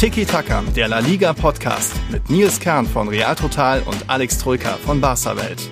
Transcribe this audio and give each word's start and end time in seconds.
Tiki 0.00 0.24
Taka, 0.24 0.62
der 0.74 0.88
La 0.88 1.00
Liga 1.00 1.34
Podcast 1.34 1.92
mit 2.10 2.30
Nils 2.30 2.58
Kern 2.58 2.86
von 2.86 3.08
Real 3.08 3.34
Total 3.34 3.82
und 3.82 4.02
Alex 4.08 4.38
Troika 4.38 4.70
von 4.78 4.98
Barca 4.98 5.36
Welt. 5.36 5.70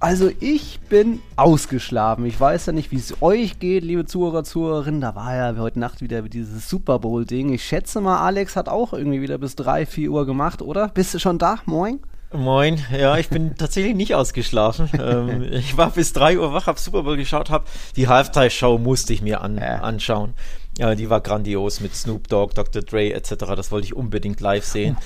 Also 0.00 0.30
ich 0.40 0.80
bin 0.88 1.20
ausgeschlafen. 1.36 2.24
Ich 2.24 2.40
weiß 2.40 2.64
ja 2.64 2.72
nicht, 2.72 2.90
wie 2.92 2.96
es 2.96 3.20
euch 3.20 3.58
geht, 3.58 3.84
liebe 3.84 4.06
Zuhörer, 4.06 4.42
Zuhörerinnen. 4.42 5.02
Da 5.02 5.14
war 5.14 5.36
ja 5.36 5.54
heute 5.58 5.78
Nacht 5.78 6.00
wieder 6.00 6.22
dieses 6.22 6.70
Super 6.70 6.98
Bowl-Ding. 6.98 7.52
Ich 7.52 7.62
schätze 7.62 8.00
mal, 8.00 8.24
Alex 8.24 8.56
hat 8.56 8.70
auch 8.70 8.94
irgendwie 8.94 9.20
wieder 9.20 9.36
bis 9.36 9.54
3, 9.54 9.84
4 9.84 10.10
Uhr 10.10 10.24
gemacht, 10.24 10.62
oder? 10.62 10.88
Bist 10.88 11.12
du 11.12 11.18
schon 11.18 11.36
da? 11.36 11.58
Moin? 11.66 12.00
Moin, 12.32 12.84
ja, 12.96 13.18
ich 13.18 13.28
bin 13.28 13.56
tatsächlich 13.56 13.94
nicht 13.94 14.14
ausgeschlafen. 14.14 14.88
ähm, 15.00 15.52
ich 15.52 15.76
war 15.76 15.90
bis 15.90 16.12
3 16.12 16.38
Uhr 16.38 16.52
wach, 16.52 16.66
hab 16.66 16.78
Super 16.78 17.02
Bowl 17.02 17.16
geschaut, 17.16 17.50
hab 17.50 17.66
die 17.96 18.06
Halftime-Show 18.06 18.78
musste 18.78 19.12
ich 19.12 19.20
mir 19.20 19.40
an, 19.40 19.58
ja. 19.58 19.80
anschauen. 19.80 20.34
Ja, 20.78 20.94
die 20.94 21.10
war 21.10 21.20
grandios 21.20 21.80
mit 21.80 21.94
Snoop 21.94 22.28
Dogg, 22.28 22.54
Dr. 22.54 22.82
Dre 22.82 23.12
etc. 23.12 23.34
Das 23.56 23.72
wollte 23.72 23.86
ich 23.86 23.96
unbedingt 23.96 24.40
live 24.40 24.64
sehen. 24.64 24.96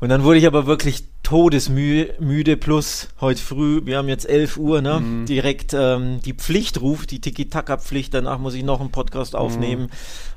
Und 0.00 0.10
dann 0.10 0.22
wurde 0.22 0.38
ich 0.38 0.46
aber 0.46 0.66
wirklich 0.66 1.04
todesmüde 1.22 2.56
plus 2.56 3.08
heute 3.20 3.40
früh, 3.40 3.82
wir 3.84 3.98
haben 3.98 4.08
jetzt 4.08 4.28
11 4.28 4.56
Uhr, 4.56 4.82
ne? 4.82 5.00
Mhm. 5.00 5.26
direkt 5.26 5.74
ähm, 5.74 6.20
die 6.24 6.32
Pflicht 6.32 6.80
ruft, 6.80 7.10
die 7.10 7.20
Tiki-Taka-Pflicht, 7.20 8.14
danach 8.14 8.38
muss 8.38 8.54
ich 8.54 8.64
noch 8.64 8.80
einen 8.80 8.90
Podcast 8.90 9.36
aufnehmen. 9.36 9.84
Mhm. 9.84 9.88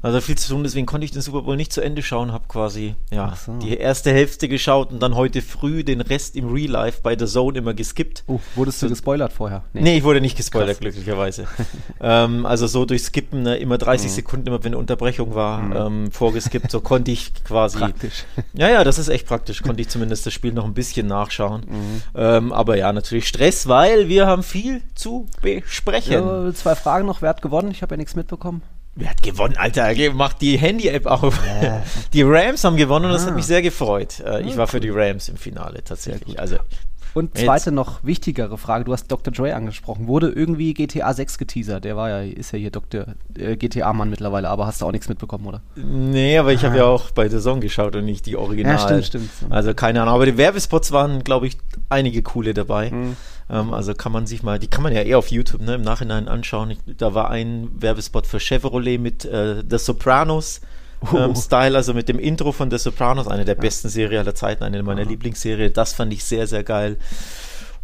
Also 0.03 0.19
viel 0.19 0.37
zu 0.37 0.49
tun, 0.49 0.63
deswegen 0.63 0.85
konnte 0.85 1.05
ich 1.05 1.11
den 1.11 1.21
Super 1.21 1.43
Bowl 1.43 1.55
nicht 1.55 1.71
zu 1.71 1.79
Ende 1.79 2.03
schauen, 2.03 2.33
habe 2.33 2.43
quasi 2.49 2.95
ja, 3.09 3.33
so. 3.37 3.57
die 3.57 3.77
erste 3.77 4.11
Hälfte 4.11 4.49
geschaut 4.49 4.91
und 4.91 5.01
dann 5.01 5.15
heute 5.15 5.41
früh 5.41 5.85
den 5.85 6.01
Rest 6.01 6.35
im 6.35 6.51
Real 6.51 6.71
Life 6.71 6.99
bei 7.01 7.17
The 7.17 7.25
Zone 7.25 7.57
immer 7.57 7.73
geskippt. 7.73 8.25
Oh, 8.27 8.41
wurdest 8.55 8.81
du 8.81 8.87
so, 8.87 8.89
gespoilert 8.89 9.31
vorher? 9.31 9.63
Nee. 9.71 9.81
nee, 9.81 9.97
ich 9.99 10.03
wurde 10.03 10.19
nicht 10.19 10.35
gespoilert, 10.35 10.71
Krass. 10.71 10.79
glücklicherweise. 10.79 11.47
ähm, 12.01 12.45
also 12.45 12.67
so 12.67 12.83
durch 12.85 13.03
Skippen, 13.03 13.43
ne, 13.43 13.55
immer 13.55 13.77
30 13.77 14.09
mhm. 14.09 14.13
Sekunden, 14.13 14.47
immer 14.47 14.61
wenn 14.63 14.73
eine 14.73 14.77
Unterbrechung 14.77 15.35
war, 15.35 15.61
mhm. 15.61 16.03
ähm, 16.03 16.11
vorgeskippt, 16.11 16.69
so 16.69 16.81
konnte 16.81 17.11
ich 17.11 17.33
quasi. 17.45 17.77
Praktisch. 17.79 18.25
Ja, 18.53 18.69
ja, 18.69 18.83
das 18.83 18.99
ist 18.99 19.07
echt 19.07 19.25
praktisch, 19.25 19.61
konnte 19.61 19.81
ich 19.81 19.87
zumindest 19.87 20.25
das 20.25 20.33
Spiel 20.33 20.51
noch 20.51 20.65
ein 20.65 20.72
bisschen 20.73 21.07
nachschauen. 21.07 21.61
Mhm. 21.67 22.01
Ähm, 22.15 22.51
aber 22.51 22.77
ja, 22.77 22.91
natürlich 22.91 23.27
Stress, 23.27 23.67
weil 23.67 24.07
wir 24.07 24.27
haben 24.27 24.43
viel 24.43 24.81
zu 24.95 25.27
besprechen. 25.41 26.13
Ja, 26.13 26.53
zwei 26.53 26.75
Fragen 26.75 27.05
noch, 27.05 27.21
wer 27.21 27.29
hat 27.29 27.41
gewonnen? 27.41 27.71
Ich 27.71 27.81
habe 27.81 27.93
ja 27.93 27.97
nichts 27.97 28.15
mitbekommen. 28.15 28.61
Wer 28.95 29.09
hat 29.09 29.23
gewonnen, 29.23 29.55
Alter? 29.57 29.91
Macht 30.13 30.41
die 30.41 30.57
Handy-App 30.57 31.07
auf. 31.07 31.39
Äh. 31.47 31.79
Die 32.13 32.21
Rams 32.21 32.63
haben 32.63 32.77
gewonnen 32.77 33.05
und 33.05 33.11
das 33.11 33.23
hat 33.23 33.31
ah. 33.31 33.35
mich 33.35 33.45
sehr 33.45 33.63
gefreut. 33.63 34.19
Äh, 34.19 34.43
ich 34.43 34.55
war 34.55 34.67
für 34.67 34.79
die 34.79 34.91
Rams 34.91 35.29
im 35.29 35.37
Finale 35.37 35.83
tatsächlich. 35.83 36.39
Also 36.39 36.57
und 37.13 37.37
zweite 37.37 37.69
Jetzt. 37.69 37.75
noch 37.75 38.03
wichtigere 38.03 38.57
Frage, 38.57 38.85
du 38.85 38.93
hast 38.93 39.07
Dr. 39.07 39.33
Dre 39.33 39.55
angesprochen. 39.55 40.07
Wurde 40.07 40.29
irgendwie 40.29 40.73
GTA 40.73 41.13
6 41.13 41.37
geteasert? 41.37 41.83
Der 41.83 41.95
war 41.95 42.09
ja, 42.09 42.21
ist 42.21 42.51
ja 42.51 42.59
hier 42.59 42.71
Dr. 42.71 43.05
Äh, 43.37 43.55
GTA-Mann 43.55 44.09
mittlerweile, 44.09 44.49
aber 44.49 44.65
hast 44.65 44.81
du 44.81 44.85
auch 44.85 44.91
nichts 44.91 45.09
mitbekommen, 45.09 45.45
oder? 45.45 45.61
Nee, 45.75 46.37
aber 46.37 46.53
ich 46.53 46.63
habe 46.65 46.77
ja 46.77 46.85
auch 46.85 47.11
bei 47.11 47.29
The 47.29 47.39
Song 47.39 47.61
geschaut 47.61 47.95
und 47.95 48.05
nicht 48.05 48.25
die 48.25 48.35
Original. 48.35 48.75
Ja, 48.75 48.79
stimmt, 48.79 49.05
stimmt. 49.05 49.29
Also 49.49 49.73
keine 49.73 50.01
Ahnung, 50.01 50.15
aber 50.15 50.25
die 50.25 50.37
Werbespots 50.37 50.91
waren, 50.91 51.23
glaube 51.23 51.47
ich, 51.47 51.57
einige 51.89 52.23
coole 52.23 52.53
dabei. 52.53 52.91
Mhm. 52.91 53.15
Ähm, 53.49 53.73
also 53.73 53.93
kann 53.93 54.11
man 54.11 54.25
sich 54.25 54.43
mal, 54.43 54.59
die 54.59 54.67
kann 54.67 54.83
man 54.83 54.93
ja 54.93 55.01
eher 55.01 55.17
auf 55.17 55.27
YouTube 55.27 55.61
ne, 55.61 55.75
im 55.75 55.81
Nachhinein 55.81 56.27
anschauen. 56.27 56.71
Ich, 56.71 56.79
da 56.97 57.13
war 57.13 57.29
ein 57.29 57.69
Werbespot 57.79 58.27
für 58.27 58.39
Chevrolet 58.39 58.97
mit 58.97 59.25
äh, 59.25 59.63
The 59.67 59.77
Sopranos. 59.77 60.61
Ähm, 61.15 61.35
Style, 61.35 61.75
also 61.75 61.93
mit 61.93 62.09
dem 62.09 62.19
Intro 62.19 62.51
von 62.51 62.71
The 62.71 62.77
Sopranos, 62.77 63.27
eine 63.27 63.45
der 63.45 63.55
ja. 63.55 63.61
besten 63.61 63.89
Serien 63.89 64.21
aller 64.21 64.35
Zeiten, 64.35 64.63
eine 64.63 64.83
meiner 64.83 65.05
Lieblingsserien. 65.05 65.73
Das 65.73 65.93
fand 65.93 66.13
ich 66.13 66.23
sehr, 66.23 66.47
sehr 66.47 66.63
geil. 66.63 66.97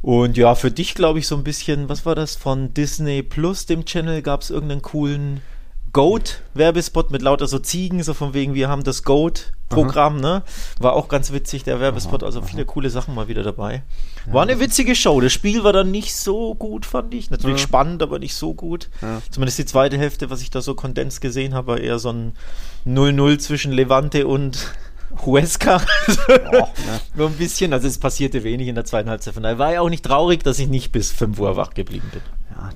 Und 0.01 0.37
ja, 0.37 0.55
für 0.55 0.71
dich 0.71 0.95
glaube 0.95 1.19
ich 1.19 1.27
so 1.27 1.35
ein 1.35 1.43
bisschen, 1.43 1.89
was 1.89 2.05
war 2.05 2.15
das 2.15 2.35
von 2.35 2.73
Disney 2.73 3.21
Plus, 3.21 3.65
dem 3.65 3.85
Channel, 3.85 4.21
gab 4.21 4.41
es 4.41 4.49
irgendeinen 4.49 4.81
coolen 4.81 5.41
Goat-Werbespot 5.93 7.11
mit 7.11 7.21
lauter 7.21 7.47
so 7.47 7.59
Ziegen, 7.59 8.03
so 8.03 8.13
von 8.13 8.33
wegen, 8.33 8.53
wir 8.53 8.69
haben 8.69 8.83
das 8.83 9.03
Goat-Programm, 9.03 10.19
ne? 10.19 10.43
War 10.79 10.93
auch 10.93 11.07
ganz 11.07 11.31
witzig, 11.31 11.63
der 11.63 11.79
Werbespot, 11.79 12.23
also 12.23 12.41
viele 12.41 12.65
coole 12.65 12.89
Sachen 12.89 13.15
mal 13.15 13.27
wieder 13.27 13.43
dabei. 13.43 13.83
War 14.25 14.43
eine 14.43 14.59
witzige 14.59 14.95
Show. 14.95 15.19
Das 15.21 15.33
Spiel 15.33 15.63
war 15.63 15.73
dann 15.73 15.91
nicht 15.91 16.15
so 16.15 16.53
gut, 16.55 16.85
fand 16.85 17.13
ich. 17.13 17.31
Natürlich 17.31 17.61
ja. 17.61 17.67
spannend, 17.67 18.03
aber 18.03 18.19
nicht 18.19 18.35
so 18.35 18.53
gut. 18.53 18.89
Ja. 19.01 19.21
Zumindest 19.31 19.57
die 19.59 19.65
zweite 19.65 19.97
Hälfte, 19.97 20.29
was 20.29 20.41
ich 20.41 20.51
da 20.51 20.61
so 20.61 20.75
kondens 20.75 21.21
gesehen 21.21 21.53
habe, 21.53 21.67
war 21.67 21.79
eher 21.79 21.99
so 21.99 22.11
ein 22.11 22.33
0-0 22.85 23.39
zwischen 23.39 23.71
Levante 23.71 24.27
und 24.27 24.73
Huesca. 25.25 25.81
oh, 26.27 26.31
ne? 26.51 26.67
Nur 27.15 27.27
ein 27.27 27.35
bisschen. 27.35 27.73
Also 27.73 27.87
es 27.87 27.97
passierte 27.97 28.43
wenig 28.43 28.67
in 28.67 28.75
der 28.75 28.85
zweiten 28.85 29.09
Halbzeit. 29.09 29.33
Von 29.33 29.43
daher 29.43 29.57
war 29.57 29.73
ja 29.73 29.81
auch 29.81 29.89
nicht 29.89 30.05
traurig, 30.05 30.43
dass 30.43 30.59
ich 30.59 30.67
nicht 30.67 30.91
bis 30.91 31.11
5 31.11 31.39
Uhr 31.39 31.55
wach 31.55 31.73
geblieben 31.73 32.09
bin 32.11 32.21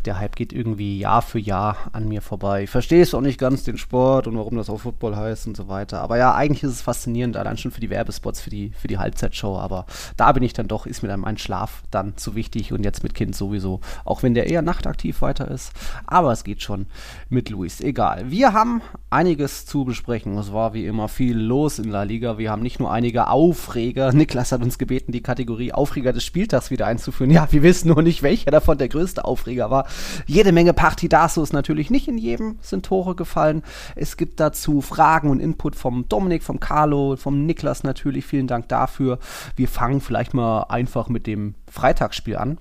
der 0.06 0.20
Hype 0.20 0.36
geht 0.36 0.54
irgendwie 0.54 1.00
Jahr 1.00 1.22
für 1.22 1.40
Jahr 1.40 1.78
an 1.92 2.08
mir 2.08 2.22
vorbei. 2.22 2.64
Ich 2.64 2.70
verstehe 2.70 3.02
es 3.02 3.14
auch 3.14 3.22
nicht 3.22 3.40
ganz, 3.40 3.64
den 3.64 3.78
Sport 3.78 4.28
und 4.28 4.38
warum 4.38 4.56
das 4.56 4.70
auch 4.70 4.80
Football 4.80 5.16
heißt 5.16 5.48
und 5.48 5.58
so 5.58 5.68
weiter. 5.68 6.02
Aber 6.02 6.18
ja, 6.18 6.34
eigentlich 6.34 6.64
ist 6.64 6.72
es 6.72 6.82
faszinierend, 6.82 7.38
allein 7.38 7.58
schon 7.58 7.72
für 7.72 7.82
die 7.82 7.90
Werbespots, 7.90 8.42
für 8.42 8.50
die, 8.50 8.72
für 8.78 8.88
die 8.88 8.98
Halbzeitshow. 8.98 9.58
Aber 9.58 9.86
da 10.18 10.32
bin 10.32 10.44
ich 10.44 10.54
dann 10.54 10.68
doch, 10.68 10.86
ist 10.86 11.02
mir 11.02 11.10
dann 11.10 11.20
mein 11.20 11.38
Schlaf 11.38 11.84
dann 11.92 12.18
zu 12.18 12.36
wichtig 12.36 12.74
und 12.74 12.84
jetzt 12.84 13.04
mit 13.04 13.14
Kind 13.14 13.36
sowieso. 13.36 13.82
Auch 14.06 14.24
wenn 14.24 14.34
der 14.34 14.48
eher 14.48 14.62
nachtaktiv 14.62 15.22
weiter 15.22 15.50
ist. 15.50 15.72
Aber 16.06 16.32
es 16.32 16.44
geht 16.44 16.62
schon 16.62 16.88
mit 17.30 17.50
Luis. 17.50 17.82
Egal. 17.82 18.30
Wir 18.30 18.54
haben 18.54 18.82
einiges 19.10 19.66
zu 19.66 19.86
besprechen. 19.86 20.38
Es 20.38 20.54
war 20.54 20.74
wie 20.74 20.86
immer 20.86 21.08
viel 21.08 21.38
los 21.38 21.80
in 21.80 21.90
La 21.90 22.04
Liga. 22.04 22.38
Wir 22.38 22.52
haben 22.52 22.62
nicht 22.62 22.80
nur 22.80 22.92
einige 22.92 23.28
Aufreger. 23.28 24.12
Niklas 24.14 24.52
hat 24.52 24.62
uns 24.64 24.78
gebeten, 24.78 25.12
die 25.12 25.24
Kategorie 25.24 25.74
Aufreger 25.74 26.14
des 26.14 26.24
Spieltags 26.24 26.72
wieder 26.72 26.88
einzuführen. 26.88 27.32
Ja, 27.32 27.48
wir 27.52 27.64
wissen 27.64 27.90
nur 27.90 28.02
nicht, 28.02 28.24
welcher 28.24 28.52
davon 28.52 28.78
der 28.78 28.90
größte 28.90 29.24
Aufreger 29.26 29.63
war. 29.70 29.88
Jede 30.26 30.52
Menge 30.52 30.74
Partidasos 30.74 31.54
natürlich 31.54 31.90
nicht 31.90 32.08
in 32.08 32.18
jedem 32.18 32.58
sind 32.62 32.86
Tore 32.86 33.16
gefallen. 33.16 33.64
Es 33.96 34.18
gibt 34.18 34.40
dazu 34.40 34.82
Fragen 34.82 35.30
und 35.30 35.40
Input 35.40 35.76
vom 35.76 36.08
Dominik, 36.10 36.44
vom 36.44 36.60
Carlo, 36.60 37.16
vom 37.16 37.46
Niklas 37.46 37.84
natürlich. 37.84 38.26
Vielen 38.26 38.48
Dank 38.48 38.68
dafür. 38.70 39.20
Wir 39.56 39.68
fangen 39.68 40.02
vielleicht 40.02 40.34
mal 40.34 40.64
einfach 40.64 41.10
mit 41.10 41.28
dem 41.28 41.56
Freitagsspiel 41.70 42.38
an. 42.38 42.58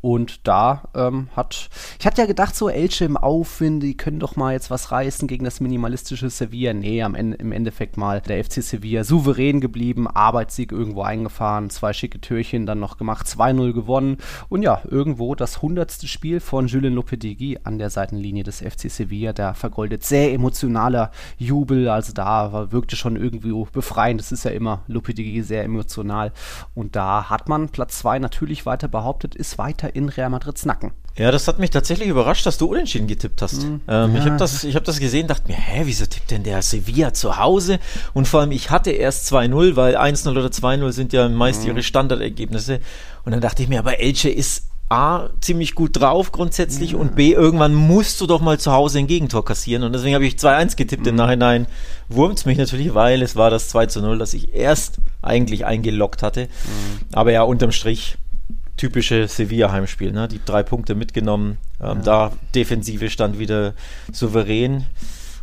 Und 0.00 0.46
da 0.46 0.84
ähm, 0.94 1.28
hat, 1.34 1.68
ich 1.98 2.06
hatte 2.06 2.20
ja 2.20 2.26
gedacht, 2.26 2.54
so 2.54 2.68
Elche 2.68 3.04
im 3.04 3.16
Aufwind, 3.16 3.82
die 3.82 3.96
können 3.96 4.20
doch 4.20 4.36
mal 4.36 4.52
jetzt 4.52 4.70
was 4.70 4.92
reißen 4.92 5.26
gegen 5.26 5.44
das 5.44 5.60
minimalistische 5.60 6.30
Sevilla. 6.30 6.74
Nee, 6.74 7.02
am 7.02 7.14
Ende, 7.14 7.38
im 7.38 7.50
Endeffekt 7.50 7.96
mal 7.96 8.20
der 8.20 8.44
FC 8.44 8.62
Sevilla 8.62 9.04
souverän 9.04 9.60
geblieben, 9.60 10.06
Arbeitssieg 10.06 10.70
irgendwo 10.70 11.02
eingefahren, 11.02 11.70
zwei 11.70 11.92
schicke 11.92 12.20
Türchen 12.20 12.66
dann 12.66 12.78
noch 12.78 12.98
gemacht, 12.98 13.26
2-0 13.26 13.72
gewonnen. 13.72 14.18
Und 14.48 14.62
ja, 14.62 14.80
irgendwo 14.88 15.34
das 15.34 15.62
hundertste 15.62 16.06
Spiel 16.06 16.40
von 16.40 16.68
Julien 16.68 16.94
Lopetegui 16.94 17.58
an 17.64 17.78
der 17.78 17.90
Seitenlinie 17.90 18.44
des 18.44 18.60
FC 18.60 18.90
Sevilla, 18.90 19.32
der 19.32 19.54
vergoldet. 19.54 20.04
Sehr 20.04 20.32
emotionaler 20.32 21.10
Jubel, 21.38 21.88
also 21.88 22.12
da 22.12 22.70
wirkte 22.70 22.96
schon 22.96 23.16
irgendwie 23.16 23.52
befreiend. 23.72 24.20
Das 24.20 24.30
ist 24.30 24.44
ja 24.44 24.50
immer 24.50 24.82
Lopetegui 24.86 25.42
sehr 25.42 25.64
emotional. 25.64 26.32
Und 26.74 26.96
da 26.96 27.28
hat 27.30 27.48
man 27.48 27.70
Platz 27.70 27.98
2 27.98 28.18
natürlich 28.18 28.66
weiter 28.66 28.88
behauptet, 28.88 29.34
ist 29.34 29.58
weiter 29.58 29.85
weiter 29.86 29.96
in 29.96 30.08
Real 30.08 30.30
Madrids 30.30 30.64
Nacken. 30.64 30.92
Ja, 31.16 31.30
das 31.30 31.48
hat 31.48 31.58
mich 31.58 31.70
tatsächlich 31.70 32.08
überrascht, 32.08 32.44
dass 32.44 32.58
du 32.58 32.66
unentschieden 32.66 33.06
getippt 33.06 33.40
hast. 33.40 33.62
Mhm. 33.62 33.80
Ähm, 33.88 34.14
ja. 34.14 34.18
Ich 34.18 34.26
habe 34.26 34.36
das, 34.36 34.64
hab 34.64 34.84
das 34.84 34.98
gesehen, 35.00 35.26
dachte 35.26 35.48
mir, 35.48 35.56
hä, 35.56 35.82
wieso 35.84 36.04
tippt 36.04 36.30
denn 36.30 36.42
der 36.42 36.60
Sevilla 36.62 37.14
zu 37.14 37.38
Hause? 37.38 37.78
Und 38.12 38.28
vor 38.28 38.40
allem, 38.40 38.52
ich 38.52 38.70
hatte 38.70 38.90
erst 38.90 39.32
2-0, 39.32 39.76
weil 39.76 39.96
1-0 39.96 40.30
oder 40.30 40.46
2-0 40.46 40.92
sind 40.92 41.12
ja 41.12 41.28
meist 41.28 41.62
mhm. 41.62 41.68
ihre 41.68 41.82
Standardergebnisse. 41.82 42.80
Und 43.24 43.32
dann 43.32 43.40
dachte 43.40 43.62
ich 43.62 43.68
mir, 43.68 43.78
aber 43.78 43.98
Elche 44.00 44.28
ist 44.28 44.64
A, 44.88 45.30
ziemlich 45.40 45.74
gut 45.74 45.98
drauf 46.00 46.30
grundsätzlich 46.30 46.92
ja. 46.92 46.98
und 46.98 47.16
B, 47.16 47.32
irgendwann 47.32 47.74
musst 47.74 48.20
du 48.20 48.26
doch 48.28 48.40
mal 48.40 48.60
zu 48.60 48.70
Hause 48.70 49.00
ein 49.00 49.08
Gegentor 49.08 49.44
kassieren. 49.44 49.82
Und 49.82 49.92
deswegen 49.92 50.14
habe 50.14 50.24
ich 50.24 50.34
2-1 50.34 50.76
getippt. 50.76 51.02
Mhm. 51.02 51.08
Im 51.08 51.14
Nachhinein 51.16 51.66
wurmt 52.08 52.38
es 52.38 52.44
mich 52.44 52.56
natürlich, 52.56 52.94
weil 52.94 53.20
es 53.22 53.34
war 53.34 53.50
das 53.50 53.74
2-0, 53.74 54.16
das 54.16 54.34
ich 54.34 54.54
erst 54.54 54.98
eigentlich 55.22 55.64
eingeloggt 55.64 56.22
hatte. 56.22 56.42
Mhm. 56.42 57.06
Aber 57.12 57.32
ja, 57.32 57.42
unterm 57.42 57.72
Strich 57.72 58.16
typische 58.76 59.28
Sevilla-Heimspiel. 59.28 60.12
Ne? 60.12 60.28
Die 60.28 60.40
drei 60.44 60.62
Punkte 60.62 60.94
mitgenommen. 60.94 61.58
Ähm, 61.80 61.86
ja. 61.86 61.94
Da 61.94 62.32
Defensive 62.54 63.10
stand 63.10 63.38
wieder 63.38 63.74
souverän. 64.12 64.84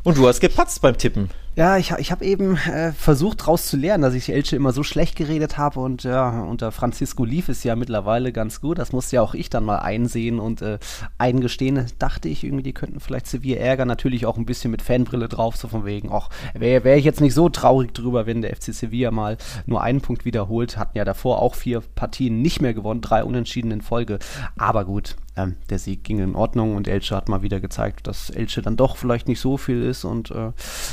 Und 0.04 0.18
du 0.18 0.28
hast 0.28 0.40
gepatzt 0.40 0.82
beim 0.82 0.98
Tippen. 0.98 1.30
Ja, 1.56 1.78
ich, 1.78 1.92
ich 1.92 2.12
habe 2.12 2.26
eben 2.26 2.58
äh, 2.58 2.94
versucht 2.94 3.42
daraus 3.42 3.68
zu 3.68 3.78
lernen, 3.78 4.02
dass 4.02 4.16
ich 4.16 4.34
Elche 4.34 4.56
immer 4.56 4.74
so 4.74 4.82
schlecht 4.82 5.16
geredet 5.16 5.56
habe 5.56 5.82
und 5.82 6.02
ja, 6.02 6.42
unter 6.42 6.72
Francisco 6.72 7.26
lief 7.26 7.48
es 7.48 7.64
ja 7.64 7.76
mittlerweile 7.76 8.32
ganz 8.32 8.60
gut. 8.60 8.80
Das 8.80 8.92
musste 8.92 9.18
ja 9.18 9.22
auch 9.22 9.36
ich 9.36 9.52
dann 9.52 9.64
mal 9.64 9.78
einsehen 9.78 10.40
und 10.40 10.64
äh, 10.64 10.80
eingestehen. 11.20 11.86
Dachte 12.00 12.28
ich 12.28 12.44
irgendwie, 12.44 12.64
die 12.64 12.74
könnten 12.74 13.00
vielleicht 13.00 13.28
Sevilla 13.28 13.60
ärgern. 13.60 13.88
Natürlich 13.88 14.26
auch 14.26 14.38
ein 14.38 14.48
bisschen 14.48 14.72
mit 14.72 14.82
Fanbrille 14.82 15.30
drauf, 15.30 15.56
so 15.56 15.68
von 15.68 15.86
wegen, 15.86 16.10
ach, 16.12 16.30
wäre 16.56 16.84
wär 16.84 16.98
ich 16.98 17.06
jetzt 17.06 17.22
nicht 17.22 17.36
so 17.36 17.50
traurig 17.50 17.94
drüber, 17.94 18.26
wenn 18.26 18.42
der 18.42 18.56
FC 18.56 18.74
Sevilla 18.74 19.12
mal 19.12 19.38
nur 19.68 19.84
einen 19.84 20.02
Punkt 20.02 20.26
wiederholt. 20.26 20.78
Hatten 20.78 20.98
ja 20.98 21.06
davor 21.06 21.40
auch 21.40 21.54
vier 21.54 21.82
Partien 21.82 22.42
nicht 22.42 22.64
mehr 22.64 22.74
gewonnen, 22.74 23.02
drei 23.02 23.24
Unentschieden 23.24 23.70
in 23.70 23.82
Folge. 23.82 24.18
Aber 24.58 24.86
gut, 24.86 25.18
ähm, 25.36 25.56
der 25.70 25.80
Sieg 25.80 26.04
ging 26.04 26.20
in 26.20 26.36
Ordnung 26.36 26.76
und 26.76 26.88
Elche 26.88 27.16
hat 27.16 27.30
mal 27.30 27.42
wieder 27.42 27.60
gezeigt, 27.60 28.08
dass 28.08 28.30
Elche 28.30 28.62
dann 28.62 28.78
doch 28.78 28.98
vielleicht 28.98 29.28
nicht 29.28 29.40
so 29.40 29.58
viel 29.58 29.84
ist 29.84 30.06
und 30.06 30.32
äh, 30.32 30.52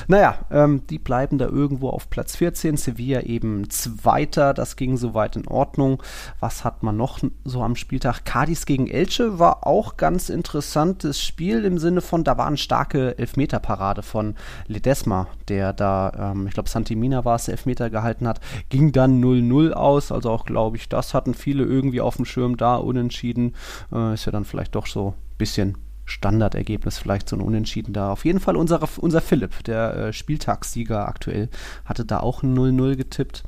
naja, 0.09 0.39
ähm, 0.51 0.87
die 0.89 0.99
bleiben 0.99 1.39
da 1.39 1.47
irgendwo 1.47 1.91
auf 1.91 2.09
Platz 2.09 2.37
14, 2.37 2.77
Sevilla 2.77 3.21
eben 3.23 3.69
Zweiter, 3.69 4.55
das 4.55 4.77
ging 4.77 4.97
soweit 4.97 5.37
in 5.37 5.47
Ordnung. 5.47 6.03
Was 6.41 6.65
hat 6.65 6.83
man 6.83 6.97
noch 6.97 7.19
so 7.45 7.63
am 7.63 7.77
Spieltag? 7.77 8.25
Cadiz 8.25 8.67
gegen 8.67 8.87
Elche 8.87 9.39
war 9.39 9.67
auch 9.67 9.97
ganz 9.97 10.29
interessantes 10.29 11.23
Spiel 11.23 11.65
im 11.65 11.79
Sinne 11.79 12.01
von, 12.01 12.25
da 12.25 12.39
war 12.39 12.47
eine 12.47 12.57
starke 12.57 13.19
Elfmeterparade 13.19 14.03
von 14.03 14.37
Ledesma, 14.67 15.27
der 15.49 15.73
da, 15.73 16.33
ähm, 16.33 16.47
ich 16.47 16.55
glaube 16.55 16.69
Santimina 16.69 17.25
war 17.25 17.37
es, 17.37 17.49
Elfmeter 17.49 17.91
gehalten 17.91 18.27
hat, 18.27 18.41
ging 18.69 18.93
dann 18.93 19.23
0-0 19.23 19.73
aus, 19.73 20.13
also 20.13 20.31
auch 20.31 20.47
glaube 20.47 20.77
ich, 20.77 20.89
das 20.89 21.13
hatten 21.15 21.35
viele 21.35 21.65
irgendwie 21.65 22.01
auf 22.01 22.17
dem 22.17 22.25
Schirm 22.25 22.57
da, 22.57 22.77
unentschieden, 22.77 23.55
äh, 23.93 24.15
ist 24.15 24.25
ja 24.25 24.30
dann 24.31 24.45
vielleicht 24.45 24.75
doch 24.75 24.87
so 24.87 25.09
ein 25.09 25.37
bisschen 25.39 25.79
Standardergebnis, 26.05 26.99
vielleicht 26.99 27.29
so 27.29 27.37
ein 27.37 27.43
Unentschieden 27.43 27.93
da. 27.93 28.13
Auf 28.13 28.25
jeden 28.25 28.41
Fall 28.41 28.57
unser, 28.57 28.81
unser 28.99 29.21
Philipp, 29.21 29.65
der 29.65 29.95
äh, 29.95 30.13
Spieltagssieger 30.13 31.07
aktuell, 31.07 31.49
hatte 31.85 32.05
da 32.05 32.21
auch 32.21 32.43
ein 32.43 32.57
0-0 32.57 32.97
getippt. 32.97 33.45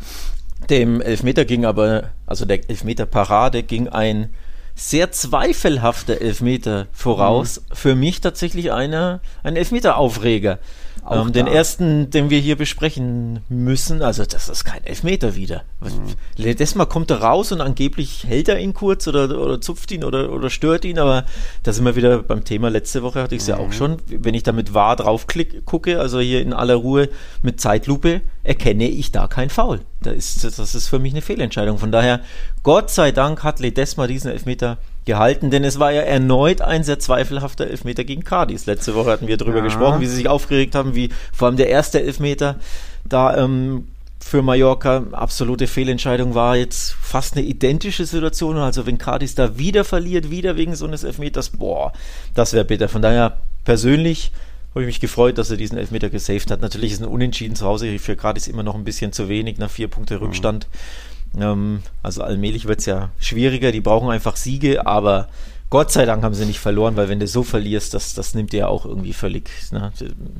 Dem 0.70 1.00
Elfmeter 1.00 1.44
ging 1.44 1.64
aber, 1.64 2.10
also 2.24 2.44
der 2.44 2.68
Elfmeter-Parade 2.70 3.64
ging 3.64 3.88
ein 3.88 4.30
sehr 4.74 5.10
zweifelhafter 5.10 6.20
Elfmeter 6.20 6.86
voraus. 6.92 7.60
Mhm. 7.60 7.74
Für 7.74 7.94
mich 7.94 8.20
tatsächlich 8.20 8.72
einer, 8.72 9.20
ein 9.42 9.56
Elfmeter-Aufreger. 9.56 10.58
Ähm, 11.10 11.32
den 11.32 11.48
ersten, 11.48 12.10
den 12.10 12.30
wir 12.30 12.38
hier 12.38 12.56
besprechen 12.56 13.40
müssen, 13.48 14.02
also 14.02 14.24
das 14.24 14.48
ist 14.48 14.64
kein 14.64 14.84
Elfmeter 14.84 15.34
wieder. 15.34 15.64
Mhm. 15.80 16.14
Ledesma 16.36 16.84
kommt 16.84 17.10
da 17.10 17.16
raus 17.16 17.50
und 17.50 17.60
angeblich 17.60 18.24
hält 18.24 18.48
er 18.48 18.60
ihn 18.60 18.72
kurz 18.72 19.08
oder, 19.08 19.24
oder 19.36 19.60
zupft 19.60 19.90
ihn 19.90 20.04
oder, 20.04 20.32
oder 20.32 20.48
stört 20.48 20.84
ihn, 20.84 21.00
aber 21.00 21.24
da 21.64 21.72
sind 21.72 21.84
wir 21.84 21.96
wieder 21.96 22.22
beim 22.22 22.44
Thema. 22.44 22.68
Letzte 22.68 23.02
Woche 23.02 23.20
hatte 23.20 23.34
ich 23.34 23.42
es 23.42 23.48
mhm. 23.48 23.54
ja 23.54 23.58
auch 23.58 23.68
mhm. 23.68 23.72
schon. 23.72 23.96
Wenn 24.06 24.34
ich 24.34 24.44
da 24.44 24.52
mit 24.52 24.74
wahr 24.74 24.94
drauf 24.94 25.26
klick, 25.26 25.64
gucke, 25.64 25.98
also 25.98 26.20
hier 26.20 26.40
in 26.40 26.52
aller 26.52 26.76
Ruhe 26.76 27.08
mit 27.42 27.60
Zeitlupe, 27.60 28.20
erkenne 28.44 28.88
ich 28.88 29.10
da 29.10 29.26
kein 29.26 29.50
Foul. 29.50 29.80
Da 30.02 30.12
ist, 30.12 30.44
das 30.44 30.74
ist 30.74 30.86
für 30.86 31.00
mich 31.00 31.14
eine 31.14 31.22
Fehlentscheidung. 31.22 31.78
Von 31.78 31.90
daher, 31.90 32.20
Gott 32.62 32.90
sei 32.90 33.10
Dank 33.10 33.42
hat 33.42 33.58
Ledesma 33.58 34.06
diesen 34.06 34.30
Elfmeter 34.30 34.78
gehalten, 35.04 35.50
denn 35.50 35.64
es 35.64 35.78
war 35.78 35.92
ja 35.92 36.02
erneut 36.02 36.60
ein 36.60 36.84
sehr 36.84 36.98
zweifelhafter 36.98 37.66
Elfmeter 37.66 38.04
gegen 38.04 38.24
Cardis. 38.24 38.66
Letzte 38.66 38.94
Woche 38.94 39.10
hatten 39.10 39.26
wir 39.26 39.36
darüber 39.36 39.58
ja. 39.58 39.64
gesprochen, 39.64 40.00
wie 40.00 40.06
sie 40.06 40.16
sich 40.16 40.28
aufgeregt 40.28 40.74
haben, 40.74 40.94
wie 40.94 41.10
vor 41.32 41.48
allem 41.48 41.56
der 41.56 41.68
erste 41.68 42.00
Elfmeter 42.00 42.56
da 43.04 43.36
ähm, 43.36 43.88
für 44.20 44.42
Mallorca 44.42 45.04
absolute 45.12 45.66
Fehlentscheidung 45.66 46.34
war 46.34 46.56
jetzt 46.56 46.92
fast 46.92 47.36
eine 47.36 47.44
identische 47.44 48.06
Situation. 48.06 48.56
Also 48.56 48.86
wenn 48.86 48.98
Cardis 48.98 49.34
da 49.34 49.58
wieder 49.58 49.84
verliert, 49.84 50.30
wieder 50.30 50.56
wegen 50.56 50.74
so 50.76 50.86
eines 50.86 51.04
Elfmeters, 51.04 51.50
boah, 51.50 51.92
das 52.34 52.52
wäre 52.52 52.64
bitter. 52.64 52.88
Von 52.88 53.02
daher 53.02 53.38
persönlich 53.64 54.30
habe 54.70 54.82
ich 54.82 54.86
mich 54.86 55.00
gefreut, 55.00 55.36
dass 55.36 55.50
er 55.50 55.56
diesen 55.56 55.76
Elfmeter 55.76 56.08
gesaved 56.08 56.50
hat. 56.50 56.62
Natürlich 56.62 56.92
ist 56.92 57.02
ein 57.02 57.08
Unentschieden 57.08 57.56
zu 57.56 57.66
Hause 57.66 57.98
für 57.98 58.16
Cardis 58.16 58.48
immer 58.48 58.62
noch 58.62 58.74
ein 58.74 58.84
bisschen 58.84 59.12
zu 59.12 59.28
wenig 59.28 59.58
nach 59.58 59.70
vier 59.70 59.88
Punkte 59.88 60.20
Rückstand. 60.20 60.66
Mhm. 60.70 61.11
Ähm, 61.38 61.82
also 62.02 62.22
allmählich 62.22 62.66
wird 62.66 62.80
es 62.80 62.86
ja 62.86 63.10
schwieriger, 63.18 63.72
die 63.72 63.80
brauchen 63.80 64.10
einfach 64.10 64.36
Siege, 64.36 64.86
aber 64.86 65.28
Gott 65.70 65.90
sei 65.90 66.04
Dank 66.04 66.22
haben 66.22 66.34
sie 66.34 66.44
nicht 66.44 66.60
verloren, 66.60 66.96
weil 66.96 67.08
wenn 67.08 67.20
du 67.20 67.26
so 67.26 67.42
verlierst, 67.42 67.94
das, 67.94 68.14
das 68.14 68.34
nimmt 68.34 68.52
dir 68.52 68.60
ja 68.60 68.68
auch 68.68 68.84
irgendwie 68.84 69.14
völlig. 69.14 69.50
Ne? 69.72 69.92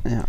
Ja. 0.04 0.24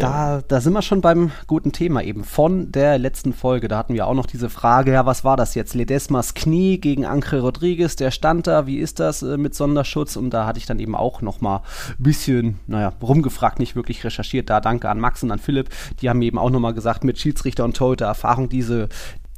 Da, 0.00 0.42
da 0.46 0.60
sind 0.60 0.72
wir 0.72 0.82
schon 0.82 1.00
beim 1.00 1.30
guten 1.46 1.72
Thema 1.72 2.02
eben. 2.02 2.24
Von 2.24 2.70
der 2.70 2.98
letzten 2.98 3.32
Folge, 3.32 3.68
da 3.68 3.78
hatten 3.78 3.94
wir 3.94 4.06
auch 4.06 4.14
noch 4.14 4.26
diese 4.26 4.50
Frage, 4.50 4.92
ja, 4.92 5.06
was 5.06 5.24
war 5.24 5.36
das 5.36 5.54
jetzt? 5.54 5.74
Ledesmas 5.74 6.34
Knie 6.34 6.78
gegen 6.78 7.06
Ancre 7.06 7.40
Rodriguez, 7.40 7.96
der 7.96 8.10
stand 8.10 8.46
da, 8.46 8.66
wie 8.66 8.78
ist 8.78 9.00
das 9.00 9.22
äh, 9.22 9.36
mit 9.36 9.54
Sonderschutz? 9.54 10.16
Und 10.16 10.30
da 10.30 10.46
hatte 10.46 10.58
ich 10.58 10.66
dann 10.66 10.80
eben 10.80 10.94
auch 10.94 11.22
noch 11.22 11.40
mal 11.40 11.62
ein 11.88 11.94
bisschen, 12.02 12.58
naja, 12.66 12.92
rumgefragt, 13.02 13.58
nicht 13.58 13.74
wirklich 13.74 14.04
recherchiert. 14.04 14.50
Da 14.50 14.60
danke 14.60 14.88
an 14.88 15.00
Max 15.00 15.22
und 15.22 15.30
an 15.30 15.38
Philipp, 15.38 15.70
die 16.00 16.10
haben 16.10 16.22
eben 16.22 16.38
auch 16.38 16.50
noch 16.50 16.60
mal 16.60 16.74
gesagt, 16.74 17.04
mit 17.04 17.18
Schiedsrichter 17.18 17.64
und 17.64 17.76
Torhüter 17.76 18.06
Erfahrung, 18.06 18.48
diese, 18.48 18.88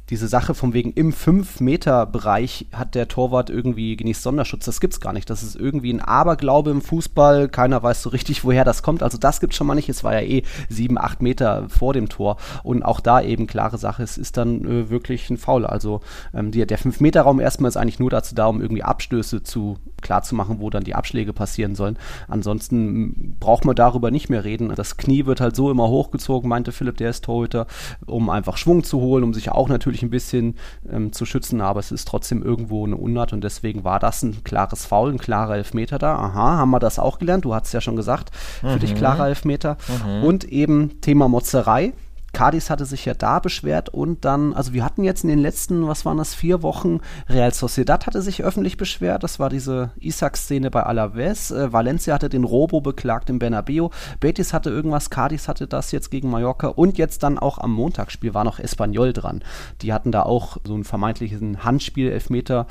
diese 0.09 0.27
Sache 0.27 0.55
von 0.55 0.73
wegen 0.73 0.91
im 0.93 1.13
5-Meter-Bereich 1.13 2.67
hat 2.73 2.95
der 2.95 3.07
Torwart 3.07 3.49
irgendwie 3.49 3.95
genießt 3.95 4.23
Sonderschutz, 4.23 4.65
das 4.65 4.79
gibt's 4.79 4.99
gar 4.99 5.13
nicht. 5.13 5.29
Das 5.29 5.43
ist 5.43 5.55
irgendwie 5.55 5.93
ein 5.93 6.01
Aberglaube 6.01 6.71
im 6.71 6.81
Fußball. 6.81 7.47
Keiner 7.47 7.83
weiß 7.83 8.01
so 8.01 8.09
richtig, 8.09 8.43
woher 8.43 8.65
das 8.65 8.81
kommt. 8.81 9.03
Also 9.03 9.17
das 9.17 9.39
gibt's 9.39 9.55
schon 9.55 9.67
mal 9.67 9.75
nicht. 9.75 9.89
Es 9.89 10.03
war 10.03 10.13
ja 10.13 10.27
eh 10.27 10.43
7, 10.69 10.97
8 10.97 11.21
Meter 11.21 11.69
vor 11.69 11.93
dem 11.93 12.09
Tor. 12.09 12.37
Und 12.63 12.83
auch 12.83 12.99
da 12.99 13.21
eben 13.21 13.45
klare 13.45 13.77
Sache, 13.77 14.01
es 14.01 14.17
ist 14.17 14.37
dann 14.37 14.65
äh, 14.65 14.89
wirklich 14.89 15.29
ein 15.29 15.37
Foul. 15.37 15.65
Also 15.65 16.01
ähm, 16.33 16.51
die, 16.51 16.65
der 16.65 16.79
5-Meter-Raum 16.79 17.39
erstmal 17.39 17.69
ist 17.69 17.77
eigentlich 17.77 17.99
nur 17.99 18.09
dazu 18.09 18.33
da, 18.33 18.47
um 18.47 18.61
irgendwie 18.61 18.83
Abstöße 18.83 19.43
zu 19.43 19.77
klar 20.01 20.23
wo 20.31 20.69
dann 20.69 20.83
die 20.83 20.95
Abschläge 20.95 21.33
passieren 21.33 21.75
sollen. 21.75 21.97
Ansonsten 22.27 23.37
braucht 23.39 23.65
man 23.65 23.75
darüber 23.75 24.11
nicht 24.11 24.29
mehr 24.29 24.43
reden. 24.43 24.73
Das 24.75 24.97
Knie 24.97 25.25
wird 25.25 25.41
halt 25.41 25.55
so 25.55 25.71
immer 25.71 25.87
hochgezogen, 25.87 26.49
meinte 26.49 26.71
Philipp, 26.71 26.97
der 26.97 27.09
ist 27.09 27.23
Torhüter, 27.23 27.67
um 28.05 28.29
einfach 28.29 28.57
Schwung 28.57 28.83
zu 28.83 28.99
holen, 28.99 29.23
um 29.23 29.33
sich 29.33 29.51
auch 29.51 29.69
natürlich 29.69 29.98
ein 30.03 30.09
bisschen 30.09 30.55
ähm, 30.89 31.11
zu 31.13 31.25
schützen, 31.25 31.61
aber 31.61 31.79
es 31.79 31.91
ist 31.91 32.07
trotzdem 32.07 32.43
irgendwo 32.43 32.85
eine 32.85 32.95
Unart 32.95 33.33
und 33.33 33.43
deswegen 33.43 33.83
war 33.83 33.99
das 33.99 34.23
ein 34.23 34.43
klares 34.43 34.85
Foul, 34.85 35.11
ein 35.11 35.17
klarer 35.17 35.55
Elfmeter 35.55 35.97
da. 35.97 36.15
Aha, 36.15 36.57
haben 36.57 36.71
wir 36.71 36.79
das 36.79 36.99
auch 36.99 37.19
gelernt? 37.19 37.45
Du 37.45 37.53
hast 37.53 37.67
es 37.67 37.73
ja 37.73 37.81
schon 37.81 37.95
gesagt, 37.95 38.31
für 38.61 38.67
mhm. 38.67 38.79
dich 38.79 38.95
klarer 38.95 39.27
Elfmeter. 39.27 39.77
Mhm. 40.05 40.23
Und 40.23 40.43
eben 40.45 41.01
Thema 41.01 41.27
Motzerei 41.27 41.93
Cadiz 42.33 42.69
hatte 42.69 42.85
sich 42.85 43.05
ja 43.05 43.13
da 43.13 43.39
beschwert 43.39 43.89
und 43.89 44.25
dann, 44.25 44.53
also 44.53 44.73
wir 44.73 44.83
hatten 44.83 45.03
jetzt 45.03 45.23
in 45.23 45.29
den 45.29 45.39
letzten, 45.39 45.87
was 45.87 46.05
waren 46.05 46.17
das, 46.17 46.33
vier 46.33 46.61
Wochen, 46.61 46.99
Real 47.27 47.53
Sociedad 47.53 48.05
hatte 48.05 48.21
sich 48.21 48.43
öffentlich 48.43 48.77
beschwert, 48.77 49.23
das 49.23 49.39
war 49.39 49.49
diese 49.49 49.91
Isaac-Szene 49.99 50.71
bei 50.71 50.83
Alaves, 50.83 51.51
äh, 51.51 51.71
Valencia 51.71 52.13
hatte 52.13 52.29
den 52.29 52.43
Robo 52.43 52.81
beklagt 52.81 53.29
im 53.29 53.39
Bernabeu, 53.39 53.89
Betis 54.19 54.53
hatte 54.53 54.69
irgendwas, 54.69 55.09
Cadiz 55.09 55.47
hatte 55.47 55.67
das 55.67 55.91
jetzt 55.91 56.11
gegen 56.11 56.29
Mallorca 56.29 56.67
und 56.67 56.97
jetzt 56.97 57.23
dann 57.23 57.37
auch 57.37 57.57
am 57.57 57.71
Montagsspiel 57.71 58.33
war 58.33 58.43
noch 58.43 58.59
Espanyol 58.59 59.13
dran. 59.13 59.43
Die 59.81 59.93
hatten 59.93 60.11
da 60.11 60.23
auch 60.23 60.57
so 60.63 60.73
einen 60.73 60.83
vermeintlichen 60.83 61.63
Handspiel-Elfmeter 61.63 62.67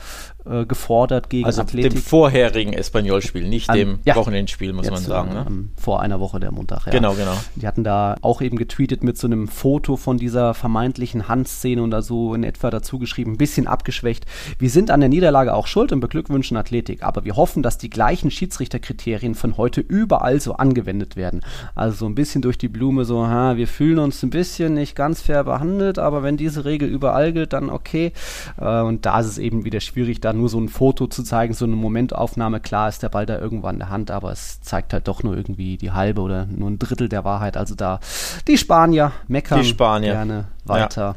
äh, 0.51 0.67
gefordert 0.67 1.31
gegen 1.31 1.47
also 1.47 1.63
Athletik. 1.63 1.93
dem 1.93 2.03
vorherigen 2.03 2.73
Espanyol-Spiel, 2.73 3.49
nicht 3.49 3.71
an, 3.71 3.77
dem 3.77 3.99
ja, 4.05 4.17
Wochenendspiel, 4.17 4.73
muss 4.73 4.91
man 4.91 5.03
sagen. 5.03 5.33
Ne? 5.33 5.47
An, 5.47 5.71
vor 5.77 6.01
einer 6.01 6.21
Woche 6.21 6.41
der 6.41 6.53
Montag, 6.53 6.87
ja. 6.87 6.93
Genau, 6.93 7.15
genau. 7.15 7.37
Die 7.57 7.67
hatten 7.67 7.85
da 7.85 8.17
auch 8.23 8.41
eben 8.41 8.57
getweetet 8.57 9.03
mit 9.03 9.19
so 9.19 9.27
einem 9.27 9.49
Foto 9.49 9.97
von 9.97 10.19
dieser 10.19 10.55
vermeintlichen 10.55 11.29
Handszene 11.29 11.83
und 11.83 11.91
da 11.91 12.03
so 12.03 12.35
in 12.35 12.45
etwa 12.45 12.71
dazu 12.71 12.99
geschrieben, 12.99 13.33
ein 13.33 13.39
bisschen 13.39 13.67
abgeschwächt. 13.67 14.27
Wir 14.59 14.71
sind 14.71 14.91
an 14.91 15.01
der 15.01 15.09
Niederlage 15.09 15.55
auch 15.55 15.67
schuld 15.67 15.93
und 15.93 16.01
beglückwünschen 16.01 16.57
Athletik, 16.57 17.03
aber 17.03 17.25
wir 17.25 17.37
hoffen, 17.37 17.63
dass 17.63 17.79
die 17.79 17.91
gleichen 17.91 18.31
Schiedsrichterkriterien 18.31 19.35
von 19.35 19.57
heute 19.57 19.81
überall 19.81 20.41
so 20.41 20.55
angewendet 20.55 21.17
werden. 21.17 21.41
Also 21.75 21.99
so 21.99 22.07
ein 22.07 22.15
bisschen 22.15 22.43
durch 22.43 22.59
die 22.59 22.69
Blume 22.69 23.05
so, 23.05 23.27
ha, 23.27 23.57
wir 23.57 23.69
fühlen 23.69 23.99
uns 23.99 24.23
ein 24.23 24.31
bisschen 24.31 24.75
nicht 24.75 24.95
ganz 24.97 25.21
fair 25.21 25.45
behandelt, 25.45 25.99
aber 25.99 26.23
wenn 26.23 26.37
diese 26.37 26.65
Regel 26.65 26.89
überall 26.89 27.33
gilt, 27.33 27.53
dann 27.53 27.71
okay. 27.71 28.13
Äh, 28.59 28.81
und 28.81 29.07
da 29.07 29.21
ist 29.21 29.27
es 29.27 29.39
eben 29.39 29.65
wieder 29.65 29.81
schwierig, 29.81 30.21
dann 30.21 30.38
nur 30.39 30.49
so 30.49 30.59
ein 30.59 30.69
Foto 30.69 31.07
zu 31.07 31.23
zeigen, 31.23 31.53
so 31.53 31.65
eine 31.65 31.77
Momentaufnahme. 31.77 32.61
Klar 32.61 32.89
ist 32.89 33.03
der 33.03 33.11
Ball 33.11 33.27
da 33.27 33.39
irgendwann 33.39 33.77
in 33.77 33.81
der 33.81 33.91
Hand, 33.91 34.11
aber 34.11 34.33
es 34.33 34.61
zeigt 34.63 34.93
halt 34.93 35.09
doch 35.09 35.23
nur 35.23 35.37
irgendwie 35.37 35.77
die 35.77 35.91
halbe 35.91 36.23
oder 36.23 36.47
nur 36.47 36.71
ein 36.71 36.79
Drittel 36.79 37.09
der 37.09 37.25
Wahrheit. 37.25 37.57
Also 37.57 37.75
da 37.75 38.01
die 38.47 38.57
Spanier 38.57 39.13
meckern 39.27 39.61
die 39.61 39.69
Spanier. 39.69 40.13
gerne 40.13 40.45
weiter. 40.65 41.17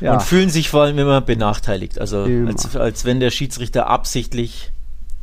Ja. 0.00 0.06
Ja. 0.06 0.12
Und 0.14 0.22
fühlen 0.22 0.48
sich 0.48 0.70
vor 0.70 0.82
allem 0.82 0.98
immer 0.98 1.20
benachteiligt. 1.20 2.00
Also 2.00 2.26
als, 2.46 2.74
als 2.76 3.04
wenn 3.04 3.20
der 3.20 3.30
Schiedsrichter 3.30 3.86
absichtlich 3.88 4.72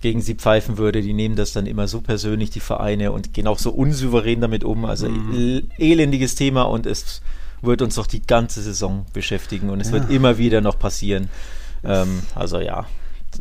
gegen 0.02 0.22
sie 0.22 0.36
pfeifen 0.36 0.78
würde, 0.78 1.02
die 1.02 1.14
nehmen 1.14 1.36
das 1.36 1.54
dann 1.54 1.66
immer 1.66 1.88
so 1.88 2.02
persönlich, 2.02 2.52
die 2.52 2.60
Vereine, 2.60 3.12
und 3.12 3.34
gehen 3.34 3.48
auch 3.48 3.58
so 3.60 3.72
unsouverän 3.72 4.42
damit 4.42 4.64
um. 4.64 4.86
Also 4.86 5.10
mhm. 5.10 5.70
elendiges 5.78 6.36
Thema 6.36 6.64
und 6.64 6.86
es 6.86 7.22
wird 7.62 7.82
uns 7.82 7.96
doch 7.96 8.08
die 8.08 8.22
ganze 8.22 8.62
Saison 8.62 9.06
beschäftigen 9.14 9.70
und 9.70 9.82
es 9.82 9.88
ja. 9.88 9.94
wird 9.94 10.12
immer 10.12 10.38
wieder 10.38 10.62
noch 10.62 10.78
passieren. 10.78 11.30
Ähm, 11.84 12.22
also 12.36 12.60
ja, 12.60 12.86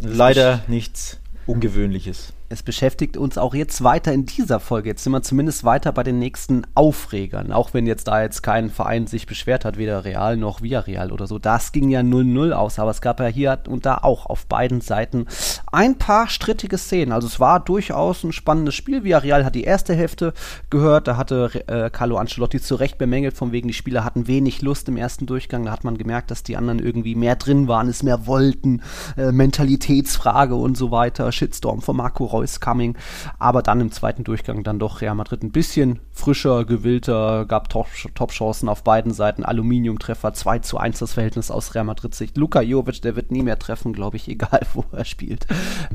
leider 0.01 0.63
nichts 0.69 1.19
Ungewöhnliches 1.47 2.33
es 2.49 2.63
beschäftigt 2.63 3.17
uns 3.17 3.39
auch 3.39 3.55
jetzt 3.55 3.83
weiter 3.83 4.13
in 4.13 4.25
dieser 4.25 4.61
Folge. 4.61 4.91
Jetzt 4.91 5.03
sind 5.03 5.13
wir 5.13 5.23
zumindest 5.23 5.65
weiter 5.65 5.91
bei 5.93 6.05
den 6.05 6.19
nächsten 6.19 6.63
Aufregern. 6.75 7.51
Auch 7.51 7.75
wenn 7.75 7.87
jetzt 7.87 8.07
da 8.07 8.23
jetzt 8.23 8.43
kein 8.43 8.71
Verein 8.71 9.07
sich 9.07 9.27
beschwert 9.27 9.65
hat, 9.65 9.79
weder 9.79 10.05
Real 10.05 10.37
noch 10.37 10.63
Villarreal 10.63 11.11
oder 11.11 11.27
so. 11.27 11.39
Das 11.39 11.73
ging 11.73 11.91
ja 11.91 12.01
0-0 12.01 12.53
aus, 12.53 12.79
aber 12.79 12.91
es 12.91 13.01
gab 13.01 13.19
ja 13.19 13.27
hier 13.27 13.59
und 13.69 13.85
da 13.85 13.99
auch 13.99 14.27
auf 14.27 14.47
beiden 14.47 14.81
Seiten 14.81 15.27
ein 15.73 15.99
paar 15.99 16.29
strittige 16.29 16.79
Szenen. 16.79 17.13
Also 17.13 17.27
es 17.27 17.41
war 17.41 17.59
durchaus 17.59 18.23
ein 18.23 18.33
spannendes 18.33 18.75
Spiel. 18.75 19.03
Villarreal 19.03 19.45
hat 19.45 19.57
die 19.57 19.65
erste 19.65 19.95
Hälfte 19.95 20.33
gehört. 20.71 21.09
Da 21.09 21.17
hatte 21.17 21.51
äh, 21.67 21.91
Carlo 21.91 22.17
Ancelotti 22.17 22.61
zu 22.61 22.77
Recht 22.77 22.97
bemängelt, 22.99 23.37
von 23.37 23.51
wegen 23.51 23.69
die 23.69 23.75
Spieler 23.75 24.05
hatten 24.05 24.29
wenig 24.29 24.63
Lust 24.63 24.89
im 24.89 24.97
ersten 24.97 25.27
Durchgang. 25.27 25.65
Da 25.65 25.73
hat 25.73 25.85
man 25.85 25.99
gemerkt, 25.99 26.31
dass 26.31 26.45
die 26.45 26.57
anderen 26.57 26.79
irgendwie 26.79 27.17
mehr 27.17 27.35
drin 27.35 27.67
waren, 27.67 27.89
es 27.89 28.05
mehr 28.05 28.27
wollten. 28.27 28.83
Äh, 29.17 29.33
Mentalitätsfrage 29.33 30.55
und 30.55 30.77
so 30.77 30.93
weiter. 30.93 31.33
Shitstorm 31.33 31.83
von 31.83 31.97
Marco 31.97 32.36
Reus 32.37 32.61
Coming. 32.61 32.97
Aber 33.39 33.63
dann 33.63 33.81
im 33.81 33.93
zweiten 33.93 34.25
Durchgang 34.25 34.63
dann 34.63 34.79
doch 34.79 35.01
Real 35.01 35.15
Madrid 35.15 35.43
ein 35.43 35.53
bisschen 35.53 36.01
frischer, 36.13 36.65
gewillter, 36.65 37.47
gab 37.47 37.69
Top-Chancen 37.69 38.69
auf 38.69 38.85
beiden 38.85 39.13
Seiten. 39.13 39.45
Aluminiumtreffer, 39.45 40.33
2 40.33 40.59
zu 40.61 40.79
1 40.79 40.99
das 40.99 41.15
Verhältnis 41.15 41.51
aus 41.51 41.75
Real 41.75 41.85
Madrid 41.85 42.15
Sicht. 42.15 42.37
Luka 42.37 42.61
Jovic, 42.61 43.03
der 43.03 43.17
wird 43.17 43.31
nie 43.31 43.43
mehr 43.43 43.59
treffen, 43.59 43.93
glaube 43.93 44.17
ich, 44.17 44.29
egal 44.37 44.61
wo 44.75 44.85
er 44.93 45.05
spielt. 45.05 45.47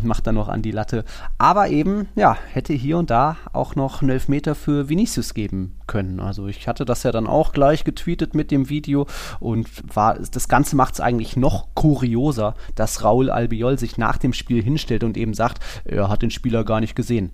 Macht 0.01 0.27
dann 0.27 0.35
noch 0.35 0.47
an 0.47 0.61
die 0.61 0.71
Latte. 0.71 1.05
Aber 1.37 1.69
eben, 1.69 2.07
ja, 2.15 2.37
hätte 2.53 2.73
hier 2.73 2.97
und 2.97 3.09
da 3.09 3.37
auch 3.53 3.75
noch 3.75 4.01
einen 4.01 4.11
Elfmeter 4.11 4.55
für 4.55 4.89
Vinicius 4.89 5.33
geben 5.33 5.77
können. 5.91 6.21
Also 6.21 6.47
ich 6.47 6.69
hatte 6.69 6.85
das 6.85 7.03
ja 7.03 7.11
dann 7.11 7.27
auch 7.27 7.51
gleich 7.51 7.83
getweetet 7.83 8.33
mit 8.33 8.49
dem 8.49 8.69
Video 8.69 9.07
und 9.41 9.67
war, 9.93 10.17
das 10.17 10.47
Ganze 10.47 10.77
macht 10.77 10.93
es 10.93 11.01
eigentlich 11.01 11.35
noch 11.35 11.75
kurioser, 11.75 12.55
dass 12.75 13.03
Raul 13.03 13.29
Albiol 13.29 13.77
sich 13.77 13.97
nach 13.97 14.17
dem 14.17 14.31
Spiel 14.31 14.63
hinstellt 14.63 15.03
und 15.03 15.17
eben 15.17 15.33
sagt, 15.33 15.61
er 15.83 16.07
hat 16.07 16.21
den 16.21 16.31
Spieler 16.31 16.63
gar 16.63 16.79
nicht 16.79 16.95
gesehen. 16.95 17.31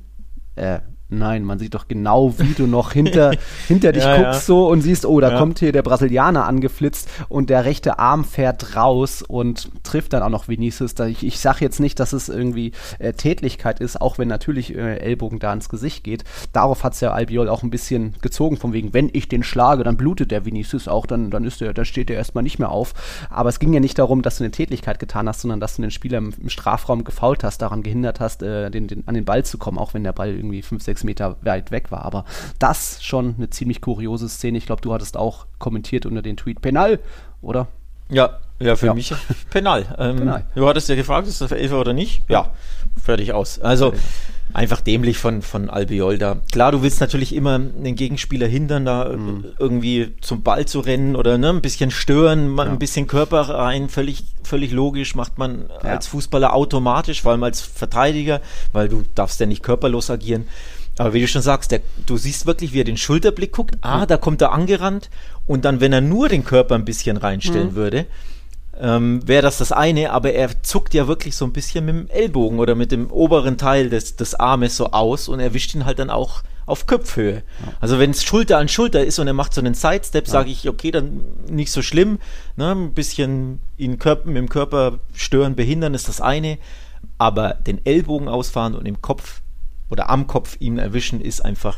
Äh, 0.56 0.80
Nein, 1.10 1.46
man 1.46 1.58
sieht 1.58 1.74
doch 1.74 1.88
genau, 1.88 2.38
wie 2.38 2.54
du 2.54 2.68
noch 2.68 2.92
hinter, 2.92 3.32
hinter 3.68 3.94
dich 3.94 4.04
ja, 4.04 4.18
guckst 4.18 4.42
ja. 4.42 4.46
so 4.46 4.68
und 4.68 4.82
siehst, 4.82 5.06
oh, 5.06 5.22
da 5.22 5.32
ja. 5.32 5.38
kommt 5.38 5.60
hier 5.60 5.72
der 5.72 5.82
Brasilianer 5.82 6.46
angeflitzt 6.46 7.10
und 7.30 7.50
der 7.50 7.64
rechte 7.64 7.98
Arm 7.98 8.26
fährt 8.26 8.76
raus 8.76 9.22
und 9.22 9.70
trifft 9.84 10.12
dann 10.12 10.22
auch 10.22 10.30
noch 10.30 10.50
Vinicius. 10.50 10.96
Ich, 11.08 11.26
ich 11.26 11.40
sage 11.40 11.60
jetzt 11.62 11.80
nicht, 11.80 12.02
dass 12.02 12.12
es 12.12 12.28
irgendwie 12.28 12.74
äh, 13.00 13.14
Tätlichkeit 13.14 13.80
ist, 13.80 14.02
auch 14.02 14.18
wenn 14.18 14.28
natürlich 14.28 14.76
äh, 14.76 14.98
Ellbogen 14.98 15.40
da 15.40 15.54
ins 15.54 15.70
Gesicht 15.70 16.04
geht. 16.04 16.26
Darauf 16.52 16.84
hat 16.84 16.94
es 16.94 17.00
ja 17.00 17.14
Albiol 17.14 17.48
auch 17.48 17.64
ein 17.64 17.70
bisschen 17.70 18.16
gezogen, 18.22 18.58
von 18.58 18.74
wegen, 18.74 18.94
wenn 18.94 19.10
ich 19.14 19.30
den 19.30 19.44
schlage, 19.44 19.86
dann 19.86 19.96
blutet 19.96 20.32
der 20.32 20.46
Vinicius 20.46 20.90
auch, 20.90 21.06
dann, 21.06 21.32
dann 21.32 21.46
ist 21.46 21.62
der, 21.62 21.74
dann 21.74 21.86
steht 21.86 22.10
der 22.10 22.18
erstmal 22.18 22.44
nicht 22.44 22.60
mehr 22.60 22.70
auf. 22.70 22.94
Aber 23.30 23.48
es 23.48 23.60
ging 23.60 23.72
ja 23.72 23.80
nicht 23.80 23.98
darum, 23.98 24.24
dass 24.24 24.40
du 24.40 24.44
eine 24.44 24.52
Tätlichkeit 24.52 25.00
getan 25.00 25.30
hast, 25.30 25.40
sondern 25.40 25.62
dass 25.62 25.78
du 25.78 25.84
den 25.84 25.92
Spieler 25.92 26.18
im, 26.18 26.34
im 26.42 26.50
Strafraum 26.50 27.06
gefault 27.06 27.46
hast, 27.46 27.62
daran 27.62 27.82
gehindert 27.82 28.20
hast, 28.20 28.44
äh, 28.44 28.70
den, 28.70 28.88
den, 28.88 29.08
an 29.08 29.16
den 29.16 29.24
Ball 29.24 29.46
zu 29.46 29.58
kommen, 29.58 29.78
auch 29.78 29.94
wenn 29.94 30.04
der 30.04 30.12
Ball 30.12 30.36
irgendwie 30.36 30.62
5, 30.62 30.84
6 30.84 30.97
sechs 30.98 31.04
Meter 31.04 31.38
weit 31.42 31.72
weg 31.72 31.92
war. 31.92 32.04
Aber 32.04 32.25
das 32.60 33.04
schon 33.04 33.36
eine 33.38 33.50
ziemlich 33.50 33.82
kuriose 33.82 34.27
Szene. 34.30 34.58
Ich 34.58 34.66
glaube, 34.66 34.82
du 34.82 34.94
hattest 34.94 35.18
auch 35.18 35.46
kommentiert 35.60 36.06
unter 36.06 36.22
den 36.22 36.38
Tweet 36.38 36.62
Penal, 36.62 37.00
oder? 37.42 37.68
Ja, 38.10 38.39
ja, 38.60 38.75
für 38.75 38.88
ja. 38.88 38.94
mich 38.94 39.13
Penal. 39.50 39.86
Ähm, 39.98 40.18
Penal. 40.18 40.46
Du 40.56 40.68
hattest 40.68 40.89
ja 40.89 40.96
gefragt, 40.96 41.27
ist 41.27 41.42
das 41.42 41.51
Elfer 41.51 41.80
oder 41.80 41.94
nicht? 41.94 42.24
Ja, 42.30 42.51
fertig 43.01 43.34
aus. 43.34 43.60
Also 43.60 43.94
einfach 44.54 44.82
dämlich 44.82 45.18
von, 45.18 45.42
von 45.42 45.70
Albiol 45.70 46.18
da. 46.18 46.38
Klar, 46.51 46.72
du 46.72 46.82
willst 46.82 47.01
natürlich 47.01 47.36
immer 47.36 47.60
den 47.60 47.96
Gegenspieler 47.96 48.48
hindern, 48.48 48.86
da 48.86 49.10
mhm. 49.10 49.46
irgendwie 49.60 50.16
zum 50.22 50.42
Ball 50.42 50.66
zu 50.66 50.80
rennen 50.80 51.16
oder 51.16 51.38
ne, 51.38 51.50
ein 51.50 51.62
bisschen 51.62 51.92
stören, 51.92 52.58
ja. 52.58 52.63
ein 52.63 52.80
bisschen 52.80 53.08
Körper 53.08 53.42
rein, 53.42 53.89
völlig, 53.89 54.24
völlig 54.44 54.72
logisch, 54.72 55.16
macht 55.16 55.38
man 55.38 55.66
ja. 55.84 55.92
als 55.92 56.08
Fußballer 56.08 56.54
automatisch, 56.54 57.22
vor 57.22 57.34
allem 57.34 57.44
als 57.44 57.62
Verteidiger, 57.62 58.42
weil 58.72 58.88
du 58.88 59.04
darfst 59.16 59.39
ja 59.39 59.46
nicht 59.46 59.63
körperlos 59.63 60.10
agieren. 60.10 60.48
Aber 60.98 61.13
wie 61.13 61.22
du 61.22 61.27
schon 61.27 61.42
sagst, 61.42 61.72
der, 61.72 61.82
du 62.06 62.18
siehst 62.18 62.46
wirklich, 62.46 62.74
wie 62.74 62.82
er 62.82 62.86
den 62.86 62.98
Schulterblick 62.98 63.51
guckt. 63.51 63.75
Ah, 63.82 64.06
da 64.06 64.18
kommt 64.18 64.42
er 64.42 64.51
angerannt. 64.51 65.10
Und 65.46 65.63
dann, 65.66 65.80
wenn 65.80 65.94
er 65.94 66.01
nur 66.01 66.27
den 66.27 66.44
Körper 66.44 66.75
ein 66.75 66.86
bisschen 66.86 67.18
reinstellen 67.18 67.72
mhm. 67.72 67.75
würde, 67.75 68.06
ähm, 68.80 69.27
wäre 69.27 69.42
das 69.42 69.58
das 69.58 69.72
eine. 69.72 70.12
Aber 70.12 70.34
er 70.34 70.63
zuckt 70.63 70.94
ja 70.94 71.08
wirklich 71.08 71.36
so 71.36 71.46
ein 71.46 71.54
bisschen 71.54 71.86
mit 71.86 71.96
dem 71.96 72.10
Ellbogen 72.10 72.60
oder 72.60 72.75
mit 72.75 72.92
dem 72.92 73.12
oberen 73.12 73.58
Teil 73.58 73.89
des, 73.89 74.16
des 74.16 74.36
Armes 74.36 74.77
so 74.77 74.92
aus 74.92 75.30
und 75.30 75.39
erwischt 75.39 75.75
ihn 75.75 75.86
halt 75.86 76.00
dann 76.00 76.10
auch 76.10 76.42
auf 76.66 76.86
Köpfhöhe. 76.86 77.44
Ja. 77.66 77.74
Also 77.80 77.98
wenn 77.98 78.12
es 78.12 78.24
Schulter 78.24 78.58
an 78.58 78.68
Schulter 78.68 79.04
ist 79.04 79.20
und 79.20 79.27
er 79.27 79.34
macht 79.34 79.54
so 79.54 79.62
einen 79.62 79.74
Sidestep, 79.74 80.25
ja. 80.25 80.32
sage 80.32 80.50
ich, 80.50 80.68
okay, 80.68 80.92
dann 80.92 81.22
nicht 81.50 81.72
so 81.72 81.82
schlimm. 81.82 82.20
Ne? 82.58 82.72
Ein 82.72 82.94
bisschen 82.94 83.62
ihn 83.77 84.00
Körper, 84.00 84.27
mit 84.27 84.38
dem 84.38 84.50
Körper 84.50 85.00
stören, 85.13 85.56
behindern 85.56 85.94
ist 85.94 86.08
das 86.08 86.22
eine. 86.22 86.58
Aber 87.18 87.54
den 87.54 87.84
Ellbogen 87.86 88.27
ausfahren 88.27 88.75
und 88.75 88.86
im 88.86 89.01
Kopf 89.01 89.42
oder 89.89 90.10
am 90.10 90.27
Kopf 90.27 90.58
ihn 90.60 90.77
erwischen, 90.77 91.22
ist 91.22 91.44
einfach 91.44 91.77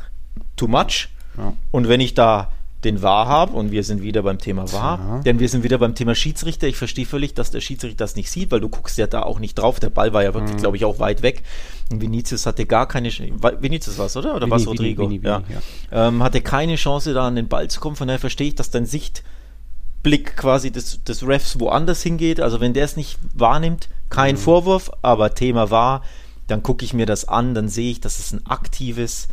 too 0.55 0.67
much. 0.67 1.09
Ja. 1.37 1.53
Und 1.71 1.87
wenn 1.87 2.01
ich 2.01 2.13
da 2.13 2.51
den 2.83 3.01
Wahr 3.01 3.27
habe, 3.27 3.53
und 3.53 3.71
wir 3.71 3.83
sind 3.83 4.01
wieder 4.01 4.23
beim 4.23 4.37
Thema 4.37 4.71
Wahr, 4.71 4.99
ja. 4.99 5.19
denn 5.19 5.39
wir 5.39 5.49
sind 5.49 5.63
wieder 5.63 5.77
beim 5.77 5.95
Thema 5.95 6.15
Schiedsrichter. 6.15 6.65
Ich 6.67 6.77
verstehe 6.77 7.05
völlig, 7.05 7.33
dass 7.33 7.51
der 7.51 7.59
Schiedsrichter 7.59 7.97
das 7.97 8.15
nicht 8.15 8.31
sieht, 8.31 8.51
weil 8.51 8.61
du 8.61 8.69
guckst 8.69 8.97
ja 8.97 9.05
da 9.05 9.23
auch 9.23 9.39
nicht 9.39 9.55
drauf. 9.55 9.81
Der 9.81 9.89
Ball 9.89 10.13
war 10.13 10.23
ja 10.23 10.33
wirklich, 10.33 10.55
mhm. 10.55 10.61
glaube 10.61 10.77
ich, 10.77 10.85
auch 10.85 10.97
weit 10.99 11.21
weg. 11.21 11.43
Und 11.91 12.01
Vinicius 12.01 12.45
hatte 12.45 12.65
gar 12.65 12.87
keine 12.87 13.09
Chance. 13.09 13.33
Vinicius 13.59 13.97
war 13.97 14.05
es, 14.05 14.15
oder? 14.15 14.33
Oder 14.35 14.49
war 14.49 14.57
es 14.57 14.65
Rodrigo? 14.65 15.03
Vini, 15.03 15.21
Vini, 15.21 15.27
ja. 15.27 15.43
ja. 15.91 16.07
Ähm, 16.07 16.23
hatte 16.23 16.39
keine 16.39 16.75
Chance, 16.75 17.13
da 17.13 17.27
an 17.27 17.35
den 17.35 17.49
Ball 17.49 17.67
zu 17.67 17.81
kommen. 17.81 17.97
Von 17.97 18.07
daher 18.07 18.19
verstehe 18.19 18.47
ich, 18.47 18.55
dass 18.55 18.71
dein 18.71 18.85
Sichtblick 18.85 20.37
quasi 20.37 20.71
des, 20.71 21.03
des 21.03 21.27
Refs 21.27 21.59
woanders 21.59 22.01
hingeht. 22.01 22.39
Also 22.39 22.61
wenn 22.61 22.73
der 22.73 22.85
es 22.85 22.95
nicht 22.95 23.19
wahrnimmt, 23.33 23.89
kein 24.09 24.35
mhm. 24.35 24.39
Vorwurf, 24.39 24.89
aber 25.01 25.33
Thema 25.33 25.69
war, 25.69 26.01
dann 26.49 26.63
gucke 26.63 26.83
ich 26.83 26.93
mir 26.93 27.05
das 27.05 27.27
an, 27.27 27.53
dann 27.53 27.69
sehe 27.69 27.91
ich, 27.91 28.01
dass 28.01 28.19
es 28.19 28.33
ein 28.33 28.45
aktives 28.45 29.27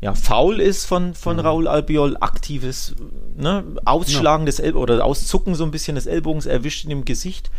ja, 0.00 0.14
Foul 0.14 0.60
ist 0.60 0.84
von, 0.84 1.14
von 1.14 1.36
mhm. 1.36 1.42
Raul 1.42 1.68
Albiol, 1.68 2.16
aktives 2.20 2.94
ne, 3.34 3.64
Ausschlagen 3.84 4.42
ja. 4.42 4.46
des 4.46 4.58
El 4.58 4.76
oder 4.76 5.02
Auszucken 5.04 5.54
so 5.54 5.64
ein 5.64 5.70
bisschen 5.70 5.94
des 5.94 6.06
Ellbogens 6.06 6.46
erwischt 6.46 6.84
in 6.84 6.90
dem 6.90 7.04
Gesicht. 7.04 7.50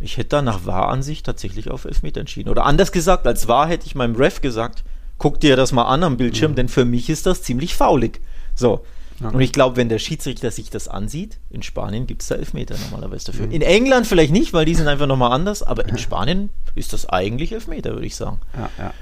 Ich 0.00 0.16
hätte 0.16 0.30
da 0.30 0.42
nach 0.42 0.64
Wahransicht 0.64 1.26
tatsächlich 1.26 1.70
auf 1.70 1.84
Elfmeter 1.84 2.20
entschieden. 2.20 2.48
Oder 2.48 2.64
anders 2.64 2.92
gesagt, 2.92 3.26
als 3.26 3.46
Wahr 3.46 3.68
hätte 3.68 3.86
ich 3.86 3.94
meinem 3.94 4.16
Ref 4.16 4.40
gesagt, 4.40 4.84
guck 5.18 5.38
dir 5.40 5.54
das 5.54 5.72
mal 5.72 5.84
an 5.84 6.02
am 6.02 6.16
Bildschirm, 6.16 6.52
mhm. 6.52 6.56
denn 6.56 6.68
für 6.68 6.84
mich 6.84 7.10
ist 7.10 7.26
das 7.26 7.42
ziemlich 7.42 7.74
faulig. 7.74 8.20
So, 8.54 8.80
ja. 9.22 9.28
Und 9.30 9.40
ich 9.40 9.52
glaube, 9.52 9.76
wenn 9.76 9.88
der 9.88 9.98
Schiedsrichter 9.98 10.50
sich 10.50 10.70
das 10.70 10.88
ansieht, 10.88 11.38
in 11.50 11.62
Spanien 11.62 12.06
gibt 12.06 12.22
es 12.22 12.28
da 12.28 12.34
Elfmeter 12.34 12.76
normalerweise 12.90 13.26
dafür. 13.26 13.46
Mhm. 13.46 13.52
In 13.52 13.62
England 13.62 14.06
vielleicht 14.06 14.32
nicht, 14.32 14.52
weil 14.52 14.64
die 14.64 14.74
sind 14.74 14.88
einfach 14.88 15.06
nochmal 15.06 15.32
anders, 15.32 15.62
aber 15.62 15.88
in 15.88 15.98
Spanien 15.98 16.50
ist 16.74 16.92
das 16.92 17.08
eigentlich 17.08 17.52
Elfmeter, 17.52 17.92
würde 17.92 18.06
ich 18.06 18.16
sagen. 18.16 18.40
Ja, 18.56 18.70
ja. 18.78 18.94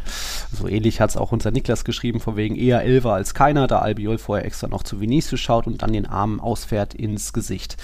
So 0.53 0.67
ähnlich 0.67 1.01
hat 1.01 1.11
es 1.11 1.17
auch 1.17 1.33
unser 1.33 1.51
Niklas 1.51 1.85
geschrieben, 1.85 2.21
von 2.21 2.37
wegen 2.37 2.57
eher 2.57 2.83
Elfer 2.83 3.13
als 3.13 3.35
keiner, 3.35 3.67
da 3.67 3.79
Albiol 3.79 4.19
vorher 4.19 4.45
extra 4.45 4.67
noch 4.67 4.83
zu 4.83 5.01
Vinicius 5.01 5.41
schaut 5.41 5.67
und 5.67 5.83
dann 5.83 5.93
den 5.93 6.07
Arm 6.07 6.41
ausfährt 6.41 6.95
ins 6.95 7.33
Gesicht. 7.33 7.77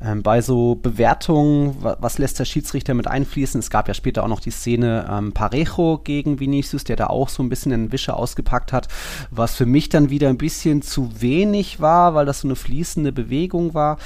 Ähm, 0.00 0.22
bei 0.22 0.40
so 0.40 0.76
Bewertungen, 0.76 1.76
was 1.80 2.18
lässt 2.18 2.38
der 2.38 2.44
Schiedsrichter 2.44 2.94
mit 2.94 3.08
einfließen? 3.08 3.58
Es 3.58 3.70
gab 3.70 3.88
ja 3.88 3.94
später 3.94 4.22
auch 4.22 4.28
noch 4.28 4.40
die 4.40 4.50
Szene 4.50 5.08
ähm, 5.10 5.32
Parejo 5.32 5.98
gegen 6.02 6.38
Vinicius, 6.38 6.84
der 6.84 6.96
da 6.96 7.08
auch 7.08 7.28
so 7.28 7.42
ein 7.42 7.48
bisschen 7.48 7.72
den 7.72 7.92
Wischer 7.92 8.16
ausgepackt 8.16 8.72
hat, 8.72 8.88
was 9.30 9.56
für 9.56 9.66
mich 9.66 9.88
dann 9.88 10.10
wieder 10.10 10.28
ein 10.28 10.38
bisschen 10.38 10.82
zu 10.82 11.20
wenig 11.20 11.80
war, 11.82 12.14
weil 12.14 12.24
das 12.24 12.40
so 12.40 12.48
eine 12.48 12.56
fließende 12.56 13.12
Bewegung 13.12 13.74
war. 13.74 13.98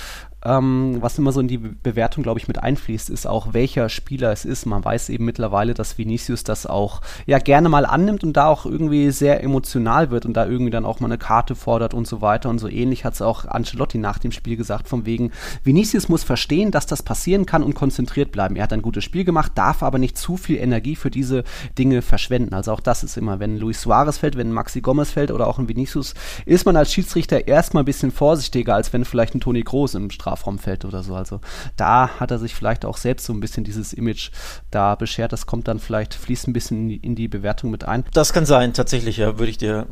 Ähm, 0.47 0.99
was 1.01 1.19
immer 1.19 1.33
so 1.33 1.41
in 1.41 1.49
die 1.49 1.59
Bewertung, 1.59 2.23
glaube 2.23 2.39
ich, 2.39 2.47
mit 2.47 2.63
einfließt, 2.63 3.11
ist 3.11 3.27
auch, 3.27 3.53
welcher 3.53 3.89
Spieler 3.89 4.31
es 4.31 4.45
ist. 4.45 4.65
Man 4.65 4.85
weiß 4.85 5.09
eben 5.09 5.25
mittlerweile, 5.25 5.75
dass 5.75 5.99
Vinicius 5.99 6.45
das 6.45 6.67
auch 6.67 7.01
ja 7.27 7.39
gerne 7.39 7.69
mal 7.69 7.85
annimmt 7.85 8.23
und 8.23 8.37
da 8.37 8.47
auch 8.47 8.65
irgendwie 8.65 9.11
sehr 9.11 9.43
emotional 9.43 10.13
wird 10.13 10.25
und 10.25 10.35
da 10.35 10.47
irgendwie 10.47 10.71
dann 10.71 10.85
auch 10.85 11.01
mal 11.01 11.09
eine 11.09 11.19
Karte 11.19 11.57
fordert 11.57 11.95
und 11.95 12.07
so 12.07 12.21
weiter. 12.21 12.49
Und 12.49 12.61
so 12.61 12.69
ähnlich 12.69 13.05
hat 13.05 13.15
es 13.15 13.23
auch 13.23 13.45
Ancelotti 13.45 13.99
nach 13.99 14.19
dem 14.19 14.31
Spiel 14.31 14.57
gesagt, 14.57 14.87
von 14.89 15.05
wegen, 15.05 15.33
Vinicius 15.65 16.09
muss 16.09 16.23
verstehen, 16.23 16.71
dass 16.71 16.87
das 16.87 17.03
passieren 17.03 17.45
kann 17.45 17.65
und 17.65 17.75
konzentriert 17.75 18.31
bleiben. 18.31 18.55
Er 18.55 18.63
hat 18.63 18.73
ein 18.73 18.83
gutes 18.83 19.03
Spiel 19.03 19.25
gemacht, 19.25 19.53
darf 19.57 19.83
aber 19.83 19.99
nicht 19.99 20.17
zu 20.17 20.37
viel 20.37 20.59
Energie 20.59 20.95
für 20.95 21.11
diese 21.11 21.43
Dinge 21.77 22.03
verschwenden. 22.03 22.55
Also 22.55 22.71
auch 22.73 22.81
das 22.81 23.03
ist 23.03 23.17
immer, 23.17 23.41
wenn 23.41 23.59
Luis 23.59 23.83
Suarez 23.83 24.19
fällt, 24.19 24.37
wenn 24.37 24.53
Maxi 24.53 24.81
Gomez 24.81 25.11
fällt 25.11 25.33
oder 25.33 25.49
auch 25.49 25.59
ein 25.59 25.69
Vinicius, 25.69 26.15
ist 26.45 26.67
man 26.67 26.77
als 26.77 26.93
Schiedsrichter 26.93 27.49
erstmal 27.49 27.83
ein 27.83 27.87
bisschen 27.87 28.13
vorsichtiger, 28.13 28.77
als 28.77 28.93
wenn 28.93 29.05
vielleicht 29.05 29.35
ein 29.35 29.41
Toni 29.41 29.63
Groß 29.63 29.97
im 29.97 30.11
Straf 30.37 30.47
Strafraumfeld 30.47 30.85
oder 30.85 31.03
so. 31.03 31.15
Also 31.15 31.41
da 31.77 32.09
hat 32.21 32.31
er 32.31 32.39
sich 32.39 32.55
vielleicht 32.55 32.85
auch 32.85 32.97
selbst 32.97 33.27
so 33.27 33.33
ein 33.33 33.41
bisschen 33.41 33.65
dieses 33.65 33.93
Image 33.93 34.31
da 34.71 34.95
beschert. 34.95 35.33
Das 35.33 35.47
kommt 35.47 35.69
dann 35.69 35.79
vielleicht, 35.79 36.15
fließt 36.15 36.49
ein 36.49 36.53
bisschen 36.53 36.91
in 36.91 37.15
die, 37.15 37.27
Bewertung 37.29 37.71
mit 37.71 37.85
ein. 37.85 38.05
Das 38.13 38.33
kann 38.33 38.47
sein, 38.47 38.73
tatsächlich, 38.73 39.17
ja, 39.17 39.39
würde 39.39 39.51
ich 39.51 39.59
dir 39.59 39.87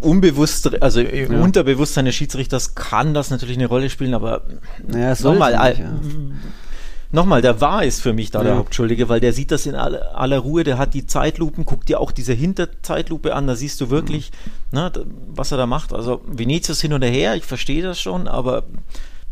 unbewusst, 0.00 0.82
also 0.82 1.00
ja. 1.00 1.28
Unterbewusstsein 1.28 2.04
des 2.04 2.14
Schiedsrichters 2.14 2.74
kann 2.74 3.14
das 3.14 3.30
natürlich 3.30 3.56
eine 3.56 3.66
Rolle 3.66 3.90
spielen, 3.90 4.14
aber 4.14 4.42
ja, 4.92 5.14
nochmal, 5.20 5.70
nicht, 5.70 5.80
ja. 5.80 5.92
nochmal, 7.10 7.42
der 7.42 7.60
war 7.60 7.84
ist 7.84 8.02
für 8.02 8.12
mich 8.12 8.30
da 8.30 8.40
ja. 8.40 8.44
der 8.44 8.56
Hauptschuldige, 8.56 9.08
weil 9.08 9.20
der 9.20 9.32
sieht 9.32 9.50
das 9.50 9.66
in 9.66 9.74
aller, 9.74 10.16
aller, 10.16 10.38
Ruhe, 10.38 10.64
der 10.64 10.78
hat 10.78 10.94
die 10.94 11.06
Zeitlupen, 11.06 11.64
guckt 11.64 11.88
dir 11.88 12.00
auch 12.00 12.10
diese 12.10 12.32
Hinterzeitlupe 12.32 13.34
an, 13.34 13.46
da 13.46 13.54
siehst 13.54 13.80
du 13.80 13.90
wirklich, 13.90 14.30
mhm. 14.72 14.78
ne, 14.78 14.92
was 15.28 15.52
er 15.52 15.58
da 15.58 15.66
macht. 15.66 15.92
Also 15.92 16.22
Venetius 16.26 16.80
hin 16.80 16.92
und 16.92 17.02
her, 17.02 17.36
ich 17.36 17.44
verstehe 17.44 17.82
das 17.82 18.00
schon, 18.00 18.28
aber 18.28 18.64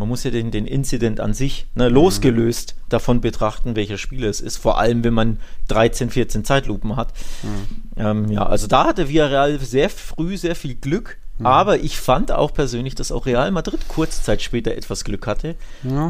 man 0.00 0.08
muss 0.08 0.24
ja 0.24 0.30
den, 0.30 0.50
den 0.50 0.66
Incident 0.66 1.20
an 1.20 1.34
sich 1.34 1.66
ne, 1.74 1.90
losgelöst 1.90 2.74
mhm. 2.74 2.84
davon 2.88 3.20
betrachten, 3.20 3.76
welcher 3.76 3.98
Spieler 3.98 4.30
es 4.30 4.40
ist, 4.40 4.56
vor 4.56 4.78
allem 4.78 5.04
wenn 5.04 5.12
man 5.12 5.38
13, 5.68 6.08
14 6.08 6.42
Zeitlupen 6.42 6.96
hat. 6.96 7.12
Mhm. 7.42 8.02
Ähm, 8.02 8.30
ja, 8.30 8.46
also 8.46 8.66
da 8.66 8.86
hatte 8.86 9.10
Villarreal 9.10 9.58
sehr 9.58 9.90
früh 9.90 10.38
sehr 10.38 10.56
viel 10.56 10.74
Glück, 10.74 11.18
mhm. 11.38 11.44
aber 11.44 11.80
ich 11.80 12.00
fand 12.00 12.32
auch 12.32 12.54
persönlich, 12.54 12.94
dass 12.94 13.12
auch 13.12 13.26
Real 13.26 13.50
Madrid 13.50 13.88
kurz 13.88 14.22
Zeit 14.22 14.40
später 14.40 14.74
etwas 14.74 15.04
Glück 15.04 15.26
hatte, 15.26 15.54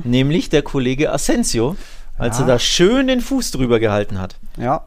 nämlich 0.05 0.51
der 0.51 0.63
Kollege 0.63 1.13
Asensio, 1.13 1.75
als 2.17 2.39
ja. 2.39 2.45
er 2.45 2.47
da 2.47 2.59
schön 2.61 3.09
den 3.09 3.21
Fuß 3.21 3.51
drüber 3.51 3.81
gehalten 3.81 4.21
hat. 4.21 4.37
Ja, 4.57 4.85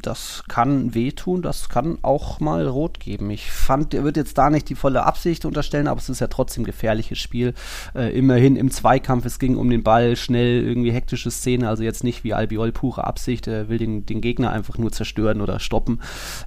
das 0.00 0.44
kann 0.48 0.94
wehtun, 0.94 1.42
das 1.42 1.68
kann 1.68 1.98
auch 2.02 2.40
mal 2.40 2.66
rot 2.66 3.00
geben. 3.00 3.30
Ich 3.30 3.50
fand, 3.50 3.94
er 3.94 4.04
wird 4.04 4.16
jetzt 4.16 4.38
da 4.38 4.50
nicht 4.50 4.68
die 4.68 4.74
volle 4.74 5.04
Absicht 5.04 5.44
unterstellen, 5.44 5.88
aber 5.88 5.98
es 5.98 6.08
ist 6.08 6.20
ja 6.20 6.28
trotzdem 6.28 6.62
ein 6.62 6.66
gefährliches 6.66 7.18
Spiel. 7.18 7.54
Äh, 7.94 8.16
immerhin 8.16 8.56
im 8.56 8.70
Zweikampf, 8.70 9.24
es 9.26 9.38
ging 9.38 9.56
um 9.56 9.68
den 9.70 9.82
Ball, 9.82 10.16
schnell 10.16 10.64
irgendwie 10.64 10.92
hektische 10.92 11.30
Szene, 11.30 11.68
also 11.68 11.82
jetzt 11.82 12.04
nicht 12.04 12.24
wie 12.24 12.34
Albiol 12.34 12.72
pure 12.72 13.04
Absicht, 13.04 13.46
er 13.46 13.68
will 13.68 13.78
den, 13.78 14.06
den 14.06 14.20
Gegner 14.20 14.50
einfach 14.50 14.78
nur 14.78 14.92
zerstören 14.92 15.40
oder 15.40 15.60
stoppen. 15.60 16.00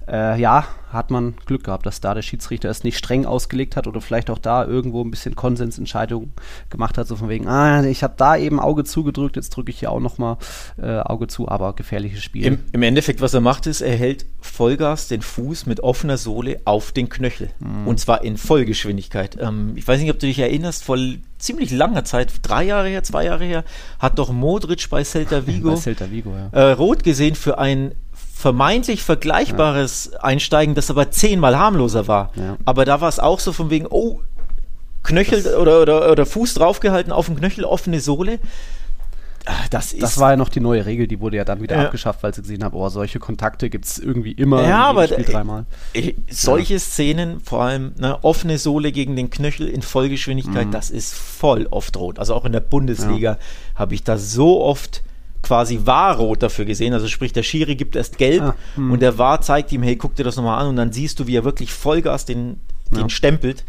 Äh, 0.07 0.39
ja, 0.39 0.65
hat 0.95 1.11
man 1.11 1.35
Glück 1.45 1.65
gehabt, 1.65 1.85
dass 1.85 2.01
da 2.01 2.13
der 2.13 2.21
Schiedsrichter 2.21 2.69
es 2.69 2.83
nicht 2.83 2.97
streng 2.97 3.25
ausgelegt 3.25 3.75
hat 3.75 3.85
oder 3.85 4.01
vielleicht 4.01 4.29
auch 4.29 4.39
da 4.39 4.65
irgendwo 4.65 5.03
ein 5.03 5.11
bisschen 5.11 5.35
Konsensentscheidung 5.35 6.33
gemacht 6.69 6.97
hat, 6.97 7.07
so 7.07 7.15
von 7.15 7.29
wegen, 7.29 7.47
ah, 7.47 7.83
ich 7.83 8.03
habe 8.03 8.15
da 8.17 8.37
eben 8.37 8.59
Auge 8.59 8.83
zugedrückt, 8.83 9.35
jetzt 9.35 9.49
drücke 9.49 9.69
ich 9.69 9.79
hier 9.79 9.91
auch 9.91 9.99
nochmal 9.99 10.37
äh, 10.81 10.99
Auge 10.99 11.27
zu, 11.27 11.47
aber 11.47 11.73
gefährliches 11.73 12.23
Spiel. 12.23 12.45
Im, 12.45 12.59
Im, 12.71 12.81
Endeffekt, 12.81 13.21
was 13.21 13.33
er 13.35 13.41
macht, 13.41 13.67
ist, 13.67 13.81
er 13.81 13.95
hält 13.95 14.25
Vollgas 14.41 15.07
den 15.07 15.21
Fuß 15.21 15.65
mit 15.65 15.81
offener 15.81 16.17
Sohle 16.17 16.61
auf 16.65 16.91
den 16.91 17.09
Knöchel 17.09 17.49
mhm. 17.59 17.87
und 17.87 17.99
zwar 17.99 18.23
in 18.23 18.37
Vollgeschwindigkeit. 18.37 19.37
Ähm, 19.39 19.73
ich 19.75 19.87
weiß 19.87 19.99
nicht, 20.01 20.09
ob 20.09 20.19
du 20.19 20.25
dich 20.25 20.39
erinnerst, 20.39 20.83
vor 20.83 20.97
ziemlich 21.37 21.71
langer 21.71 22.03
Zeit, 22.05 22.31
drei 22.41 22.63
Jahre 22.63 22.87
her, 22.87 23.03
zwei 23.03 23.25
Jahre 23.25 23.45
her, 23.45 23.63
hat 23.99 24.17
doch 24.17 24.31
Modric 24.31 24.89
bei 24.89 25.03
Celta 25.03 25.45
Vigo, 25.45 25.71
bei 25.71 25.77
Celta 25.77 26.09
Vigo 26.09 26.31
ja. 26.31 26.49
äh, 26.51 26.71
rot 26.71 27.03
gesehen 27.03 27.35
für 27.35 27.59
ein 27.59 27.91
vermeintlich 28.33 29.03
vergleichbares 29.03 30.11
ja. 30.13 30.19
Einsteigen, 30.19 30.75
das 30.75 30.89
aber 30.89 31.11
zehnmal 31.11 31.57
harmloser 31.57 32.07
war. 32.07 32.31
Ja. 32.35 32.57
Aber 32.65 32.85
da 32.85 33.01
war 33.01 33.09
es 33.09 33.19
auch 33.19 33.39
so 33.39 33.53
von 33.53 33.69
wegen, 33.69 33.87
oh, 33.89 34.21
Knöchel 35.03 35.43
das 35.43 35.55
oder, 35.55 35.81
oder, 35.81 36.11
oder 36.11 36.25
Fuß 36.25 36.55
draufgehalten 36.55 37.11
auf 37.11 37.27
dem 37.27 37.35
Knöchel, 37.35 37.63
offene 37.63 37.99
Sohle. 37.99 38.39
Ah, 39.45 39.67
das, 39.69 39.93
ist 39.93 40.01
das 40.01 40.17
war 40.17 40.31
ja 40.31 40.37
noch 40.37 40.49
die 40.49 40.59
neue 40.59 40.85
Regel, 40.85 41.07
die 41.07 41.19
wurde 41.19 41.37
ja 41.37 41.45
dann 41.45 41.61
wieder 41.61 41.77
ja. 41.77 41.85
abgeschafft, 41.85 42.23
weil 42.23 42.33
sie 42.33 42.41
gesehen 42.41 42.63
haben, 42.63 42.75
oh, 42.75 42.89
solche 42.89 43.19
Kontakte 43.19 43.69
gibt 43.69 43.85
es 43.85 43.99
irgendwie 43.99 44.31
immer. 44.31 44.67
Ja, 44.67 44.85
aber 44.85 45.07
dreimal. 45.07 45.65
solche 46.29 46.73
ja. 46.73 46.79
Szenen, 46.79 47.39
vor 47.41 47.61
allem 47.61 47.93
ne, 47.99 48.23
offene 48.23 48.57
Sohle 48.57 48.91
gegen 48.91 49.15
den 49.15 49.29
Knöchel 49.29 49.67
in 49.67 49.83
Vollgeschwindigkeit, 49.83 50.67
mhm. 50.67 50.71
das 50.71 50.89
ist 50.89 51.13
voll 51.13 51.67
oft 51.69 51.95
rot. 51.97 52.17
Also 52.17 52.33
auch 52.33 52.45
in 52.45 52.53
der 52.53 52.59
Bundesliga 52.59 53.33
ja. 53.33 53.37
habe 53.75 53.93
ich 53.93 54.03
da 54.03 54.17
so 54.17 54.63
oft 54.63 55.03
quasi 55.45 55.81
Wahrrot 55.83 56.41
dafür 56.41 56.65
gesehen. 56.65 56.93
Also 56.93 57.07
sprich, 57.07 57.31
der 57.31 57.43
Schiri 57.43 57.75
gibt 57.75 57.95
erst 57.95 58.17
gelb 58.17 58.41
ah, 58.41 58.55
hm. 58.75 58.91
und 58.91 59.01
der 59.01 59.19
Wahr 59.19 59.41
zeigt 59.41 59.71
ihm, 59.71 59.83
hey, 59.83 59.95
guck 59.95 60.15
dir 60.15 60.23
das 60.23 60.37
nochmal 60.37 60.59
an 60.59 60.69
und 60.69 60.75
dann 60.75 60.91
siehst 60.91 61.19
du, 61.19 61.27
wie 61.27 61.35
er 61.35 61.43
wirklich 61.43 61.71
Vollgas 61.71 62.25
den, 62.25 62.59
den 62.91 63.01
ja. 63.01 63.09
stempelt, 63.09 63.63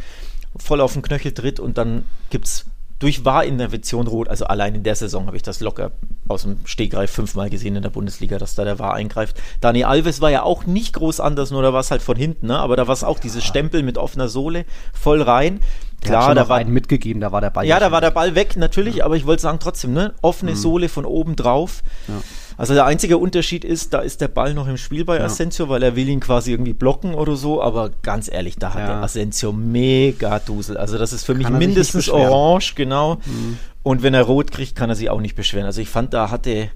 voll 0.56 0.80
auf 0.80 0.94
den 0.94 1.02
Knöchel 1.02 1.32
tritt 1.32 1.60
und 1.60 1.76
dann 1.76 2.04
gibt 2.30 2.46
es 2.46 2.64
durch 2.98 3.24
Wahrintervention 3.24 4.06
rot, 4.06 4.28
also 4.28 4.46
allein 4.46 4.74
in 4.74 4.82
der 4.82 4.94
Saison 4.94 5.26
habe 5.26 5.36
ich 5.36 5.42
das 5.42 5.60
locker 5.60 5.92
aus 6.28 6.42
dem 6.42 6.58
Stegreif 6.64 7.10
fünfmal 7.10 7.50
gesehen 7.50 7.76
in 7.76 7.82
der 7.82 7.90
Bundesliga, 7.90 8.38
dass 8.38 8.54
da 8.54 8.64
der 8.64 8.78
Wahr 8.78 8.94
eingreift. 8.94 9.40
Dani 9.60 9.84
Alves 9.84 10.20
war 10.20 10.30
ja 10.30 10.42
auch 10.42 10.64
nicht 10.64 10.94
groß 10.94 11.20
anders, 11.20 11.50
nur 11.50 11.62
da 11.62 11.72
war 11.72 11.80
es 11.80 11.90
halt 11.90 12.02
von 12.02 12.16
hinten, 12.16 12.46
ne? 12.46 12.58
aber 12.58 12.76
da 12.76 12.86
war 12.86 12.94
es 12.94 13.04
auch 13.04 13.18
dieses 13.18 13.44
Stempel 13.44 13.82
mit 13.82 13.98
offener 13.98 14.28
Sohle 14.28 14.64
voll 14.92 15.22
rein. 15.22 15.60
Klar, 16.02 16.34
da 16.34 16.48
war 16.48 16.58
einen 16.58 16.72
mitgegeben, 16.72 17.20
da 17.20 17.32
war 17.32 17.40
der 17.40 17.50
Ball. 17.50 17.66
Ja, 17.66 17.80
da 17.80 17.90
war 17.90 18.00
der 18.00 18.10
Ball 18.10 18.34
weg, 18.34 18.56
natürlich, 18.56 18.96
ja. 18.96 19.04
aber 19.04 19.16
ich 19.16 19.26
wollte 19.26 19.42
sagen 19.42 19.58
trotzdem, 19.60 19.92
ne? 19.92 20.14
Offene 20.22 20.52
mhm. 20.52 20.56
Sohle 20.56 20.88
von 20.88 21.04
oben 21.04 21.36
drauf. 21.36 21.82
Ja. 22.06 22.14
Also 22.56 22.72
der 22.72 22.86
einzige 22.86 23.18
Unterschied 23.18 23.64
ist, 23.64 23.92
da 23.92 24.00
ist 24.00 24.20
der 24.20 24.28
Ball 24.28 24.54
noch 24.54 24.66
im 24.66 24.78
Spiel 24.78 25.04
bei 25.04 25.18
ja. 25.18 25.24
Asensio, 25.24 25.68
weil 25.68 25.82
er 25.82 25.94
will 25.94 26.08
ihn 26.08 26.20
quasi 26.20 26.52
irgendwie 26.52 26.72
blocken 26.72 27.14
oder 27.14 27.36
so, 27.36 27.62
aber 27.62 27.90
ganz 28.02 28.30
ehrlich, 28.32 28.56
da 28.56 28.72
hat 28.72 28.80
ja. 28.80 28.86
der 28.86 28.96
Asensio 29.02 29.52
mega 29.52 30.38
Dusel. 30.38 30.78
Also 30.78 30.96
das 30.96 31.12
ist 31.12 31.24
für 31.24 31.34
mich 31.34 31.48
mindestens 31.50 32.08
orange, 32.08 32.74
genau. 32.74 33.16
Mhm. 33.26 33.58
Und 33.82 34.02
wenn 34.02 34.14
er 34.14 34.22
rot 34.22 34.50
kriegt, 34.50 34.74
kann 34.74 34.88
er 34.88 34.96
sich 34.96 35.10
auch 35.10 35.20
nicht 35.20 35.36
beschweren. 35.36 35.66
Also 35.66 35.80
ich 35.80 35.88
fand, 35.88 36.14
da 36.14 36.30
hatte 36.30 36.70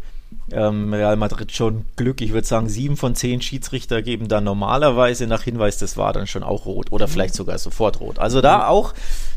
ähm, 0.52 0.92
Real 0.92 1.16
Madrid 1.16 1.50
schon 1.50 1.86
Glück. 1.96 2.20
Ich 2.20 2.32
würde 2.32 2.46
sagen, 2.46 2.68
sieben 2.68 2.96
von 2.96 3.14
zehn 3.14 3.40
Schiedsrichter 3.40 4.02
geben 4.02 4.28
da 4.28 4.40
normalerweise 4.40 5.26
nach 5.26 5.42
Hinweis, 5.42 5.78
das 5.78 5.96
war 5.96 6.12
dann 6.12 6.26
schon 6.26 6.42
auch 6.42 6.66
rot 6.66 6.92
oder 6.92 7.08
vielleicht 7.08 7.34
sogar 7.34 7.56
sofort 7.58 8.00
rot. 8.00 8.18
Also 8.18 8.42
da 8.42 8.68
auch 8.68 8.92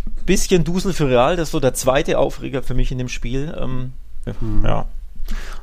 ein 0.06 0.26
bisschen 0.26 0.66
Dusel 0.66 0.92
für 0.92 1.08
Real. 1.08 1.38
Das 1.38 1.48
ist 1.48 1.52
so 1.54 1.62
der 1.62 1.74
zweite 1.74 2.20
Aufreger 2.20 2.64
für 2.64 2.74
mich 2.74 2.92
in 2.92 2.98
dem 2.98 3.10
Spiel. 3.10 3.56
Ähm, 3.58 3.94
mhm. 4.42 4.66
Ja 4.66 4.86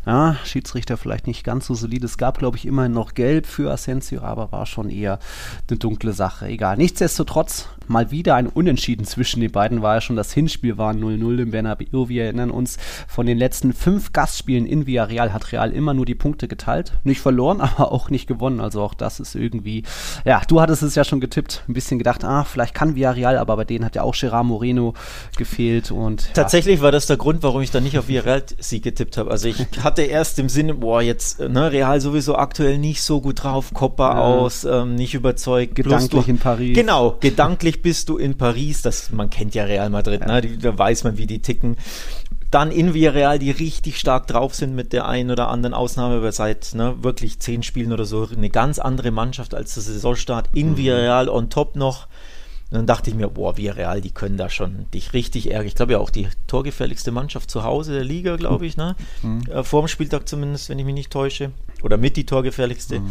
ja, 0.07 0.37
Schiedsrichter 0.45 0.97
vielleicht 0.97 1.27
nicht 1.27 1.45
ganz 1.45 1.67
so 1.67 1.75
solide. 1.75 2.07
Es 2.07 2.19
gab, 2.19 2.39
glaube 2.39 2.57
ich, 2.57 2.67
immerhin 2.67 2.93
noch 2.93 3.15
Gelb 3.15 3.47
für 3.47 3.71
Asensio, 3.71 4.23
aber 4.23 4.53
war 4.53 4.67
schon 4.67 4.91
eher 4.91 5.19
eine 5.69 5.79
dunkle 5.79 6.13
Sache. 6.13 6.47
Egal. 6.47 6.77
Nichtsdestotrotz 6.77 7.69
mal 7.91 8.11
wieder 8.11 8.37
ein 8.37 8.47
Unentschieden 8.47 9.05
zwischen 9.05 9.41
den 9.41 9.51
beiden. 9.51 9.83
War 9.83 9.97
ja 9.97 10.01
schon 10.01 10.17
das 10.17 10.33
Hinspiel, 10.33 10.79
war 10.79 10.93
0-0 10.93 11.43
im 11.43 11.51
Bernabeu. 11.51 12.09
Wir 12.09 12.25
erinnern 12.25 12.51
uns, 12.51 12.79
von 13.09 13.27
den 13.27 13.37
letzten 13.37 13.73
fünf 13.73 14.13
Gastspielen 14.13 14.65
in 14.65 14.87
Villarreal 14.87 15.33
hat 15.33 15.53
Real 15.53 15.73
immer 15.73 15.93
nur 15.93 16.07
die 16.07 16.15
Punkte 16.15 16.49
geteilt. 16.49 16.93
Nicht 17.05 17.21
verloren, 17.21 17.61
aber 17.61 17.93
auch 17.93 18.09
nicht 18.09 18.27
gewonnen. 18.27 18.61
Also 18.61 18.81
auch 18.83 18.95
das 18.95 19.21
ist 19.21 19.35
irgendwie, 19.35 19.83
ja, 20.25 20.41
du 20.47 20.61
hattest 20.61 20.83
es 20.83 20.95
ja 20.95 21.05
schon 21.05 21.21
getippt. 21.21 21.65
Ein 21.69 21.75
bisschen 21.75 21.99
gedacht, 21.99 22.25
ah, 22.25 22.45
vielleicht 22.45 22.75
kann 22.75 22.95
Villarreal, 22.95 23.37
aber 23.37 23.57
bei 23.57 23.65
denen 23.65 23.85
hat 23.85 23.97
ja 23.97 24.03
auch 24.03 24.15
Gerard 24.15 24.47
Moreno 24.47 24.95
gefehlt. 25.37 25.91
Und, 25.91 26.33
Tatsächlich 26.35 26.79
ja. 26.79 26.83
war 26.85 26.93
das 26.93 27.07
der 27.07 27.17
Grund, 27.17 27.43
warum 27.43 27.61
ich 27.61 27.71
dann 27.71 27.83
nicht 27.83 27.99
auf 27.99 28.09
Villarreal 28.09 28.45
Sieg 28.59 28.85
getippt 28.85 29.17
habe. 29.17 29.31
Also 29.31 29.49
ich 29.49 29.67
hatte 29.83 30.03
erst 30.03 30.39
im 30.39 30.49
Sinne, 30.49 30.75
boah, 30.75 31.03
jetzt, 31.03 31.41
ne, 31.41 31.73
Real 31.73 32.01
sowieso 32.01 32.37
aktuell 32.37 32.79
nicht 32.79 33.03
so 33.03 33.21
gut 33.21 33.43
drauf, 33.43 33.75
Coppa 33.75 34.15
ja. 34.15 34.21
aus, 34.21 34.65
ähm, 34.65 34.95
nicht 34.95 35.15
überzeugt. 35.15 35.75
Gedanklich 35.75 36.25
du, 36.25 36.31
in 36.31 36.39
Paris. 36.39 36.75
Genau, 36.75 37.17
gedanklich 37.21 37.80
bist 37.83 38.09
du 38.09 38.17
in 38.17 38.37
Paris, 38.37 38.83
das, 38.83 39.11
man 39.11 39.31
kennt 39.31 39.55
ja 39.55 39.65
Real 39.65 39.91
Madrid, 39.91 40.21
ja. 40.21 40.41
ne, 40.41 40.57
da 40.59 40.77
weiß 40.77 41.05
man, 41.05 41.19
wie 41.19 41.27
die 41.27 41.41
ticken. 41.41 41.77
Dann 42.51 42.73
in 42.73 42.95
Villarreal, 42.95 43.39
die 43.39 43.53
richtig 43.53 43.99
stark 43.99 44.27
drauf 44.27 44.57
sind 44.57 44.75
mit 44.75 44.93
der 44.93 45.07
einen 45.07 45.31
oder 45.31 45.49
anderen 45.49 45.73
Ausnahme, 45.73 46.17
aber 46.17 46.33
seit 46.33 46.75
ne, 46.75 46.97
wirklich 47.03 47.39
zehn 47.39 47.63
Spielen 47.63 47.93
oder 47.93 48.05
so 48.05 48.29
eine 48.29 48.51
ganz 48.51 48.81
andere 48.81 49.13
Mannschaft 49.13 49.55
als 49.55 49.75
der 49.75 49.85
Saisonstart. 49.85 50.49
In 50.53 50.71
mhm. 50.71 50.77
Villarreal 50.77 51.29
on 51.29 51.49
top 51.49 51.77
noch. 51.77 52.09
Und 52.71 52.77
dann 52.77 52.87
dachte 52.87 53.11
ich 53.11 53.17
mir, 53.17 53.29
boah, 53.29 53.57
Villarreal, 53.57 54.01
die 54.01 54.11
können 54.11 54.37
da 54.37 54.49
schon 54.49 54.87
dich 54.93 55.13
richtig 55.13 55.51
ärgern. 55.51 55.67
Ich 55.67 55.75
glaube 55.77 55.93
ja 55.93 55.99
auch 55.99 56.11
die 56.11 56.29
torgefährlichste 56.49 57.13
Mannschaft 57.13 57.51
zu 57.51 57.63
Hause 57.63 57.93
der 57.93 58.05
Liga, 58.05 58.37
glaube 58.37 58.67
ich, 58.67 58.77
ne? 58.77 58.97
Mhm. 59.23 59.43
Äh, 59.49 59.63
vor 59.63 59.83
dem 59.83 59.89
Spieltag 59.89 60.29
zumindest, 60.29 60.69
wenn 60.69 60.79
ich 60.79 60.85
mich 60.85 60.95
nicht 60.95 61.13
täusche. 61.13 61.53
Oder 61.83 61.97
mit 61.97 62.17
die 62.17 62.27
torgefährlichste. 62.27 63.01
Mhm. 63.01 63.11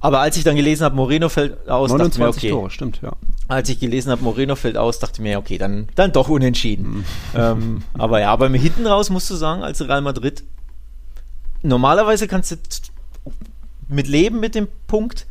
Aber 0.00 0.20
als 0.20 0.36
ich 0.36 0.44
dann 0.44 0.56
gelesen 0.56 0.84
habe, 0.84 0.96
Moreno 0.96 1.28
fällt 1.28 1.68
aus, 1.68 1.90
29 1.90 1.98
dachte 1.98 2.20
mir, 2.20 2.28
okay. 2.28 2.50
Tore, 2.50 2.70
stimmt, 2.70 3.00
ja. 3.02 3.12
Als 3.48 3.68
ich 3.68 3.78
gelesen 3.78 4.10
habe, 4.10 4.22
Moreno 4.22 4.56
fällt 4.56 4.76
aus, 4.76 4.98
dachte 4.98 5.14
ich 5.16 5.20
mir, 5.20 5.38
okay, 5.38 5.58
dann, 5.58 5.88
dann 5.94 6.12
doch 6.12 6.28
unentschieden. 6.28 6.88
Mhm. 6.88 7.04
Ähm, 7.36 7.82
aber 7.94 8.20
ja, 8.20 8.32
aber 8.32 8.48
hinten 8.48 8.86
raus 8.86 9.10
musst 9.10 9.28
du 9.30 9.34
sagen, 9.34 9.62
als 9.62 9.86
Real 9.86 10.00
Madrid, 10.00 10.42
normalerweise 11.62 12.28
kannst 12.28 12.52
du 12.52 12.56
mit 13.88 14.08
leben 14.08 14.40
mit 14.40 14.54
dem 14.54 14.68
Punkt, 14.86 15.26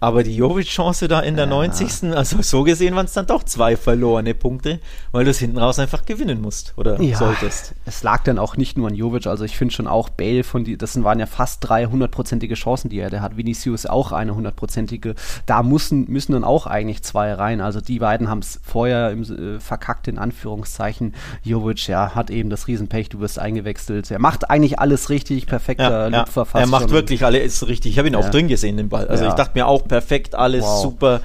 aber 0.00 0.22
die 0.22 0.34
Jovic-Chance 0.34 1.08
da 1.08 1.20
in 1.20 1.36
der 1.36 1.44
ja. 1.44 1.50
90. 1.50 2.16
Also 2.16 2.40
so 2.42 2.62
gesehen 2.64 2.96
waren 2.96 3.04
es 3.04 3.12
dann 3.12 3.26
doch 3.26 3.44
zwei 3.44 3.76
verlorene 3.76 4.34
Punkte, 4.34 4.80
weil 5.12 5.24
du 5.24 5.30
es 5.30 5.38
hinten 5.38 5.58
raus 5.58 5.78
einfach 5.78 6.06
gewinnen 6.06 6.40
musst 6.40 6.72
oder 6.76 7.00
ja, 7.00 7.16
solltest. 7.16 7.74
Es 7.84 8.02
lag 8.02 8.24
dann 8.24 8.38
auch 8.38 8.56
nicht 8.56 8.78
nur 8.78 8.88
an 8.88 8.94
Jovic, 8.94 9.26
also 9.26 9.44
ich 9.44 9.56
finde 9.56 9.74
schon 9.74 9.86
auch 9.86 10.08
Bale 10.08 10.42
von 10.42 10.64
die, 10.64 10.78
das 10.78 11.02
waren 11.04 11.20
ja 11.20 11.26
fast 11.26 11.68
drei 11.68 11.86
hundertprozentige 11.86 12.54
Chancen, 12.54 12.88
die 12.88 12.98
er, 12.98 13.10
der 13.10 13.20
hat 13.20 13.36
Vinicius 13.36 13.84
auch 13.86 14.12
eine 14.12 14.34
hundertprozentige. 14.34 15.14
Da 15.44 15.62
müssen, 15.62 16.10
müssen 16.10 16.32
dann 16.32 16.44
auch 16.44 16.66
eigentlich 16.66 17.02
zwei 17.02 17.34
rein. 17.34 17.60
Also 17.60 17.80
die 17.80 17.98
beiden 17.98 18.28
haben 18.28 18.40
es 18.40 18.60
vorher 18.64 19.10
im, 19.10 19.22
äh, 19.22 19.60
verkackt, 19.60 20.08
in 20.08 20.18
Anführungszeichen. 20.18 21.14
Jovic, 21.42 21.86
ja, 21.88 22.14
hat 22.14 22.30
eben 22.30 22.48
das 22.48 22.66
Riesenpech, 22.66 23.10
du 23.10 23.20
wirst 23.20 23.38
eingewechselt. 23.38 24.10
Er 24.10 24.18
macht 24.18 24.50
eigentlich 24.50 24.78
alles 24.78 25.10
richtig, 25.10 25.46
perfekter 25.46 26.10
ja, 26.10 26.20
Lupfer 26.20 26.46
ja. 26.54 26.60
Er 26.60 26.66
macht 26.66 26.90
wirklich 26.90 27.24
alles 27.24 27.66
richtig. 27.68 27.92
Ich 27.92 27.98
habe 27.98 28.08
ihn 28.08 28.16
auch 28.16 28.30
drin 28.30 28.48
gesehen, 28.48 28.78
den 28.78 28.88
Ball. 28.88 29.06
Also 29.08 29.26
ich 29.26 29.34
dachte 29.34 29.58
mir 29.58 29.66
auch, 29.66 29.89
perfekt, 29.90 30.34
alles 30.36 30.62
wow. 30.62 30.82
super. 30.82 31.20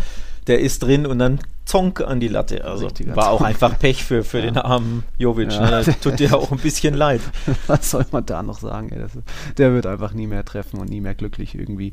Der 0.47 0.59
ist 0.59 0.81
drin 0.83 1.05
und 1.05 1.19
dann 1.19 1.39
Zonk 1.65 2.01
an 2.01 2.19
die 2.19 2.27
Latte. 2.27 2.63
Also 2.63 2.85
Richtiger 2.85 3.15
war 3.15 3.31
auch 3.31 3.41
einfach 3.41 3.77
Pech 3.79 4.03
für, 4.03 4.23
für 4.23 4.37
ja. 4.39 4.45
den 4.45 4.57
armen 4.57 5.03
Jovic. 5.17 5.51
Ja. 5.51 5.81
Ne? 5.81 5.95
Tut 5.99 6.19
dir 6.19 6.37
auch 6.37 6.51
ein 6.51 6.59
bisschen 6.59 6.93
leid. 6.95 7.21
Was 7.65 7.89
soll 7.89 8.05
man 8.11 8.25
da 8.25 8.43
noch 8.43 8.59
sagen? 8.59 8.89
Ey? 8.91 8.99
Das, 8.99 9.11
der 9.57 9.73
wird 9.73 9.87
einfach 9.87 10.13
nie 10.13 10.27
mehr 10.27 10.45
treffen 10.45 10.79
und 10.79 10.89
nie 10.89 11.01
mehr 11.01 11.15
glücklich 11.15 11.55
irgendwie. 11.55 11.91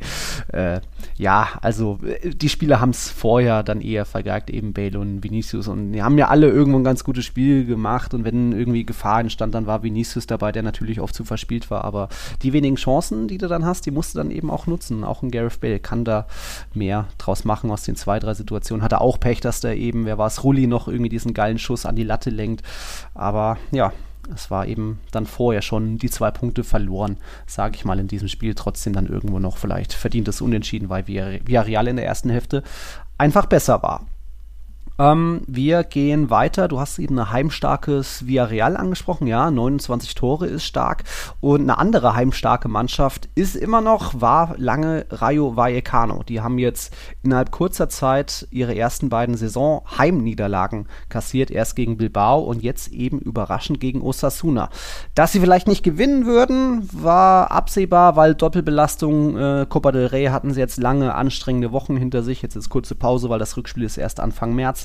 Äh, 0.52 0.80
ja, 1.16 1.48
also 1.62 1.98
die 2.22 2.50
Spieler 2.50 2.80
haben 2.80 2.90
es 2.90 3.08
vorher 3.08 3.62
dann 3.62 3.80
eher 3.80 4.04
vergeigt, 4.04 4.50
eben 4.50 4.74
Bale 4.74 4.98
und 4.98 5.24
Vinicius. 5.24 5.68
Und 5.68 5.92
die 5.92 6.02
haben 6.02 6.18
ja 6.18 6.28
alle 6.28 6.48
irgendwo 6.48 6.78
ein 6.78 6.84
ganz 6.84 7.02
gutes 7.02 7.24
Spiel 7.24 7.64
gemacht. 7.64 8.12
Und 8.12 8.24
wenn 8.24 8.52
irgendwie 8.52 8.84
Gefahr 8.84 9.20
entstand, 9.20 9.54
dann 9.54 9.66
war 9.66 9.82
Vinicius 9.82 10.26
dabei, 10.26 10.52
der 10.52 10.62
natürlich 10.62 11.00
oft 11.00 11.14
zu 11.14 11.24
verspielt 11.24 11.70
war. 11.70 11.84
Aber 11.84 12.10
die 12.42 12.52
wenigen 12.52 12.76
Chancen, 12.76 13.26
die 13.26 13.38
du 13.38 13.48
dann 13.48 13.64
hast, 13.64 13.86
die 13.86 13.90
musst 13.90 14.14
du 14.14 14.18
dann 14.18 14.30
eben 14.30 14.50
auch 14.50 14.66
nutzen. 14.66 15.02
Auch 15.02 15.22
ein 15.22 15.30
Gareth 15.30 15.60
Bale 15.60 15.80
kann 15.80 16.04
da 16.04 16.26
mehr 16.74 17.08
draus 17.16 17.44
machen 17.44 17.70
aus 17.70 17.84
den 17.84 17.96
zwei, 17.96 18.18
drei 18.18 18.34
Situationen. 18.34 18.84
Hatte 18.84 19.00
auch 19.00 19.18
Pech, 19.18 19.40
dass 19.40 19.61
der 19.62 19.76
eben, 19.76 20.04
wer 20.04 20.18
war 20.18 20.26
es, 20.26 20.44
Rulli 20.44 20.66
noch 20.66 20.88
irgendwie 20.88 21.08
diesen 21.08 21.34
geilen 21.34 21.58
Schuss 21.58 21.86
an 21.86 21.96
die 21.96 22.04
Latte 22.04 22.30
lenkt. 22.30 22.62
Aber 23.14 23.58
ja, 23.70 23.92
es 24.34 24.50
war 24.50 24.66
eben 24.66 25.00
dann 25.10 25.26
vorher 25.26 25.62
schon 25.62 25.98
die 25.98 26.10
zwei 26.10 26.30
Punkte 26.30 26.64
verloren, 26.64 27.16
sage 27.46 27.76
ich 27.76 27.84
mal, 27.84 27.98
in 27.98 28.08
diesem 28.08 28.28
Spiel. 28.28 28.54
Trotzdem 28.54 28.92
dann 28.92 29.06
irgendwo 29.06 29.38
noch 29.38 29.56
vielleicht 29.56 29.92
verdientes 29.92 30.40
Unentschieden, 30.40 30.88
weil 30.88 31.06
Villarreal 31.06 31.88
in 31.88 31.96
der 31.96 32.06
ersten 32.06 32.30
Hälfte 32.30 32.62
einfach 33.18 33.46
besser 33.46 33.82
war. 33.82 34.06
Ähm, 34.98 35.42
wir 35.46 35.84
gehen 35.84 36.30
weiter. 36.30 36.68
Du 36.68 36.78
hast 36.78 36.98
eben 36.98 37.18
ein 37.18 37.30
heimstarkes 37.30 38.26
Villarreal 38.26 38.76
angesprochen. 38.76 39.26
Ja, 39.26 39.50
29 39.50 40.14
Tore 40.14 40.46
ist 40.46 40.64
stark. 40.64 41.04
Und 41.40 41.62
eine 41.62 41.78
andere 41.78 42.14
heimstarke 42.14 42.68
Mannschaft 42.68 43.28
ist 43.34 43.56
immer 43.56 43.80
noch, 43.80 44.20
war 44.20 44.54
lange 44.58 45.06
Rayo 45.10 45.56
Vallecano. 45.56 46.22
Die 46.22 46.40
haben 46.40 46.58
jetzt 46.58 46.94
innerhalb 47.22 47.50
kurzer 47.50 47.88
Zeit 47.88 48.46
ihre 48.50 48.76
ersten 48.76 49.08
beiden 49.08 49.36
Saison-Heimniederlagen 49.36 50.86
kassiert. 51.08 51.50
Erst 51.50 51.76
gegen 51.76 51.96
Bilbao 51.96 52.40
und 52.40 52.62
jetzt 52.62 52.92
eben 52.92 53.18
überraschend 53.18 53.80
gegen 53.80 54.02
Osasuna. 54.02 54.68
Dass 55.14 55.32
sie 55.32 55.40
vielleicht 55.40 55.68
nicht 55.68 55.82
gewinnen 55.82 56.26
würden, 56.26 56.88
war 56.92 57.50
absehbar, 57.50 58.16
weil 58.16 58.34
Doppelbelastung 58.34 59.36
äh, 59.36 59.66
Copa 59.68 59.92
del 59.92 60.06
Rey 60.06 60.26
hatten 60.26 60.52
sie 60.52 60.60
jetzt 60.60 60.78
lange 60.78 61.14
anstrengende 61.14 61.72
Wochen 61.72 61.96
hinter 61.96 62.22
sich. 62.22 62.42
Jetzt 62.42 62.56
ist 62.56 62.68
kurze 62.68 62.94
Pause, 62.94 63.28
weil 63.28 63.38
das 63.38 63.56
Rückspiel 63.56 63.84
ist 63.84 63.96
erst 63.96 64.20
Anfang 64.20 64.54
März. 64.54 64.81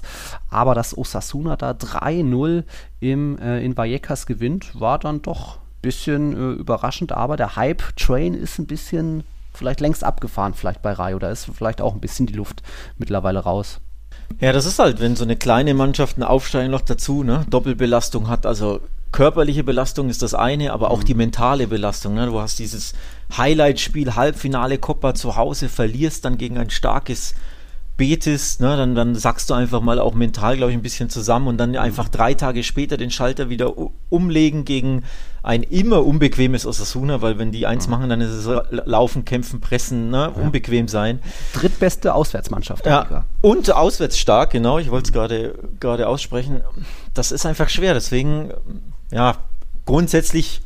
Aber 0.49 0.75
dass 0.75 0.97
Osasuna 0.97 1.55
da 1.55 1.71
3-0 1.71 2.63
im, 2.99 3.37
äh, 3.39 3.63
in 3.63 3.75
Vallecas 3.77 4.25
gewinnt, 4.25 4.79
war 4.79 4.99
dann 4.99 5.21
doch 5.21 5.57
ein 5.57 5.81
bisschen 5.81 6.33
äh, 6.33 6.59
überraschend. 6.59 7.11
Aber 7.11 7.37
der 7.37 7.55
Hype-Train 7.55 8.33
ist 8.33 8.59
ein 8.59 8.67
bisschen 8.67 9.23
vielleicht 9.53 9.79
längst 9.79 10.03
abgefahren, 10.03 10.53
vielleicht 10.53 10.81
bei 10.81 10.93
Rayo. 10.93 11.19
Da 11.19 11.29
ist 11.29 11.49
vielleicht 11.53 11.81
auch 11.81 11.93
ein 11.93 11.99
bisschen 11.99 12.27
die 12.27 12.33
Luft 12.33 12.61
mittlerweile 12.97 13.39
raus. 13.39 13.79
Ja, 14.39 14.51
das 14.51 14.65
ist 14.65 14.79
halt, 14.79 14.99
wenn 14.99 15.15
so 15.15 15.23
eine 15.23 15.35
kleine 15.35 15.73
Mannschaft 15.73 16.17
ein 16.17 16.23
Aufsteigen 16.23 16.71
noch 16.71 16.81
dazu, 16.81 17.23
ne, 17.23 17.45
Doppelbelastung 17.49 18.27
hat, 18.27 18.45
also 18.45 18.81
körperliche 19.11 19.63
Belastung 19.63 20.09
ist 20.09 20.21
das 20.21 20.33
eine, 20.33 20.73
aber 20.73 20.91
auch 20.91 20.99
mhm. 20.99 21.05
die 21.05 21.13
mentale 21.13 21.67
Belastung. 21.67 22.13
Ne? 22.13 22.27
Du 22.27 22.39
hast 22.39 22.59
dieses 22.59 22.93
Highlight-Spiel, 23.35 24.15
Halbfinale 24.15 24.77
Copa 24.77 25.13
zu 25.13 25.35
Hause, 25.35 25.69
verlierst 25.69 26.25
dann 26.25 26.37
gegen 26.37 26.57
ein 26.57 26.69
starkes 26.69 27.33
betest, 27.97 28.61
ne, 28.61 28.77
dann, 28.77 28.93
dann 28.93 29.15
sagst 29.15 29.49
du 29.49 29.55
einfach 29.55 29.81
mal 29.81 29.99
auch 29.99 30.13
mental, 30.13 30.55
glaube 30.55 30.71
ich, 30.71 30.77
ein 30.77 30.83
bisschen 30.83 31.09
zusammen 31.09 31.47
und 31.47 31.57
dann 31.57 31.75
einfach 31.75 32.07
drei 32.09 32.35
Tage 32.35 32.63
später 32.63 32.95
den 32.95 33.09
Schalter 33.09 33.49
wieder 33.49 33.73
umlegen 34.09 34.65
gegen 34.65 35.03
ein 35.41 35.63
immer 35.63 36.05
unbequemes 36.05 36.65
Osasuna, 36.65 37.21
weil 37.21 37.39
wenn 37.39 37.51
die 37.51 37.65
eins 37.65 37.87
mhm. 37.87 37.91
machen, 37.91 38.09
dann 38.09 38.21
ist 38.21 38.31
es 38.31 38.49
laufen, 38.69 39.25
kämpfen, 39.25 39.61
pressen, 39.61 40.09
ne, 40.11 40.29
unbequem 40.29 40.87
sein. 40.87 41.19
Drittbeste 41.53 42.13
Auswärtsmannschaft. 42.13 42.85
Ja. 42.85 43.25
Und 43.41 43.71
auswärts 43.71 44.19
stark, 44.19 44.51
genau, 44.51 44.77
ich 44.77 44.91
wollte 44.91 45.07
es 45.07 45.13
gerade 45.13 45.55
gerade 45.79 46.07
aussprechen. 46.07 46.61
Das 47.13 47.31
ist 47.31 47.45
einfach 47.45 47.69
schwer, 47.69 47.95
deswegen, 47.95 48.51
ja, 49.11 49.37
grundsätzlich 49.85 50.61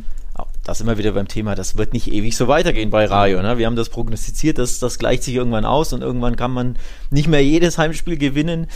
da 0.64 0.76
sind 0.76 0.88
wir 0.88 0.98
wieder 0.98 1.14
beim 1.14 1.28
Thema, 1.28 1.56
das 1.56 1.78
wird 1.78 1.94
nicht 1.94 2.12
ewig 2.12 2.38
so 2.38 2.48
weitergehen 2.48 2.92
bei 2.92 3.06
Rayo. 3.06 3.42
Ne? 3.42 3.58
Wir 3.58 3.66
haben 3.66 3.76
das 3.76 3.90
prognostiziert, 3.90 4.58
dass 4.58 4.80
das 4.80 5.00
gleicht 5.00 5.24
sich 5.24 5.34
irgendwann 5.34 5.66
aus 5.66 5.92
und 5.92 6.02
irgendwann 6.02 6.36
kann 6.36 6.52
man 6.52 6.76
nicht 7.10 7.28
mehr 7.28 7.44
jedes 7.44 7.78
Heimspiel 7.78 8.18
gewinnen. 8.18 8.68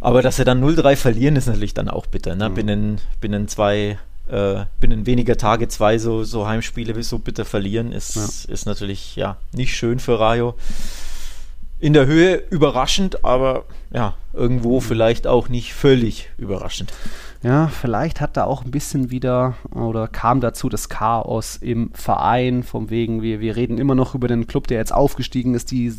Aber 0.00 0.20
dass 0.20 0.36
sie 0.36 0.44
dann 0.44 0.62
0-3 0.62 0.96
verlieren, 0.96 1.36
ist 1.36 1.46
natürlich 1.46 1.74
dann 1.74 1.88
auch 1.88 2.06
bitter. 2.06 2.34
Ne? 2.34 2.50
Mhm. 2.50 2.54
Binnen, 2.54 2.98
binnen 3.20 3.48
zwei, 3.48 3.98
äh, 4.28 4.64
binnen 4.80 5.06
weniger 5.06 5.36
Tage 5.38 5.68
zwei 5.68 5.98
so, 5.98 6.22
so 6.24 6.46
Heimspiele 6.46 7.02
so 7.02 7.18
bitter 7.18 7.46
verlieren, 7.46 7.92
ist, 7.92 8.16
ja. 8.16 8.52
ist 8.52 8.66
natürlich 8.66 9.16
ja 9.16 9.36
nicht 9.52 9.74
schön 9.74 10.00
für 10.00 10.20
Rayo. 10.20 10.54
In 11.82 11.94
der 11.94 12.06
Höhe 12.06 12.36
überraschend, 12.50 13.24
aber 13.24 13.64
ja, 13.92 14.14
irgendwo 14.32 14.78
vielleicht 14.78 15.26
auch 15.26 15.48
nicht 15.48 15.74
völlig 15.74 16.30
überraschend. 16.38 16.92
Ja, 17.42 17.66
vielleicht 17.66 18.20
hat 18.20 18.36
da 18.36 18.44
auch 18.44 18.64
ein 18.64 18.70
bisschen 18.70 19.10
wieder 19.10 19.54
oder 19.74 20.06
kam 20.06 20.40
dazu 20.40 20.68
das 20.68 20.88
Chaos 20.88 21.56
im 21.56 21.90
Verein, 21.92 22.62
vom 22.62 22.88
wegen, 22.88 23.20
wir, 23.20 23.40
wir 23.40 23.56
reden 23.56 23.78
immer 23.78 23.96
noch 23.96 24.14
über 24.14 24.28
den 24.28 24.46
Club, 24.46 24.68
der 24.68 24.78
jetzt 24.78 24.94
aufgestiegen 24.94 25.54
ist, 25.54 25.72
die 25.72 25.92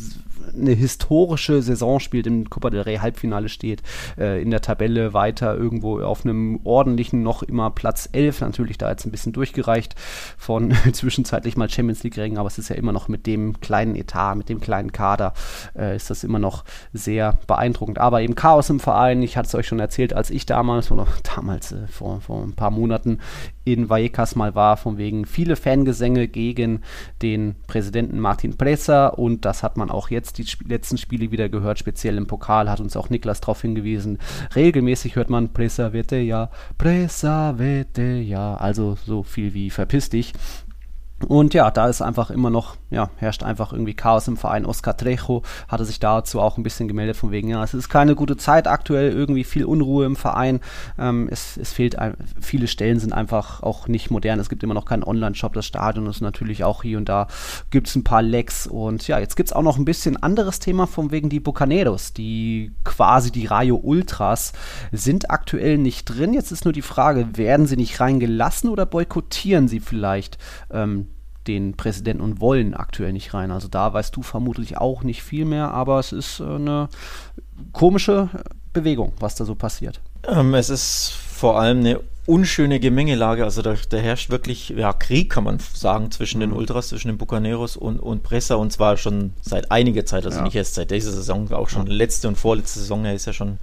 eine 0.52 0.72
historische 0.72 1.62
Saison 1.62 2.00
spielt, 2.00 2.26
im 2.26 2.50
Copa 2.50 2.70
del 2.70 2.82
Rey 2.82 2.96
Halbfinale 2.96 3.48
steht, 3.48 3.82
äh, 4.18 4.42
in 4.42 4.50
der 4.50 4.60
Tabelle 4.60 5.14
weiter 5.14 5.56
irgendwo 5.56 6.00
auf 6.00 6.24
einem 6.24 6.60
ordentlichen 6.64 7.22
noch 7.22 7.42
immer 7.42 7.70
Platz 7.70 8.08
11, 8.12 8.40
natürlich 8.40 8.78
da 8.78 8.90
jetzt 8.90 9.06
ein 9.06 9.10
bisschen 9.10 9.32
durchgereicht 9.32 9.94
von 10.36 10.74
zwischenzeitlich 10.92 11.56
mal 11.56 11.68
Champions 11.68 12.02
League 12.02 12.16
Rängen, 12.16 12.38
aber 12.38 12.48
es 12.48 12.58
ist 12.58 12.68
ja 12.68 12.76
immer 12.76 12.92
noch 12.92 13.08
mit 13.08 13.26
dem 13.26 13.60
kleinen 13.60 13.94
Etat, 13.94 14.34
mit 14.34 14.48
dem 14.48 14.60
kleinen 14.60 14.92
Kader, 14.92 15.34
äh, 15.76 15.96
ist 15.96 16.10
das 16.10 16.24
immer 16.24 16.38
noch 16.38 16.64
sehr 16.92 17.38
beeindruckend. 17.46 17.98
Aber 17.98 18.22
eben 18.22 18.34
Chaos 18.34 18.70
im 18.70 18.80
Verein, 18.80 19.22
ich 19.22 19.36
hatte 19.36 19.48
es 19.48 19.54
euch 19.54 19.66
schon 19.66 19.80
erzählt, 19.80 20.12
als 20.12 20.30
ich 20.30 20.46
damals, 20.46 20.90
oder 20.90 21.06
damals 21.36 21.72
äh, 21.72 21.86
vor, 21.88 22.20
vor 22.20 22.42
ein 22.42 22.54
paar 22.54 22.70
Monaten 22.70 23.18
in 23.64 23.88
Vallecas 23.88 24.36
mal 24.36 24.54
war, 24.54 24.76
von 24.76 24.98
wegen 24.98 25.24
viele 25.24 25.56
Fangesänge 25.56 26.28
gegen 26.28 26.82
den 27.22 27.54
Präsidenten 27.66 28.20
Martin 28.20 28.56
Presa 28.56 29.08
und 29.08 29.44
das 29.44 29.62
hat 29.62 29.76
man 29.76 29.90
auch 29.90 30.10
jetzt 30.10 30.33
die 30.38 30.42
sp 30.46 30.66
letzten 30.68 30.98
Spiele 30.98 31.30
wieder 31.30 31.48
gehört, 31.48 31.78
speziell 31.78 32.16
im 32.16 32.26
Pokal 32.26 32.70
hat 32.70 32.80
uns 32.80 32.96
auch 32.96 33.10
Niklas 33.10 33.40
darauf 33.40 33.62
hingewiesen. 33.62 34.18
Regelmäßig 34.54 35.16
hört 35.16 35.30
man 35.30 35.52
Presa 35.52 35.92
vete 35.92 36.16
ja, 36.16 36.50
Presa 36.78 37.58
vete 37.58 38.02
ja, 38.02 38.56
also 38.56 38.96
so 39.06 39.22
viel 39.22 39.54
wie 39.54 39.70
verpiss 39.70 40.10
dich. 40.10 40.32
Und 41.24 41.54
ja, 41.54 41.70
da 41.70 41.88
ist 41.88 42.02
einfach 42.02 42.30
immer 42.30 42.50
noch, 42.50 42.76
ja, 42.90 43.10
herrscht 43.16 43.42
einfach 43.42 43.72
irgendwie 43.72 43.94
Chaos 43.94 44.28
im 44.28 44.36
Verein. 44.36 44.66
Oscar 44.66 44.96
Trejo 44.96 45.42
hatte 45.68 45.84
sich 45.84 46.00
dazu 46.00 46.40
auch 46.40 46.56
ein 46.56 46.62
bisschen 46.62 46.88
gemeldet, 46.88 47.16
von 47.16 47.30
wegen, 47.30 47.48
ja, 47.48 47.62
es 47.62 47.74
ist 47.74 47.88
keine 47.88 48.14
gute 48.14 48.36
Zeit 48.36 48.66
aktuell, 48.66 49.12
irgendwie 49.12 49.44
viel 49.44 49.64
Unruhe 49.64 50.04
im 50.04 50.16
Verein. 50.16 50.60
Ähm, 50.98 51.28
es, 51.30 51.56
es 51.56 51.72
fehlt, 51.72 51.96
viele 52.40 52.66
Stellen 52.66 53.00
sind 53.00 53.12
einfach 53.12 53.62
auch 53.62 53.88
nicht 53.88 54.10
modern. 54.10 54.40
Es 54.40 54.48
gibt 54.48 54.62
immer 54.62 54.74
noch 54.74 54.84
keinen 54.84 55.04
Online-Shop. 55.04 55.52
Das 55.54 55.66
Stadion 55.66 56.06
ist 56.06 56.20
natürlich 56.20 56.64
auch 56.64 56.82
hier 56.82 56.98
und 56.98 57.08
da 57.08 57.26
gibt 57.70 57.88
es 57.88 57.96
ein 57.96 58.04
paar 58.04 58.22
Lecks. 58.22 58.66
Und 58.66 59.06
ja, 59.08 59.18
jetzt 59.18 59.36
gibt 59.36 59.48
es 59.48 59.52
auch 59.52 59.62
noch 59.62 59.78
ein 59.78 59.84
bisschen 59.84 60.22
anderes 60.22 60.58
Thema, 60.58 60.86
von 60.86 61.10
wegen 61.10 61.28
die 61.28 61.40
Bucaneros, 61.40 62.12
die 62.12 62.72
quasi 62.84 63.30
die 63.30 63.46
Rayo 63.46 63.76
Ultras 63.76 64.52
sind 64.92 65.30
aktuell 65.30 65.78
nicht 65.78 66.04
drin. 66.04 66.34
Jetzt 66.34 66.52
ist 66.52 66.64
nur 66.64 66.72
die 66.72 66.82
Frage, 66.82 67.36
werden 67.36 67.66
sie 67.66 67.76
nicht 67.76 68.00
reingelassen 68.00 68.70
oder 68.70 68.86
boykottieren 68.86 69.68
sie 69.68 69.80
vielleicht 69.80 70.38
ähm, 70.70 71.08
den 71.46 71.76
Präsidenten 71.76 72.22
und 72.22 72.40
wollen 72.40 72.74
aktuell 72.74 73.12
nicht 73.12 73.34
rein. 73.34 73.50
Also 73.50 73.68
da 73.68 73.92
weißt 73.92 74.14
du 74.16 74.22
vermutlich 74.22 74.78
auch 74.78 75.02
nicht 75.02 75.22
viel 75.22 75.44
mehr, 75.44 75.72
aber 75.72 75.98
es 75.98 76.12
ist 76.12 76.40
äh, 76.40 76.44
eine 76.44 76.88
komische 77.72 78.28
Bewegung, 78.72 79.12
was 79.20 79.34
da 79.34 79.44
so 79.44 79.54
passiert. 79.54 80.00
Ähm, 80.26 80.54
es 80.54 80.70
ist 80.70 81.12
vor 81.12 81.60
allem 81.60 81.80
eine 81.80 82.00
unschöne 82.26 82.80
Gemengelage. 82.80 83.44
Also 83.44 83.62
da, 83.62 83.74
da, 83.88 83.96
herrscht 83.96 84.30
wirklich 84.30 84.70
ja, 84.70 84.92
Krieg, 84.92 85.30
kann 85.30 85.44
man 85.44 85.58
sagen, 85.58 86.10
zwischen 86.10 86.38
mhm. 86.38 86.50
den 86.50 86.52
Ultras, 86.52 86.88
zwischen 86.88 87.08
den 87.08 87.18
Bucaneros 87.18 87.76
und, 87.76 87.98
und 87.98 88.22
Pressa 88.22 88.54
und 88.54 88.72
zwar 88.72 88.96
schon 88.96 89.34
seit 89.42 89.70
einiger 89.70 90.06
Zeit, 90.06 90.24
also 90.24 90.38
ja. 90.38 90.44
nicht 90.44 90.56
erst 90.56 90.74
seit 90.74 90.90
dieser 90.90 91.12
Saison, 91.12 91.52
auch 91.52 91.68
schon 91.68 91.86
ja. 91.86 91.92
letzte 91.92 92.28
und 92.28 92.36
vorletzte 92.36 92.78
Saison, 92.78 93.04
er 93.04 93.14
ist 93.14 93.26
ja 93.26 93.32
schon 93.32 93.58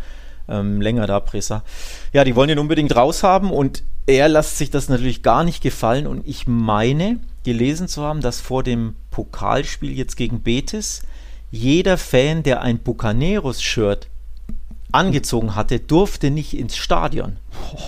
ähm, 0.47 0.81
länger 0.81 1.07
da, 1.07 1.19
Pressa. 1.19 1.63
Ja, 2.13 2.23
die 2.23 2.35
wollen 2.35 2.49
ihn 2.49 2.59
unbedingt 2.59 2.95
raushaben 2.95 3.49
und 3.49 3.83
er 4.07 4.29
lässt 4.29 4.57
sich 4.57 4.69
das 4.69 4.89
natürlich 4.89 5.23
gar 5.23 5.43
nicht 5.43 5.61
gefallen 5.61 6.07
und 6.07 6.27
ich 6.27 6.47
meine, 6.47 7.19
gelesen 7.43 7.87
zu 7.87 8.03
haben, 8.03 8.21
dass 8.21 8.41
vor 8.41 8.63
dem 8.63 8.95
Pokalspiel 9.09 9.91
jetzt 9.91 10.15
gegen 10.15 10.41
Betis 10.41 11.03
jeder 11.51 11.97
Fan, 11.97 12.43
der 12.43 12.61
ein 12.61 12.79
Bucaneros-Shirt 12.79 14.07
angezogen 14.91 15.55
hatte, 15.55 15.79
durfte 15.79 16.31
nicht 16.31 16.57
ins 16.57 16.77
Stadion. 16.77 17.37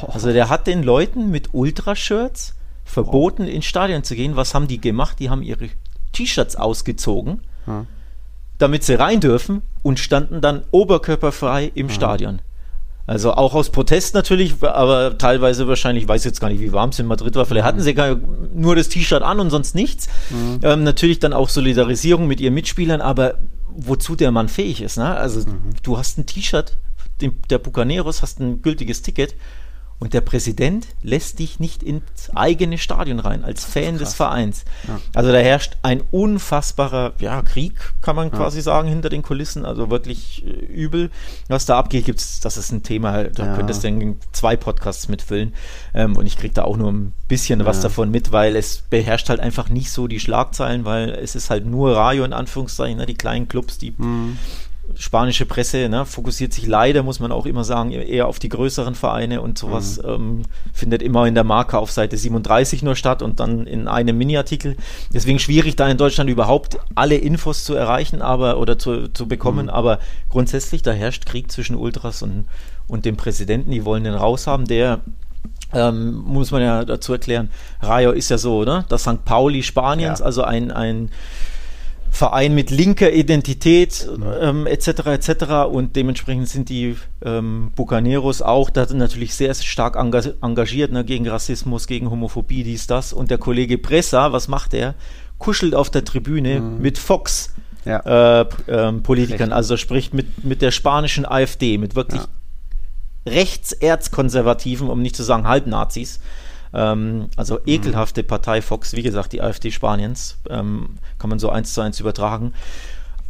Also 0.08 0.32
der 0.32 0.50
hat 0.50 0.68
den 0.68 0.84
Leuten 0.84 1.32
mit 1.32 1.54
Ultrashirts 1.54 2.56
verboten, 2.86 3.48
ins 3.48 3.66
Stadion 3.66 4.04
zu 4.04 4.16
gehen. 4.16 4.36
Was 4.36 4.54
haben 4.54 4.68
die 4.68 4.82
gemacht? 4.82 5.20
Die 5.20 5.30
haben 5.30 5.42
ihre 5.42 5.70
T-Shirts 6.12 6.56
ausgezogen, 6.56 7.42
damit 8.58 8.84
sie 8.84 8.96
rein 8.96 9.20
dürfen 9.20 9.62
und 9.82 10.00
standen 10.00 10.42
dann 10.42 10.64
oberkörperfrei 10.72 11.72
im 11.74 11.90
Stadion. 11.90 12.42
Also 13.06 13.34
auch 13.34 13.54
aus 13.54 13.70
Protest 13.70 14.14
natürlich, 14.14 14.64
aber 14.64 15.18
teilweise 15.18 15.68
wahrscheinlich, 15.68 16.04
ich 16.04 16.10
weiß 16.10 16.24
jetzt 16.24 16.40
gar 16.40 16.50
nicht, 16.50 16.62
wie 16.62 16.72
warm 16.72 16.92
es 16.92 17.00
in 17.00 17.06
Madrid 17.06 17.36
war, 17.36 17.46
vielleicht 17.46 17.66
hatten 17.66 17.82
sie 17.82 17.94
gar 17.94 18.18
nur 18.54 18.78
das 18.78 18.88
T-Shirt 18.88 19.22
an 19.22 19.42
und 19.42 19.50
sonst 19.50 19.76
nichts. 19.76 20.08
Mhm. 20.30 20.60
Ähm, 20.64 20.84
natürlich 20.84 21.20
dann 21.20 21.34
auch 21.34 21.50
Solidarisierung 21.50 22.28
mit 22.28 22.40
ihren 22.40 22.54
Mitspielern, 22.54 23.02
aber 23.02 23.40
wozu 23.76 24.16
der 24.16 24.32
Mann 24.32 24.48
fähig 24.48 24.82
ist. 24.82 24.98
Ne? 24.98 25.16
Also 25.16 25.42
mhm. 25.42 25.72
du 25.84 25.98
hast 25.98 26.18
ein 26.18 26.26
T-Shirt 26.26 26.78
der 27.50 27.58
Bucaneros, 27.58 28.22
hast 28.22 28.40
ein 28.40 28.62
gültiges 28.62 29.02
Ticket 29.02 29.36
und 30.04 30.14
der 30.14 30.20
Präsident 30.20 30.86
lässt 31.02 31.40
dich 31.40 31.62
nicht 31.62 31.82
ins 31.82 32.30
eigene 32.36 32.78
Stadion 32.78 33.20
rein, 33.20 33.46
als 33.46 33.64
Fan 33.64 33.98
des 33.98 34.14
Vereins. 34.14 34.66
Ja. 34.86 35.00
Also 35.16 35.32
da 35.32 35.38
herrscht 35.38 35.78
ein 35.82 36.04
unfassbarer 36.12 37.14
ja, 37.20 37.42
Krieg, 37.42 37.94
kann 38.02 38.18
man 38.18 38.28
ja. 38.28 38.36
quasi 38.36 38.60
sagen, 38.60 38.90
hinter 38.90 39.08
den 39.08 39.22
Kulissen. 39.22 39.64
Also 39.64 39.90
wirklich 39.90 40.46
äh, 40.46 40.50
übel. 40.50 41.10
Was 41.48 41.66
da 41.66 41.80
abgeht, 41.80 42.04
gibt's, 42.04 42.42
das 42.42 42.58
ist 42.58 42.74
ein 42.74 42.84
Thema, 42.84 43.24
da 43.24 43.46
ja. 43.46 43.56
könntest 43.56 43.86
du 43.86 44.18
zwei 44.34 44.58
Podcasts 44.58 45.08
mitfüllen. 45.08 45.54
Ähm, 45.94 46.18
und 46.18 46.26
ich 46.26 46.36
kriege 46.36 46.54
da 46.54 46.64
auch 46.64 46.76
nur 46.76 46.92
ein 46.92 47.14
bisschen 47.30 47.64
was 47.64 47.80
davon 47.80 48.12
mit, 48.12 48.34
weil 48.34 48.58
es 48.58 48.84
beherrscht 48.90 49.30
halt 49.30 49.40
einfach 49.40 49.70
nicht 49.70 49.90
so 49.90 50.08
die 50.08 50.20
Schlagzeilen, 50.20 50.84
weil 50.84 51.12
es 51.12 51.34
ist 51.34 51.50
halt 51.50 51.66
nur 51.66 51.96
Radio 51.96 52.26
in 52.26 52.34
Anführungszeichen, 52.34 52.98
ne, 52.98 53.06
die 53.06 53.16
kleinen 53.16 53.48
Clubs, 53.48 53.78
die 53.78 53.94
mhm 53.98 54.38
spanische 54.98 55.46
Presse 55.46 55.90
ne, 55.90 56.06
fokussiert 56.06 56.54
sich 56.54 56.68
leider, 56.68 57.04
muss 57.04 57.20
man 57.20 57.32
auch 57.32 57.46
immer 57.46 57.64
sagen, 57.64 57.92
eher 57.92 58.28
auf 58.28 58.40
die 58.40 58.50
größeren 58.50 58.96
Vereine 58.96 59.42
und 59.42 59.58
sowas 59.58 60.02
mhm. 60.02 60.10
ähm, 60.10 60.42
findet 60.74 61.02
immer 61.02 61.28
in 61.28 61.36
der 61.36 61.44
Marke 61.44 61.78
auf 61.78 61.92
Seite 61.92 62.18
37 62.18 62.84
nur 62.84 62.96
statt 62.96 63.22
und 63.22 63.40
dann 63.40 63.66
in 63.68 63.88
einem 63.88 64.18
Mini-Artikel. 64.18 64.78
Deswegen 65.14 65.40
schwierig, 65.40 65.76
da 65.76 65.88
in 65.90 65.98
Deutschland 65.98 66.30
überhaupt 66.30 66.78
alle 66.96 67.16
Infos 67.16 67.64
zu 67.64 67.74
erreichen, 67.74 68.22
aber 68.22 68.58
oder 68.60 68.78
zu, 68.78 69.08
zu 69.10 69.28
bekommen. 69.28 69.66
Mhm. 69.66 69.72
Aber 69.72 70.00
grundsätzlich, 70.30 70.82
da 70.82 70.92
herrscht 70.92 71.26
Krieg 71.26 71.52
zwischen 71.52 71.76
Ultras 71.76 72.22
und, 72.22 72.46
und 72.88 73.06
dem 73.06 73.18
Präsidenten. 73.18 73.72
Die 73.72 73.86
wollen 73.86 74.04
den 74.04 74.14
raushaben. 74.14 74.66
Der 74.66 75.02
ähm, 75.74 76.24
muss 76.26 76.52
man 76.52 76.62
ja 76.62 76.86
dazu 76.86 77.14
erklären, 77.14 77.50
Rayo 77.82 78.12
ist 78.12 78.30
ja 78.30 78.38
so, 78.38 78.64
ne? 78.64 78.86
Das 78.90 79.02
St. 79.02 79.26
Pauli 79.26 79.64
Spaniens, 79.64 80.20
ja. 80.20 80.26
also 80.26 80.44
ein, 80.44 80.72
ein 80.72 81.10
Verein 82.14 82.54
mit 82.54 82.70
linker 82.70 83.12
Identität 83.12 84.08
ähm, 84.40 84.68
etc. 84.68 84.88
etc. 85.08 85.32
und 85.72 85.96
dementsprechend 85.96 86.48
sind 86.48 86.70
die 86.70 86.96
ähm, 87.26 87.72
Bucaneros 87.76 88.44
auch 88.44 88.70
da 88.70 88.86
natürlich 88.94 89.34
sehr 89.34 89.56
stark 89.56 89.96
engagiert 89.96 90.92
ne, 90.92 91.04
gegen 91.04 91.28
Rassismus, 91.28 91.88
gegen 91.88 92.12
Homophobie, 92.12 92.64
dies, 92.64 92.86
das. 92.86 93.14
Und 93.14 93.32
der 93.32 93.40
Kollege 93.40 93.80
Pressa, 93.80 94.32
was 94.32 94.48
macht 94.48 94.76
er? 94.76 94.94
Kuschelt 95.40 95.74
auf 95.74 95.90
der 95.90 96.06
Tribüne 96.06 96.60
mhm. 96.60 96.82
mit 96.84 97.00
Fox. 97.00 97.56
Ja. 97.84 98.42
Äh, 98.42 98.46
ähm, 98.68 99.02
Politikern, 99.02 99.50
Recht. 99.50 99.54
also 99.54 99.76
spricht 99.76 100.14
mit, 100.14 100.44
mit 100.44 100.62
der 100.62 100.70
spanischen 100.70 101.26
AfD, 101.26 101.80
mit 101.80 101.96
wirklich 101.96 102.22
ja. 102.22 103.32
rechtserzkonservativen, 103.32 104.88
um 104.88 105.02
nicht 105.02 105.16
zu 105.16 105.24
sagen 105.24 105.48
Halbnazis. 105.48 106.20
Ähm, 106.74 107.30
also 107.36 107.60
ekelhafte 107.66 108.24
Partei 108.24 108.62
Fox, 108.62 108.94
wie 108.94 109.04
gesagt, 109.04 109.34
die 109.34 109.42
AfD 109.42 109.72
Spaniens, 109.72 110.38
ähm, 110.50 110.98
kann 111.20 111.30
man 111.30 111.40
so 111.40 111.50
eins 111.50 111.74
zu 111.74 111.82
eins 111.82 112.00
übertragen 112.00 112.54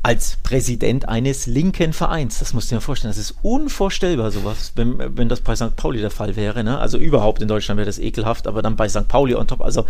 als 0.04 0.38
Präsident 0.44 1.08
eines 1.08 1.48
linken 1.48 1.94
Vereins. 1.94 2.40
Das 2.40 2.54
musst 2.54 2.70
du 2.70 2.76
dir 2.76 2.82
vorstellen. 2.82 3.12
Das 3.12 3.18
ist 3.18 3.36
unvorstellbar, 3.42 4.32
sowas, 4.32 4.74
wenn, 4.76 5.18
wenn 5.18 5.30
das 5.30 5.40
bei 5.40 5.56
St. 5.56 5.78
Pauli 5.78 6.02
der 6.02 6.12
Fall 6.12 6.36
wäre. 6.36 6.64
Ne? 6.64 6.78
Also 6.78 6.98
überhaupt 6.98 7.42
in 7.42 7.48
Deutschland 7.48 7.78
wäre 7.78 7.86
das 7.86 8.00
ekelhaft, 8.00 8.46
aber 8.46 8.62
dann 8.62 8.76
bei 8.76 8.90
St. 8.90 9.08
Pauli 9.08 9.34
on 9.34 9.48
top. 9.48 9.62
Also 9.62 9.86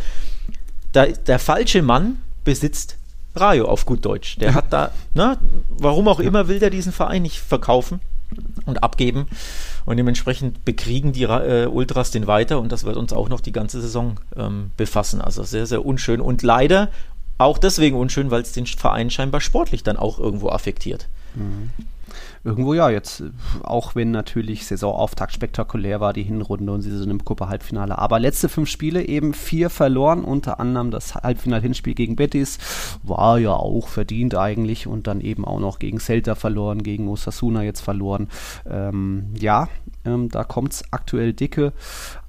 da, 0.92 1.08
der 1.08 1.40
falsche 1.40 1.82
Mann 1.82 2.20
besitzt 2.44 2.98
Rayo 3.36 3.66
auf 3.66 3.88
gut 3.88 4.06
Deutsch. 4.06 4.38
Der 4.38 4.54
hat 4.54 4.72
da, 4.72 4.92
ne, 5.16 5.40
warum 5.70 6.08
auch 6.08 6.20
immer 6.20 6.48
will 6.48 6.60
der 6.60 6.70
diesen 6.70 6.92
Verein 6.92 7.24
nicht 7.24 7.40
verkaufen 7.40 8.00
und 8.68 8.84
abgeben. 8.84 9.28
Und 9.86 9.98
dementsprechend 9.98 10.66
bekriegen 10.66 11.12
die 11.12 11.24
äh, 11.24 11.68
Ultras 11.68 12.12
den 12.12 12.28
weiter 12.28 12.60
und 12.60 12.72
das 12.72 12.84
wird 12.84 12.96
uns 12.96 13.14
auch 13.14 13.30
noch 13.30 13.42
die 13.42 13.52
ganze 13.52 13.82
Saison 13.82 14.20
ähm, 14.36 14.72
befassen. 14.78 15.22
Also 15.22 15.44
sehr, 15.44 15.66
sehr 15.66 15.86
unschön 15.86 16.22
und 16.22 16.42
leider 16.42 16.90
auch 17.38 17.58
deswegen 17.58 17.98
unschön, 17.98 18.32
weil 18.32 18.42
es 18.42 18.54
den 18.54 18.66
Verein 18.66 19.10
scheinbar 19.10 19.42
sportlich 19.42 19.84
dann 19.84 19.98
auch 19.98 20.20
irgendwo 20.20 20.50
affektiert. 20.50 21.08
Mhm 21.36 21.72
irgendwo 22.44 22.74
ja, 22.74 22.90
jetzt, 22.90 23.24
auch 23.64 23.96
wenn 23.96 24.12
natürlich 24.12 24.66
Saisonauftakt 24.66 25.32
spektakulär 25.32 26.02
war, 26.02 26.14
die 26.14 26.24
Hinrunde 26.24 26.72
und 26.74 26.82
sie 26.82 26.96
sind 26.96 27.10
im 27.10 27.24
Kuppe-Halbfinale. 27.24 27.98
Aber 27.98 28.20
letzte 28.20 28.50
fünf 28.50 28.70
Spiele 28.70 29.04
eben 29.06 29.34
vier 29.34 29.70
verloren, 29.70 30.24
unter 30.24 30.60
anderem 30.60 30.92
das 30.92 31.16
Halbfinal-Hinspiel 31.16 31.94
gegen 31.94 32.16
Betis, 32.16 32.58
war 33.04 33.40
ja 33.40 33.54
auch 33.54 33.88
verdient 33.88 34.36
eigentlich 34.36 34.88
und 34.88 35.08
dann 35.08 35.22
eben 35.22 35.46
auch 35.46 35.60
noch 35.60 35.80
gegen 35.80 36.00
Celta 36.00 36.36
verloren, 36.36 36.84
gegen 36.84 37.08
Osasuna 37.08 37.64
jetzt 37.64 37.82
verloren. 37.82 38.28
Ähm, 38.70 39.34
ja, 39.40 39.70
ähm, 40.06 40.30
da 40.30 40.44
kommt 40.44 40.74
es 40.74 40.84
aktuell 40.92 41.34
dicke. 41.34 41.74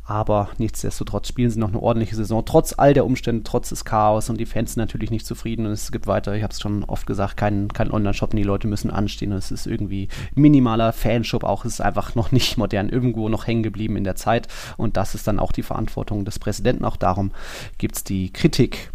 Aber 0.07 0.51
nichtsdestotrotz 0.59 1.29
spielen 1.29 1.51
sie 1.51 1.59
noch 1.59 1.69
eine 1.69 1.81
ordentliche 1.81 2.15
Saison, 2.15 2.45
trotz 2.45 2.75
all 2.77 2.93
der 2.93 3.07
Umstände, 3.07 3.43
trotz 3.43 3.71
des 3.71 3.87
Chaos 3.87 4.29
und 4.29 4.39
die 4.39 4.45
Fans 4.45 4.75
sind 4.75 4.83
natürlich 4.83 5.11
nicht 5.11 5.25
zufrieden 5.25 5.65
und 5.65 5.73
es 5.73 5.91
gibt 5.93 6.07
weiter, 6.07 6.35
ich 6.35 6.43
habe 6.43 6.53
es 6.53 6.61
schon 6.61 6.85
oft 6.85 7.07
gesagt, 7.07 7.39
keinen 7.39 7.69
kein 7.69 7.91
Online-Shop 7.91 8.33
die 8.33 8.43
Leute 8.43 8.69
müssen 8.69 8.91
anstehen 8.91 9.33
und 9.33 9.39
es 9.39 9.51
ist 9.51 9.67
irgendwie 9.67 10.09
minimaler 10.35 10.93
Fanshop, 10.93 11.43
auch 11.43 11.65
es 11.65 11.75
ist 11.75 11.81
einfach 11.81 12.15
noch 12.15 12.33
nicht 12.33 12.59
modern, 12.59 12.91
irgendwo 12.91 13.31
noch 13.31 13.47
hängen 13.47 13.63
geblieben 13.63 13.97
in 13.97 14.05
der 14.05 14.17
Zeit 14.17 14.49
und 14.77 14.99
das 14.99 15.15
ist 15.15 15.27
dann 15.27 15.39
auch 15.39 15.53
die 15.53 15.63
Verantwortung 15.63 16.27
des 16.27 16.39
Präsidenten, 16.39 16.85
auch 16.85 16.97
darum 16.97 17.33
gibt 17.79 17.97
es 17.97 18.05
die 18.05 18.31
Kritik. 18.31 18.93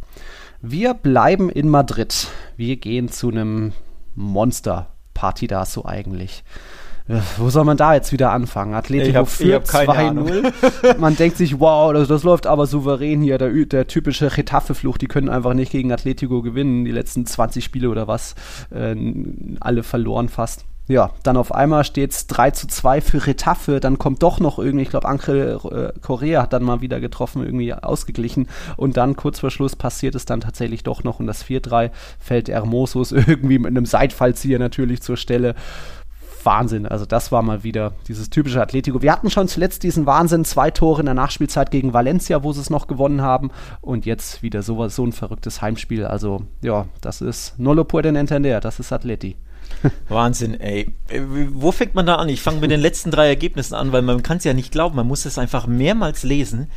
Wir 0.61 0.93
bleiben 0.93 1.49
in 1.49 1.69
Madrid, 1.69 2.27
wir 2.55 2.75
gehen 2.75 3.09
zu 3.09 3.29
einem 3.29 3.73
Monster-Partidaso 4.15 5.85
eigentlich. 5.85 6.43
Wo 7.37 7.49
soll 7.49 7.65
man 7.65 7.75
da 7.75 7.95
jetzt 7.95 8.11
wieder 8.11 8.31
anfangen? 8.31 8.75
Atletico 8.75 9.25
führt 9.25 9.67
2-0. 9.67 10.97
Man 10.99 11.15
denkt 11.15 11.37
sich, 11.37 11.59
wow, 11.59 11.91
das, 11.91 12.07
das, 12.07 12.23
läuft 12.23 12.45
aber 12.45 12.67
souverän 12.67 13.21
hier. 13.21 13.39
Der, 13.39 13.49
der 13.49 13.87
typische 13.87 14.37
Retafe-Fluch, 14.37 14.99
die 14.99 15.07
können 15.07 15.27
einfach 15.27 15.55
nicht 15.55 15.71
gegen 15.71 15.91
Atletico 15.91 16.43
gewinnen. 16.43 16.85
Die 16.85 16.91
letzten 16.91 17.25
20 17.25 17.63
Spiele 17.63 17.89
oder 17.89 18.07
was, 18.07 18.35
äh, 18.69 18.95
alle 19.59 19.81
verloren 19.81 20.29
fast. 20.29 20.65
Ja, 20.89 21.11
dann 21.21 21.37
auf 21.37 21.53
einmal 21.53 21.83
steht 21.83 22.11
es 22.13 22.25
3 22.25 22.49
zu 22.49 22.65
2 22.65 23.01
für 23.01 23.27
Retafe, 23.27 23.79
dann 23.79 23.99
kommt 23.99 24.23
doch 24.23 24.39
noch 24.39 24.57
irgendwie, 24.57 24.81
ich 24.81 24.89
glaube, 24.89 25.07
Angel 25.07 25.59
äh, 25.71 25.99
Correa 25.99 26.41
hat 26.41 26.51
dann 26.51 26.63
mal 26.63 26.81
wieder 26.81 26.99
getroffen, 26.99 27.43
irgendwie 27.43 27.71
ausgeglichen 27.75 28.47
und 28.75 28.97
dann 28.97 29.15
kurz 29.15 29.39
vor 29.39 29.51
Schluss 29.51 29.75
passiert 29.75 30.15
es 30.15 30.25
dann 30.25 30.41
tatsächlich 30.41 30.81
doch 30.81 31.03
noch 31.03 31.19
und 31.19 31.27
das 31.27 31.45
4-3 31.45 31.91
fällt 32.17 32.49
Hermosos 32.49 33.11
irgendwie 33.11 33.59
mit 33.59 33.67
einem 33.67 33.85
Seitfallzieher 33.85 34.57
natürlich 34.57 35.03
zur 35.03 35.15
Stelle. 35.15 35.53
Wahnsinn. 36.45 36.85
Also 36.85 37.05
das 37.05 37.31
war 37.31 37.41
mal 37.41 37.63
wieder 37.63 37.93
dieses 38.07 38.29
typische 38.29 38.61
Atletico. 38.61 39.01
Wir 39.01 39.11
hatten 39.11 39.29
schon 39.29 39.47
zuletzt 39.47 39.83
diesen 39.83 40.05
Wahnsinn, 40.05 40.45
zwei 40.45 40.71
Tore 40.71 41.01
in 41.01 41.05
der 41.05 41.15
Nachspielzeit 41.15 41.71
gegen 41.71 41.93
Valencia, 41.93 42.43
wo 42.43 42.53
sie 42.53 42.61
es 42.61 42.69
noch 42.69 42.87
gewonnen 42.87 43.21
haben. 43.21 43.51
Und 43.81 44.05
jetzt 44.05 44.43
wieder 44.43 44.63
so, 44.63 44.87
so 44.87 45.05
ein 45.05 45.13
verrücktes 45.13 45.61
Heimspiel. 45.61 46.05
Also 46.05 46.43
ja, 46.61 46.85
das 47.01 47.21
ist 47.21 47.57
Nolo 47.59 47.83
puede 47.83 48.09
entender, 48.09 48.59
das 48.59 48.79
ist 48.79 48.91
Atleti. 48.91 49.35
Wahnsinn, 50.09 50.59
ey. 50.59 50.93
Wo 51.51 51.71
fängt 51.71 51.95
man 51.95 52.05
da 52.05 52.15
an? 52.15 52.29
Ich 52.29 52.41
fange 52.41 52.59
mit 52.59 52.71
den 52.71 52.79
letzten 52.79 53.11
drei 53.11 53.27
Ergebnissen 53.27 53.75
an, 53.75 53.91
weil 53.91 54.01
man 54.01 54.23
kann 54.23 54.37
es 54.37 54.43
ja 54.43 54.53
nicht 54.53 54.71
glauben. 54.71 54.95
Man 54.95 55.07
muss 55.07 55.25
es 55.25 55.37
einfach 55.37 55.67
mehrmals 55.67 56.23
lesen 56.23 56.69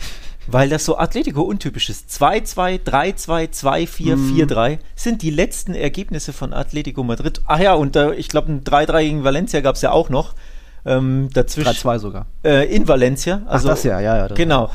weil 0.47 0.69
das 0.69 0.85
so 0.85 0.99
Atletico 0.99 1.43
untypisch 1.43 1.89
ist. 1.91 2.11
2-2, 2.11 2.83
3-2, 2.85 3.51
2-4, 3.51 4.17
mm. 4.17 4.37
4-3 4.41 4.79
sind 4.95 5.23
die 5.23 5.31
letzten 5.31 5.75
Ergebnisse 5.75 6.33
von 6.33 6.53
Atletico 6.53 7.03
Madrid. 7.03 7.41
Ach 7.47 7.59
ja, 7.59 7.75
und 7.75 7.97
äh, 7.97 8.15
ich 8.15 8.29
glaube, 8.29 8.53
ein 8.53 8.65
3-3 8.65 9.03
gegen 9.03 9.25
Valencia 9.25 9.61
gab 9.61 9.77
es 9.77 9.83
ja 9.83 9.93
auch 9.93 10.09
noch. 10.09 10.35
Ähm, 10.85 11.29
dazwischen. 11.33 11.71
3-2 11.71 11.99
sogar. 11.99 12.27
Äh, 12.45 12.75
in 12.75 12.89
Valencia. 12.89 13.43
Also, 13.47 13.69
Ach, 13.69 13.73
das 13.75 13.85
ja, 13.85 14.01
ja, 14.01 14.17
ja. 14.17 14.27
genau. 14.29 14.71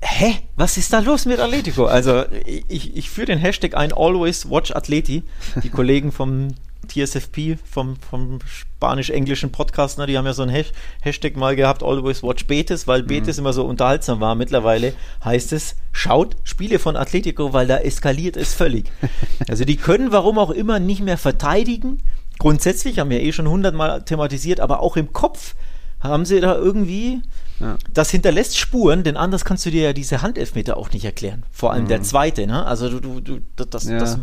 Hä? 0.00 0.34
Was 0.56 0.76
ist 0.76 0.92
da 0.92 0.98
los 0.98 1.26
mit 1.26 1.38
Atletico? 1.38 1.86
Also, 1.86 2.24
ich, 2.44 2.96
ich 2.96 3.08
führe 3.08 3.26
den 3.26 3.38
Hashtag 3.38 3.76
ein, 3.76 3.92
Always 3.92 4.50
Watch 4.50 4.72
Atleti. 4.72 5.22
Die 5.62 5.70
Kollegen 5.70 6.10
vom 6.10 6.48
TSFP 6.88 7.58
vom, 7.64 7.96
vom 7.96 8.38
spanisch-englischen 8.44 9.52
Podcast, 9.52 9.98
ne, 9.98 10.06
die 10.06 10.18
haben 10.18 10.26
ja 10.26 10.32
so 10.32 10.42
ein 10.42 10.64
Hashtag 11.00 11.36
mal 11.36 11.56
gehabt, 11.56 11.82
Always 11.82 12.22
Watch 12.22 12.46
Betis, 12.46 12.86
weil 12.86 13.02
Betis 13.02 13.36
mhm. 13.36 13.42
immer 13.42 13.52
so 13.52 13.64
unterhaltsam 13.64 14.20
war. 14.20 14.34
Mittlerweile 14.34 14.92
heißt 15.24 15.52
es, 15.52 15.76
schaut 15.92 16.36
Spiele 16.44 16.78
von 16.78 16.96
Atletico, 16.96 17.52
weil 17.52 17.66
da 17.66 17.78
eskaliert 17.78 18.36
es 18.36 18.54
völlig. 18.54 18.90
also 19.48 19.64
die 19.64 19.76
können, 19.76 20.12
warum 20.12 20.38
auch 20.38 20.50
immer, 20.50 20.80
nicht 20.80 21.02
mehr 21.02 21.18
verteidigen. 21.18 22.02
Grundsätzlich 22.38 22.98
haben 22.98 23.10
wir 23.10 23.20
eh 23.20 23.32
schon 23.32 23.48
hundertmal 23.48 24.04
thematisiert, 24.04 24.60
aber 24.60 24.80
auch 24.80 24.96
im 24.96 25.12
Kopf 25.12 25.54
haben 26.00 26.24
sie 26.24 26.40
da 26.40 26.56
irgendwie, 26.56 27.22
ja. 27.60 27.76
das 27.92 28.10
hinterlässt 28.10 28.58
Spuren, 28.58 29.04
denn 29.04 29.16
anders 29.16 29.44
kannst 29.44 29.64
du 29.64 29.70
dir 29.70 29.82
ja 29.82 29.92
diese 29.92 30.22
Handelfmeter 30.22 30.76
auch 30.76 30.90
nicht 30.90 31.04
erklären. 31.04 31.44
Vor 31.52 31.72
allem 31.72 31.84
mhm. 31.84 31.88
der 31.88 32.02
zweite, 32.02 32.46
ne? 32.46 32.66
Also 32.66 32.88
du, 32.98 33.20
du, 33.20 33.20
du 33.20 33.64
das, 33.64 33.84
ja. 33.84 33.98
das 33.98 34.18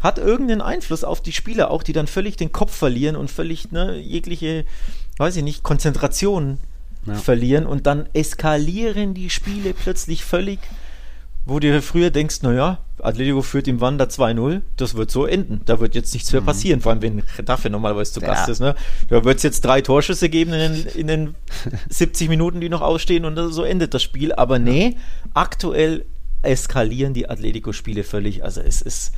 hat 0.00 0.18
irgendeinen 0.18 0.60
Einfluss 0.60 1.04
auf 1.04 1.20
die 1.20 1.32
Spieler 1.32 1.70
auch, 1.70 1.82
die 1.82 1.92
dann 1.92 2.06
völlig 2.06 2.36
den 2.36 2.52
Kopf 2.52 2.74
verlieren 2.74 3.16
und 3.16 3.30
völlig 3.30 3.72
ne, 3.72 3.96
jegliche, 3.98 4.64
weiß 5.16 5.36
ich 5.36 5.42
nicht, 5.42 5.62
Konzentration 5.62 6.58
ja. 7.06 7.14
verlieren 7.14 7.66
und 7.66 7.86
dann 7.86 8.08
eskalieren 8.12 9.14
die 9.14 9.30
Spiele 9.30 9.74
plötzlich 9.74 10.24
völlig, 10.24 10.60
wo 11.44 11.58
du 11.58 11.80
früher 11.80 12.10
denkst, 12.10 12.42
naja, 12.42 12.78
Atletico 13.00 13.42
führt 13.42 13.68
im 13.68 13.80
Wander 13.80 14.06
2-0, 14.06 14.60
das 14.76 14.94
wird 14.94 15.10
so 15.10 15.24
enden. 15.24 15.62
Da 15.64 15.80
wird 15.80 15.94
jetzt 15.94 16.12
nichts 16.12 16.30
mehr 16.32 16.42
mhm. 16.42 16.46
passieren, 16.46 16.80
vor 16.80 16.92
allem 16.92 17.02
wenn 17.02 17.22
dafür 17.44 17.70
normalerweise 17.70 18.12
zu 18.12 18.20
Gast 18.20 18.48
ja. 18.48 18.52
ist. 18.52 18.60
Ne? 18.60 18.74
Da 19.08 19.24
wird 19.24 19.38
es 19.38 19.42
jetzt 19.44 19.64
drei 19.64 19.80
Torschüsse 19.80 20.28
geben 20.28 20.52
in 20.52 20.74
den, 20.74 20.86
in 20.94 21.06
den 21.06 21.34
70 21.88 22.28
Minuten, 22.28 22.60
die 22.60 22.68
noch 22.68 22.82
ausstehen 22.82 23.24
und 23.24 23.52
so 23.52 23.62
endet 23.62 23.94
das 23.94 24.02
Spiel. 24.02 24.32
Aber 24.34 24.58
nee, 24.58 24.96
aktuell 25.32 26.04
eskalieren 26.42 27.14
die 27.14 27.28
Atletico-Spiele 27.28 28.04
völlig. 28.04 28.44
Also 28.44 28.60
es 28.60 28.82
ist 28.82 29.12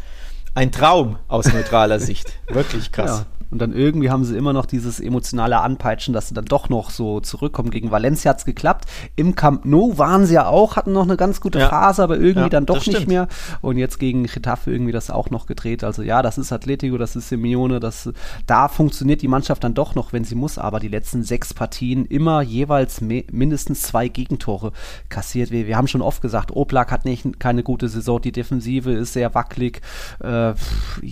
ein 0.55 0.73
Traum 0.73 1.19
aus 1.29 1.53
neutraler 1.53 2.01
Sicht. 2.01 2.33
Wirklich 2.49 2.93
krass. 2.93 3.25
Ja. 3.40 3.40
Und 3.51 3.61
dann 3.61 3.73
irgendwie 3.73 4.11
haben 4.11 4.25
sie 4.25 4.37
immer 4.37 4.53
noch 4.53 4.67
dieses 4.67 5.01
emotionale 5.01 5.61
Anpeitschen, 5.61 6.15
dass 6.15 6.29
sie 6.29 6.35
dann 6.35 6.45
doch 6.45 6.69
noch 6.69 6.91
so 6.91 7.21
zurückkommen. 7.21 7.71
Gegen 7.71 7.91
Valencia 7.91 8.31
hat 8.31 8.39
es 8.39 8.45
geklappt. 8.45 8.87
Im 9.17 9.35
Camp 9.35 9.65
Nou 9.65 9.99
waren 9.99 10.27
sie 10.27 10.35
ja 10.35 10.47
auch, 10.47 10.77
hatten 10.77 10.93
noch 10.93 11.03
eine 11.03 11.17
ganz 11.17 11.41
gute 11.41 11.59
ja. 11.59 11.69
Phase, 11.69 12.03
aber 12.03 12.17
irgendwie 12.17 12.41
ja, 12.41 12.49
dann 12.49 12.67
doch 12.67 12.87
nicht 12.87 13.09
mehr. 13.09 13.29
Und 13.61 13.77
jetzt 13.77 13.99
gegen 13.99 14.25
Getafe 14.25 14.71
irgendwie 14.71 14.93
das 14.93 15.11
auch 15.11 15.31
noch 15.31 15.47
gedreht. 15.47 15.85
Also 15.85 16.03
ja, 16.03 16.23
das 16.23 16.39
ist 16.39 16.53
Atletico, 16.53 16.99
das 16.99 17.17
ist 17.17 17.29
Simeone, 17.29 17.81
das, 17.81 18.11
da 18.47 18.69
funktioniert 18.69 19.23
die 19.23 19.29
Mannschaft 19.29 19.65
dann 19.65 19.75
doch 19.75 19.95
noch, 19.95 20.13
wenn 20.13 20.25
sie 20.25 20.35
muss. 20.35 20.59
Aber 20.59 20.81
die 20.81 20.89
letzten 20.89 21.23
sechs 21.23 21.53
Partien 21.55 22.07
immer 22.07 22.43
jeweils 22.43 23.01
mindestens 23.01 23.83
zwei 23.83 24.09
Gegentore 24.09 24.73
kassiert. 25.09 25.51
Wir, 25.51 25.67
wir 25.67 25.77
haben 25.77 25.89
schon 25.89 26.03
oft 26.03 26.23
gesagt, 26.23 26.53
Oblak 26.55 26.91
hat 26.91 27.05
nicht 27.05 27.41
keine 27.41 27.63
gute 27.63 27.89
Saison, 27.89 28.21
die 28.21 28.33
Defensive 28.33 28.93
ist 28.93 29.13
sehr 29.13 29.35
wackelig. 29.35 29.81
Äh, 30.21 30.55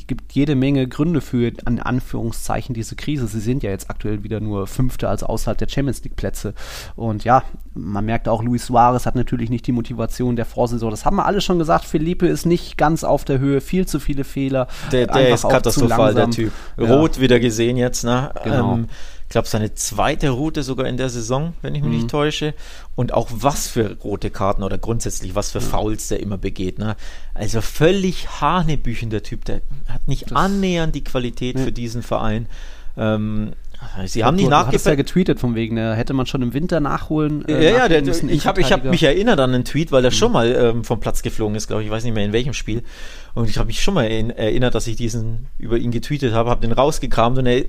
gibt 0.06 0.32
jede 0.32 0.54
Menge 0.54 0.88
Gründe 0.88 1.20
für, 1.20 1.52
an 1.64 1.78
Anführungszeichen, 1.78 2.27
diese 2.70 2.96
Krise. 2.96 3.26
Sie 3.26 3.40
sind 3.40 3.62
ja 3.62 3.70
jetzt 3.70 3.90
aktuell 3.90 4.22
wieder 4.22 4.40
nur 4.40 4.66
Fünfte 4.66 5.08
als 5.08 5.22
außerhalb 5.22 5.58
der 5.58 5.68
Champions 5.68 6.02
League 6.04 6.16
Plätze. 6.16 6.54
Und 6.96 7.24
ja, 7.24 7.42
man 7.74 8.04
merkt 8.04 8.28
auch, 8.28 8.42
Luis 8.42 8.66
Suarez 8.66 9.06
hat 9.06 9.14
natürlich 9.14 9.50
nicht 9.50 9.66
die 9.66 9.72
Motivation 9.72 10.36
der 10.36 10.44
Vorsaison. 10.44 10.90
Das 10.90 11.04
haben 11.04 11.16
wir 11.16 11.26
alle 11.26 11.40
schon 11.40 11.58
gesagt. 11.58 11.84
Felipe 11.84 12.26
ist 12.26 12.46
nicht 12.46 12.76
ganz 12.76 13.04
auf 13.04 13.24
der 13.24 13.38
Höhe, 13.38 13.60
viel 13.60 13.86
zu 13.86 14.00
viele 14.00 14.24
Fehler. 14.24 14.68
Der, 14.92 15.06
der 15.06 15.34
ist 15.34 15.48
katastrophal, 15.48 16.14
der 16.14 16.30
Typ. 16.30 16.52
Rot 16.78 17.16
ja. 17.16 17.22
wieder 17.22 17.40
gesehen 17.40 17.76
jetzt, 17.76 18.04
ne? 18.04 18.30
Genau. 18.44 18.74
Ähm, 18.74 18.88
ich 19.28 19.32
glaube, 19.32 19.46
seine 19.46 19.74
zweite 19.74 20.30
Route 20.30 20.62
sogar 20.62 20.86
in 20.86 20.96
der 20.96 21.10
Saison, 21.10 21.52
wenn 21.60 21.74
ich 21.74 21.82
mich 21.82 21.90
mhm. 21.90 21.96
nicht 21.98 22.08
täusche. 22.08 22.54
Und 22.94 23.12
auch 23.12 23.28
was 23.30 23.68
für 23.68 23.98
rote 24.02 24.30
Karten 24.30 24.62
oder 24.62 24.78
grundsätzlich 24.78 25.34
was 25.34 25.50
für 25.50 25.60
Fouls 25.60 26.08
der 26.08 26.20
immer 26.20 26.38
begeht. 26.38 26.78
Ne? 26.78 26.96
Also 27.34 27.60
völlig 27.60 28.40
hanebüchender 28.40 29.22
Typ. 29.22 29.44
Der 29.44 29.60
hat 29.86 30.08
nicht 30.08 30.30
das 30.30 30.32
annähernd 30.32 30.94
die 30.94 31.04
Qualität 31.04 31.56
nee. 31.56 31.64
für 31.64 31.72
diesen 31.72 32.02
Verein. 32.02 32.46
Ähm, 32.96 33.52
Sie 34.06 34.24
haben 34.24 34.36
nicht 34.36 34.48
nachgefragt. 34.48 34.86
ja 34.86 34.94
getweetet 34.94 35.40
von 35.40 35.54
wegen, 35.54 35.74
ne, 35.76 35.94
hätte 35.94 36.12
man 36.12 36.26
schon 36.26 36.42
im 36.42 36.52
Winter 36.52 36.80
nachholen. 36.80 37.46
Äh, 37.46 37.64
ja, 37.64 37.78
ja, 37.78 37.88
der, 37.88 38.06
ich 38.06 38.46
habe 38.46 38.62
hab 38.62 38.84
mich 38.84 39.02
erinnert 39.02 39.38
an 39.40 39.54
einen 39.54 39.64
Tweet, 39.64 39.92
weil 39.92 40.04
er 40.04 40.10
mhm. 40.10 40.14
schon 40.14 40.32
mal 40.32 40.54
ähm, 40.54 40.84
vom 40.84 41.00
Platz 41.00 41.22
geflogen 41.22 41.56
ist, 41.56 41.68
glaube 41.68 41.82
ich. 41.82 41.86
Ich 41.86 41.92
weiß 41.92 42.04
nicht 42.04 42.14
mehr 42.14 42.24
in 42.24 42.32
welchem 42.32 42.54
Spiel. 42.54 42.82
Und 43.34 43.48
ich 43.48 43.58
habe 43.58 43.68
mich 43.68 43.82
schon 43.82 43.94
mal 43.94 44.06
in, 44.06 44.30
erinnert, 44.30 44.74
dass 44.74 44.86
ich 44.86 44.96
diesen 44.96 45.46
über 45.58 45.78
ihn 45.78 45.90
getweetet 45.90 46.32
habe, 46.32 46.50
habe 46.50 46.60
den 46.60 46.72
rausgekramt 46.72 47.38
und 47.38 47.46
er 47.46 47.62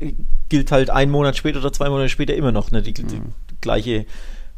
gilt 0.50 0.72
halt 0.72 0.90
einen 0.90 1.12
Monat 1.12 1.38
später 1.38 1.60
oder 1.60 1.74
zwei 1.74 1.90
Monate 1.90 2.10
später 2.10 2.36
immer 2.36 2.52
noch. 2.52 2.72
Ne, 2.72 2.82
die, 2.82 2.94
die, 2.94 3.04
die 3.04 3.16
mhm. 3.18 3.34
gleiche 3.62 4.06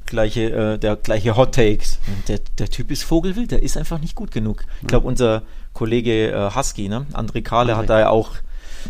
gleiche, 0.06 0.52
äh, 0.52 0.78
der 0.78 0.96
gleiche 0.96 1.36
Hot 1.36 1.56
Takes. 1.56 2.00
Der, 2.28 2.40
der 2.58 2.70
Typ 2.70 2.92
ist 2.92 3.04
Vogelwild, 3.04 3.52
der 3.52 3.64
ist 3.64 3.78
einfach 3.78 4.00
nicht 4.00 4.16
gut 4.16 4.32
genug. 4.32 4.64
Ich 4.82 4.88
glaube, 4.88 5.08
unser 5.08 5.44
Kollege 5.74 6.32
äh, 6.32 6.56
Husky, 6.56 6.90
ne? 6.90 7.06
André 7.14 7.42
Kahle, 7.42 7.74
André. 7.74 7.78
hat 7.78 7.90
da 7.90 8.00
ja 8.00 8.10
auch 8.10 8.32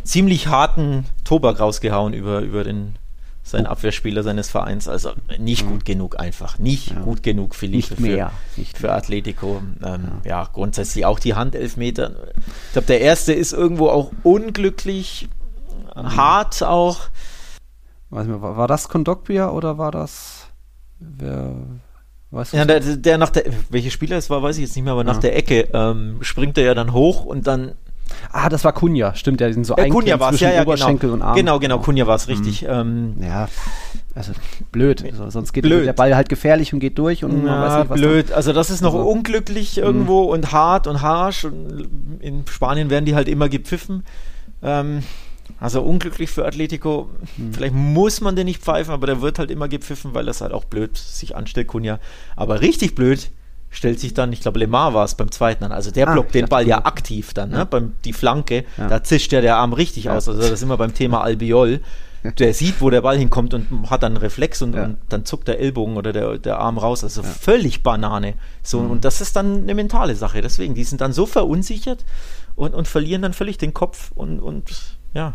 ziemlich 0.03 0.47
harten 0.47 1.05
Tobak 1.23 1.59
rausgehauen 1.59 2.13
über, 2.13 2.41
über 2.41 2.63
den 2.63 2.95
sein 3.43 3.65
Abwehrspieler 3.65 4.23
seines 4.23 4.49
Vereins. 4.49 4.87
Also 4.87 5.11
nicht 5.37 5.65
mhm. 5.65 5.69
gut 5.69 5.85
genug 5.85 6.19
einfach. 6.19 6.59
Nicht 6.59 6.91
ja. 6.91 6.99
gut 7.01 7.23
genug, 7.23 7.55
mehr. 7.99 8.31
Für, 8.55 8.63
für 8.63 8.91
Atletico. 8.93 9.61
Ähm, 9.83 10.11
ja. 10.23 10.29
ja. 10.29 10.49
grundsätzlich 10.51 11.05
auch 11.05 11.19
die 11.19 11.33
Handelfmeter. 11.33 12.11
Ich 12.67 12.73
glaube, 12.73 12.87
der 12.87 13.01
erste 13.01 13.33
ist 13.33 13.51
irgendwo 13.51 13.89
auch 13.89 14.11
unglücklich, 14.23 15.27
mhm. 15.95 16.15
hart 16.15 16.63
auch. 16.63 17.09
Weiß 18.09 18.27
nicht, 18.27 18.41
war, 18.41 18.57
war 18.57 18.67
das 18.67 18.89
Kondogbia 18.89 19.49
oder 19.49 19.77
war 19.77 19.91
das 19.91 20.47
wer, 20.99 21.55
Weißt 22.31 22.53
ja, 22.53 22.63
der, 22.63 22.79
der, 22.79 23.17
nach 23.17 23.29
der, 23.29 23.43
welche 23.69 23.91
Spieler 23.91 24.17
es 24.17 24.29
war, 24.29 24.41
weiß 24.41 24.55
ich 24.55 24.63
jetzt 24.63 24.75
nicht 24.75 24.85
mehr, 24.85 24.93
aber 24.93 25.01
ja. 25.01 25.11
nach 25.11 25.17
der 25.17 25.35
Ecke 25.35 25.67
ähm, 25.73 26.19
springt 26.21 26.57
er 26.57 26.63
ja 26.63 26.73
dann 26.73 26.93
hoch 26.93 27.25
und 27.25 27.45
dann 27.45 27.73
Ah, 28.31 28.49
das 28.49 28.63
war 28.63 28.73
Kunja, 28.73 29.15
stimmt, 29.15 29.39
der 29.39 29.53
sind 29.53 29.65
so 29.65 29.75
äh, 29.75 29.89
Kunja 29.89 30.19
war 30.19 30.29
zwischen 30.29 30.45
ja, 30.45 30.53
ja, 30.53 30.61
Oberschenkel 30.63 31.09
genau. 31.09 31.13
und 31.13 31.21
Arm. 31.21 31.35
Genau, 31.35 31.59
genau, 31.59 31.79
Kunja 31.79 32.07
war 32.07 32.15
es 32.15 32.27
richtig. 32.27 32.63
Mhm. 32.63 32.67
Ähm, 32.69 33.15
ja, 33.21 33.47
also 34.13 34.33
blöd. 34.71 35.03
Also, 35.03 35.29
sonst 35.29 35.53
geht 35.53 35.63
blöd. 35.63 35.85
der 35.85 35.93
Ball 35.93 36.15
halt 36.15 36.29
gefährlich 36.29 36.73
und 36.73 36.79
geht 36.79 36.97
durch 36.97 37.23
und 37.23 37.45
ja, 37.45 37.51
man 37.51 37.61
weiß 37.61 37.79
nicht, 37.79 37.89
was 37.89 37.99
blöd. 37.99 38.29
Da. 38.29 38.35
Also 38.35 38.53
das 38.53 38.69
ist 38.69 38.81
noch 38.81 38.93
also, 38.93 39.07
unglücklich 39.07 39.77
irgendwo 39.77 40.25
mh. 40.25 40.31
und 40.31 40.51
hart 40.51 40.87
und 40.87 41.01
harsch. 41.01 41.45
Und 41.45 42.19
in 42.19 42.45
Spanien 42.47 42.89
werden 42.89 43.05
die 43.05 43.15
halt 43.15 43.27
immer 43.27 43.49
gepfiffen. 43.49 44.03
Ähm, 44.61 45.03
also 45.59 45.81
unglücklich 45.81 46.29
für 46.29 46.45
Atletico. 46.45 47.09
Hm. 47.35 47.53
Vielleicht 47.53 47.73
muss 47.73 48.21
man 48.21 48.35
den 48.35 48.45
nicht 48.45 48.61
pfeifen, 48.61 48.93
aber 48.93 49.07
der 49.07 49.21
wird 49.21 49.39
halt 49.39 49.51
immer 49.51 49.67
gepfiffen, 49.67 50.13
weil 50.13 50.25
das 50.25 50.41
halt 50.41 50.53
auch 50.53 50.65
blöd 50.65 50.97
sich 50.97 51.35
anstellt, 51.35 51.67
Kunja. 51.67 51.99
Aber 52.35 52.61
richtig 52.61 52.95
blöd 52.95 53.31
stellt 53.71 53.99
sich 53.99 54.13
dann, 54.13 54.31
ich 54.33 54.41
glaube, 54.41 54.59
Lemar 54.59 54.93
war 54.93 55.05
es 55.05 55.15
beim 55.15 55.31
zweiten 55.31 55.63
an. 55.63 55.71
Also 55.71 55.91
der 55.91 56.09
ah, 56.09 56.13
blockt 56.13 56.35
den 56.35 56.47
Ball 56.47 56.67
ja 56.67 56.85
aktiv 56.85 57.33
dann, 57.33 57.49
ne? 57.49 57.65
Beim, 57.65 57.93
die 58.03 58.13
Flanke, 58.13 58.65
ja. 58.77 58.87
da 58.87 59.03
zischt 59.03 59.31
ja 59.31 59.41
der 59.41 59.55
Arm 59.55 59.73
richtig 59.73 60.05
ja. 60.05 60.15
aus. 60.15 60.27
Also 60.27 60.41
das 60.41 60.51
ist 60.51 60.61
immer 60.61 60.77
beim 60.77 60.93
Thema 60.93 61.21
Albiol. 61.21 61.79
Der 62.37 62.53
sieht, 62.53 62.81
wo 62.81 62.91
der 62.91 63.01
Ball 63.01 63.17
hinkommt 63.17 63.55
und 63.55 63.89
hat 63.89 64.03
dann 64.03 64.11
einen 64.11 64.21
Reflex 64.21 64.61
und, 64.61 64.75
ja. 64.75 64.83
und 64.83 64.97
dann 65.09 65.25
zuckt 65.25 65.47
der 65.47 65.59
Ellbogen 65.59 65.97
oder 65.97 66.13
der, 66.13 66.37
der 66.37 66.59
Arm 66.59 66.77
raus. 66.77 67.03
Also 67.03 67.23
völlig 67.23 67.81
Banane. 67.81 68.35
So, 68.61 68.81
mhm. 68.81 68.91
Und 68.91 69.05
das 69.05 69.21
ist 69.21 69.35
dann 69.35 69.63
eine 69.63 69.73
mentale 69.73 70.15
Sache. 70.15 70.41
Deswegen, 70.41 70.75
die 70.75 70.83
sind 70.83 71.01
dann 71.01 71.13
so 71.13 71.25
verunsichert 71.25 72.05
und, 72.55 72.75
und 72.75 72.87
verlieren 72.87 73.23
dann 73.23 73.33
völlig 73.33 73.57
den 73.57 73.73
Kopf 73.73 74.11
und, 74.13 74.39
und 74.39 74.71
ja. 75.15 75.33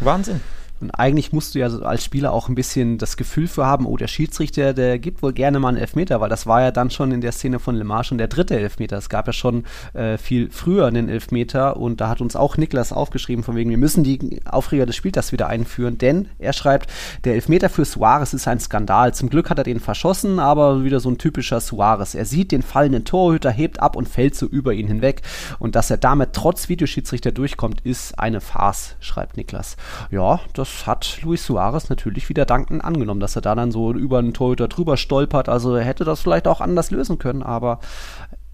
Wahnsinn. 0.00 0.40
Und 0.80 0.90
eigentlich 0.92 1.32
musst 1.32 1.54
du 1.54 1.58
ja 1.58 1.68
als 1.68 2.04
Spieler 2.04 2.32
auch 2.32 2.48
ein 2.48 2.54
bisschen 2.54 2.98
das 2.98 3.16
Gefühl 3.16 3.48
für 3.48 3.66
haben, 3.66 3.86
oh, 3.86 3.96
der 3.96 4.08
Schiedsrichter, 4.08 4.72
der 4.72 4.98
gibt 4.98 5.22
wohl 5.22 5.32
gerne 5.32 5.60
mal 5.60 5.68
einen 5.68 5.76
Elfmeter, 5.76 6.20
weil 6.20 6.28
das 6.28 6.46
war 6.46 6.62
ja 6.62 6.70
dann 6.70 6.90
schon 6.90 7.12
in 7.12 7.20
der 7.20 7.32
Szene 7.32 7.58
von 7.58 7.74
Lemar 7.74 8.04
schon 8.04 8.18
der 8.18 8.28
dritte 8.28 8.58
Elfmeter. 8.58 8.96
Es 8.96 9.08
gab 9.08 9.26
ja 9.26 9.32
schon 9.32 9.64
äh, 9.92 10.16
viel 10.18 10.50
früher 10.50 10.86
einen 10.86 11.08
Elfmeter 11.08 11.76
und 11.76 12.00
da 12.00 12.08
hat 12.08 12.20
uns 12.20 12.36
auch 12.36 12.56
Niklas 12.56 12.92
aufgeschrieben, 12.92 13.44
von 13.44 13.56
wegen, 13.56 13.70
wir 13.70 13.78
müssen 13.78 14.04
die 14.04 14.40
Aufreger 14.44 14.86
des 14.86 14.96
Spieltags 14.96 15.32
wieder 15.32 15.48
einführen, 15.48 15.98
denn 15.98 16.28
er 16.38 16.52
schreibt, 16.52 16.90
der 17.24 17.34
Elfmeter 17.34 17.68
für 17.68 17.84
Suarez 17.84 18.32
ist 18.32 18.48
ein 18.48 18.60
Skandal. 18.60 19.14
Zum 19.14 19.28
Glück 19.28 19.50
hat 19.50 19.58
er 19.58 19.64
den 19.64 19.80
verschossen, 19.80 20.38
aber 20.38 20.84
wieder 20.84 21.00
so 21.00 21.10
ein 21.10 21.18
typischer 21.18 21.60
Suarez. 21.60 22.14
Er 22.14 22.24
sieht 22.24 22.52
den 22.52 22.62
fallenden 22.62 23.04
Torhüter, 23.04 23.50
hebt 23.50 23.80
ab 23.80 23.96
und 23.96 24.08
fällt 24.08 24.34
so 24.34 24.46
über 24.46 24.72
ihn 24.72 24.86
hinweg. 24.86 25.22
Und 25.58 25.74
dass 25.74 25.90
er 25.90 25.98
damit 25.98 26.32
trotz 26.32 26.68
Videoschiedsrichter 26.68 27.32
durchkommt, 27.32 27.80
ist 27.82 28.18
eine 28.18 28.40
Farce, 28.40 28.96
schreibt 29.00 29.36
Niklas. 29.36 29.76
Ja, 30.10 30.40
das 30.54 30.69
das 30.70 30.86
hat 30.86 31.20
Luis 31.22 31.44
Suarez 31.44 31.88
natürlich 31.88 32.28
wieder 32.28 32.46
dankend 32.46 32.84
angenommen, 32.84 33.20
dass 33.20 33.36
er 33.36 33.42
da 33.42 33.54
dann 33.54 33.70
so 33.70 33.92
über 33.92 34.18
einen 34.18 34.34
Torhüter 34.34 34.68
drüber 34.68 34.96
stolpert. 34.96 35.48
Also 35.48 35.74
er 35.74 35.84
hätte 35.84 36.04
das 36.04 36.20
vielleicht 36.20 36.48
auch 36.48 36.60
anders 36.60 36.90
lösen 36.90 37.18
können, 37.18 37.42
aber 37.42 37.80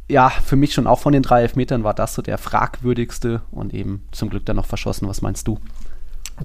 ja, 0.08 0.30
für 0.30 0.56
mich 0.56 0.72
schon 0.72 0.86
auch 0.86 1.00
von 1.00 1.12
den 1.12 1.22
drei 1.22 1.42
Elfmetern 1.42 1.84
war 1.84 1.94
das 1.94 2.14
so 2.14 2.22
der 2.22 2.38
fragwürdigste 2.38 3.42
und 3.50 3.74
eben 3.74 4.06
zum 4.12 4.30
Glück 4.30 4.46
dann 4.46 4.56
noch 4.56 4.66
verschossen. 4.66 5.08
Was 5.08 5.22
meinst 5.22 5.48
du? 5.48 5.58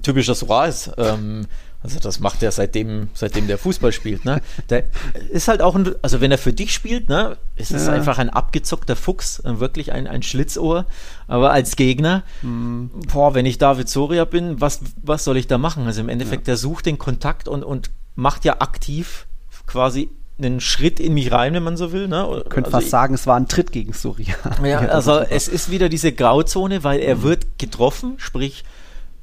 Typischer 0.00 0.34
Suarez. 0.34 0.90
Ähm, 0.96 1.46
also 1.82 1.98
das 1.98 2.20
macht 2.20 2.42
er 2.42 2.52
seitdem, 2.52 3.08
seitdem 3.12 3.48
der 3.48 3.58
Fußball 3.58 3.92
spielt. 3.92 4.24
Ne? 4.24 4.40
Der 4.70 4.84
ist 5.30 5.48
halt 5.48 5.62
auch 5.62 5.74
ein, 5.74 5.94
also 6.00 6.20
wenn 6.20 6.30
er 6.30 6.38
für 6.38 6.52
dich 6.52 6.72
spielt, 6.72 7.08
ne, 7.08 7.36
ist 7.56 7.72
es 7.72 7.86
ja. 7.86 7.92
einfach 7.92 8.18
ein 8.18 8.30
abgezockter 8.30 8.94
Fuchs, 8.94 9.40
äh, 9.40 9.58
wirklich 9.58 9.92
ein, 9.92 10.06
ein 10.06 10.22
Schlitzohr. 10.22 10.86
Aber 11.26 11.50
als 11.50 11.74
Gegner, 11.74 12.22
mhm. 12.42 12.90
boah, 13.12 13.34
wenn 13.34 13.46
ich 13.46 13.58
David 13.58 13.88
Soria 13.88 14.24
bin, 14.24 14.60
was, 14.60 14.80
was 15.02 15.24
soll 15.24 15.36
ich 15.36 15.48
da 15.48 15.58
machen? 15.58 15.86
Also 15.86 16.00
im 16.00 16.08
Endeffekt, 16.08 16.46
ja. 16.46 16.52
der 16.52 16.56
sucht 16.56 16.86
den 16.86 16.98
Kontakt 16.98 17.48
und, 17.48 17.64
und 17.64 17.90
macht 18.14 18.44
ja 18.44 18.60
aktiv 18.60 19.26
quasi 19.66 20.08
einen 20.38 20.60
Schritt 20.60 21.00
in 21.00 21.14
mich 21.14 21.32
rein, 21.32 21.54
wenn 21.54 21.62
man 21.62 21.76
so 21.76 21.92
will. 21.92 22.06
Ne? 22.06 22.44
Könnte 22.48 22.68
also 22.68 22.78
fast 22.78 22.90
sagen, 22.90 23.14
es 23.14 23.26
war 23.26 23.36
ein 23.36 23.48
Tritt 23.48 23.72
gegen 23.72 23.92
Soria. 23.92 24.34
Ja, 24.64 24.78
also 24.88 25.18
es 25.18 25.48
ist 25.48 25.70
wieder 25.70 25.88
diese 25.88 26.12
Grauzone, 26.12 26.84
weil 26.84 27.00
er 27.00 27.16
mhm. 27.16 27.22
wird 27.22 27.58
getroffen, 27.58 28.14
sprich 28.18 28.64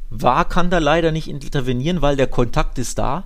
war 0.10 0.46
kann 0.46 0.70
da 0.70 0.80
leider 0.80 1.12
nicht 1.12 1.28
intervenieren, 1.28 2.02
weil 2.02 2.16
der 2.16 2.28
Kontakt 2.28 2.78
ist 2.80 2.98
da. 2.98 3.26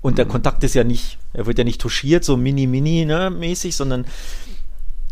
Und 0.00 0.16
der 0.16 0.24
mhm. 0.24 0.30
Kontakt 0.30 0.64
ist 0.64 0.74
ja 0.74 0.84
nicht, 0.84 1.18
er 1.32 1.46
wird 1.46 1.58
ja 1.58 1.64
nicht 1.64 1.80
touchiert, 1.80 2.24
so 2.24 2.36
mini-mini 2.36 3.04
ne, 3.04 3.30
mäßig, 3.30 3.76
sondern 3.76 4.06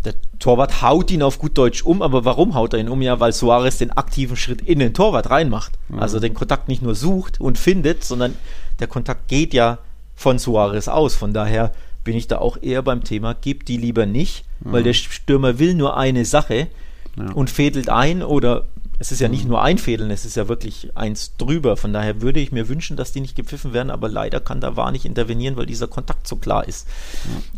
der 0.05 0.15
Torwart 0.39 0.81
haut 0.81 1.11
ihn 1.11 1.23
auf 1.23 1.39
gut 1.39 1.59
Deutsch 1.59 1.83
um, 1.83 2.03
aber 2.03 2.25
warum 2.25 2.55
haut 2.55 2.73
er 2.73 2.81
ihn 2.81 2.89
um? 2.89 3.03
Ja, 3.03 3.21
weil 3.21 3.33
Suarez 3.33 3.79
den 3.79 3.91
aktiven 3.91 4.37
Schritt 4.37 4.63
in 4.63 4.79
den 4.79 4.95
Torwart 4.95 5.29
reinmacht. 5.29 5.73
Mhm. 5.89 5.99
Also 5.99 6.21
den 6.21 6.35
Kontakt 6.35 6.69
nicht 6.69 6.83
nur 6.83 6.95
sucht 6.95 7.41
und 7.41 7.59
findet, 7.59 8.05
sondern 8.05 8.35
der 8.79 8.87
Kontakt 8.87 9.29
geht 9.29 9.53
ja 9.53 9.79
von 10.15 10.39
Suarez 10.39 10.89
aus. 10.89 11.15
Von 11.15 11.35
daher 11.35 11.73
bin 12.05 12.17
ich 12.17 12.29
da 12.29 12.39
auch 12.39 12.57
eher 12.63 12.83
beim 12.83 13.05
Thema, 13.05 13.35
gib 13.35 13.67
die 13.67 13.77
lieber 13.77 14.07
nicht, 14.07 14.45
mhm. 14.61 14.73
weil 14.73 14.83
der 14.83 14.95
Stürmer 14.95 15.59
will 15.59 15.75
nur 15.75 15.97
eine 15.97 16.25
Sache 16.25 16.69
ja. 17.17 17.33
und 17.33 17.51
fädelt 17.51 17.89
ein 17.89 18.23
oder 18.23 18.67
es 18.99 19.13
ist 19.13 19.21
ja 19.21 19.29
nicht 19.29 19.45
mhm. 19.45 19.51
nur 19.51 19.63
ein 19.63 19.79
Fehlen, 19.79 20.11
es 20.11 20.25
ist 20.25 20.37
ja 20.37 20.49
wirklich 20.49 20.97
eins 20.97 21.37
drüber. 21.37 21.77
Von 21.77 21.93
daher 21.93 22.21
würde 22.21 22.41
ich 22.41 22.53
mir 22.53 22.69
wünschen, 22.69 22.97
dass 22.97 23.13
die 23.13 23.21
nicht 23.21 23.37
gepfiffen 23.37 23.73
werden, 23.73 23.91
aber 23.91 24.09
leider 24.09 24.41
kann 24.41 24.61
da 24.61 24.77
wahr 24.77 24.91
nicht 24.91 25.05
intervenieren, 25.05 25.57
weil 25.57 25.67
dieser 25.67 25.87
Kontakt 25.87 26.27
so 26.27 26.37
klar 26.37 26.67
ist. 26.67 26.89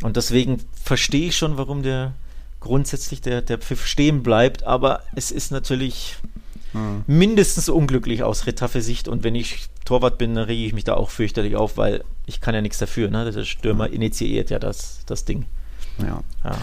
Und 0.02 0.16
deswegen 0.16 0.58
verstehe 0.82 1.28
ich 1.28 1.36
schon, 1.36 1.56
warum 1.56 1.82
der 1.82 2.12
grundsätzlich 2.60 3.22
der, 3.22 3.40
der 3.40 3.58
Pfiff 3.58 3.86
stehen 3.86 4.22
bleibt, 4.22 4.64
aber 4.64 5.00
es 5.14 5.30
ist 5.30 5.50
natürlich 5.50 6.16
mhm. 6.74 7.04
mindestens 7.06 7.70
unglücklich 7.70 8.22
aus 8.22 8.46
Retafe-Sicht 8.46 9.08
und 9.08 9.24
wenn 9.24 9.34
ich 9.34 9.68
Torwart 9.86 10.18
bin, 10.18 10.34
dann 10.34 10.44
rege 10.44 10.66
ich 10.66 10.74
mich 10.74 10.84
da 10.84 10.94
auch 10.94 11.08
fürchterlich 11.08 11.56
auf, 11.56 11.78
weil 11.78 12.04
ich 12.26 12.42
kann 12.42 12.54
ja 12.54 12.60
nichts 12.60 12.78
dafür. 12.78 13.10
Ne? 13.10 13.30
Der 13.30 13.44
Stürmer 13.44 13.90
initiiert 13.90 14.50
ja 14.50 14.58
das, 14.58 15.00
das 15.06 15.24
Ding. 15.24 15.46
Ja. 15.98 16.22
ja. 16.44 16.58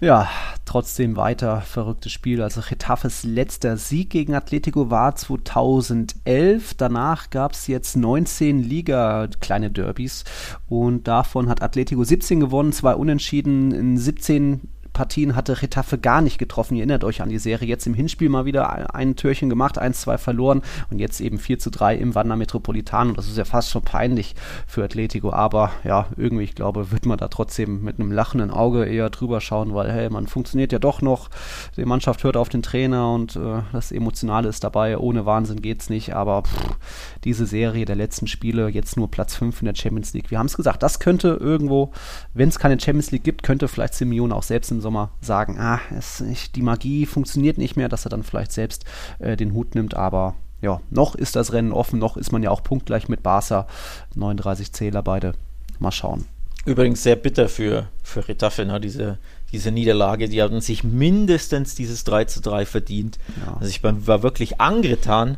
Ja, 0.00 0.28
trotzdem 0.64 1.16
weiter 1.16 1.60
verrücktes 1.60 2.12
Spiel. 2.12 2.40
Also 2.40 2.60
Getafes 2.60 3.24
letzter 3.24 3.76
Sieg 3.76 4.10
gegen 4.10 4.34
Atletico 4.34 4.90
war 4.90 5.16
2011. 5.16 6.74
Danach 6.74 7.30
gab 7.30 7.52
es 7.52 7.66
jetzt 7.66 7.96
19 7.96 8.62
Liga 8.62 9.26
kleine 9.40 9.72
Derbys 9.72 10.22
und 10.68 11.08
davon 11.08 11.48
hat 11.48 11.62
Atletico 11.62 12.04
17 12.04 12.38
gewonnen, 12.38 12.72
zwei 12.72 12.94
Unentschieden 12.94 13.72
in 13.72 13.98
17 13.98 14.68
Partien 14.98 15.36
hatte 15.36 15.62
Retafe 15.62 15.96
gar 15.96 16.20
nicht 16.20 16.38
getroffen. 16.38 16.74
Ihr 16.74 16.80
erinnert 16.80 17.04
euch 17.04 17.22
an 17.22 17.28
die 17.28 17.38
Serie. 17.38 17.68
Jetzt 17.68 17.86
im 17.86 17.94
Hinspiel 17.94 18.28
mal 18.28 18.46
wieder 18.46 18.96
ein 18.96 19.14
Türchen 19.14 19.48
gemacht, 19.48 19.80
1-2 19.80 20.18
verloren 20.18 20.62
und 20.90 20.98
jetzt 20.98 21.20
eben 21.20 21.38
4 21.38 21.60
zu 21.60 21.70
3 21.70 21.94
im 21.94 22.16
Wander 22.16 22.34
Metropolitan. 22.34 23.10
Und 23.10 23.16
das 23.16 23.28
ist 23.28 23.38
ja 23.38 23.44
fast 23.44 23.70
schon 23.70 23.82
peinlich 23.82 24.34
für 24.66 24.82
Atletico. 24.82 25.30
Aber 25.30 25.70
ja, 25.84 26.08
irgendwie, 26.16 26.42
ich 26.42 26.56
glaube, 26.56 26.90
wird 26.90 27.06
man 27.06 27.16
da 27.16 27.28
trotzdem 27.28 27.84
mit 27.84 28.00
einem 28.00 28.10
lachenden 28.10 28.50
Auge 28.50 28.86
eher 28.86 29.08
drüber 29.08 29.40
schauen, 29.40 29.72
weil, 29.72 29.92
hey, 29.92 30.10
man 30.10 30.26
funktioniert 30.26 30.72
ja 30.72 30.80
doch 30.80 31.00
noch. 31.00 31.30
Die 31.76 31.84
Mannschaft 31.84 32.24
hört 32.24 32.36
auf 32.36 32.48
den 32.48 32.62
Trainer 32.64 33.14
und 33.14 33.36
äh, 33.36 33.62
das 33.70 33.92
Emotionale 33.92 34.48
ist 34.48 34.64
dabei. 34.64 34.98
Ohne 34.98 35.26
Wahnsinn 35.26 35.62
geht 35.62 35.80
es 35.80 35.90
nicht. 35.90 36.16
Aber 36.16 36.42
pff, 36.42 36.76
diese 37.22 37.46
Serie 37.46 37.84
der 37.84 37.94
letzten 37.94 38.26
Spiele, 38.26 38.66
jetzt 38.68 38.96
nur 38.96 39.08
Platz 39.08 39.36
5 39.36 39.62
in 39.62 39.66
der 39.66 39.76
Champions 39.76 40.12
League. 40.12 40.32
Wir 40.32 40.40
haben 40.40 40.46
es 40.46 40.56
gesagt, 40.56 40.82
das 40.82 40.98
könnte 40.98 41.38
irgendwo, 41.40 41.92
wenn 42.34 42.48
es 42.48 42.58
keine 42.58 42.80
Champions 42.80 43.12
League 43.12 43.22
gibt, 43.22 43.44
könnte 43.44 43.68
vielleicht 43.68 43.94
Simeone 43.94 44.34
auch 44.34 44.42
selbst 44.42 44.72
im 44.72 44.80
Sommer 44.88 45.10
sagen, 45.20 45.58
ah, 45.60 45.80
es, 45.98 46.22
ich, 46.22 46.50
die 46.50 46.62
Magie 46.62 47.04
funktioniert 47.04 47.58
nicht 47.58 47.76
mehr, 47.76 47.90
dass 47.90 48.06
er 48.06 48.08
dann 48.08 48.22
vielleicht 48.22 48.52
selbst 48.52 48.86
äh, 49.18 49.36
den 49.36 49.52
Hut 49.52 49.74
nimmt, 49.74 49.92
aber 49.92 50.34
ja, 50.62 50.80
noch 50.88 51.14
ist 51.14 51.36
das 51.36 51.52
Rennen 51.52 51.72
offen, 51.72 51.98
noch 51.98 52.16
ist 52.16 52.32
man 52.32 52.42
ja 52.42 52.50
auch 52.50 52.62
punktgleich 52.62 53.06
mit 53.06 53.22
Barca, 53.22 53.66
39 54.14 54.72
Zähler 54.72 55.02
beide. 55.02 55.34
Mal 55.78 55.92
schauen. 55.92 56.24
Übrigens 56.64 57.02
sehr 57.02 57.16
bitter 57.16 57.50
für, 57.50 57.88
für 58.02 58.26
Retafe, 58.26 58.64
ne, 58.64 58.80
diese, 58.80 59.18
diese 59.52 59.70
Niederlage. 59.70 60.26
Die 60.30 60.42
hatten 60.42 60.62
sich 60.62 60.84
mindestens 60.84 61.74
dieses 61.74 62.04
3 62.04 62.24
zu 62.24 62.40
3 62.40 62.64
verdient. 62.64 63.18
Ja. 63.44 63.58
Also 63.60 63.68
ich 63.68 63.82
war 63.84 64.22
wirklich 64.22 64.58
angetan, 64.58 65.36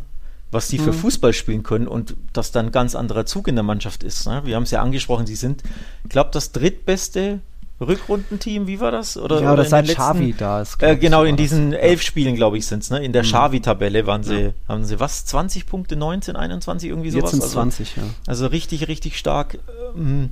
was 0.52 0.68
die 0.68 0.78
für 0.78 0.92
mhm. 0.92 0.98
Fußball 0.98 1.32
spielen 1.32 1.64
können 1.64 1.88
und 1.88 2.14
dass 2.32 2.52
dann 2.52 2.66
ein 2.66 2.72
ganz 2.72 2.94
anderer 2.94 3.26
Zug 3.26 3.48
in 3.48 3.56
der 3.56 3.64
Mannschaft 3.64 4.04
ist. 4.04 4.28
Ne? 4.28 4.42
Wir 4.44 4.54
haben 4.54 4.62
es 4.62 4.70
ja 4.70 4.80
angesprochen, 4.80 5.26
sie 5.26 5.34
sind, 5.34 5.64
ich 6.04 6.10
glaube, 6.10 6.30
das 6.32 6.52
drittbeste 6.52 7.40
Rückrundenteam, 7.80 8.66
wie 8.66 8.78
war 8.78 8.90
das? 8.90 9.16
Oder, 9.16 9.40
ja, 9.40 9.52
oder 9.52 9.64
seit 9.64 9.88
Xavi 9.88 10.34
da 10.36 10.60
ist. 10.60 10.82
Äh, 10.82 10.96
genau, 10.96 11.24
in 11.24 11.36
diesen 11.36 11.70
das. 11.70 11.80
elf 11.80 12.02
Spielen, 12.02 12.34
glaube 12.34 12.58
ich, 12.58 12.66
sind 12.66 12.82
es. 12.82 12.90
Ne? 12.90 13.02
In 13.02 13.12
der 13.12 13.22
mhm. 13.22 13.28
Xavi-Tabelle 13.28 14.06
waren 14.06 14.22
sie, 14.22 14.40
ja. 14.40 14.52
haben 14.68 14.84
sie 14.84 15.00
was? 15.00 15.24
20 15.24 15.66
Punkte, 15.66 15.96
19, 15.96 16.36
21, 16.36 16.90
irgendwie 16.90 17.10
sowas? 17.10 17.32
Jetzt 17.32 17.40
sind 17.40 17.50
20, 17.50 17.96
also, 17.96 18.00
ja. 18.00 18.14
Also 18.26 18.46
richtig, 18.48 18.88
richtig 18.88 19.18
stark. 19.18 19.58
Ähm, 19.96 20.28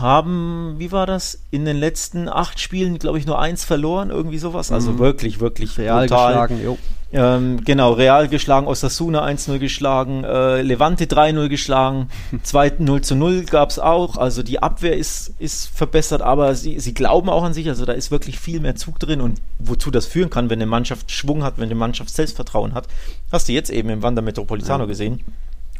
haben, 0.00 0.74
wie 0.78 0.92
war 0.92 1.06
das, 1.06 1.40
in 1.50 1.64
den 1.64 1.76
letzten 1.76 2.28
acht 2.28 2.60
Spielen, 2.60 2.98
glaube 2.98 3.18
ich, 3.18 3.26
nur 3.26 3.38
eins 3.38 3.64
verloren, 3.64 4.10
irgendwie 4.10 4.38
sowas. 4.38 4.72
Also 4.72 4.92
mhm. 4.92 4.98
wirklich, 4.98 5.40
wirklich 5.40 5.78
Real 5.78 6.06
brutal. 6.06 6.32
geschlagen, 6.32 6.62
jo. 6.62 6.78
Ähm, 7.10 7.64
genau, 7.64 7.92
Real 7.92 8.28
geschlagen, 8.28 8.66
Osasuna 8.66 9.24
1-0 9.24 9.58
geschlagen, 9.58 10.24
äh, 10.24 10.60
Levante 10.60 11.04
3-0 11.04 11.48
geschlagen, 11.48 12.08
2-0 12.44 13.00
zu 13.00 13.14
0 13.14 13.44
gab 13.44 13.70
es 13.70 13.78
auch. 13.78 14.18
Also 14.18 14.42
die 14.42 14.62
Abwehr 14.62 14.96
ist, 14.96 15.32
ist 15.38 15.68
verbessert, 15.68 16.20
aber 16.20 16.54
sie, 16.54 16.78
sie 16.80 16.92
glauben 16.92 17.30
auch 17.30 17.44
an 17.44 17.54
sich. 17.54 17.68
Also 17.68 17.86
da 17.86 17.94
ist 17.94 18.10
wirklich 18.10 18.38
viel 18.38 18.60
mehr 18.60 18.76
Zug 18.76 18.98
drin 18.98 19.22
und 19.22 19.40
wozu 19.58 19.90
das 19.90 20.06
führen 20.06 20.28
kann, 20.28 20.50
wenn 20.50 20.58
eine 20.58 20.66
Mannschaft 20.66 21.10
Schwung 21.10 21.44
hat, 21.44 21.56
wenn 21.56 21.64
eine 21.64 21.74
Mannschaft 21.74 22.10
Selbstvertrauen 22.10 22.74
hat. 22.74 22.88
Hast 23.32 23.48
du 23.48 23.52
jetzt 23.52 23.70
eben 23.70 23.88
im 23.88 24.02
Wander 24.02 24.20
Metropolitano 24.20 24.84
ja. 24.84 24.88
gesehen. 24.88 25.24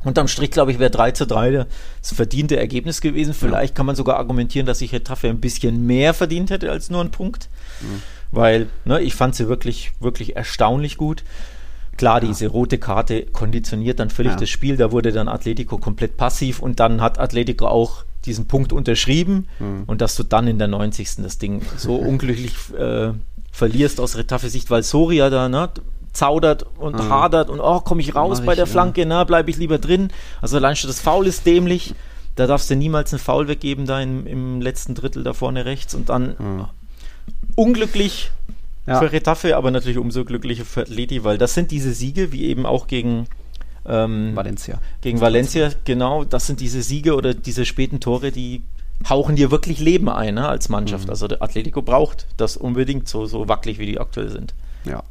Unterm 0.04 0.28
Strich, 0.28 0.50
glaube 0.52 0.70
ich, 0.70 0.78
wäre 0.78 0.90
3 0.90 1.10
zu 1.10 1.26
3 1.26 1.66
das 2.00 2.14
verdiente 2.14 2.56
Ergebnis 2.56 3.00
gewesen. 3.00 3.34
Vielleicht 3.34 3.72
ja. 3.72 3.76
kann 3.76 3.86
man 3.86 3.96
sogar 3.96 4.16
argumentieren, 4.16 4.66
dass 4.66 4.78
sich 4.78 4.92
Retafe 4.92 5.28
ein 5.28 5.40
bisschen 5.40 5.86
mehr 5.86 6.14
verdient 6.14 6.50
hätte 6.50 6.70
als 6.70 6.88
nur 6.88 7.02
ein 7.02 7.10
Punkt. 7.10 7.48
Mhm. 7.80 8.02
Weil 8.30 8.66
ne, 8.84 9.00
ich 9.00 9.14
fand 9.14 9.34
sie 9.34 9.48
wirklich, 9.48 9.92
wirklich 10.00 10.36
erstaunlich 10.36 10.96
gut. 10.98 11.24
Klar, 11.96 12.22
ja. 12.22 12.28
diese 12.28 12.46
rote 12.46 12.78
Karte 12.78 13.26
konditioniert 13.26 13.98
dann 13.98 14.10
völlig 14.10 14.32
ja. 14.32 14.38
das 14.38 14.48
Spiel. 14.48 14.76
Da 14.76 14.92
wurde 14.92 15.10
dann 15.10 15.28
Atletico 15.28 15.78
komplett 15.78 16.16
passiv 16.16 16.60
und 16.60 16.78
dann 16.78 17.00
hat 17.00 17.18
Atletico 17.18 17.66
auch 17.66 18.04
diesen 18.24 18.46
Punkt 18.46 18.72
unterschrieben. 18.72 19.48
Mhm. 19.58 19.82
Und 19.86 20.00
dass 20.00 20.14
du 20.14 20.22
dann 20.22 20.46
in 20.46 20.58
der 20.58 20.68
90. 20.68 21.16
das 21.16 21.38
Ding 21.38 21.62
so 21.76 21.96
unglücklich 21.96 22.54
äh, 22.78 23.10
verlierst 23.50 23.98
aus 23.98 24.16
Retafe-Sicht, 24.16 24.70
weil 24.70 24.84
Soria 24.84 25.28
da, 25.28 25.48
ne, 25.48 25.70
zaudert 26.18 26.66
und 26.78 26.96
mhm. 26.96 27.08
hadert 27.08 27.48
und 27.48 27.60
oh, 27.60 27.80
komme 27.80 28.00
ich 28.00 28.14
raus 28.14 28.40
bei 28.40 28.56
der 28.56 28.66
Flanke, 28.66 29.06
na, 29.06 29.22
bleibe 29.24 29.50
ich 29.50 29.56
lieber 29.56 29.78
drin. 29.78 30.10
Also 30.42 30.56
allein 30.56 30.74
schon 30.74 30.88
das 30.88 31.00
Foul 31.00 31.26
ist 31.26 31.46
dämlich. 31.46 31.94
Da 32.34 32.46
darfst 32.46 32.70
du 32.70 32.76
niemals 32.76 33.12
einen 33.12 33.20
Foul 33.20 33.48
weggeben, 33.48 33.86
da 33.86 34.00
im, 34.00 34.26
im 34.26 34.60
letzten 34.60 34.94
Drittel 34.94 35.22
da 35.24 35.32
vorne 35.32 35.64
rechts 35.64 35.94
und 35.94 36.08
dann 36.08 36.34
mhm. 36.38 36.64
unglücklich 37.54 38.30
ja. 38.86 38.98
für 38.98 39.12
Retafe, 39.12 39.56
aber 39.56 39.70
natürlich 39.70 39.98
umso 39.98 40.24
glücklicher 40.24 40.64
für 40.64 40.82
Atleti, 40.82 41.24
weil 41.24 41.38
das 41.38 41.54
sind 41.54 41.70
diese 41.70 41.92
Siege, 41.92 42.32
wie 42.32 42.44
eben 42.44 42.66
auch 42.66 42.86
gegen 42.86 43.26
ähm, 43.86 44.34
Valencia. 44.34 44.80
Gegen 45.00 45.20
Valencia, 45.20 45.70
genau, 45.84 46.24
das 46.24 46.46
sind 46.46 46.60
diese 46.60 46.82
Siege 46.82 47.14
oder 47.14 47.34
diese 47.34 47.64
späten 47.64 48.00
Tore, 48.00 48.32
die 48.32 48.62
hauchen 49.08 49.36
dir 49.36 49.50
wirklich 49.50 49.78
Leben 49.78 50.08
ein 50.08 50.34
ne, 50.34 50.48
als 50.48 50.68
Mannschaft. 50.68 51.04
Mhm. 51.04 51.10
Also 51.10 51.28
der 51.28 51.42
Atletico 51.42 51.82
braucht 51.82 52.26
das 52.36 52.56
unbedingt 52.56 53.08
so, 53.08 53.26
so 53.26 53.48
wackelig, 53.48 53.78
wie 53.78 53.86
die 53.86 54.00
aktuell 54.00 54.30
sind. 54.30 54.54
Ja, 54.88 55.02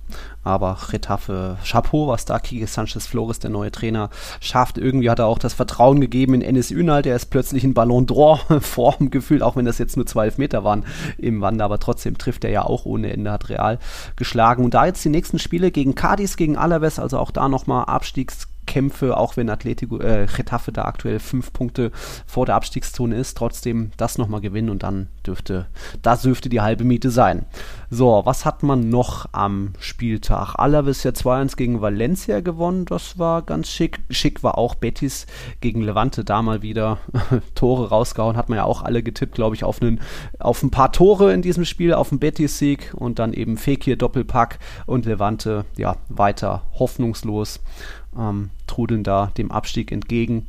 aber 0.43 0.77
Retafe, 0.89 1.57
Chapeau, 1.63 2.07
was 2.07 2.25
da 2.25 2.39
Kike 2.39 2.67
Sanchez 2.67 3.05
Flores, 3.05 3.39
der 3.39 3.49
neue 3.49 3.71
Trainer, 3.71 4.09
schafft. 4.39 4.77
Irgendwie 4.77 5.09
hat 5.09 5.19
er 5.19 5.27
auch 5.27 5.39
das 5.39 5.53
Vertrauen 5.53 6.01
gegeben 6.01 6.33
in 6.33 6.41
Enes 6.41 6.71
Ünal, 6.71 7.01
der 7.01 7.15
ist 7.15 7.27
plötzlich 7.27 7.63
in 7.63 7.73
Ballon 7.73 8.07
d'Or 8.07 8.59
Form 8.61 9.11
gefühlt, 9.11 9.43
auch 9.43 9.55
wenn 9.55 9.65
das 9.65 9.77
jetzt 9.77 9.97
nur 9.97 10.05
12 10.05 10.37
Meter 10.37 10.63
waren 10.63 10.85
im 11.17 11.41
Wander, 11.41 11.65
aber 11.65 11.79
trotzdem 11.79 12.17
trifft 12.17 12.43
er 12.43 12.49
ja 12.49 12.63
auch 12.63 12.85
ohne 12.85 13.11
Ende, 13.11 13.31
hat 13.31 13.49
Real 13.49 13.77
geschlagen. 14.15 14.63
Und 14.63 14.73
da 14.73 14.85
jetzt 14.85 15.03
die 15.05 15.09
nächsten 15.09 15.39
Spiele 15.39 15.71
gegen 15.71 15.95
Cadiz, 15.95 16.37
gegen 16.37 16.57
Alaves, 16.57 16.97
also 16.97 17.19
auch 17.19 17.31
da 17.31 17.49
nochmal 17.49 17.85
Abstiegs 17.85 18.47
Kämpfe, 18.67 19.17
auch 19.17 19.37
wenn 19.37 19.49
Atletico, 19.49 19.99
äh, 19.99 20.27
Getafe 20.27 20.71
da 20.71 20.83
aktuell 20.85 21.19
fünf 21.19 21.51
Punkte 21.53 21.91
vor 22.27 22.45
der 22.45 22.55
Abstiegszone 22.55 23.15
ist, 23.15 23.37
trotzdem 23.37 23.89
das 23.97 24.19
nochmal 24.19 24.41
gewinnen 24.41 24.69
und 24.69 24.83
dann 24.83 25.07
dürfte, 25.25 25.65
das 26.03 26.21
dürfte 26.21 26.49
die 26.49 26.61
halbe 26.61 26.83
Miete 26.83 27.09
sein. 27.09 27.45
So, 27.89 28.21
was 28.25 28.45
hat 28.45 28.63
man 28.63 28.89
noch 28.89 29.27
am 29.31 29.73
Spieltag? 29.79 30.55
Alaves 30.55 31.03
ja 31.03 31.11
2-1 31.11 31.55
gegen 31.55 31.81
Valencia 31.81 32.41
gewonnen, 32.41 32.85
das 32.85 33.17
war 33.17 33.41
ganz 33.41 33.69
schick. 33.69 33.99
Schick 34.09 34.43
war 34.43 34.57
auch 34.57 34.75
Betis 34.75 35.25
gegen 35.61 35.81
Levante 35.81 36.23
da 36.23 36.41
mal 36.41 36.61
wieder 36.61 36.99
Tore 37.55 37.89
rausgehauen, 37.89 38.37
hat 38.37 38.49
man 38.49 38.57
ja 38.57 38.65
auch 38.65 38.83
alle 38.83 39.01
getippt, 39.01 39.35
glaube 39.35 39.55
ich, 39.55 39.63
auf, 39.63 39.81
einen, 39.81 40.01
auf 40.39 40.61
ein 40.61 40.71
paar 40.71 40.91
Tore 40.91 41.33
in 41.33 41.41
diesem 41.41 41.65
Spiel, 41.65 41.93
auf 41.93 42.11
einen 42.11 42.19
Betis-Sieg 42.19 42.93
und 42.93 43.19
dann 43.19 43.31
eben 43.31 43.57
Fekir 43.57 43.95
Doppelpack 43.95 44.59
und 44.85 45.05
Levante, 45.05 45.65
ja, 45.77 45.95
weiter 46.09 46.63
hoffnungslos 46.77 47.61
ähm, 48.17 48.49
trudeln 48.67 49.03
da 49.03 49.31
dem 49.37 49.51
Abstieg 49.51 49.91
entgegen. 49.91 50.47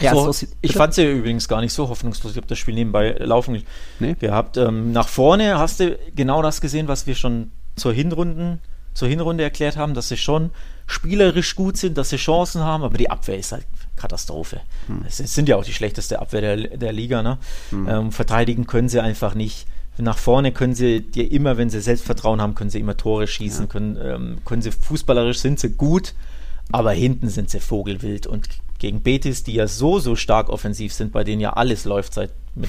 So, 0.00 0.32
ich 0.62 0.72
fand 0.72 0.94
sie 0.94 1.04
übrigens 1.04 1.46
gar 1.46 1.60
nicht 1.60 1.72
so 1.72 1.88
hoffnungslos. 1.88 2.32
Ich 2.32 2.36
habe 2.36 2.46
das 2.46 2.58
Spiel 2.58 2.74
nebenbei 2.74 3.12
laufen 3.18 3.62
nee. 4.00 4.14
gehabt. 4.14 4.56
Ähm, 4.56 4.92
nach 4.92 5.08
vorne 5.08 5.58
hast 5.58 5.80
du 5.80 5.98
genau 6.14 6.42
das 6.42 6.60
gesehen, 6.60 6.88
was 6.88 7.06
wir 7.06 7.14
schon 7.14 7.50
zur 7.76 7.92
Hinrunden, 7.92 8.60
zur 8.94 9.08
Hinrunde 9.08 9.44
erklärt 9.44 9.76
haben, 9.76 9.94
dass 9.94 10.08
sie 10.08 10.16
schon 10.16 10.50
spielerisch 10.86 11.54
gut 11.54 11.76
sind, 11.76 11.98
dass 11.98 12.10
sie 12.10 12.16
Chancen 12.16 12.62
haben, 12.62 12.82
aber 12.82 12.96
die 12.98 13.10
Abwehr 13.10 13.38
ist 13.38 13.52
halt 13.52 13.66
Katastrophe. 13.96 14.60
Hm. 14.86 15.04
Es 15.06 15.18
sind 15.18 15.48
ja 15.48 15.56
auch 15.56 15.64
die 15.64 15.72
schlechteste 15.72 16.18
Abwehr 16.18 16.40
der, 16.40 16.76
der 16.76 16.92
Liga. 16.92 17.22
Ne? 17.22 17.38
Hm. 17.70 17.88
Ähm, 17.88 18.12
verteidigen 18.12 18.66
können 18.66 18.88
sie 18.88 19.00
einfach 19.00 19.34
nicht. 19.34 19.66
Nach 19.96 20.18
vorne 20.18 20.50
können 20.50 20.74
sie 20.74 21.02
dir 21.02 21.30
immer, 21.30 21.56
wenn 21.56 21.70
sie 21.70 21.80
Selbstvertrauen 21.80 22.40
haben, 22.40 22.54
können 22.54 22.70
sie 22.70 22.80
immer 22.80 22.96
Tore 22.96 23.28
schießen, 23.28 23.66
ja. 23.66 23.70
können, 23.70 23.98
ähm, 24.02 24.38
können 24.44 24.60
sie 24.60 24.72
fußballerisch 24.72 25.38
sind 25.38 25.60
sie 25.60 25.70
gut 25.70 26.14
aber 26.72 26.92
hinten 26.92 27.28
sind 27.28 27.50
sie 27.50 27.60
vogelwild 27.60 28.26
und 28.26 28.48
gegen 28.78 29.02
Betis, 29.02 29.44
die 29.44 29.54
ja 29.54 29.66
so, 29.66 29.98
so 29.98 30.16
stark 30.16 30.48
offensiv 30.48 30.92
sind, 30.92 31.12
bei 31.12 31.24
denen 31.24 31.40
ja 31.40 31.52
alles 31.54 31.84
läuft 31.84 32.14
seit 32.14 32.30
mit 32.54 32.68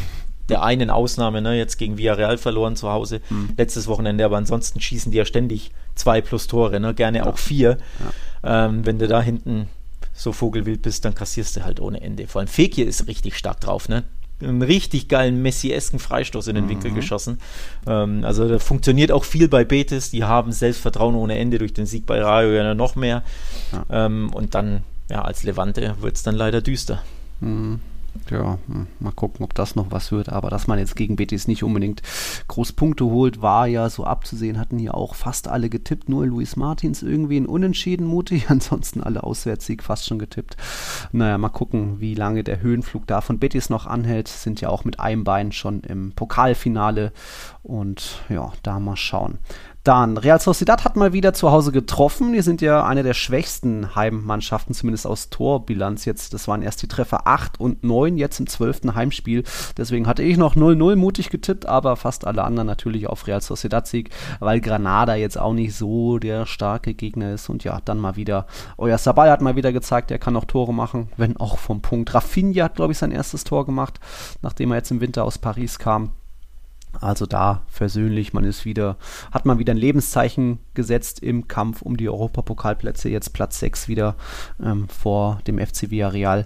der 0.49 0.63
einen 0.63 0.89
Ausnahme, 0.89 1.41
ne, 1.41 1.57
jetzt 1.57 1.77
gegen 1.77 1.97
Villarreal 1.97 2.37
verloren 2.37 2.75
zu 2.75 2.89
Hause, 2.89 3.21
mhm. 3.29 3.49
letztes 3.57 3.87
Wochenende, 3.87 4.23
aber 4.25 4.37
ansonsten 4.37 4.79
schießen 4.79 5.11
die 5.11 5.17
ja 5.17 5.25
ständig 5.25 5.71
zwei 5.95 6.21
plus 6.21 6.47
Tore, 6.47 6.79
ne, 6.79 6.93
gerne 6.93 7.19
ja. 7.19 7.25
auch 7.25 7.37
vier. 7.37 7.77
Ja. 8.43 8.65
Ähm, 8.67 8.85
wenn 8.85 8.99
du 8.99 9.07
da 9.07 9.21
hinten 9.21 9.67
so 10.13 10.31
vogelwild 10.31 10.81
bist, 10.81 11.03
dann 11.03 11.15
kassierst 11.15 11.57
du 11.57 11.65
halt 11.65 11.79
ohne 11.79 12.01
Ende. 12.01 12.27
Vor 12.27 12.39
allem 12.39 12.47
Fekir 12.47 12.87
ist 12.87 13.07
richtig 13.07 13.37
stark 13.37 13.59
drauf, 13.59 13.89
ne? 13.89 14.03
Einen 14.41 14.61
richtig 14.61 15.07
geilen 15.07 15.41
Messi-esken 15.41 15.99
Freistoß 15.99 16.47
in 16.47 16.55
den 16.55 16.65
mhm. 16.65 16.69
Winkel 16.69 16.91
geschossen. 16.91 17.39
Ähm, 17.88 18.23
also 18.23 18.47
da 18.47 18.59
funktioniert 18.59 19.11
auch 19.11 19.23
viel 19.23 19.47
bei 19.47 19.63
Betis. 19.63 20.11
Die 20.11 20.23
haben 20.23 20.51
Selbstvertrauen 20.51 21.15
ohne 21.15 21.38
Ende 21.38 21.57
durch 21.57 21.73
den 21.73 21.86
Sieg 21.86 22.05
bei 22.05 22.21
Rayo 22.21 22.51
ja 22.51 22.73
noch 22.73 22.95
mehr. 22.95 23.23
Ja. 23.71 24.05
Ähm, 24.05 24.33
und 24.33 24.55
dann, 24.55 24.83
ja, 25.09 25.21
als 25.21 25.43
Levante 25.43 25.95
wird 26.01 26.15
es 26.15 26.23
dann 26.23 26.36
leider 26.36 26.61
düster. 26.61 27.01
Mhm. 27.39 27.79
Ja, 28.30 28.57
hm, 28.68 28.88
mal 28.99 29.11
gucken, 29.11 29.43
ob 29.43 29.53
das 29.53 29.76
noch 29.76 29.91
was 29.91 30.11
wird. 30.11 30.30
Aber 30.30 30.49
dass 30.49 30.68
man 30.68 30.80
jetzt 30.80 30.95
gegen 30.95 31.16
Betis 31.16 31.47
nicht 31.47 31.63
unbedingt 31.63 32.01
groß 32.47 32.74
Punkte 32.74 33.05
holt, 33.05 33.41
war 33.41 33.68
ja 33.68 33.89
so 33.89 34.03
abzusehen. 34.03 34.59
Hatten 34.59 34.78
hier 34.78 34.95
auch 34.95 35.16
fast 35.16 35.47
alle 35.47 35.70
getippt. 35.70 36.09
Nur 36.09 36.26
Luis 36.26 36.55
Martins 36.55 37.03
irgendwie 37.03 37.38
ein 37.38 37.45
Unentschieden 37.45 38.07
mutig. 38.07 38.45
Ansonsten 38.49 39.01
alle 39.01 39.24
Auswärtssieg 39.24 39.84
fast 39.84 40.07
schon 40.07 40.20
getippt. 40.20 40.57
Naja, 41.11 41.38
mal 41.38 41.49
gucken, 41.49 41.99
wie 41.99 42.16
lange 42.16 42.43
der 42.43 42.61
Höhenflug 42.61 43.07
da 43.07 43.22
von 43.22 43.39
Betis 43.39 43.70
noch 43.70 43.86
anhält. 43.86 44.28
Sind 44.28 44.61
ja 44.61 44.70
auch 44.70 44.86
mit 44.86 44.99
einem 44.99 45.24
Bein 45.24 45.51
schon 45.51 45.82
im 45.82 46.13
Pokalfinale. 46.13 47.11
Und 47.63 48.24
ja, 48.30 48.51
da 48.63 48.80
mal 48.80 48.95
schauen. 48.95 49.39
Dann, 49.86 50.17
Real 50.17 50.41
Sociedad 50.41 50.83
hat 50.83 50.95
mal 50.95 51.13
wieder 51.13 51.33
zu 51.33 51.51
Hause 51.51 51.71
getroffen. 51.71 52.33
Die 52.33 52.41
sind 52.41 52.59
ja 52.59 52.83
eine 52.83 53.03
der 53.03 53.13
schwächsten 53.13 53.95
Heimmannschaften, 53.95 54.73
zumindest 54.73 55.05
aus 55.05 55.29
Torbilanz 55.29 56.05
jetzt. 56.05 56.33
Das 56.33 56.47
waren 56.47 56.63
erst 56.63 56.81
die 56.81 56.88
Treffer 56.88 57.27
8 57.27 57.59
und 57.59 57.83
9, 57.83 58.17
jetzt 58.17 58.39
im 58.39 58.47
12. 58.47 58.95
Heimspiel. 58.95 59.43
Deswegen 59.77 60.07
hatte 60.07 60.23
ich 60.23 60.38
noch 60.38 60.55
0-0 60.55 60.95
mutig 60.95 61.29
getippt, 61.29 61.67
aber 61.67 61.97
fast 61.97 62.25
alle 62.25 62.43
anderen 62.43 62.65
natürlich 62.65 63.05
auf 63.05 63.27
Real 63.27 63.41
Sociedad-Sieg, 63.41 64.09
weil 64.39 64.59
Granada 64.59 65.13
jetzt 65.13 65.38
auch 65.38 65.53
nicht 65.53 65.75
so 65.75 66.17
der 66.17 66.47
starke 66.47 66.95
Gegner 66.95 67.33
ist. 67.33 67.47
Und 67.49 67.63
ja, 67.63 67.79
dann 67.86 67.99
mal 67.99 68.15
wieder, 68.15 68.47
euer 68.79 68.97
Sabay 68.97 69.29
hat 69.29 69.41
mal 69.41 69.55
wieder 69.55 69.71
gezeigt, 69.71 70.09
er 70.09 70.17
kann 70.17 70.36
auch 70.36 70.45
Tore 70.45 70.73
machen, 70.73 71.09
wenn 71.15 71.38
auch 71.38 71.59
vom 71.59 71.83
Punkt. 71.83 72.11
Rafinha 72.11 72.65
hat, 72.65 72.73
glaube 72.73 72.93
ich, 72.93 72.97
sein 72.97 73.11
erstes 73.11 73.43
Tor 73.43 73.67
gemacht, 73.67 73.99
nachdem 74.41 74.71
er 74.71 74.77
jetzt 74.77 74.89
im 74.89 74.99
Winter 74.99 75.25
aus 75.25 75.38
Paris 75.38 75.77
kam. 75.77 76.09
Also 77.01 77.25
da 77.25 77.61
versöhnlich, 77.67 78.33
man 78.33 78.43
ist 78.43 78.65
wieder, 78.65 78.97
hat 79.31 79.45
man 79.45 79.59
wieder 79.59 79.73
ein 79.73 79.77
Lebenszeichen 79.77 80.59
gesetzt 80.73 81.21
im 81.21 81.47
Kampf 81.47 81.81
um 81.81 81.97
die 81.97 82.09
Europapokalplätze, 82.09 83.09
jetzt 83.09 83.33
Platz 83.33 83.59
6 83.59 83.87
wieder 83.87 84.15
ähm, 84.63 84.87
vor 84.89 85.39
dem 85.47 85.59
FC 85.59 85.89
Villarreal. 85.89 86.45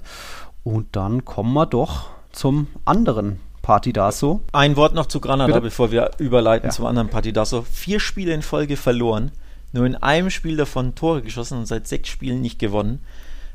Und 0.64 0.96
dann 0.96 1.26
kommen 1.26 1.54
wir 1.54 1.66
doch 1.66 2.10
zum 2.32 2.68
anderen 2.86 3.40
Partidaso. 3.62 4.42
Ein 4.52 4.76
Wort 4.76 4.94
noch 4.94 5.06
zu 5.06 5.20
Granada, 5.20 5.54
Bitte? 5.54 5.62
bevor 5.62 5.92
wir 5.92 6.12
überleiten 6.18 6.70
ja. 6.70 6.72
zum 6.74 6.86
anderen 6.86 7.10
Partidaso. 7.10 7.62
Vier 7.62 8.00
Spiele 8.00 8.34
in 8.34 8.42
Folge 8.42 8.78
verloren, 8.78 9.32
nur 9.74 9.86
in 9.86 9.96
einem 9.96 10.30
Spiel 10.30 10.58
davon 10.58 10.96
Tore 10.96 11.22
geschossen 11.22 11.60
und 11.60 11.66
seit 11.66 11.88
sechs 11.88 12.10
Spielen 12.10 12.42
nicht 12.42 12.60
gewonnen. 12.60 13.00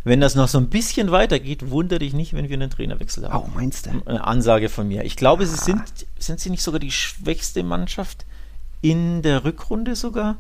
Wenn 0.05 0.21
das 0.21 0.35
noch 0.35 0.49
so 0.49 0.59
ein 0.59 0.69
bisschen 0.69 1.11
weitergeht, 1.11 1.71
wundere 1.71 2.01
dich 2.01 2.13
nicht, 2.13 2.35
wenn 2.35 2.49
wir 2.49 2.55
einen 2.55 2.71
Trainerwechsel 2.71 3.29
haben. 3.29 3.51
Oh, 3.51 3.51
meinst 3.55 3.87
du? 3.87 3.91
Eine 4.05 4.25
Ansage 4.25 4.69
von 4.69 4.87
mir. 4.87 5.05
Ich 5.05 5.17
glaube, 5.17 5.45
ah. 5.45 5.47
sie 5.47 5.57
sind, 5.57 5.83
sind 6.19 6.41
sie 6.41 6.51
nicht 6.51 6.63
sogar 6.63 6.79
die 6.79 6.91
schwächste 6.91 7.63
Mannschaft 7.63 8.27
in 8.83 9.23
der 9.23 9.45
Rückrunde 9.45 9.97
sogar? 9.97 10.37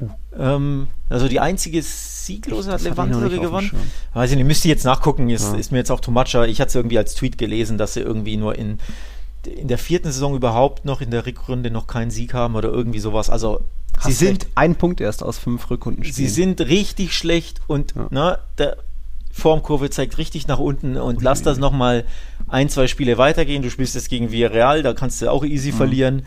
Uh. 0.00 0.08
Ähm, 0.38 0.86
also 1.10 1.28
die 1.28 1.40
einzige 1.40 1.82
Sieglose 1.82 2.72
hat 2.72 2.80
Levante 2.80 3.28
gewonnen. 3.38 3.70
Weiß 4.14 4.30
ich 4.30 4.36
nicht, 4.36 4.46
müsste 4.46 4.68
ich 4.68 4.70
jetzt 4.70 4.84
nachgucken, 4.84 5.28
ist, 5.28 5.52
ja. 5.52 5.58
ist 5.58 5.72
mir 5.72 5.78
jetzt 5.78 5.90
auch 5.90 6.00
too 6.00 6.10
much. 6.10 6.34
Ich 6.34 6.60
hatte 6.60 6.68
es 6.68 6.74
irgendwie 6.74 6.96
als 6.98 7.14
Tweet 7.14 7.36
gelesen, 7.36 7.76
dass 7.76 7.92
sie 7.92 8.00
irgendwie 8.00 8.38
nur 8.38 8.56
in, 8.56 8.78
in 9.44 9.68
der 9.68 9.78
vierten 9.78 10.10
Saison 10.10 10.34
überhaupt 10.34 10.86
noch 10.86 11.02
in 11.02 11.10
der 11.10 11.26
Rückrunde 11.26 11.70
noch 11.70 11.86
keinen 11.86 12.10
Sieg 12.10 12.32
haben 12.32 12.54
oder 12.54 12.70
irgendwie 12.70 13.00
sowas. 13.00 13.28
Also 13.28 13.60
Hast 13.98 14.06
sie 14.06 14.12
sind 14.12 14.46
ein 14.54 14.74
Punkt 14.76 15.02
erst 15.02 15.22
aus 15.22 15.36
fünf 15.36 15.68
Rückrunden. 15.68 16.02
Sie 16.10 16.28
sind 16.28 16.62
richtig 16.62 17.14
schlecht 17.14 17.60
und 17.66 17.94
ja. 17.94 18.06
na, 18.10 18.38
der, 18.56 18.78
Formkurve 19.32 19.90
zeigt 19.90 20.18
richtig 20.18 20.46
nach 20.46 20.58
unten 20.58 20.96
und 20.96 21.16
okay. 21.16 21.24
lass 21.24 21.42
das 21.42 21.58
nochmal 21.58 22.04
ein, 22.48 22.68
zwei 22.68 22.86
Spiele 22.86 23.18
weitergehen. 23.18 23.62
Du 23.62 23.70
spielst 23.70 23.94
jetzt 23.94 24.10
gegen 24.10 24.30
Villarreal, 24.30 24.82
da 24.82 24.92
kannst 24.92 25.22
du 25.22 25.30
auch 25.30 25.44
easy 25.44 25.72
mhm. 25.72 25.76
verlieren. 25.76 26.22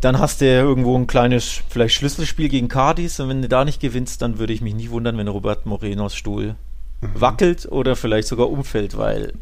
Dann 0.00 0.18
hast 0.18 0.40
du 0.40 0.46
irgendwo 0.46 0.96
ein 0.96 1.06
kleines, 1.06 1.60
vielleicht 1.68 1.94
Schlüsselspiel 1.96 2.48
gegen 2.48 2.68
Cardis 2.68 3.20
und 3.20 3.28
wenn 3.28 3.42
du 3.42 3.48
da 3.48 3.66
nicht 3.66 3.80
gewinnst, 3.80 4.22
dann 4.22 4.38
würde 4.38 4.54
ich 4.54 4.62
mich 4.62 4.74
nicht 4.74 4.90
wundern, 4.90 5.18
wenn 5.18 5.28
Robert 5.28 5.66
Morenos 5.66 6.14
Stuhl 6.14 6.54
mhm. 7.00 7.08
wackelt 7.20 7.66
oder 7.70 7.96
vielleicht 7.96 8.28
sogar 8.28 8.48
umfällt, 8.48 8.96
weil 8.96 9.34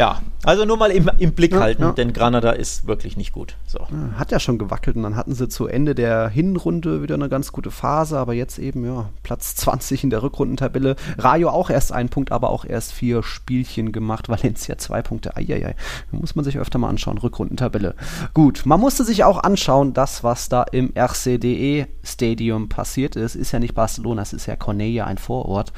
ja, 0.00 0.22
also 0.44 0.64
nur 0.64 0.78
mal 0.78 0.90
im, 0.90 1.10
im 1.18 1.32
Blick 1.34 1.52
ja, 1.52 1.60
halten, 1.60 1.82
ja. 1.82 1.92
denn 1.92 2.14
Granada 2.14 2.52
ist 2.52 2.86
wirklich 2.86 3.18
nicht 3.18 3.32
gut. 3.32 3.56
So. 3.66 3.80
Hat 4.16 4.32
ja 4.32 4.40
schon 4.40 4.56
gewackelt 4.56 4.96
und 4.96 5.02
dann 5.02 5.14
hatten 5.14 5.34
sie 5.34 5.50
zu 5.50 5.66
Ende 5.66 5.94
der 5.94 6.30
Hinrunde 6.30 7.02
wieder 7.02 7.16
eine 7.16 7.28
ganz 7.28 7.52
gute 7.52 7.70
Phase, 7.70 8.18
aber 8.18 8.32
jetzt 8.32 8.58
eben 8.58 8.82
ja 8.86 9.10
Platz 9.22 9.54
20 9.56 10.04
in 10.04 10.08
der 10.08 10.22
Rückrundentabelle. 10.22 10.96
Rayo 11.18 11.50
auch 11.50 11.68
erst 11.68 11.92
ein 11.92 12.08
Punkt, 12.08 12.32
aber 12.32 12.48
auch 12.48 12.64
erst 12.64 12.92
vier 12.94 13.22
Spielchen 13.22 13.92
gemacht. 13.92 14.30
Valencia 14.30 14.78
zwei 14.78 15.02
Punkte. 15.02 15.36
Eieiei. 15.36 15.76
Muss 16.12 16.34
man 16.34 16.46
sich 16.46 16.58
öfter 16.58 16.78
mal 16.78 16.88
anschauen, 16.88 17.18
Rückrundentabelle. 17.18 17.94
Gut, 18.32 18.62
man 18.64 18.80
musste 18.80 19.04
sich 19.04 19.24
auch 19.24 19.42
anschauen, 19.42 19.92
das, 19.92 20.24
was 20.24 20.48
da 20.48 20.62
im 20.62 20.94
RCDE 20.96 21.88
Stadium 22.02 22.70
passiert 22.70 23.16
ist. 23.16 23.34
Ist 23.34 23.52
ja 23.52 23.58
nicht 23.58 23.74
Barcelona, 23.74 24.22
es 24.22 24.32
ist 24.32 24.46
ja 24.46 24.56
Cornella, 24.56 25.04
ein 25.04 25.18
Vorort. 25.18 25.74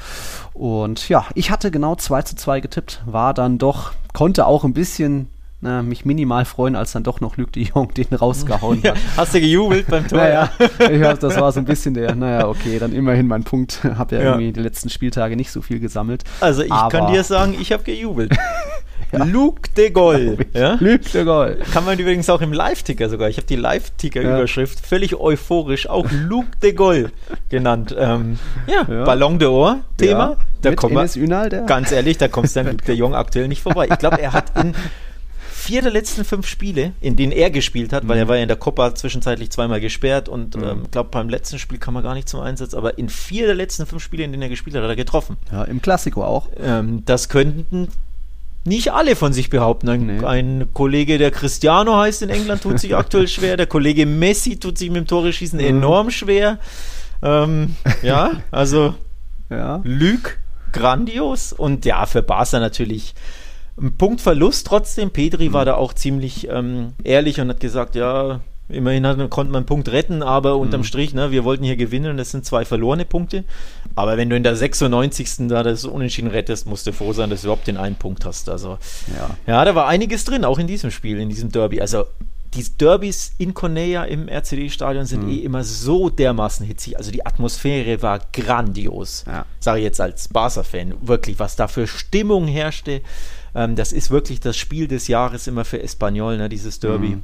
Und 0.53 1.09
ja, 1.09 1.25
ich 1.35 1.51
hatte 1.51 1.71
genau 1.71 1.95
2 1.95 2.21
zu 2.21 2.37
2 2.37 2.61
getippt, 2.61 3.03
war 3.05 3.33
dann 3.33 3.57
doch 3.57 3.91
konnte 4.13 4.45
auch 4.45 4.63
ein 4.63 4.73
bisschen 4.73 5.27
na, 5.63 5.81
mich 5.81 6.03
minimal 6.03 6.43
freuen, 6.43 6.75
als 6.75 6.91
dann 6.91 7.03
doch 7.03 7.21
noch 7.21 7.37
Luc 7.37 7.53
de 7.53 7.63
Jong 7.63 7.93
den 7.93 8.13
rausgehauen 8.13 8.83
hat. 8.83 8.97
Hast 9.15 9.33
du 9.33 9.39
gejubelt 9.39 9.87
beim 9.87 10.05
Tor? 10.05 10.17
Naja, 10.17 10.51
ich 10.59 11.01
hab, 11.01 11.21
das 11.21 11.39
war 11.39 11.51
so 11.53 11.59
ein 11.59 11.65
bisschen 11.65 11.93
der, 11.93 12.15
naja, 12.15 12.47
okay, 12.47 12.79
dann 12.79 12.91
immerhin 12.91 13.27
mein 13.27 13.43
Punkt. 13.43 13.81
Habe 13.83 14.15
ja, 14.15 14.21
ja, 14.21 14.27
irgendwie 14.31 14.51
die 14.51 14.59
letzten 14.59 14.89
Spieltage 14.89 15.37
nicht 15.37 15.51
so 15.51 15.61
viel 15.61 15.79
gesammelt. 15.79 16.25
Also 16.41 16.63
ich 16.63 16.69
kann 16.69 17.11
dir 17.11 17.23
sagen, 17.23 17.55
ich 17.59 17.71
habe 17.71 17.83
gejubelt. 17.83 18.35
Ja. 19.13 19.23
Luc 19.25 19.73
de 19.75 19.91
Gaulle. 19.91 20.37
Ja? 20.53 20.77
Luc 20.79 21.11
de 21.11 21.23
Gaulle. 21.23 21.57
Kann 21.71 21.85
man 21.85 21.99
übrigens 21.99 22.29
auch 22.29 22.41
im 22.41 22.51
Live-Ticker 22.51 23.09
sogar. 23.09 23.29
Ich 23.29 23.37
habe 23.37 23.47
die 23.47 23.55
Live-Ticker-Überschrift 23.55 24.79
ja. 24.79 24.87
völlig 24.87 25.15
euphorisch 25.15 25.87
auch 25.87 26.09
Luc 26.11 26.59
de 26.61 26.73
Gaulle 26.73 27.11
genannt. 27.49 27.95
Ähm, 27.97 28.39
ja, 28.67 28.83
Ballon 28.83 29.39
d'Or 29.39 29.81
Thema. 29.97 30.37
Da 30.61 30.71
Mit 30.71 30.79
kommt 30.79 30.93
Enes 30.93 31.15
Ünal, 31.15 31.49
der? 31.49 31.61
Ganz 31.63 31.91
ehrlich, 31.91 32.17
da 32.17 32.27
kommst 32.27 32.55
du 32.55 32.63
dann 32.63 32.71
Luc 32.71 32.85
de 32.85 32.95
Jong 32.95 33.13
aktuell 33.13 33.47
nicht 33.47 33.61
vorbei. 33.61 33.87
Ich 33.91 33.99
glaube, 33.99 34.21
er 34.21 34.33
hat 34.33 34.57
in 34.57 34.73
vier 35.63 35.81
der 35.81 35.91
letzten 35.91 36.25
fünf 36.25 36.45
Spiele, 36.45 36.91
in 36.99 37.15
denen 37.15 37.31
er 37.31 37.49
gespielt 37.49 37.93
hat, 37.93 38.03
mhm. 38.03 38.09
weil 38.09 38.17
er 38.17 38.27
war 38.27 38.35
ja 38.35 38.41
in 38.41 38.49
der 38.49 38.57
Copa 38.57 38.95
zwischenzeitlich 38.95 39.49
zweimal 39.49 39.79
gesperrt 39.79 40.27
und 40.27 40.57
mhm. 40.57 40.63
ähm, 40.63 40.83
glaube 40.91 41.09
beim 41.11 41.29
letzten 41.29 41.57
Spiel 41.57 41.77
kam 41.77 41.95
er 41.95 42.01
gar 42.01 42.15
nicht 42.15 42.27
zum 42.27 42.41
Einsatz, 42.41 42.73
aber 42.73 42.97
in 42.97 43.07
vier 43.07 43.45
der 43.45 43.55
letzten 43.55 43.85
fünf 43.85 44.03
Spiele, 44.03 44.23
in 44.23 44.31
denen 44.31 44.43
er 44.43 44.49
gespielt 44.49 44.75
hat, 44.75 44.83
hat 44.83 44.89
er 44.89 44.95
getroffen. 44.95 45.37
Ja, 45.51 45.63
im 45.63 45.81
Klassiko 45.81 46.23
auch. 46.23 46.49
Ähm, 46.61 47.03
das 47.05 47.29
könnten 47.29 47.87
nicht 48.65 48.93
alle 48.93 49.15
von 49.15 49.33
sich 49.33 49.49
behaupten. 49.49 49.89
Ein, 49.89 50.05
nee. 50.05 50.25
ein, 50.25 50.69
Kollege, 50.73 51.17
der 51.17 51.31
Cristiano 51.31 51.97
heißt 51.97 52.21
in 52.21 52.29
England, 52.29 52.63
tut 52.63 52.79
sich 52.79 52.95
aktuell 52.95 53.27
schwer. 53.27 53.57
Der 53.57 53.67
Kollege 53.67 54.05
Messi 54.05 54.57
tut 54.59 54.77
sich 54.77 54.89
mit 54.89 54.97
dem 54.97 55.07
Tore 55.07 55.33
schießen 55.33 55.59
mhm. 55.59 55.65
enorm 55.65 56.11
schwer. 56.11 56.59
Ähm, 57.21 57.75
ja, 58.01 58.41
also 58.51 58.95
ja. 59.49 59.81
Lüg, 59.83 60.39
grandios. 60.71 61.53
Und 61.53 61.85
ja, 61.85 62.05
für 62.05 62.21
Barca 62.21 62.59
natürlich 62.59 63.13
ein 63.77 63.97
Punktverlust 63.97 64.67
trotzdem. 64.67 65.11
Pedri 65.11 65.49
mhm. 65.49 65.53
war 65.53 65.65
da 65.65 65.75
auch 65.75 65.93
ziemlich 65.93 66.47
ähm, 66.49 66.93
ehrlich 67.03 67.39
und 67.41 67.49
hat 67.49 67.59
gesagt, 67.59 67.95
ja, 67.95 68.41
Immerhin 68.73 69.05
hat, 69.05 69.17
konnte 69.29 69.51
man 69.51 69.61
einen 69.61 69.65
Punkt 69.65 69.89
retten, 69.89 70.23
aber 70.23 70.57
unterm 70.57 70.81
mhm. 70.81 70.85
Strich, 70.85 71.13
ne, 71.13 71.31
wir 71.31 71.43
wollten 71.43 71.63
hier 71.63 71.75
gewinnen 71.75 72.11
und 72.11 72.17
das 72.17 72.31
sind 72.31 72.45
zwei 72.45 72.65
verlorene 72.65 73.05
Punkte. 73.05 73.43
Aber 73.95 74.17
wenn 74.17 74.29
du 74.29 74.35
in 74.35 74.43
der 74.43 74.55
96. 74.55 75.47
da 75.47 75.63
das 75.63 75.85
Unentschieden 75.85 76.29
rettest, 76.29 76.65
musst 76.67 76.87
du 76.87 76.93
froh 76.93 77.13
sein, 77.13 77.29
dass 77.29 77.41
du 77.41 77.47
überhaupt 77.47 77.67
den 77.67 77.77
einen 77.77 77.95
Punkt 77.95 78.25
hast. 78.25 78.49
Also, 78.49 78.77
ja. 79.15 79.29
ja, 79.47 79.65
da 79.65 79.75
war 79.75 79.87
einiges 79.87 80.25
drin, 80.25 80.45
auch 80.45 80.59
in 80.59 80.67
diesem 80.67 80.91
Spiel, 80.91 81.19
in 81.19 81.29
diesem 81.29 81.51
Derby. 81.51 81.79
Also, 81.81 82.05
die 82.55 82.63
Derbys 82.77 83.33
in 83.37 83.53
Cornea 83.53 84.03
im 84.03 84.27
RCD-Stadion 84.27 85.05
sind 85.05 85.23
mhm. 85.23 85.29
eh 85.29 85.37
immer 85.37 85.63
so 85.63 86.09
dermaßen 86.09 86.65
hitzig. 86.65 86.97
Also 86.97 87.11
die 87.11 87.25
Atmosphäre 87.25 88.01
war 88.01 88.19
grandios. 88.31 89.23
Ja. 89.27 89.45
Sage 89.59 89.79
ich 89.79 89.85
jetzt 89.85 89.99
als 89.99 90.27
Barca-Fan. 90.27 90.93
Wirklich, 91.01 91.39
was 91.39 91.55
da 91.55 91.67
für 91.67 91.87
Stimmung 91.87 92.47
herrschte. 92.47 93.01
Ähm, 93.55 93.75
das 93.75 93.91
ist 93.91 94.11
wirklich 94.11 94.39
das 94.39 94.57
Spiel 94.57 94.87
des 94.87 95.07
Jahres 95.07 95.47
immer 95.47 95.65
für 95.65 95.81
Espanyol, 95.81 96.37
ne, 96.37 96.49
dieses 96.49 96.79
Derby. 96.79 97.09
Mhm. 97.09 97.23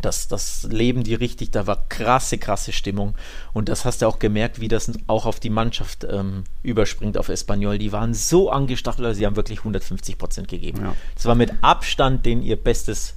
Das, 0.00 0.28
das 0.28 0.64
leben 0.64 1.02
die 1.02 1.14
richtig, 1.14 1.50
da 1.50 1.66
war 1.66 1.84
krasse, 1.88 2.38
krasse 2.38 2.72
Stimmung. 2.72 3.14
Und 3.52 3.68
das 3.68 3.84
hast 3.84 4.02
du 4.02 4.06
auch 4.06 4.18
gemerkt, 4.18 4.60
wie 4.60 4.68
das 4.68 4.90
auch 5.06 5.26
auf 5.26 5.40
die 5.40 5.50
Mannschaft 5.50 6.06
ähm, 6.08 6.44
überspringt, 6.62 7.18
auf 7.18 7.28
Espanyol. 7.28 7.78
Die 7.78 7.92
waren 7.92 8.14
so 8.14 8.50
angestachelt, 8.50 9.06
also 9.06 9.18
sie 9.18 9.26
haben 9.26 9.36
wirklich 9.36 9.60
150 9.60 10.18
Prozent 10.18 10.48
gegeben. 10.48 10.80
Ja. 10.82 10.96
Das 11.14 11.26
war 11.26 11.34
mit 11.34 11.52
Abstand 11.62 12.24
den 12.26 12.42
ihr 12.42 12.56
bestes 12.56 13.16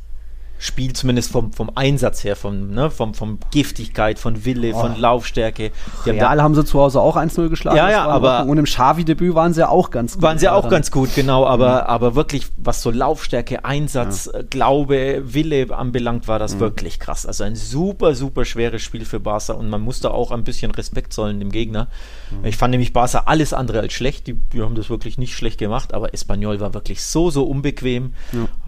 Spiel, 0.59 0.93
zumindest 0.93 1.31
vom, 1.31 1.51
vom 1.53 1.71
Einsatz 1.75 2.23
her, 2.23 2.35
vom, 2.35 2.71
ne, 2.71 2.89
vom, 2.89 3.13
vom 3.13 3.39
Giftigkeit, 3.51 4.19
von 4.19 4.45
Wille, 4.45 4.73
oh. 4.73 4.81
von 4.81 4.99
Laufstärke. 4.99 5.71
Die 6.05 6.09
Real 6.09 6.29
haben, 6.29 6.41
haben 6.41 6.55
sie 6.55 6.65
zu 6.65 6.79
Hause 6.79 6.99
auch 6.99 7.15
1-0 7.15 7.49
geschlagen. 7.49 7.77
Ja, 7.77 7.89
ja, 7.89 8.05
aber. 8.07 8.45
Und 8.45 8.57
im 8.57 8.65
Xavi-Debüt 8.65 9.35
waren 9.35 9.53
sie 9.53 9.67
auch 9.67 9.91
ganz 9.91 10.15
gut. 10.15 10.23
Waren 10.23 10.39
sie 10.39 10.49
auch 10.49 10.69
ganz 10.69 10.91
gut, 10.91 11.13
genau, 11.15 11.45
aber, 11.45 11.83
mhm. 11.83 11.87
aber 11.87 12.15
wirklich, 12.15 12.47
was 12.57 12.81
so 12.81 12.89
Laufstärke, 12.89 13.65
Einsatz, 13.65 14.29
ja. 14.33 14.41
Glaube, 14.49 15.21
Wille 15.25 15.75
anbelangt, 15.75 16.27
war 16.27 16.39
das 16.39 16.55
mhm. 16.55 16.61
wirklich 16.61 16.99
krass. 16.99 17.25
Also 17.25 17.43
ein 17.43 17.55
super, 17.55 18.15
super 18.15 18.45
schweres 18.45 18.81
Spiel 18.81 19.05
für 19.05 19.19
Barca 19.19 19.53
und 19.53 19.69
man 19.69 19.81
musste 19.81 20.11
auch 20.11 20.31
ein 20.31 20.43
bisschen 20.43 20.71
Respekt 20.71 21.13
zollen 21.13 21.39
dem 21.39 21.51
Gegner. 21.51 21.87
Mhm. 22.31 22.45
Ich 22.45 22.57
fand 22.57 22.71
nämlich 22.71 22.93
Barca 22.93 23.23
alles 23.25 23.53
andere 23.53 23.79
als 23.81 23.93
schlecht. 23.93 24.27
Die, 24.27 24.33
die, 24.33 24.61
haben 24.61 24.75
das 24.75 24.89
wirklich 24.89 25.17
nicht 25.17 25.35
schlecht 25.35 25.59
gemacht, 25.59 25.93
aber 25.93 26.13
Espanyol 26.13 26.59
war 26.59 26.73
wirklich 26.73 27.03
so, 27.03 27.29
so 27.29 27.43
unbequem 27.43 28.13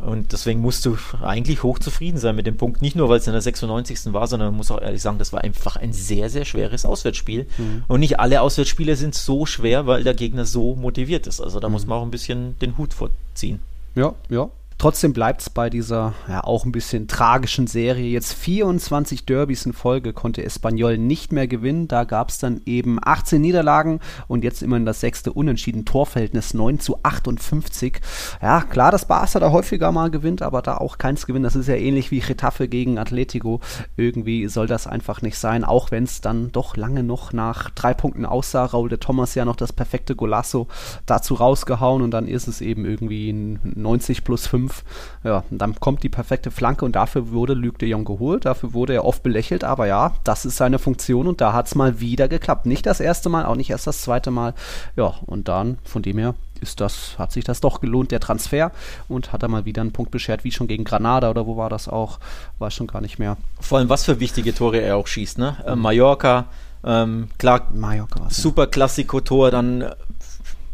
und 0.06 0.32
deswegen 0.32 0.62
musst 0.62 0.86
du 0.86 0.98
eigentlich 1.22 1.64
hoch 1.64 1.79
zufrieden 1.80 2.18
sein 2.18 2.36
mit 2.36 2.48
dem 2.48 2.58
Punkt. 2.58 2.82
Nicht 2.82 2.96
nur, 2.96 3.10
weil 3.10 3.20
es 3.20 3.28
in 3.28 3.34
der 3.34 3.42
96. 3.42 4.14
war, 4.14 4.28
sondern 4.28 4.50
man 4.50 4.58
muss 4.58 4.72
auch 4.72 4.82
ehrlich 4.82 5.02
sagen, 5.02 5.18
das 5.18 5.34
war 5.34 5.44
einfach 5.44 5.76
ein 5.76 5.94
sehr, 5.94 6.30
sehr 6.30 6.46
schweres 6.46 6.86
Auswärtsspiel. 6.86 7.48
Mhm. 7.58 7.84
Und 7.88 8.00
nicht 8.00 8.20
alle 8.20 8.42
Auswärtsspiele 8.42 8.96
sind 8.96 9.16
so 9.16 9.46
schwer, 9.46 9.88
weil 9.88 10.04
der 10.04 10.14
Gegner 10.14 10.46
so 10.46 10.76
motiviert 10.76 11.28
ist. 11.28 11.42
Also 11.42 11.60
da 11.60 11.68
mhm. 11.68 11.74
muss 11.74 11.88
man 11.88 12.00
auch 12.00 12.04
ein 12.04 12.12
bisschen 12.12 12.58
den 12.60 12.78
Hut 12.78 12.94
vorziehen. 12.94 13.60
Ja, 13.96 14.14
ja. 14.30 14.50
Trotzdem 14.80 15.12
bleibt 15.12 15.42
es 15.42 15.50
bei 15.50 15.70
dieser 15.70 16.14
ja 16.30 16.42
auch 16.46 16.64
ein 16.64 16.72
bisschen 16.72 17.10
tragischen 17.10 17.68
Serie. 17.68 18.08
Jetzt 18.08 18.32
24 18.32 19.26
Derbys 19.26 19.66
in 19.66 19.74
Folge 19.74 20.14
konnte 20.14 20.42
Espanyol 20.42 20.98
nicht 20.98 21.34
mehr 21.34 21.50
gewinnen. 21.50 21.90
Da 21.90 22.06
gab 22.06 22.30
es 22.30 22.38
dann 22.38 22.62
eben 22.66 22.98
18 23.02 23.42
Niederlagen 23.42 24.00
und 24.30 24.46
jetzt 24.46 24.64
immerhin 24.64 24.86
das 24.86 25.02
sechste 25.02 25.34
Unentschieden. 25.34 25.84
Torverhältnis 25.84 26.54
9 26.54 26.80
zu 26.80 27.04
58. 27.04 28.00
Ja, 28.42 28.62
klar, 28.62 28.92
dass 28.92 29.04
Barca 29.04 29.42
da 29.42 29.52
häufiger 29.52 29.92
mal 29.92 30.12
gewinnt, 30.12 30.42
aber 30.42 30.62
da 30.62 30.78
auch 30.78 30.98
keins 30.98 31.26
gewinnt. 31.28 31.46
Das 31.46 31.58
ist 31.58 31.68
ja 31.68 31.76
ähnlich 31.76 32.10
wie 32.12 32.22
Getafe 32.22 32.70
gegen 32.70 32.98
Atletico. 32.98 33.60
Irgendwie 33.98 34.48
soll 34.48 34.68
das 34.68 34.88
einfach 34.88 35.22
nicht 35.22 35.38
sein, 35.38 35.66
auch 35.66 35.92
wenn 35.92 36.06
es 36.06 36.22
dann 36.22 36.54
doch 36.54 36.78
lange 36.78 37.04
noch 37.04 37.34
nach 37.34 37.70
drei 37.72 37.94
Punkten 37.94 38.26
aussah. 38.26 38.64
Raul 38.64 38.88
de 38.88 38.98
Thomas 38.98 39.36
ja 39.36 39.44
noch 39.44 39.58
das 39.58 39.74
perfekte 39.74 40.16
Golasso 40.16 40.70
dazu 41.06 41.34
rausgehauen 41.34 42.02
und 42.02 42.12
dann 42.12 42.30
ist 42.30 42.48
es 42.48 42.62
eben 42.62 42.86
irgendwie 42.86 43.34
90 43.34 44.24
plus 44.24 44.48
5 44.48 44.69
5. 44.70 44.84
Ja, 45.24 45.44
und 45.50 45.58
dann 45.58 45.80
kommt 45.80 46.04
die 46.04 46.10
perfekte 46.10 46.52
Flanke 46.52 46.86
und 46.86 46.96
dafür 46.96 47.32
wurde 47.32 47.54
Luc 47.54 47.80
de 47.80 47.90
Jong 47.90 48.06
geholt. 48.06 48.46
Dafür 48.46 48.74
wurde 48.74 48.94
er 48.94 49.06
oft 49.06 49.24
belächelt, 49.24 49.64
aber 49.64 49.88
ja, 49.88 50.14
das 50.24 50.46
ist 50.46 50.58
seine 50.58 50.80
Funktion 50.80 51.28
und 51.28 51.42
da 51.42 51.54
hat 51.54 51.68
es 51.68 51.76
mal 51.76 52.00
wieder 52.00 52.28
geklappt. 52.28 52.66
Nicht 52.66 52.86
das 52.86 53.00
erste 53.00 53.30
Mal, 53.30 53.46
auch 53.46 53.56
nicht 53.56 53.70
erst 53.70 53.88
das 53.88 54.02
zweite 54.02 54.32
Mal. 54.32 54.54
Ja, 54.96 55.16
und 55.26 55.48
dann 55.48 55.78
von 55.84 56.02
dem 56.02 56.18
her 56.18 56.36
ist 56.62 56.82
das, 56.82 57.18
hat 57.18 57.32
sich 57.32 57.46
das 57.46 57.62
doch 57.62 57.80
gelohnt, 57.80 58.12
der 58.12 58.20
Transfer 58.20 58.72
und 59.08 59.32
hat 59.32 59.44
er 59.44 59.50
mal 59.50 59.66
wieder 59.66 59.82
einen 59.82 59.94
Punkt 59.94 60.12
beschert, 60.12 60.44
wie 60.44 60.52
schon 60.52 60.68
gegen 60.68 60.84
Granada 60.84 61.30
oder 61.30 61.46
wo 61.46 61.56
war 61.56 61.70
das 61.70 61.88
auch, 61.88 62.20
weiß 62.60 62.74
schon 62.74 62.88
gar 62.88 63.02
nicht 63.02 63.18
mehr. 63.18 63.38
Vor 63.62 63.78
allem, 63.78 63.90
was 63.90 64.04
für 64.04 64.20
wichtige 64.20 64.54
Tore 64.54 64.80
er 64.80 64.98
auch 64.98 65.08
schießt, 65.08 65.38
ne? 65.38 65.56
Äh, 65.66 65.76
Mallorca, 65.76 66.48
ähm, 66.84 67.30
klar, 67.38 67.68
Mallorca 67.74 68.28
super. 68.30 68.68
Klassiko-Tor, 68.68 69.52
dann 69.52 69.82
äh, 69.82 69.96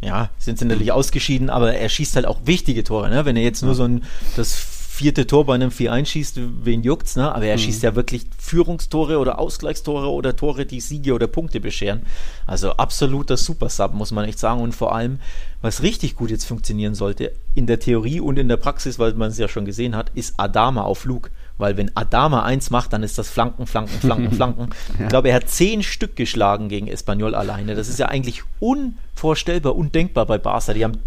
ja, 0.02 0.30
sind 0.38 0.60
sie 0.60 0.66
natürlich 0.66 0.92
ausgeschieden, 0.92 1.50
aber 1.50 1.74
er 1.74 1.90
schießt 1.90 2.16
halt 2.16 2.26
auch 2.26 2.40
wichtige 2.46 2.84
Tore, 2.84 3.10
ne? 3.10 3.26
Wenn 3.26 3.36
er 3.36 3.44
jetzt 3.44 3.64
nur 3.64 3.76
so 3.76 3.84
ein, 3.84 4.04
das 4.36 4.54
vierte 4.96 5.28
Tor 5.28 5.46
bei 5.46 5.56
einem 5.56 5.72
4-1 5.72 6.06
schießt, 6.06 6.40
wen 6.64 6.82
juckt's, 6.82 7.16
ne? 7.18 7.34
Aber 7.36 7.46
er 7.46 7.58
mhm. 7.58 7.62
schießt 7.62 7.84
ja 7.84 7.96
wirklich 7.96 8.28
Führungstore 8.38 9.20
oder 9.20 9.40
Ausgleichstore 9.40 10.10
oder 10.10 10.36
Tore, 10.36 10.66
die 10.66 10.80
Siege 10.80 11.14
oder 11.14 11.28
Punkte 11.28 11.60
bescheren. 11.60 12.06
Also 12.46 12.72
absoluter 12.72 13.36
Supersub, 13.36 13.94
muss 13.94 14.12
man 14.12 14.26
echt 14.26 14.40
sagen. 14.40 14.62
Und 14.62 14.74
vor 14.74 14.96
allem, 14.96 15.20
was 15.62 15.84
richtig 15.84 16.16
gut 16.16 16.32
jetzt 16.32 16.46
funktionieren 16.46 16.96
sollte, 16.96 17.34
in 17.56 17.68
der 17.68 17.80
Theorie 17.80 18.22
und 18.22 18.40
in 18.40 18.48
der 18.48 18.58
Praxis, 18.58 18.98
weil 18.98 19.14
man 19.16 19.32
es 19.32 19.38
ja 19.38 19.50
schon 19.50 19.66
gesehen 19.66 19.96
hat, 19.96 20.12
ist 20.16 20.34
Adama 20.38 20.84
auf 20.84 21.00
Flug. 21.00 21.30
Weil 21.58 21.78
wenn 21.78 21.96
Adama 21.96 22.44
eins 22.44 22.70
macht, 22.70 22.92
dann 22.94 23.02
ist 23.04 23.18
das 23.18 23.30
Flanken, 23.30 23.66
Flanken, 23.66 24.00
Flanken, 24.00 24.32
Flanken. 24.36 24.70
ja. 24.98 25.04
Ich 25.06 25.10
glaube, 25.10 25.30
er 25.30 25.36
hat 25.36 25.50
zehn 25.50 25.84
Stück 25.84 26.16
geschlagen 26.16 26.68
gegen 26.70 26.88
Espanyol 26.88 27.34
alleine. 27.34 27.76
Das 27.76 27.88
ist 27.88 27.98
ja 28.00 28.08
eigentlich 28.08 28.44
unvorstellbar, 28.60 29.76
undenkbar 29.76 30.26
bei 30.26 30.38
Barca. 30.38 30.74
Die 30.74 30.84
haben 30.84 30.98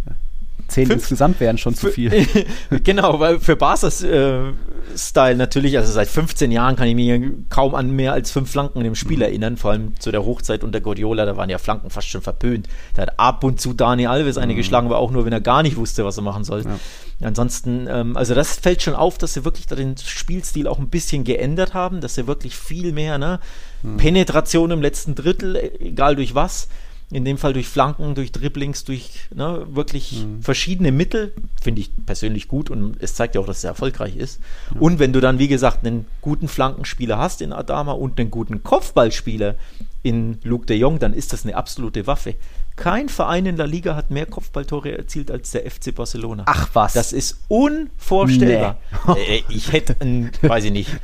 Zehn 0.68 0.86
Fünf, 0.86 1.00
insgesamt 1.00 1.40
wären 1.40 1.56
schon 1.56 1.74
zu 1.74 1.90
viel. 1.90 2.26
genau, 2.84 3.18
weil 3.20 3.40
für 3.40 3.56
Barca's 3.56 4.02
äh, 4.02 4.52
Style 4.94 5.36
natürlich, 5.36 5.78
also 5.78 5.90
seit 5.90 6.08
15 6.08 6.50
Jahren 6.50 6.76
kann 6.76 6.86
ich 6.86 6.94
mich 6.94 7.22
kaum 7.48 7.74
an 7.74 7.90
mehr 7.90 8.12
als 8.12 8.30
fünf 8.30 8.50
Flanken 8.50 8.84
im 8.84 8.94
Spiel 8.94 9.16
mhm. 9.16 9.22
erinnern, 9.22 9.56
vor 9.56 9.70
allem 9.70 9.98
zu 9.98 10.10
der 10.10 10.26
Hochzeit 10.26 10.64
unter 10.64 10.82
Guardiola, 10.82 11.24
da 11.24 11.38
waren 11.38 11.48
ja 11.48 11.56
Flanken 11.56 11.88
fast 11.88 12.08
schon 12.08 12.20
verpönt. 12.20 12.68
Da 12.94 13.02
hat 13.02 13.18
ab 13.18 13.44
und 13.44 13.62
zu 13.62 13.72
Dani 13.72 14.06
Alves 14.06 14.36
eine 14.36 14.52
mhm. 14.52 14.58
geschlagen, 14.58 14.86
aber 14.88 14.98
auch 14.98 15.10
nur, 15.10 15.24
wenn 15.24 15.32
er 15.32 15.40
gar 15.40 15.62
nicht 15.62 15.76
wusste, 15.76 16.04
was 16.04 16.18
er 16.18 16.22
machen 16.22 16.44
soll. 16.44 16.64
Ja. 16.64 17.26
Ansonsten, 17.26 17.86
ähm, 17.90 18.16
also 18.18 18.34
das 18.34 18.56
fällt 18.56 18.82
schon 18.82 18.94
auf, 18.94 19.16
dass 19.16 19.32
sie 19.32 19.46
wirklich 19.46 19.66
da 19.66 19.74
den 19.74 19.96
Spielstil 19.96 20.68
auch 20.68 20.78
ein 20.78 20.88
bisschen 20.88 21.24
geändert 21.24 21.72
haben, 21.72 22.02
dass 22.02 22.14
sie 22.14 22.26
wirklich 22.26 22.56
viel 22.56 22.92
mehr, 22.92 23.16
ne, 23.16 23.40
mhm. 23.82 23.96
Penetration 23.96 24.70
im 24.70 24.82
letzten 24.82 25.14
Drittel, 25.14 25.56
egal 25.80 26.14
durch 26.14 26.34
was, 26.34 26.68
in 27.11 27.24
dem 27.24 27.38
Fall 27.38 27.54
durch 27.54 27.68
Flanken, 27.68 28.14
durch 28.14 28.32
Dribblings, 28.32 28.84
durch 28.84 29.28
ne, 29.34 29.66
wirklich 29.70 30.24
mhm. 30.24 30.42
verschiedene 30.42 30.92
Mittel, 30.92 31.32
finde 31.61 31.80
ich 31.80 31.90
persönlich 32.04 32.48
gut 32.48 32.68
und 32.68 32.96
es 33.00 33.14
zeigt 33.14 33.34
ja 33.34 33.40
auch, 33.40 33.46
dass 33.46 33.64
er 33.64 33.70
erfolgreich 33.70 34.16
ist. 34.16 34.40
Ja. 34.74 34.80
Und 34.80 34.98
wenn 34.98 35.14
du 35.14 35.20
dann, 35.20 35.38
wie 35.38 35.48
gesagt, 35.48 35.86
einen 35.86 36.06
guten 36.20 36.48
Flankenspieler 36.48 37.18
hast 37.18 37.40
in 37.40 37.52
Adama 37.52 37.92
und 37.92 38.20
einen 38.20 38.30
guten 38.30 38.62
Kopfballspieler 38.62 39.54
in 40.02 40.38
Luke 40.42 40.66
de 40.66 40.76
Jong, 40.76 40.98
dann 40.98 41.14
ist 41.14 41.32
das 41.32 41.44
eine 41.44 41.56
absolute 41.56 42.06
Waffe. 42.06 42.34
Kein 42.78 43.08
Verein 43.08 43.44
in 43.44 43.56
der 43.56 43.66
Liga 43.66 43.96
hat 43.96 44.12
mehr 44.12 44.24
Kopfballtore 44.24 44.96
erzielt 44.96 45.32
als 45.32 45.50
der 45.50 45.68
FC 45.68 45.92
Barcelona. 45.92 46.44
Ach 46.46 46.68
was. 46.74 46.92
Das 46.92 47.12
ist 47.12 47.40
unvorstellbar. 47.48 48.78
Nee. 49.08 49.38
Äh, 49.38 49.42
ich 49.48 49.72
hätte, 49.72 49.96
ein, 49.98 50.30
weiß 50.42 50.64
ich 50.64 50.70
nicht. 50.70 50.96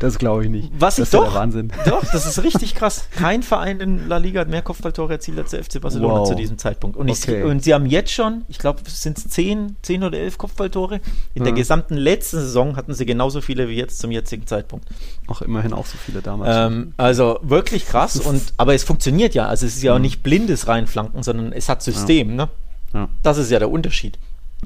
Das 0.00 0.18
glaube 0.18 0.44
ich 0.44 0.50
nicht. 0.50 0.72
Was 0.76 0.96
das 0.96 1.04
ist 1.04 1.14
doch, 1.14 1.32
Wahnsinn. 1.34 1.72
Doch, 1.86 2.04
das 2.12 2.26
ist 2.26 2.42
richtig 2.42 2.74
krass. 2.74 3.06
Kein 3.12 3.44
Verein 3.44 3.78
in 3.78 4.08
La 4.08 4.16
Liga 4.16 4.40
hat 4.40 4.48
mehr 4.48 4.62
Kopfballtore 4.62 5.12
erzielt 5.12 5.38
als 5.38 5.52
der 5.52 5.62
FC 5.62 5.80
Barcelona 5.80 6.20
wow. 6.20 6.28
zu 6.28 6.34
diesem 6.34 6.58
Zeitpunkt. 6.58 6.96
Und, 6.96 7.08
okay. 7.08 7.38
ich, 7.38 7.44
und 7.44 7.62
sie 7.62 7.72
haben 7.72 7.86
jetzt 7.86 8.10
schon, 8.10 8.44
ich 8.48 8.58
glaube, 8.58 8.80
sind 8.88 9.16
es 9.16 9.28
10, 9.28 9.76
10 9.82 10.02
oder 10.02 10.18
11 10.18 10.38
Kopfballtore. 10.38 10.96
In 11.34 11.42
ja. 11.42 11.44
der 11.44 11.52
gesamten 11.52 11.94
letzten 11.94 12.38
Saison 12.38 12.74
hatten 12.74 12.94
sie 12.94 13.06
genauso 13.06 13.40
viele 13.40 13.68
wie 13.68 13.76
jetzt 13.76 14.00
zum 14.00 14.10
jetzigen 14.10 14.48
Zeitpunkt. 14.48 14.88
Ach, 15.28 15.40
immerhin 15.40 15.72
auch 15.72 15.86
so 15.86 15.96
viele 16.04 16.20
damals. 16.20 16.72
Ähm, 16.72 16.94
also 16.96 17.38
wirklich 17.42 17.86
krass. 17.86 18.16
Und, 18.20 18.54
aber 18.56 18.74
es 18.74 18.82
funktioniert 18.82 19.34
ja. 19.34 19.46
Also 19.46 19.66
es 19.66 19.76
ist 19.76 19.82
ja 19.84 19.92
auch 19.92 19.98
mhm. 19.98 20.02
nicht 20.02 20.22
blindes 20.24 20.66
Reinflanken 20.66 21.11
Gedanken, 21.12 21.22
sondern 21.22 21.52
es 21.52 21.68
hat 21.68 21.82
System. 21.82 22.30
Ja. 22.30 22.34
Ne? 22.34 22.48
Ja. 22.94 23.08
Das 23.22 23.38
ist 23.38 23.50
ja 23.50 23.58
der 23.58 23.70
Unterschied. 23.70 24.18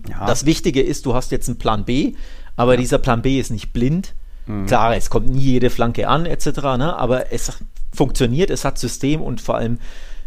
Ja. 0.08 0.26
Das 0.26 0.46
Wichtige 0.46 0.82
ist, 0.82 1.06
du 1.06 1.14
hast 1.14 1.32
jetzt 1.32 1.48
einen 1.48 1.58
Plan 1.58 1.84
B, 1.84 2.14
aber 2.56 2.76
dieser 2.76 2.98
Plan 2.98 3.22
B 3.22 3.38
ist 3.38 3.50
nicht 3.50 3.72
blind. 3.72 4.14
Mhm. 4.46 4.66
Klar, 4.66 4.96
es 4.96 5.10
kommt 5.10 5.28
nie 5.28 5.40
jede 5.40 5.70
Flanke 5.70 6.08
an, 6.08 6.26
etc., 6.26 6.46
ne? 6.76 6.96
aber 6.96 7.32
es 7.32 7.52
funktioniert, 7.92 8.50
es 8.50 8.64
hat 8.64 8.78
System 8.78 9.22
und 9.22 9.40
vor 9.40 9.56
allem, 9.56 9.78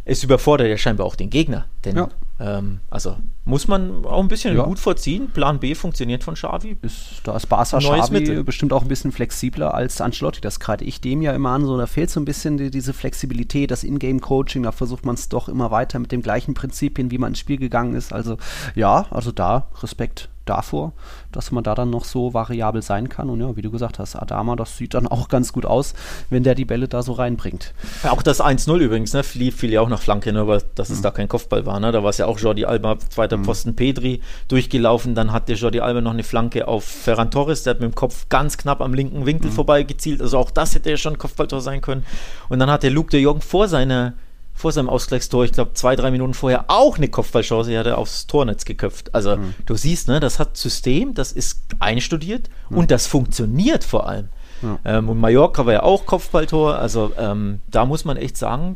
es 0.05 0.23
überfordert 0.23 0.67
ja 0.67 0.77
scheinbar 0.77 1.05
auch 1.05 1.15
den 1.15 1.29
Gegner. 1.29 1.65
Denn 1.85 2.07
ähm, 2.39 2.79
also 2.89 3.17
muss 3.49 3.67
man 3.67 4.05
auch 4.05 4.21
ein 4.21 4.27
bisschen 4.27 4.55
ja. 4.55 4.63
gut 4.63 4.79
vorziehen. 4.79 5.29
Plan 5.31 5.59
B 5.59 5.73
funktioniert 5.73 6.23
von 6.23 6.35
Xavi. 6.35 6.77
Ist, 6.81 7.21
da 7.23 7.35
ist 7.35 7.47
Barca 7.47 7.79
Xavi 7.79 8.11
Mittel. 8.11 8.43
bestimmt 8.43 8.71
auch 8.71 8.83
ein 8.83 8.87
bisschen 8.87 9.11
flexibler 9.11 9.73
als 9.73 9.99
Ancelotti. 10.01 10.39
Das 10.39 10.59
kreide 10.59 10.85
ich 10.85 11.01
dem 11.01 11.21
ja 11.21 11.33
immer 11.33 11.49
an. 11.49 11.65
So, 11.65 11.77
da 11.77 11.87
fehlt 11.87 12.11
so 12.11 12.19
ein 12.19 12.25
bisschen 12.25 12.57
die, 12.57 12.69
diese 12.69 12.93
Flexibilität, 12.93 13.71
das 13.71 13.83
Ingame-Coaching. 13.83 14.63
Da 14.63 14.71
versucht 14.71 15.05
man 15.05 15.15
es 15.15 15.29
doch 15.29 15.49
immer 15.49 15.71
weiter 15.71 15.97
mit 15.99 16.11
den 16.11 16.21
gleichen 16.21 16.53
Prinzipien, 16.53 17.09
wie 17.11 17.17
man 17.17 17.31
ins 17.31 17.39
Spiel 17.39 17.57
gegangen 17.57 17.95
ist. 17.95 18.13
Also 18.13 18.37
ja, 18.75 19.07
also 19.09 19.31
da 19.31 19.67
Respekt 19.81 20.29
davor, 20.49 20.93
dass 21.31 21.51
man 21.51 21.63
da 21.63 21.75
dann 21.75 21.89
noch 21.89 22.05
so 22.05 22.33
variabel 22.33 22.81
sein 22.81 23.07
kann. 23.07 23.29
Und 23.29 23.39
ja, 23.39 23.55
wie 23.55 23.61
du 23.61 23.71
gesagt 23.71 23.99
hast, 23.99 24.15
Adama, 24.15 24.55
das 24.55 24.77
sieht 24.77 24.93
dann 24.93 25.07
auch 25.07 25.27
ganz 25.27 25.53
gut 25.53 25.65
aus, 25.65 25.93
wenn 26.29 26.43
der 26.43 26.55
die 26.55 26.65
Bälle 26.65 26.87
da 26.87 27.03
so 27.03 27.13
reinbringt. 27.13 27.73
Ja, 28.03 28.11
auch 28.11 28.23
das 28.23 28.41
1-0 28.41 28.77
übrigens, 28.77 29.13
ne, 29.13 29.23
fiel, 29.23 29.51
fiel 29.51 29.71
ja 29.71 29.81
auch 29.81 29.89
nach 29.89 30.01
Flanke, 30.01 30.33
nur 30.33 30.43
aber 30.43 30.61
dass 30.75 30.89
mhm. 30.89 30.95
es 30.95 31.01
da 31.01 31.11
kein 31.11 31.27
Kopfball 31.27 31.65
war. 31.65 31.79
Ne? 31.79 31.91
Da 31.91 32.03
war 32.03 32.09
es 32.09 32.17
ja 32.17 32.25
auch 32.25 32.39
Jordi 32.39 32.65
Alba, 32.65 32.97
zweiter 33.09 33.37
mhm. 33.37 33.38
Posten 33.43 33.75
Pedri 33.75 34.21
durchgelaufen. 34.47 35.15
Dann 35.15 35.31
hat 35.31 35.49
der 35.49 35.55
Jordi 35.55 35.79
Alba 35.79 36.01
noch 36.01 36.11
eine 36.11 36.23
Flanke 36.23 36.67
auf 36.67 36.83
Ferran 36.83 37.31
Torres, 37.31 37.63
der 37.63 37.71
hat 37.71 37.81
mit 37.81 37.91
dem 37.91 37.95
Kopf 37.95 38.27
ganz 38.29 38.57
knapp 38.57 38.81
am 38.81 38.93
linken 38.93 39.25
Winkel 39.25 39.51
mhm. 39.51 39.55
vorbei 39.55 39.83
gezielt. 39.83 40.21
Also 40.21 40.37
auch 40.37 40.51
das 40.51 40.75
hätte 40.75 40.89
ja 40.89 40.97
schon 40.97 41.17
Kopfballtor 41.17 41.61
sein 41.61 41.81
können. 41.81 42.05
Und 42.49 42.59
dann 42.59 42.69
hat 42.69 42.83
der 42.83 42.91
Luke 42.91 43.09
de 43.09 43.21
Jong 43.21 43.41
vor 43.41 43.67
seiner 43.67 44.13
vor 44.59 44.73
seinem 44.73 44.89
Ausgleichstor, 44.89 45.45
ich 45.45 45.53
glaube 45.53 45.71
zwei, 45.73 45.95
drei 45.95 46.11
Minuten 46.11 46.33
vorher, 46.33 46.65
auch 46.67 46.97
eine 46.97 47.07
Kopfballchance, 47.07 47.69
die 47.69 47.77
hat 47.77 47.85
er 47.85 47.97
aufs 47.97 48.27
Tornetz 48.27 48.65
geköpft. 48.65 49.15
Also 49.15 49.37
mhm. 49.37 49.53
du 49.65 49.75
siehst, 49.75 50.09
ne, 50.09 50.19
das 50.19 50.37
hat 50.37 50.57
System, 50.57 51.13
das 51.13 51.31
ist 51.31 51.61
einstudiert 51.79 52.49
mhm. 52.69 52.79
und 52.79 52.91
das 52.91 53.07
funktioniert 53.07 53.85
vor 53.85 54.09
allem. 54.09 54.27
Ja. 54.61 54.77
Ähm, 54.83 55.07
und 55.07 55.17
Mallorca 55.17 55.65
war 55.65 55.73
ja 55.73 55.83
auch 55.83 56.05
Kopfballtor, 56.05 56.75
also 56.75 57.13
ähm, 57.17 57.61
da 57.71 57.85
muss 57.85 58.03
man 58.03 58.17
echt 58.17 58.35
sagen, 58.35 58.75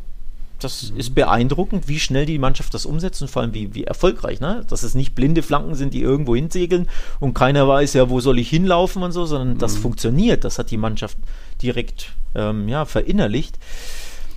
das 0.58 0.90
mhm. 0.90 0.98
ist 0.98 1.14
beeindruckend, 1.14 1.88
wie 1.88 2.00
schnell 2.00 2.26
die 2.26 2.38
Mannschaft 2.38 2.74
das 2.74 2.86
umsetzt 2.86 3.22
und 3.22 3.28
vor 3.28 3.42
allem 3.42 3.54
wie, 3.54 3.74
wie 3.74 3.84
erfolgreich, 3.84 4.40
ne? 4.40 4.64
Dass 4.68 4.82
es 4.82 4.94
nicht 4.94 5.14
blinde 5.14 5.42
Flanken 5.42 5.74
sind, 5.74 5.94
die 5.94 6.02
irgendwo 6.02 6.34
hinsegeln 6.34 6.88
und 7.20 7.34
keiner 7.34 7.66
weiß 7.66 7.94
ja, 7.94 8.10
wo 8.10 8.20
soll 8.20 8.38
ich 8.38 8.48
hinlaufen 8.50 9.02
und 9.02 9.12
so, 9.12 9.26
sondern 9.26 9.58
das 9.58 9.76
mhm. 9.76 9.82
funktioniert. 9.82 10.44
Das 10.44 10.58
hat 10.58 10.70
die 10.70 10.76
Mannschaft 10.76 11.18
direkt 11.62 12.12
ähm, 12.34 12.68
ja, 12.68 12.84
verinnerlicht. 12.84 13.58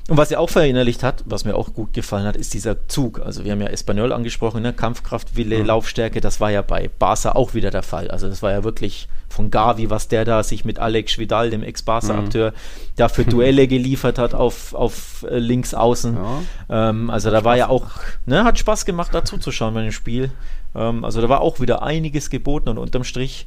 Und 0.07 0.15
was 0.15 0.31
er 0.31 0.39
auch 0.39 0.49
verinnerlicht 0.49 1.03
hat, 1.03 1.23
was 1.25 1.43
mir 1.43 1.55
auch 1.55 1.73
gut 1.73 1.91
gefallen 1.91 2.25
hat, 2.25 2.37
ist 2.37 2.53
dieser 2.53 2.87
Zug. 2.87 3.19
Also 3.19 3.43
wir 3.43 3.51
haben 3.51 3.59
ja 3.59 3.67
Espanol 3.67 4.13
angesprochen, 4.13 4.61
ne? 4.63 4.71
Kampfkraft, 4.71 5.35
Wille, 5.35 5.59
mhm. 5.59 5.65
Laufstärke, 5.65 6.21
das 6.21 6.39
war 6.39 6.49
ja 6.49 6.61
bei 6.61 6.89
Barca 6.97 7.33
auch 7.33 7.53
wieder 7.53 7.71
der 7.71 7.83
Fall. 7.83 8.09
Also 8.09 8.29
das 8.29 8.41
war 8.41 8.51
ja 8.51 8.63
wirklich 8.63 9.09
von 9.27 9.51
Gavi, 9.51 9.89
was 9.89 10.07
der 10.07 10.23
da 10.23 10.43
sich 10.43 10.63
mit 10.63 10.79
Alex 10.79 11.17
Vidal, 11.17 11.49
dem 11.49 11.61
Ex-Barca-Akteur, 11.61 12.51
mhm. 12.51 12.55
da 12.95 13.09
für 13.09 13.25
Duelle 13.25 13.67
geliefert 13.67 14.17
hat 14.17 14.33
auf, 14.33 14.73
auf 14.73 15.25
äh, 15.29 15.39
links 15.39 15.73
außen. 15.73 16.15
Ja. 16.15 16.89
Ähm, 16.89 17.09
also 17.09 17.29
da 17.29 17.43
war 17.43 17.57
ja 17.57 17.67
auch, 17.67 17.87
ne, 18.25 18.45
hat 18.45 18.57
Spaß 18.57 18.85
gemacht, 18.85 19.13
dazu 19.13 19.37
zu 19.37 19.51
schauen 19.51 19.73
bei 19.73 19.81
dem 19.81 19.91
Spiel. 19.91 20.31
Ähm, 20.73 21.03
also 21.03 21.21
da 21.21 21.27
war 21.27 21.41
auch 21.41 21.59
wieder 21.59 21.83
einiges 21.83 22.29
geboten 22.29 22.69
und 22.69 22.77
unterm 22.77 23.03
Strich, 23.03 23.45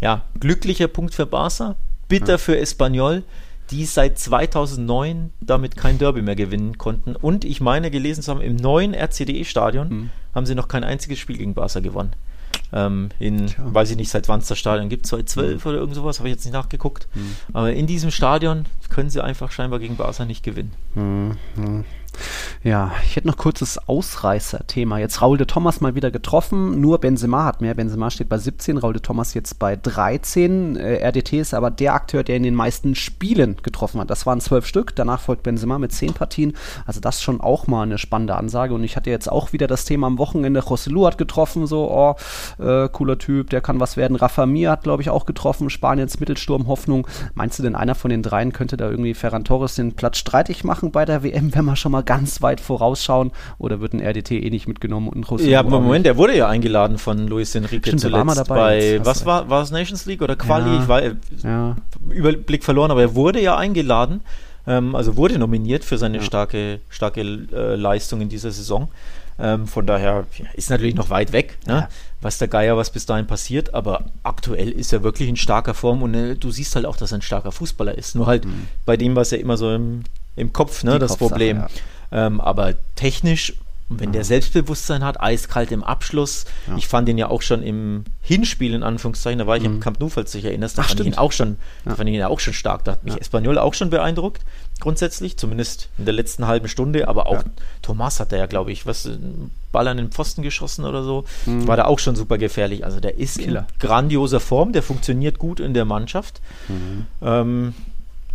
ja, 0.00 0.22
glücklicher 0.38 0.86
Punkt 0.86 1.14
für 1.14 1.26
Barca, 1.26 1.74
bitter 2.08 2.32
ja. 2.32 2.38
für 2.38 2.56
Espanyol 2.56 3.24
die 3.70 3.84
seit 3.84 4.18
2009 4.18 5.30
damit 5.40 5.76
kein 5.76 5.98
Derby 5.98 6.22
mehr 6.22 6.36
gewinnen 6.36 6.78
konnten. 6.78 7.14
Und 7.16 7.44
ich 7.44 7.60
meine 7.60 7.90
gelesen 7.90 8.22
zu 8.22 8.30
haben, 8.30 8.40
im 8.40 8.56
neuen 8.56 8.94
RCDE-Stadion 8.94 9.88
mhm. 9.88 10.10
haben 10.34 10.46
sie 10.46 10.54
noch 10.54 10.68
kein 10.68 10.84
einziges 10.84 11.18
Spiel 11.18 11.38
gegen 11.38 11.54
Barca 11.54 11.80
gewonnen. 11.80 12.12
Ähm, 12.72 13.10
in, 13.18 13.48
Tja. 13.48 13.74
weiß 13.74 13.90
ich 13.90 13.96
nicht, 13.96 14.10
seit 14.10 14.28
wann 14.28 14.40
es 14.40 14.48
das 14.48 14.58
Stadion 14.58 14.88
gibt, 14.88 15.06
2012 15.06 15.64
mhm. 15.64 15.70
oder 15.70 15.78
irgend 15.78 15.94
sowas, 15.94 16.18
habe 16.18 16.28
ich 16.28 16.34
jetzt 16.34 16.44
nicht 16.44 16.54
nachgeguckt. 16.54 17.08
Mhm. 17.14 17.36
Aber 17.52 17.72
in 17.72 17.86
diesem 17.86 18.10
Stadion 18.10 18.66
können 18.88 19.10
sie 19.10 19.22
einfach 19.22 19.50
scheinbar 19.50 19.78
gegen 19.78 19.96
Barca 19.96 20.24
nicht 20.24 20.42
gewinnen. 20.42 20.72
Mhm. 20.94 21.84
Ja, 22.62 22.92
ich 23.04 23.16
hätte 23.16 23.26
noch 23.26 23.36
kurzes 23.36 23.78
Ausreißer-Thema. 23.88 24.98
Jetzt 24.98 25.22
Raul 25.22 25.38
de 25.38 25.46
Thomas 25.46 25.80
mal 25.80 25.94
wieder 25.94 26.10
getroffen, 26.10 26.80
nur 26.80 26.98
Benzema 26.98 27.44
hat 27.44 27.60
mehr. 27.60 27.74
Benzema 27.74 28.10
steht 28.10 28.28
bei 28.28 28.38
17, 28.38 28.76
Raul 28.76 28.92
de 28.92 29.02
Thomas 29.02 29.32
jetzt 29.34 29.58
bei 29.58 29.76
13. 29.76 30.76
Äh, 30.76 31.06
RDT 31.08 31.34
ist 31.34 31.54
aber 31.54 31.70
der 31.70 31.94
Akteur, 31.94 32.22
der 32.22 32.36
in 32.36 32.42
den 32.42 32.54
meisten 32.54 32.94
Spielen 32.94 33.56
getroffen 33.62 34.00
hat. 34.00 34.10
Das 34.10 34.26
waren 34.26 34.40
zwölf 34.40 34.66
Stück, 34.66 34.94
danach 34.94 35.20
folgt 35.20 35.42
Benzema 35.42 35.78
mit 35.78 35.92
zehn 35.92 36.12
Partien. 36.12 36.54
Also 36.84 37.00
das 37.00 37.22
schon 37.22 37.40
auch 37.40 37.66
mal 37.66 37.82
eine 37.82 37.98
spannende 37.98 38.36
Ansage. 38.36 38.74
Und 38.74 38.84
ich 38.84 38.96
hatte 38.96 39.10
jetzt 39.10 39.30
auch 39.30 39.52
wieder 39.52 39.66
das 39.66 39.84
Thema 39.84 40.06
am 40.06 40.18
Wochenende, 40.18 40.60
José 40.60 41.06
hat 41.06 41.18
getroffen, 41.18 41.66
so, 41.66 41.90
oh, 41.90 42.16
äh, 42.62 42.88
cooler 42.90 43.18
Typ, 43.18 43.50
der 43.50 43.60
kann 43.60 43.80
was 43.80 43.96
werden. 43.96 44.16
Rafa 44.16 44.44
Mir 44.44 44.70
hat, 44.70 44.82
glaube 44.82 45.02
ich, 45.02 45.10
auch 45.10 45.24
getroffen, 45.24 45.70
Spaniens 45.70 46.20
Mittelsturm 46.20 46.66
Hoffnung. 46.66 47.06
Meinst 47.34 47.58
du 47.58 47.62
denn, 47.62 47.74
einer 47.74 47.94
von 47.94 48.10
den 48.10 48.22
dreien 48.22 48.52
könnte 48.52 48.76
da 48.76 48.90
irgendwie 48.90 49.14
Ferran 49.14 49.44
Torres 49.44 49.76
den 49.76 49.94
Platz 49.94 50.18
streitig 50.18 50.64
machen 50.64 50.92
bei 50.92 51.04
der 51.04 51.22
WM, 51.22 51.54
wenn 51.54 51.64
man 51.64 51.76
schon 51.76 51.92
mal 51.92 51.99
ganz 52.02 52.42
weit 52.42 52.60
vorausschauen? 52.60 53.32
Oder 53.58 53.80
wird 53.80 53.92
ein 53.92 54.00
RDT 54.00 54.32
eh 54.32 54.50
nicht 54.50 54.68
mitgenommen 54.68 55.08
und 55.08 55.26
José 55.26 55.48
Ja, 55.48 55.60
aber 55.60 55.80
Moment, 55.80 56.06
der 56.06 56.16
wurde 56.16 56.36
ja 56.36 56.48
eingeladen 56.48 56.98
von 56.98 57.26
Luis 57.28 57.54
Enrique 57.54 57.86
Stimmt, 57.86 58.00
zuletzt 58.00 58.26
war 58.26 58.34
dabei, 58.34 58.98
bei, 58.98 59.06
was 59.06 59.24
war, 59.26 59.48
war 59.48 59.62
es 59.62 59.70
Nations 59.70 60.06
League 60.06 60.22
oder 60.22 60.36
Quali? 60.36 60.76
Ja, 60.76 60.82
ich 60.82 60.88
war, 60.88 61.02
ja. 61.42 61.76
Überblick 62.10 62.64
verloren, 62.64 62.90
aber 62.90 63.02
er 63.02 63.14
wurde 63.14 63.40
ja 63.40 63.56
eingeladen, 63.56 64.20
ähm, 64.66 64.94
also 64.94 65.16
wurde 65.16 65.38
nominiert 65.38 65.84
für 65.84 65.98
seine 65.98 66.18
ja. 66.18 66.22
starke, 66.22 66.80
starke 66.88 67.20
äh, 67.20 67.74
Leistung 67.76 68.20
in 68.20 68.28
dieser 68.28 68.50
Saison. 68.50 68.88
Ähm, 69.40 69.66
von 69.66 69.86
daher 69.86 70.26
ist 70.54 70.68
natürlich 70.68 70.94
noch 70.94 71.08
weit 71.08 71.32
weg, 71.32 71.56
ne? 71.66 71.88
was 72.20 72.36
der 72.36 72.48
Geier, 72.48 72.76
was 72.76 72.90
bis 72.90 73.06
dahin 73.06 73.26
passiert, 73.26 73.72
aber 73.72 74.04
aktuell 74.22 74.70
ist 74.70 74.92
er 74.92 75.02
wirklich 75.02 75.30
in 75.30 75.36
starker 75.36 75.72
Form 75.72 76.02
und 76.02 76.12
äh, 76.12 76.36
du 76.36 76.50
siehst 76.50 76.76
halt 76.76 76.84
auch, 76.84 76.96
dass 76.96 77.12
er 77.12 77.18
ein 77.18 77.22
starker 77.22 77.50
Fußballer 77.50 77.96
ist. 77.96 78.14
Nur 78.14 78.26
halt 78.26 78.44
mhm. 78.44 78.66
bei 78.84 78.98
dem 78.98 79.16
es 79.16 79.30
ja 79.30 79.38
immer 79.38 79.56
so 79.56 79.74
im, 79.74 80.02
im 80.36 80.52
Kopf, 80.52 80.84
ne, 80.84 80.98
das 80.98 81.16
Problem. 81.16 81.58
Ja. 81.58 81.68
Ähm, 82.26 82.40
aber 82.40 82.74
technisch 82.96 83.54
wenn 83.90 84.12
der 84.12 84.22
Selbstbewusstsein 84.22 85.02
hat, 85.04 85.20
eiskalt 85.20 85.72
im 85.72 85.82
Abschluss, 85.82 86.44
ja. 86.68 86.76
ich 86.76 86.86
fand 86.86 87.08
ihn 87.08 87.18
ja 87.18 87.28
auch 87.28 87.42
schon 87.42 87.62
im 87.64 88.04
Hinspiel, 88.22 88.72
in 88.72 88.84
Anführungszeichen, 88.84 89.40
da 89.40 89.48
war 89.48 89.56
ich 89.56 89.64
mhm. 89.64 89.74
im 89.74 89.80
Camp 89.80 89.98
Nou, 89.98 90.08
falls 90.08 90.30
du 90.30 90.38
dich 90.38 90.44
erinnerst, 90.44 90.78
da 90.78 90.82
Ach, 90.82 90.86
fand 90.86 91.00
stimmt. 91.00 91.08
ich 91.08 91.16
ihn 91.16 91.18
auch 91.18 91.32
schon, 91.32 91.56
ja. 91.84 91.96
fand 91.96 92.08
ich 92.08 92.14
ihn 92.14 92.22
auch 92.22 92.38
schon 92.38 92.54
stark. 92.54 92.84
Da 92.84 92.92
hat 92.92 93.04
mich 93.04 93.14
ja. 93.14 93.20
Espanyol 93.20 93.58
auch 93.58 93.74
schon 93.74 93.90
beeindruckt, 93.90 94.42
grundsätzlich, 94.78 95.36
zumindest 95.36 95.88
in 95.98 96.04
der 96.04 96.14
letzten 96.14 96.46
halben 96.46 96.68
Stunde, 96.68 97.08
aber 97.08 97.26
auch. 97.26 97.42
Thomas 97.82 98.20
hat 98.20 98.32
er 98.32 98.38
ja, 98.38 98.46
glaube 98.46 98.70
ich, 98.70 98.86
was, 98.86 99.06
einen 99.06 99.50
Ball 99.72 99.88
an 99.88 99.96
den 99.96 100.10
Pfosten 100.10 100.42
geschossen 100.42 100.84
oder 100.84 101.02
so, 101.02 101.24
mhm. 101.46 101.66
war 101.66 101.76
da 101.76 101.86
auch 101.86 101.98
schon 101.98 102.14
super 102.14 102.38
gefährlich. 102.38 102.84
Also 102.84 103.00
der 103.00 103.18
ist 103.18 103.38
Killer. 103.38 103.66
in 103.72 103.78
grandioser 103.80 104.38
Form, 104.38 104.72
der 104.72 104.84
funktioniert 104.84 105.38
gut 105.40 105.58
in 105.58 105.74
der 105.74 105.84
Mannschaft. 105.84 106.40
Mhm. 106.68 107.06
Ähm, 107.22 107.74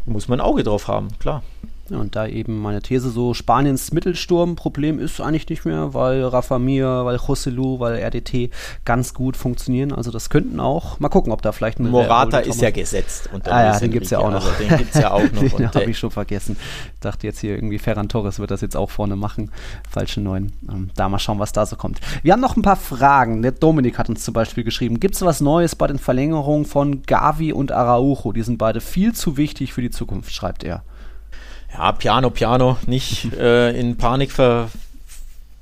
muss 0.05 0.27
man 0.27 0.39
ein 0.39 0.45
Auge 0.45 0.63
drauf 0.63 0.87
haben, 0.87 1.17
klar. 1.19 1.43
Ja, 1.89 1.99
und 1.99 2.15
da 2.15 2.25
eben 2.25 2.61
meine 2.61 2.81
These 2.81 3.11
so, 3.11 3.35
Spaniens 3.35 3.91
Mittelsturmproblem 3.91 4.97
ist 4.97 5.21
eigentlich 5.21 5.47
nicht 5.49 5.65
mehr, 5.65 5.93
weil 5.93 6.23
Rafa 6.23 6.57
Mir, 6.57 7.05
weil 7.05 7.17
Joselu, 7.17 7.79
weil 7.79 7.97
RDT 7.97 8.49
ganz 8.85 9.13
gut 9.13 9.37
funktionieren. 9.37 9.91
Also 9.91 10.09
das 10.09 10.31
könnten 10.31 10.59
auch, 10.59 10.99
mal 10.99 11.09
gucken, 11.09 11.31
ob 11.31 11.43
da 11.43 11.51
vielleicht 11.51 11.79
ein 11.79 11.89
Morata 11.89 12.39
ist 12.39 12.59
ja 12.59 12.71
gesetzt. 12.71 13.29
ah 13.43 13.63
ja, 13.63 13.79
den 13.79 13.91
gibt 13.91 14.05
es 14.05 14.11
ja 14.11 14.17
auch 14.17 14.31
noch. 14.31 14.43
Also 14.45 14.63
den 14.63 14.77
gibt 14.77 14.95
es 14.95 15.01
ja 15.01 15.11
auch 15.11 15.31
noch. 15.31 15.57
den 15.57 15.67
habe 15.67 15.91
ich 15.91 15.99
schon 15.99 16.09
vergessen. 16.09 16.57
Ich 16.95 16.99
dachte 17.01 17.27
jetzt 17.27 17.39
hier 17.39 17.53
irgendwie 17.53 17.77
Ferran 17.77 18.09
Torres 18.09 18.39
wird 18.39 18.49
das 18.49 18.61
jetzt 18.61 18.75
auch 18.75 18.89
vorne 18.89 19.15
machen. 19.15 19.51
Falsche 19.87 20.21
Neun. 20.21 20.53
Ähm, 20.67 20.89
da 20.95 21.07
mal 21.07 21.19
schauen, 21.19 21.37
was 21.37 21.51
da 21.51 21.67
so 21.67 21.75
kommt. 21.75 21.99
Wir 22.23 22.33
haben 22.33 22.41
noch 22.41 22.57
ein 22.57 22.63
paar 22.63 22.77
Fragen. 22.77 23.43
Der 23.43 23.51
Dominik 23.51 23.99
hat 23.99 24.09
uns 24.09 24.23
zum 24.23 24.33
Beispiel 24.33 24.63
geschrieben, 24.63 24.99
gibt 24.99 25.13
es 25.13 25.21
was 25.21 25.39
Neues 25.39 25.75
bei 25.75 25.85
den 25.85 25.99
Verlängerungen 25.99 26.65
von 26.65 27.03
Gavi 27.03 27.53
und 27.53 27.71
Araujo? 27.71 28.31
Die 28.31 28.41
sind 28.41 28.57
beide 28.57 28.81
viel 28.81 29.13
zu 29.13 29.37
wichtig 29.37 29.71
für 29.73 29.83
die 29.83 29.91
Zukunft, 29.91 30.33
schreibt 30.33 30.63
er 30.63 30.83
ja, 31.77 31.91
Piano, 31.91 32.29
Piano, 32.29 32.77
nicht 32.87 33.33
äh, 33.33 33.77
in 33.77 33.97
Panik 33.97 34.31
ver, 34.31 34.69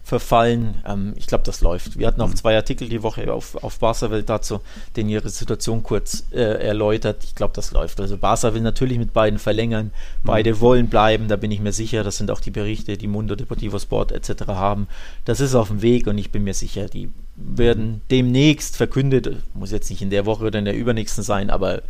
verfallen. 0.03 0.75
Ähm, 0.87 1.13
ich 1.15 1.25
glaube, 1.25 1.43
das 1.43 1.61
läuft. 1.61 1.97
Wir 1.97 2.05
hatten 2.05 2.21
auch 2.21 2.29
mhm. 2.29 2.35
zwei 2.35 2.55
Artikel 2.55 2.87
die 2.87 3.01
Woche 3.01 3.33
auf, 3.33 3.55
auf 3.63 3.79
Barca 3.79 4.11
Welt 4.11 4.29
dazu, 4.29 4.61
den 4.95 5.09
ihre 5.09 5.29
Situation 5.29 5.81
kurz 5.81 6.25
äh, 6.31 6.41
erläutert. 6.41 7.23
Ich 7.23 7.33
glaube, 7.33 7.53
das 7.55 7.71
läuft. 7.71 7.99
Also 7.99 8.17
Barca 8.17 8.53
will 8.53 8.61
natürlich 8.61 8.99
mit 8.99 9.11
beiden 9.13 9.39
verlängern. 9.39 9.91
Beide 10.23 10.53
mhm. 10.53 10.59
wollen 10.59 10.87
bleiben, 10.87 11.27
da 11.29 11.35
bin 11.35 11.49
ich 11.49 11.59
mir 11.59 11.73
sicher. 11.73 12.03
Das 12.03 12.17
sind 12.17 12.29
auch 12.29 12.41
die 12.41 12.51
Berichte, 12.51 12.95
die 12.95 13.07
Mundo 13.07 13.35
Deportivo 13.35 13.79
Sport 13.79 14.11
etc. 14.11 14.47
haben. 14.49 14.87
Das 15.25 15.39
ist 15.39 15.55
auf 15.55 15.69
dem 15.69 15.81
Weg 15.81 16.05
und 16.05 16.19
ich 16.19 16.31
bin 16.31 16.43
mir 16.43 16.53
sicher, 16.53 16.87
die 16.87 17.09
werden 17.35 18.01
demnächst 18.11 18.77
verkündet, 18.77 19.37
muss 19.55 19.71
jetzt 19.71 19.89
nicht 19.89 20.03
in 20.03 20.11
der 20.11 20.27
Woche 20.27 20.45
oder 20.45 20.59
in 20.59 20.65
der 20.65 20.75
übernächsten 20.75 21.23
sein, 21.23 21.49
aber 21.49 21.81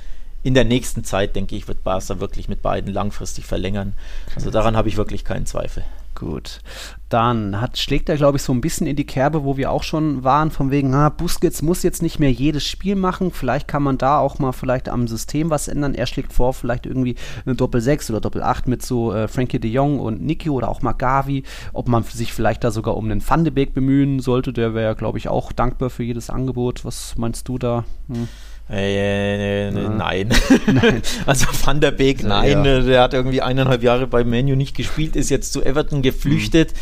in 0.44 0.54
der 0.54 0.66
nächsten 0.66 1.04
Zeit, 1.04 1.36
denke 1.36 1.56
ich, 1.56 1.68
wird 1.68 1.84
Barca 1.84 2.20
wirklich 2.20 2.50
mit 2.50 2.62
beiden 2.62 2.94
langfristig 2.94 3.46
verlängern. 3.46 3.94
Also 4.36 4.52
daran 4.52 4.76
habe 4.76 4.90
ich 4.90 4.98
wirklich 4.98 5.24
keinen 5.24 5.46
Zweifel. 5.46 5.84
Gut. 6.16 6.62
Dann 7.10 7.60
hat, 7.60 7.78
schlägt 7.78 8.08
er, 8.10 8.18
glaube 8.18 8.38
ich, 8.38 8.44
so 8.44 8.54
ein 8.54 8.62
bisschen 8.62 8.88
in 8.88 8.96
die 8.96 9.06
Kerbe, 9.06 9.44
wo 9.44 9.58
wir 9.58 9.72
auch 9.72 9.84
schon 9.84 10.24
waren, 10.24 10.52
von 10.52 10.72
wegen, 10.72 10.94
ah, 10.94 11.10
Busquets 11.10 11.62
muss 11.62 11.84
jetzt 11.84 12.02
nicht 12.02 12.20
mehr 12.20 12.32
jedes 12.32 12.66
Spiel 12.66 12.96
machen. 12.96 13.32
Vielleicht 13.32 13.68
kann 13.68 13.84
man 13.84 13.98
da 13.98 14.20
auch 14.20 14.40
mal 14.40 14.52
vielleicht 14.52 14.90
am 14.90 15.08
System 15.08 15.50
was 15.50 15.68
ändern. 15.68 15.96
Er 15.96 16.06
schlägt 16.06 16.34
vor, 16.34 16.54
vielleicht 16.54 16.86
irgendwie 16.86 17.16
eine 17.46 17.56
Doppel-6 17.56 18.12
oder 18.12 18.22
Doppel-8 18.22 18.64
mit 18.70 18.84
so 18.84 19.14
äh, 19.14 19.28
Frankie 19.28 19.60
de 19.60 19.72
Jong 19.72 20.00
und 20.00 20.22
Niki 20.22 20.50
oder 20.50 20.70
auch 20.70 20.82
mal 20.82 20.94
Gavi. 20.94 21.44
Ob 21.72 21.88
man 21.88 22.04
sich 22.04 22.34
vielleicht 22.34 22.64
da 22.64 22.72
sogar 22.72 22.96
um 22.96 23.06
einen 23.06 23.28
Van 23.28 23.44
bemühen 23.44 24.20
sollte, 24.20 24.54
der 24.54 24.74
wäre 24.74 24.96
glaube 24.96 25.18
ich, 25.18 25.28
auch 25.28 25.52
dankbar 25.52 25.90
für 25.90 26.04
jedes 26.04 26.30
Angebot. 26.30 26.86
Was 26.86 27.16
meinst 27.18 27.48
du 27.48 27.58
da? 27.58 27.86
Hm. 28.08 28.28
Äh, 28.70 29.68
äh, 29.68 29.72
nein. 29.72 30.30
nein. 30.68 31.02
also 31.26 31.48
Van 31.64 31.82
der 31.82 31.92
Beek, 31.92 32.24
nein. 32.24 32.66
Ja. 32.66 32.82
Der 32.82 33.02
hat 33.02 33.14
irgendwie 33.14 33.42
eineinhalb 33.42 33.84
Jahre 33.84 34.08
bei 34.08 34.24
Menu 34.24 34.56
nicht 34.56 34.76
gespielt, 34.76 35.16
ist 35.16 35.30
jetzt 35.30 35.54
zu 35.54 35.64
Everton 35.64 36.02
geflüchtet. 36.02 36.74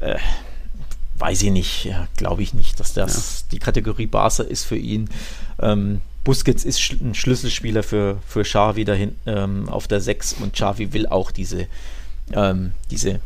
Mhm. 0.00 0.06
Äh, 0.08 0.16
weiß 1.18 1.42
ich 1.42 1.50
nicht, 1.50 1.84
ja, 1.84 2.08
glaube 2.16 2.42
ich 2.42 2.54
nicht, 2.54 2.80
dass 2.80 2.92
das 2.92 3.40
ja. 3.40 3.46
die 3.52 3.58
Kategorie 3.58 4.06
Barca 4.06 4.42
ist 4.42 4.64
für 4.64 4.76
ihn. 4.76 5.08
Ähm, 5.60 6.00
Busquets 6.24 6.64
ist 6.64 6.80
sch 6.80 6.92
ein 7.00 7.14
Schlüsselspieler 7.14 7.82
für, 7.82 8.18
für 8.26 8.42
Xavi 8.42 8.84
dahin 8.84 9.14
ähm, 9.26 9.68
auf 9.68 9.86
der 9.86 10.00
6 10.00 10.36
und 10.40 10.54
Xavi 10.54 10.92
will 10.92 11.06
auch 11.06 11.30
diese, 11.30 11.66
ähm, 12.32 12.72
diese 12.90 13.20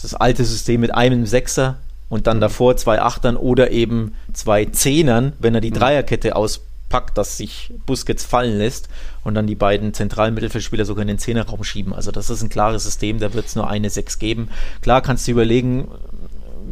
das 0.00 0.14
alte 0.14 0.44
System 0.44 0.80
mit 0.80 0.94
einem 0.94 1.26
Sechser 1.26 1.78
und 2.08 2.26
dann 2.26 2.38
mhm. 2.38 2.42
davor 2.42 2.76
zwei 2.76 3.00
Achtern 3.00 3.36
oder 3.36 3.70
eben 3.70 4.14
zwei 4.32 4.64
Zehnern, 4.66 5.32
wenn 5.38 5.54
er 5.54 5.60
die 5.60 5.70
mhm. 5.70 5.76
Dreierkette 5.76 6.36
aus 6.36 6.62
packt, 6.88 7.18
dass 7.18 7.36
sich 7.36 7.72
Busquets 7.86 8.24
fallen 8.24 8.58
lässt 8.58 8.88
und 9.24 9.34
dann 9.34 9.46
die 9.46 9.54
beiden 9.54 9.94
zentralen 9.94 10.34
Mittelfeldspieler 10.34 10.84
sogar 10.84 11.02
in 11.02 11.08
den 11.08 11.18
Zehnerraum 11.18 11.64
schieben. 11.64 11.92
Also 11.92 12.10
das 12.10 12.30
ist 12.30 12.42
ein 12.42 12.48
klares 12.48 12.84
System, 12.84 13.18
da 13.18 13.34
wird 13.34 13.46
es 13.46 13.56
nur 13.56 13.68
eine 13.68 13.90
Sechs 13.90 14.18
geben. 14.18 14.48
Klar 14.80 15.02
kannst 15.02 15.26
du 15.26 15.32
überlegen, 15.32 15.88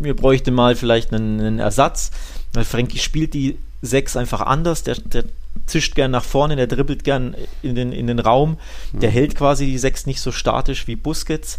wir 0.00 0.14
bräuchten 0.14 0.54
mal 0.54 0.74
vielleicht 0.74 1.12
einen, 1.12 1.40
einen 1.40 1.58
Ersatz, 1.58 2.10
weil 2.52 2.64
Frankie 2.64 2.98
spielt 2.98 3.34
die 3.34 3.58
Sechs 3.82 4.16
einfach 4.16 4.40
anders, 4.40 4.82
der, 4.82 4.96
der 4.96 5.24
zischt 5.66 5.94
gern 5.94 6.10
nach 6.10 6.24
vorne, 6.24 6.56
der 6.56 6.66
dribbelt 6.66 7.04
gern 7.04 7.34
in 7.62 7.74
den, 7.74 7.92
in 7.92 8.06
den 8.06 8.18
Raum, 8.18 8.58
der 8.92 9.10
mhm. 9.10 9.14
hält 9.14 9.36
quasi 9.36 9.66
die 9.66 9.78
Sechs 9.78 10.06
nicht 10.06 10.20
so 10.20 10.32
statisch 10.32 10.86
wie 10.86 10.96
Busquets 10.96 11.58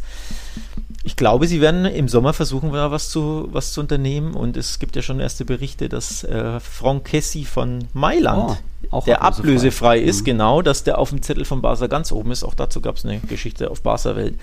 ich 1.03 1.15
glaube, 1.15 1.47
sie 1.47 1.61
werden 1.61 1.85
im 1.85 2.09
Sommer 2.09 2.33
versuchen, 2.33 2.71
was 2.71 3.09
zu, 3.09 3.47
was 3.51 3.71
zu 3.71 3.81
unternehmen. 3.81 4.33
Und 4.33 4.57
es 4.57 4.79
gibt 4.79 4.95
ja 4.95 5.01
schon 5.01 5.19
erste 5.19 5.45
Berichte, 5.45 5.89
dass 5.89 6.23
äh, 6.23 6.59
Franck 6.59 7.05
Kessi 7.05 7.45
von 7.45 7.85
Mailand, 7.93 8.57
oh, 8.91 9.01
der 9.05 9.21
ablösefrei, 9.21 9.99
ist, 9.99 10.21
mhm. 10.21 10.25
genau, 10.25 10.61
dass 10.61 10.83
der 10.83 10.97
auf 10.97 11.09
dem 11.09 11.21
Zettel 11.21 11.45
von 11.45 11.61
Barca 11.61 11.87
ganz 11.87 12.11
oben 12.11 12.31
ist. 12.31 12.43
Auch 12.43 12.55
dazu 12.55 12.81
gab 12.81 12.97
es 12.97 13.05
eine 13.05 13.19
Geschichte 13.19 13.71
auf 13.71 13.81
Barca 13.81 14.15
Welt. 14.15 14.35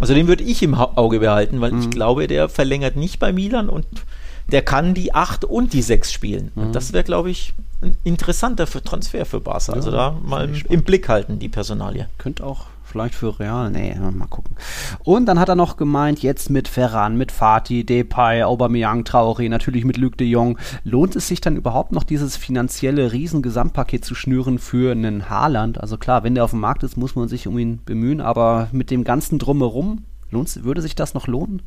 Also 0.00 0.14
den 0.14 0.26
würde 0.28 0.44
ich 0.44 0.62
im 0.62 0.74
Auge 0.74 1.20
behalten, 1.20 1.60
weil 1.60 1.72
mhm. 1.72 1.82
ich 1.82 1.90
glaube, 1.90 2.26
der 2.26 2.48
verlängert 2.48 2.96
nicht 2.96 3.18
bei 3.18 3.32
Milan 3.32 3.68
und 3.68 3.86
der 4.50 4.62
kann 4.62 4.94
die 4.94 5.14
8 5.14 5.44
und 5.44 5.72
die 5.72 5.82
6 5.82 6.10
spielen. 6.10 6.50
Mhm. 6.54 6.62
Und 6.62 6.72
das 6.72 6.92
wäre, 6.92 7.04
glaube 7.04 7.30
ich, 7.30 7.52
ein 7.80 7.96
interessanter 8.02 8.66
Transfer 8.66 9.24
für 9.24 9.40
Barca. 9.40 9.72
Also 9.72 9.92
ja, 9.92 10.08
also 10.08 10.20
da 10.20 10.28
mal 10.28 10.50
im 10.68 10.82
Blick 10.82 11.08
halten, 11.08 11.38
die 11.38 11.48
Personalie. 11.48 12.08
Könnte 12.18 12.44
auch 12.44 12.66
Vielleicht 12.90 13.14
für 13.14 13.38
Real? 13.38 13.70
Nee, 13.70 13.94
mal 13.96 14.26
gucken. 14.28 14.56
Und 15.04 15.26
dann 15.26 15.38
hat 15.38 15.50
er 15.50 15.56
noch 15.56 15.76
gemeint, 15.76 16.22
jetzt 16.22 16.48
mit 16.48 16.68
Ferran, 16.68 17.18
mit 17.18 17.32
Fatih, 17.32 17.84
Depay, 17.84 18.44
Aubameyang, 18.44 19.02
Traoré, 19.02 19.50
natürlich 19.50 19.84
mit 19.84 19.98
Luc 19.98 20.16
de 20.16 20.26
Jong. 20.26 20.58
Lohnt 20.84 21.14
es 21.14 21.28
sich 21.28 21.42
dann 21.42 21.56
überhaupt 21.56 21.92
noch, 21.92 22.02
dieses 22.02 22.38
finanzielle 22.38 23.12
Riesengesamtpaket 23.12 24.06
zu 24.06 24.14
schnüren 24.14 24.58
für 24.58 24.92
einen 24.92 25.28
Haaland? 25.28 25.78
Also 25.78 25.98
klar, 25.98 26.24
wenn 26.24 26.34
der 26.34 26.44
auf 26.44 26.52
dem 26.52 26.60
Markt 26.60 26.82
ist, 26.82 26.96
muss 26.96 27.14
man 27.14 27.28
sich 27.28 27.46
um 27.46 27.58
ihn 27.58 27.80
bemühen, 27.84 28.22
aber 28.22 28.68
mit 28.72 28.90
dem 28.90 29.04
ganzen 29.04 29.38
Drumherum, 29.38 30.04
lohnt, 30.30 30.64
würde 30.64 30.80
sich 30.80 30.94
das 30.94 31.12
noch 31.12 31.26
lohnen? 31.26 31.60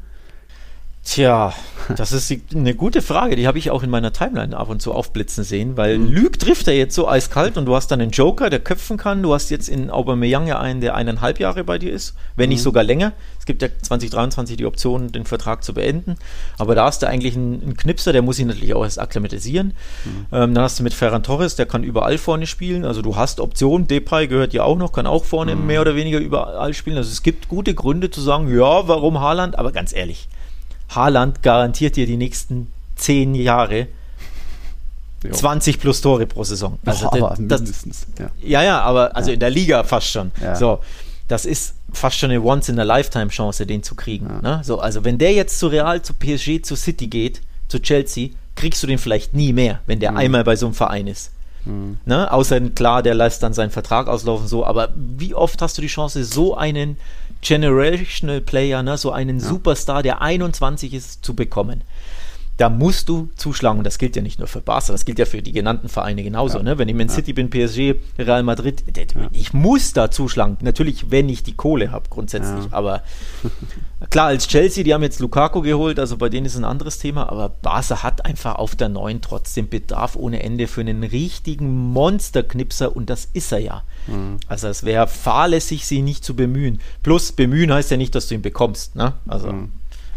Tja, 1.03 1.53
das 1.97 2.11
ist 2.11 2.31
eine 2.53 2.75
gute 2.75 3.01
Frage. 3.01 3.35
Die 3.35 3.47
habe 3.47 3.57
ich 3.57 3.71
auch 3.71 3.81
in 3.81 3.89
meiner 3.89 4.13
Timeline 4.13 4.55
ab 4.55 4.69
und 4.69 4.83
zu 4.83 4.93
aufblitzen 4.93 5.43
sehen, 5.43 5.75
weil 5.75 5.97
mhm. 5.97 6.11
Lüg 6.11 6.39
trifft 6.39 6.67
er 6.67 6.75
jetzt 6.75 6.93
so 6.93 7.09
eiskalt 7.09 7.57
und 7.57 7.65
du 7.65 7.75
hast 7.75 7.87
dann 7.87 7.99
einen 7.99 8.11
Joker, 8.11 8.51
der 8.51 8.59
köpfen 8.59 8.97
kann. 8.97 9.23
Du 9.23 9.33
hast 9.33 9.49
jetzt 9.49 9.67
in 9.67 9.89
Aubameyang 9.89 10.45
ja 10.45 10.59
einen, 10.59 10.79
der 10.79 10.93
eineinhalb 10.93 11.39
Jahre 11.39 11.63
bei 11.63 11.79
dir 11.79 11.91
ist, 11.91 12.13
wenn 12.35 12.49
mhm. 12.49 12.53
nicht 12.53 12.61
sogar 12.61 12.83
länger. 12.83 13.13
Es 13.39 13.47
gibt 13.47 13.63
ja 13.63 13.69
2023 13.81 14.57
die 14.57 14.67
Option, 14.67 15.11
den 15.11 15.25
Vertrag 15.25 15.63
zu 15.63 15.73
beenden. 15.73 16.17
Aber 16.59 16.75
da 16.75 16.85
hast 16.85 17.01
du 17.01 17.07
eigentlich 17.07 17.35
einen, 17.35 17.63
einen 17.63 17.77
Knipser, 17.77 18.13
der 18.13 18.21
muss 18.21 18.35
sich 18.35 18.45
natürlich 18.45 18.75
auch 18.75 18.83
erst 18.83 18.99
akklimatisieren. 18.99 19.73
Mhm. 20.05 20.25
Ähm, 20.31 20.53
dann 20.53 20.63
hast 20.63 20.77
du 20.77 20.83
mit 20.83 20.93
Ferran 20.93 21.23
Torres, 21.23 21.55
der 21.55 21.65
kann 21.65 21.83
überall 21.83 22.19
vorne 22.19 22.45
spielen. 22.45 22.85
Also 22.85 23.01
du 23.01 23.15
hast 23.15 23.39
Optionen. 23.39 23.87
Depay 23.87 24.27
gehört 24.27 24.53
ja 24.53 24.63
auch 24.63 24.77
noch, 24.77 24.93
kann 24.93 25.07
auch 25.07 25.25
vorne 25.25 25.55
mhm. 25.55 25.65
mehr 25.65 25.81
oder 25.81 25.95
weniger 25.95 26.19
überall 26.19 26.75
spielen. 26.75 26.97
Also 26.97 27.09
es 27.09 27.23
gibt 27.23 27.47
gute 27.47 27.73
Gründe 27.73 28.11
zu 28.11 28.21
sagen, 28.21 28.55
ja, 28.55 28.87
warum 28.87 29.19
Haaland? 29.19 29.57
Aber 29.57 29.71
ganz 29.71 29.93
ehrlich, 29.93 30.29
Haaland 30.95 31.41
garantiert 31.43 31.95
dir 31.95 32.05
die 32.05 32.17
nächsten 32.17 32.71
zehn 32.95 33.35
Jahre 33.35 33.87
jo. 35.23 35.31
20 35.31 35.79
plus 35.79 36.01
Tore 36.01 36.25
pro 36.27 36.43
Saison. 36.43 36.77
Also 36.85 37.07
oh, 37.07 37.15
aber 37.15 37.35
das, 37.39 37.61
mindestens. 37.61 38.07
Ja. 38.19 38.31
ja, 38.41 38.63
ja, 38.63 38.81
aber 38.81 39.15
also 39.15 39.29
ja. 39.29 39.35
in 39.35 39.39
der 39.39 39.49
Liga 39.49 39.83
fast 39.83 40.07
schon. 40.07 40.31
Ja. 40.41 40.55
So, 40.55 40.79
das 41.27 41.45
ist 41.45 41.75
fast 41.93 42.17
schon 42.17 42.31
eine 42.31 42.41
Once-in-a-Lifetime-Chance, 42.41 43.65
den 43.65 43.83
zu 43.83 43.95
kriegen. 43.95 44.27
Ne? 44.41 44.61
So, 44.63 44.79
also 44.79 45.03
wenn 45.03 45.17
der 45.17 45.33
jetzt 45.33 45.59
zu 45.59 45.67
Real, 45.67 46.01
zu 46.01 46.13
PSG, 46.13 46.61
zu 46.63 46.75
City 46.75 47.07
geht, 47.07 47.41
zu 47.67 47.81
Chelsea, 47.81 48.29
kriegst 48.55 48.83
du 48.83 48.87
den 48.87 48.97
vielleicht 48.97 49.33
nie 49.33 49.53
mehr, 49.53 49.79
wenn 49.85 49.99
der 49.99 50.11
mhm. 50.11 50.17
einmal 50.17 50.43
bei 50.43 50.55
so 50.55 50.65
einem 50.65 50.75
Verein 50.75 51.07
ist. 51.07 51.31
Mhm. 51.65 51.99
Ne? 52.05 52.31
Außer 52.31 52.59
klar, 52.71 53.01
der 53.03 53.15
lässt 53.15 53.43
dann 53.43 53.53
seinen 53.53 53.71
Vertrag 53.71 54.07
auslaufen, 54.07 54.47
so, 54.47 54.65
aber 54.65 54.89
wie 54.95 55.33
oft 55.33 55.61
hast 55.61 55.77
du 55.77 55.81
die 55.81 55.87
Chance, 55.87 56.23
so 56.23 56.55
einen 56.55 56.97
Generational 57.41 58.41
Player, 58.41 58.83
ne, 58.83 58.97
so 58.97 59.11
einen. 59.11 59.39
Superstar, 59.39 60.03
der 60.03 60.21
21 60.21 60.93
ist, 60.93 61.25
zu 61.25 61.35
bekommen. 61.35 61.83
Da 62.57 62.69
musst 62.69 63.09
du 63.09 63.29
zuschlagen. 63.35 63.79
Und 63.79 63.85
das 63.85 63.97
gilt 63.97 64.15
ja 64.15 64.21
nicht 64.21 64.39
nur 64.39 64.47
für 64.47 64.61
Barca, 64.61 64.91
das 64.91 65.05
gilt 65.05 65.19
ja 65.19 65.25
für 65.25 65.41
die 65.41 65.51
genannten 65.51 65.89
Vereine 65.89 66.23
genauso. 66.23 66.57
Ja. 66.57 66.63
Ne? 66.63 66.77
Wenn 66.77 66.89
ich 66.89 66.95
Man 66.95 67.09
City 67.09 67.33
bin, 67.33 67.49
PSG, 67.49 67.95
Real 68.19 68.43
Madrid, 68.43 68.83
ich 69.33 69.53
muss 69.53 69.93
da 69.93 70.11
zuschlagen. 70.11 70.57
Natürlich, 70.61 71.09
wenn 71.09 71.29
ich 71.29 71.43
die 71.43 71.55
Kohle 71.55 71.91
habe, 71.91 72.09
grundsätzlich. 72.09 72.65
Aber 72.71 73.03
klar, 74.09 74.27
als 74.27 74.47
Chelsea, 74.47 74.83
die 74.83 74.93
haben 74.93 75.03
jetzt 75.03 75.19
Lukaku 75.19 75.61
geholt, 75.61 75.99
also 75.99 76.17
bei 76.17 76.29
denen 76.29 76.45
ist 76.45 76.55
ein 76.55 76.65
anderes 76.65 76.99
Thema. 76.99 77.29
Aber 77.29 77.49
Barca 77.49 78.03
hat 78.03 78.25
einfach 78.25 78.55
auf 78.55 78.75
der 78.75 78.89
neuen 78.89 79.21
trotzdem 79.21 79.69
Bedarf 79.69 80.15
ohne 80.15 80.43
Ende 80.43 80.67
für 80.67 80.81
einen 80.81 81.03
richtigen 81.03 81.91
Monsterknipser 81.91 82.95
und 82.95 83.09
das 83.09 83.25
ist 83.33 83.51
er 83.51 83.59
ja. 83.59 83.83
Mhm. 84.07 84.37
Also 84.47 84.67
es 84.67 84.83
wäre 84.83 85.07
fahrlässig, 85.07 85.85
sie 85.85 86.01
nicht 86.01 86.23
zu 86.23 86.35
bemühen. 86.35 86.79
Plus 87.03 87.31
bemühen 87.31 87.73
heißt 87.73 87.91
ja 87.91 87.97
nicht, 87.97 88.15
dass 88.15 88.27
du 88.27 88.35
ihn 88.35 88.41
bekommst. 88.41 88.95
Ne? 88.95 89.13
Also, 89.27 89.51
mhm. 89.51 89.71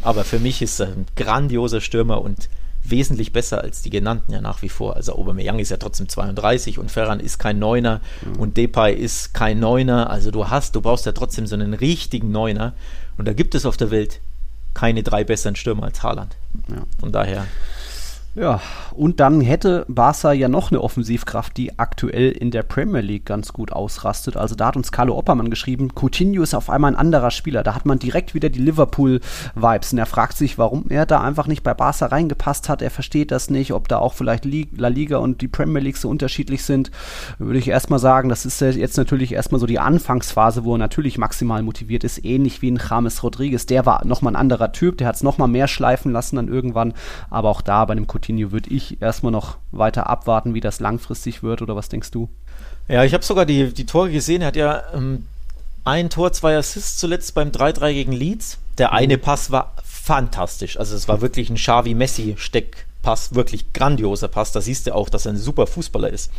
Aber 0.05 0.25
für 0.25 0.39
mich 0.39 0.63
ist 0.63 0.81
er 0.81 0.89
ein 0.89 1.07
grandioser 1.17 1.81
Stürmer 1.81 2.23
und 2.23 2.49
wesentlich 2.85 3.33
besser 3.33 3.63
als 3.63 3.81
die 3.83 3.91
genannten 3.91 4.33
ja 4.33 4.41
nach 4.41 4.63
wie 4.63 4.69
vor. 4.69 4.95
Also 4.97 5.15
Aubameyang 5.15 5.59
ist 5.59 5.71
ja 5.71 5.79
trotzdem 5.79 6.09
32 6.09 6.79
und 6.79 6.91
Ferran 6.91 7.19
ist 7.19 7.39
kein 7.39 7.59
Neuner 7.59 8.01
mhm. 8.25 8.41
und 8.41 8.57
Depay 8.57 8.95
ist 8.95 9.33
kein 9.33 9.59
Neuner. 9.59 10.11
Also 10.11 10.31
du 10.31 10.49
hast, 10.51 10.77
du 10.77 10.83
brauchst 10.83 11.07
ja 11.07 11.13
trotzdem 11.13 11.47
so 11.47 11.55
einen 11.55 11.73
richtigen 11.73 12.31
Neuner 12.31 12.75
und 13.17 13.27
da 13.27 13.33
gibt 13.33 13.55
es 13.55 13.65
auf 13.65 13.79
der 13.79 13.91
Welt 13.91 14.21
keine 14.75 15.03
drei 15.03 15.25
besseren 15.25 15.57
Stürmer 15.57 15.85
als 15.85 16.03
Haaland. 16.03 16.37
Ja. 16.69 16.83
Von 17.01 17.11
daher 17.11 17.47
ja, 18.35 18.61
und 18.95 19.21
dann 19.21 19.41
hätte 19.41 19.85
Barca 19.89 20.33
ja 20.33 20.49
noch 20.49 20.73
eine 20.73 20.81
Offensivkraft, 20.81 21.57
die 21.57 21.79
aktuell 21.79 22.33
in 22.33 22.51
der 22.51 22.65
Premier 22.65 23.01
League 23.01 23.27
ganz 23.27 23.53
gut 23.53 23.71
ausrastet. 23.71 24.37
Also 24.37 24.57
da 24.57 24.67
hat 24.67 24.77
uns 24.77 24.91
Carlo 24.91 25.17
Oppermann 25.17 25.51
geschrieben, 25.51 25.93
Coutinho 25.95 26.43
ist 26.43 26.53
auf 26.53 26.69
einmal 26.69 26.93
ein 26.93 26.99
anderer 26.99 27.31
Spieler. 27.31 27.63
Da 27.63 27.77
hat 27.77 27.87
man 27.87 28.01
direkt 28.01 28.35
wieder 28.35 28.51
die 28.51 28.59
Liverpool-Vibes. 28.59 29.93
Und 29.93 29.99
er 29.99 30.07
fragt 30.07 30.37
sich, 30.37 30.59
warum 30.59 30.87
er 30.89 31.07
da 31.07 31.21
einfach 31.21 31.47
nicht 31.47 31.63
bei 31.63 31.75
Barca 31.75 32.07
reingepasst 32.07 32.69
hat. 32.69 32.83
Er 32.83 32.91
versteht 32.91 33.31
das 33.31 33.51
nicht, 33.51 33.73
ob 33.73 33.87
da 33.87 33.99
auch 33.99 34.15
vielleicht 34.15 34.45
La 34.45 34.89
Liga 34.89 35.19
und 35.19 35.41
die 35.41 35.49
Premier 35.49 35.81
League 35.81 35.97
so 35.97 36.09
unterschiedlich 36.09 36.65
sind. 36.65 36.91
Würde 37.39 37.61
ich 37.61 37.69
erstmal 37.69 38.01
sagen, 38.01 38.31
das 38.31 38.45
ist 38.45 38.61
jetzt 38.61 38.97
natürlich 38.97 39.33
erstmal 39.33 39.61
so 39.61 39.67
die 39.67 39.79
Anfangsphase, 39.79 40.65
wo 40.65 40.75
er 40.75 40.79
natürlich 40.79 41.19
maximal 41.19 41.63
motiviert 41.63 42.03
ist. 42.03 42.25
Ähnlich 42.25 42.63
wie 42.63 42.73
ein 42.73 42.81
James 42.91 43.23
Rodriguez. 43.23 43.67
Der 43.67 43.87
war 43.87 44.05
nochmal 44.05 44.33
ein 44.33 44.41
anderer 44.41 44.73
Typ, 44.73 44.99
der 44.99 45.07
hat 45.07 45.15
es 45.15 45.23
nochmal 45.23 45.47
mehr 45.47 45.69
schleifen 45.69 46.11
lassen 46.11 46.35
dann 46.35 46.49
irgendwann. 46.49 46.95
Aber 47.31 47.49
auch 47.49 47.61
da 47.61 47.85
bei 47.85 47.93
einem 47.93 48.07
Coutinho 48.07 48.24
Coutinho 48.25 48.53
würde 48.53 48.71
ich 48.71 49.01
erstmal 49.03 49.33
noch 49.33 49.59
weiter 49.71 50.09
abwarten, 50.09 50.55
wie 50.55 50.61
das 50.61 50.81
langfristig 50.81 51.43
wird, 51.43 51.63
oder 51.63 51.77
was 51.77 51.89
denkst 51.89 52.11
du? 52.11 52.29
Ja, 52.89 53.05
ich 53.05 53.15
habe 53.15 53.25
sogar 53.25 53.47
die, 53.47 53.73
die 53.73 53.87
Tore 53.87 54.11
gesehen. 54.11 54.43
Er 54.43 54.49
hat 54.49 54.57
ja 54.57 54.83
ähm, 54.95 55.27
ein 55.85 56.11
Tor, 56.11 56.33
zwei 56.33 56.57
Assists 56.57 56.99
zuletzt 56.99 57.35
beim 57.35 57.51
3-3 57.51 57.93
gegen 57.93 58.13
Leeds. 58.13 58.59
Der 58.79 58.89
mhm. 58.89 58.97
eine 58.97 59.19
Pass 59.19 59.51
war 59.51 59.75
fantastisch. 59.85 60.79
Also 60.79 60.97
es 60.97 61.09
war 61.09 61.21
wirklich 61.21 61.51
ein 61.51 61.57
Xavi-Messi-Steckpass, 61.57 63.35
wirklich 63.35 63.73
grandioser 63.73 64.29
Pass. 64.29 64.53
Da 64.53 64.61
siehst 64.61 64.87
du 64.87 64.95
auch, 64.95 65.09
dass 65.09 65.27
er 65.27 65.33
ein 65.33 65.39
super 65.39 65.67
Fußballer 65.67 66.11
ist. 66.11 66.31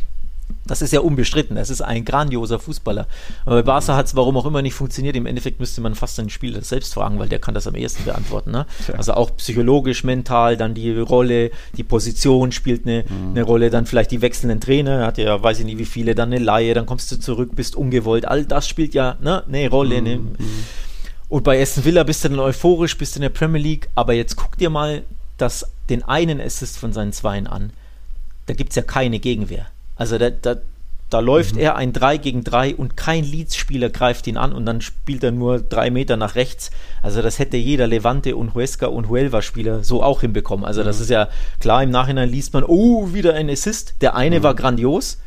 Das 0.68 0.82
ist 0.82 0.91
ja 0.93 1.00
unbestritten. 1.00 1.58
Es 1.58 1.70
ist 1.70 1.82
ein 1.82 2.06
grandioser 2.06 2.58
Fußballer. 2.58 3.08
Aber 3.46 3.58
bei 3.58 3.62
Barca 3.62 3.96
hat 3.96 4.08
es 4.08 4.16
warum 4.16 4.36
auch 4.38 4.46
immer 4.46 4.64
nicht 4.64 4.74
funktioniert. 4.74 5.16
Im 5.16 5.28
Endeffekt 5.28 5.60
müsste 5.60 5.82
man 5.82 5.93
fast 5.93 6.18
den 6.18 6.30
Spieler 6.30 6.62
selbst 6.64 6.96
fragen, 6.96 7.20
weil 7.20 7.30
der 7.30 7.38
kann 7.38 7.54
das 7.54 7.68
am 7.68 7.76
ehesten 7.76 8.04
beantworten. 8.04 8.52
Ne? 8.52 8.66
Also 8.98 9.14
auch 9.14 9.36
psychologisch, 9.38 10.04
mental, 10.04 10.58
dann 10.58 10.74
die 10.74 10.98
Rolle, 10.98 11.52
die 11.78 11.84
Position 11.84 12.52
spielt 12.52 12.88
eine, 12.88 13.06
mhm. 13.08 13.32
eine 13.32 13.43
Rolle, 13.43 13.70
dann 13.70 13.86
vielleicht 13.86 14.10
die 14.10 14.22
wechselnden 14.22 14.60
Trainer. 14.60 15.02
Er 15.02 15.06
hat 15.06 15.18
ja, 15.20 15.41
weiß 15.41 15.60
ich 15.60 15.66
nicht 15.66 15.78
wie 15.78 15.86
viele, 15.86 16.16
dann 16.16 16.34
eine 16.34 16.43
Laie, 16.43 16.74
dann 16.74 16.88
kommst 16.88 17.12
du 17.12 17.20
zurück, 17.20 17.52
bist 17.56 17.76
ungewollt. 17.76 18.28
All 18.28 18.43
das 18.43 18.68
spielt 18.68 18.96
ja 18.96 19.18
ne, 19.22 19.43
eine 19.48 19.70
Rolle. 19.70 20.02
Ne? 20.02 20.18
Mhm. 20.18 20.26
Ne? 20.26 20.48
Und 21.30 21.43
bei 21.43 21.62
Aston 21.62 21.86
Villa 21.86 22.04
bist 22.04 22.24
du 22.24 22.30
dann 22.30 22.39
euphorisch, 22.39 22.98
bist 22.98 23.16
du 23.16 23.20
in 23.20 23.24
der 23.24 23.30
Premier 23.30 23.62
League. 23.62 23.89
Aber 23.93 24.14
jetzt 24.14 24.36
guck 24.36 24.58
dir 24.58 24.72
mal 24.72 25.04
das, 25.38 25.66
den 25.89 26.02
einen 26.04 26.41
Assist 26.41 26.78
von 26.78 26.91
seinen 26.91 27.14
Zweien 27.14 27.46
an. 27.46 27.72
Da 28.48 28.54
gibt 28.54 28.72
es 28.72 28.76
ja 28.76 28.82
keine 28.82 29.20
Gegenwehr. 29.20 29.68
Also 29.96 30.18
da, 30.18 30.30
da, 30.30 30.58
da 31.10 31.20
läuft 31.20 31.56
mhm. 31.56 31.62
er 31.62 31.76
ein 31.76 31.93
3 31.93 32.18
gegen 32.18 32.43
3 32.43 32.76
und 32.76 32.98
kein 32.98 33.24
Leeds-Spieler 33.24 33.89
greift 33.89 34.28
ihn 34.28 34.38
an 34.38 34.54
und 34.54 34.66
dann 34.66 34.82
spielt 34.82 35.24
er 35.24 35.32
nur 35.32 35.60
drei 35.60 35.89
Meter 35.89 36.18
nach 36.18 36.36
rechts. 36.36 36.72
Also 37.02 37.22
das 37.22 37.39
hätte 37.39 37.58
jeder 37.58 37.88
Levante 37.88 38.36
und 38.36 38.56
Huesca 38.56 38.88
und 38.88 39.10
Huelva-Spieler 39.10 39.84
so 39.84 40.04
auch 40.04 40.22
hinbekommen. 40.22 40.66
Also 40.66 40.82
mhm. 40.82 40.86
das 40.86 41.00
ist 41.00 41.10
ja 41.10 41.30
klar, 41.60 41.84
im 41.84 41.91
Nachhinein 41.91 42.30
liest 42.30 42.54
man, 42.54 42.64
oh, 42.64 43.14
wieder 43.14 43.34
ein 43.36 43.50
Assist. 43.50 43.96
Der 44.02 44.16
eine 44.16 44.39
mhm. 44.39 44.43
war 44.43 44.56
grandios, 44.56 45.20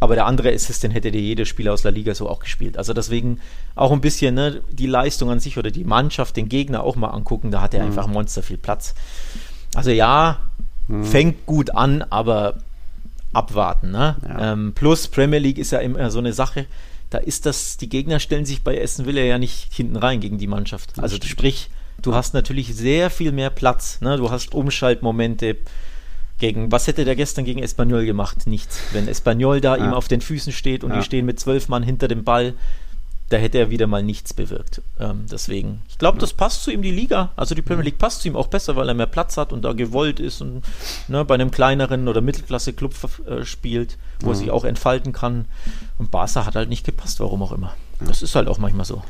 aber 0.00 0.16
der 0.16 0.26
andere 0.26 0.52
Assist, 0.52 0.82
den 0.82 0.90
hätte 0.90 1.10
dir 1.10 1.20
jeder 1.20 1.44
Spieler 1.44 1.72
aus 1.72 1.82
der 1.82 1.92
Liga 1.92 2.14
so 2.14 2.28
auch 2.28 2.40
gespielt. 2.40 2.76
Also 2.76 2.92
deswegen 2.92 3.40
auch 3.74 3.92
ein 3.92 4.00
bisschen 4.00 4.34
ne, 4.34 4.60
die 4.70 4.86
Leistung 4.86 5.30
an 5.30 5.40
sich 5.40 5.58
oder 5.58 5.70
die 5.70 5.84
Mannschaft, 5.84 6.36
den 6.36 6.48
Gegner 6.48 6.82
auch 6.82 6.96
mal 6.96 7.10
angucken, 7.10 7.50
da 7.50 7.60
hat 7.62 7.72
er 7.72 7.80
mhm. 7.80 7.86
einfach 7.86 8.06
monster 8.06 8.42
viel 8.42 8.58
Platz. 8.58 8.94
Also 9.74 9.90
ja, 9.90 10.40
mhm. 10.88 11.04
fängt 11.04 11.46
gut 11.46 11.74
an, 11.74 12.02
aber 12.10 12.56
abwarten. 13.32 13.90
Ne? 13.90 14.16
Ja. 14.26 14.52
Ähm, 14.52 14.72
plus 14.74 15.08
Premier 15.08 15.38
League 15.38 15.58
ist 15.58 15.72
ja 15.72 15.78
immer 15.78 16.10
so 16.10 16.18
eine 16.18 16.32
Sache. 16.32 16.66
Da 17.10 17.18
ist 17.18 17.44
das, 17.46 17.76
die 17.76 17.88
Gegner 17.88 18.20
stellen 18.20 18.46
sich 18.46 18.62
bei 18.62 18.76
Essen 18.76 19.04
Villa 19.04 19.20
ja 19.20 19.38
nicht 19.38 19.72
hinten 19.72 19.96
rein 19.96 20.20
gegen 20.20 20.38
die 20.38 20.46
Mannschaft. 20.46 20.92
Das 20.92 21.02
also 21.02 21.16
stimmt. 21.16 21.30
sprich, 21.30 21.70
du 22.00 22.14
hast 22.14 22.32
natürlich 22.32 22.74
sehr 22.74 23.10
viel 23.10 23.32
mehr 23.32 23.50
Platz. 23.50 24.00
Ne? 24.00 24.16
Du 24.16 24.30
hast 24.30 24.54
Umschaltmomente. 24.54 25.56
Gegen, 26.38 26.72
was 26.72 26.88
hätte 26.88 27.04
der 27.04 27.14
gestern 27.14 27.44
gegen 27.44 27.62
Espanyol 27.62 28.04
gemacht? 28.04 28.46
Nichts. 28.46 28.80
Wenn 28.92 29.06
Espanyol 29.06 29.60
da 29.60 29.76
ja. 29.76 29.84
ihm 29.84 29.92
auf 29.92 30.08
den 30.08 30.20
Füßen 30.20 30.52
steht 30.52 30.82
und 30.82 30.90
ja. 30.90 30.96
die 30.96 31.04
stehen 31.04 31.24
mit 31.24 31.38
zwölf 31.38 31.68
Mann 31.68 31.84
hinter 31.84 32.08
dem 32.08 32.24
Ball, 32.24 32.54
da 33.32 33.38
hätte 33.38 33.58
er 33.58 33.70
wieder 33.70 33.86
mal 33.86 34.02
nichts 34.02 34.34
bewirkt. 34.34 34.82
Ähm, 35.00 35.24
deswegen, 35.30 35.82
ich 35.88 35.98
glaube, 35.98 36.18
das 36.18 36.34
passt 36.34 36.62
zu 36.64 36.70
ihm, 36.70 36.82
die 36.82 36.90
Liga. 36.90 37.30
Also 37.34 37.54
die 37.54 37.62
Premier 37.62 37.84
League 37.84 37.98
passt 37.98 38.22
zu 38.22 38.28
ihm 38.28 38.36
auch 38.36 38.48
besser, 38.48 38.76
weil 38.76 38.88
er 38.88 38.94
mehr 38.94 39.06
Platz 39.06 39.36
hat 39.36 39.52
und 39.52 39.62
da 39.62 39.72
gewollt 39.72 40.20
ist 40.20 40.42
und 40.42 40.62
ne, 41.08 41.24
bei 41.24 41.34
einem 41.34 41.50
kleineren 41.50 42.08
oder 42.08 42.20
Mittelklasse-Club 42.20 42.94
äh, 43.26 43.44
spielt, 43.44 43.96
wo 44.20 44.26
mhm. 44.26 44.32
er 44.32 44.36
sich 44.36 44.50
auch 44.50 44.64
entfalten 44.64 45.12
kann. 45.12 45.46
Und 45.98 46.10
Barca 46.10 46.44
hat 46.44 46.56
halt 46.56 46.68
nicht 46.68 46.84
gepasst, 46.84 47.20
warum 47.20 47.42
auch 47.42 47.52
immer. 47.52 47.74
Das 48.00 48.22
ist 48.22 48.34
halt 48.34 48.48
auch 48.48 48.58
manchmal 48.58 48.84
so. 48.84 49.02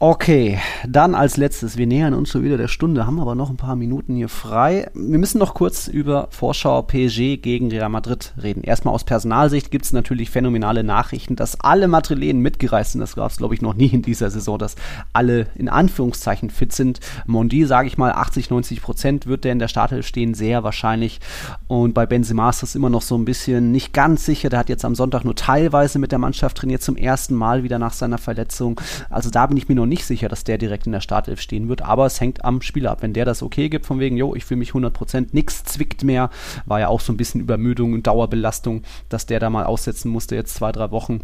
Okay, 0.00 0.58
dann 0.86 1.14
als 1.14 1.36
letztes, 1.36 1.78
wir 1.78 1.86
nähern 1.86 2.14
uns 2.14 2.28
schon 2.28 2.42
wieder 2.42 2.56
der 2.56 2.68
Stunde, 2.68 3.06
haben 3.06 3.20
aber 3.20 3.36
noch 3.36 3.48
ein 3.48 3.56
paar 3.56 3.76
Minuten 3.76 4.16
hier 4.16 4.28
frei. 4.28 4.90
Wir 4.92 5.18
müssen 5.18 5.38
noch 5.38 5.54
kurz 5.54 5.86
über 5.86 6.26
Vorschau 6.30 6.82
PSG 6.82 7.36
gegen 7.36 7.70
Real 7.70 7.88
Madrid 7.88 8.34
reden. 8.42 8.64
Erstmal 8.64 8.92
aus 8.92 9.04
Personalsicht 9.04 9.70
gibt 9.70 9.84
es 9.84 9.92
natürlich 9.92 10.30
phänomenale 10.30 10.82
Nachrichten, 10.82 11.36
dass 11.36 11.60
alle 11.60 11.86
Madrilenen 11.86 12.42
mitgereist 12.42 12.92
sind. 12.92 13.02
Das 13.02 13.14
gab 13.14 13.30
es, 13.30 13.36
glaube 13.36 13.54
ich, 13.54 13.62
noch 13.62 13.74
nie 13.74 13.86
in 13.86 14.02
dieser 14.02 14.30
Saison, 14.30 14.58
dass 14.58 14.74
alle 15.12 15.46
in 15.54 15.68
Anführungszeichen 15.68 16.50
fit 16.50 16.72
sind. 16.72 16.98
Mondi, 17.26 17.64
sage 17.64 17.86
ich 17.86 17.96
mal, 17.96 18.12
80, 18.12 18.50
90 18.50 18.82
Prozent 18.82 19.26
wird 19.26 19.44
der 19.44 19.52
in 19.52 19.60
der 19.60 19.68
Startelf 19.68 20.06
stehen, 20.06 20.34
sehr 20.34 20.64
wahrscheinlich. 20.64 21.20
Und 21.68 21.94
bei 21.94 22.04
Benzema 22.04 22.50
ist 22.50 22.62
das 22.62 22.74
immer 22.74 22.90
noch 22.90 23.02
so 23.02 23.16
ein 23.16 23.24
bisschen 23.24 23.70
nicht 23.70 23.92
ganz 23.92 24.26
sicher. 24.26 24.48
Der 24.48 24.58
hat 24.58 24.68
jetzt 24.68 24.84
am 24.84 24.96
Sonntag 24.96 25.24
nur 25.24 25.36
teilweise 25.36 26.00
mit 26.00 26.10
der 26.10 26.18
Mannschaft 26.18 26.56
trainiert, 26.56 26.82
zum 26.82 26.96
ersten 26.96 27.34
Mal 27.34 27.62
wieder 27.62 27.78
nach 27.78 27.92
seiner 27.92 28.18
Verletzung. 28.18 28.80
Also 29.08 29.30
da 29.30 29.46
bin 29.46 29.56
ich 29.56 29.68
mir 29.68 29.76
noch 29.76 29.83
nicht 29.86 30.04
sicher, 30.04 30.28
dass 30.28 30.44
der 30.44 30.58
direkt 30.58 30.86
in 30.86 30.92
der 30.92 31.00
Startelf 31.00 31.40
stehen 31.40 31.68
wird, 31.68 31.82
aber 31.82 32.06
es 32.06 32.20
hängt 32.20 32.44
am 32.44 32.62
Spieler 32.62 32.90
ab. 32.90 33.02
Wenn 33.02 33.12
der 33.12 33.24
das 33.24 33.42
okay 33.42 33.68
gibt, 33.68 33.86
von 33.86 34.00
wegen, 34.00 34.16
jo, 34.16 34.34
ich 34.34 34.44
fühle 34.44 34.58
mich 34.58 34.72
100%, 34.72 35.28
nichts 35.32 35.64
zwickt 35.64 36.04
mehr, 36.04 36.30
war 36.66 36.80
ja 36.80 36.88
auch 36.88 37.00
so 37.00 37.12
ein 37.12 37.16
bisschen 37.16 37.40
Übermüdung 37.40 37.92
und 37.92 38.06
Dauerbelastung, 38.06 38.82
dass 39.08 39.26
der 39.26 39.40
da 39.40 39.50
mal 39.50 39.64
aussetzen 39.64 40.10
musste, 40.10 40.34
jetzt 40.34 40.54
zwei, 40.54 40.72
drei 40.72 40.90
Wochen 40.90 41.20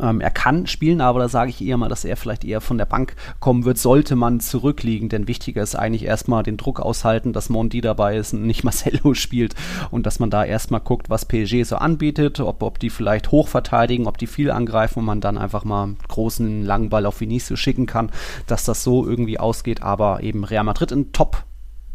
Ähm, 0.00 0.20
er 0.20 0.30
kann 0.30 0.66
spielen, 0.66 1.00
aber 1.00 1.20
da 1.20 1.28
sage 1.28 1.50
ich 1.50 1.62
eher 1.62 1.76
mal, 1.76 1.88
dass 1.88 2.04
er 2.04 2.16
vielleicht 2.16 2.44
eher 2.44 2.60
von 2.60 2.78
der 2.78 2.84
Bank 2.84 3.14
kommen 3.40 3.64
wird, 3.64 3.78
sollte 3.78 4.16
man 4.16 4.40
zurückliegen. 4.40 5.08
Denn 5.08 5.28
wichtiger 5.28 5.62
ist 5.62 5.74
eigentlich 5.74 6.04
erstmal 6.04 6.42
den 6.42 6.56
Druck 6.56 6.80
aushalten, 6.80 7.32
dass 7.32 7.48
Mondi 7.48 7.80
dabei 7.80 8.16
ist 8.16 8.34
und 8.34 8.46
nicht 8.46 8.64
Marcelo 8.64 9.14
spielt 9.14 9.54
und 9.90 10.06
dass 10.06 10.18
man 10.18 10.30
da 10.30 10.44
erstmal 10.44 10.80
guckt, 10.80 11.10
was 11.10 11.26
PSG 11.26 11.64
so 11.64 11.76
anbietet, 11.76 12.40
ob, 12.40 12.62
ob 12.62 12.78
die 12.78 12.90
vielleicht 12.90 13.30
hoch 13.30 13.48
verteidigen, 13.48 14.06
ob 14.06 14.18
die 14.18 14.26
viel 14.26 14.50
angreifen 14.50 15.00
und 15.00 15.04
man 15.04 15.20
dann 15.20 15.38
einfach 15.38 15.64
mal 15.64 15.84
einen 15.84 15.98
großen 16.08 16.64
langen 16.64 16.90
Ball 16.90 17.06
auf 17.06 17.20
Vinicius 17.20 17.58
schicken 17.58 17.86
kann, 17.86 18.10
dass 18.46 18.64
das 18.64 18.82
so 18.82 19.06
irgendwie 19.06 19.38
ausgeht. 19.38 19.82
Aber 19.82 20.22
eben 20.22 20.44
Real 20.44 20.64
Madrid 20.64 20.92
in 20.92 21.12
Top 21.12 21.44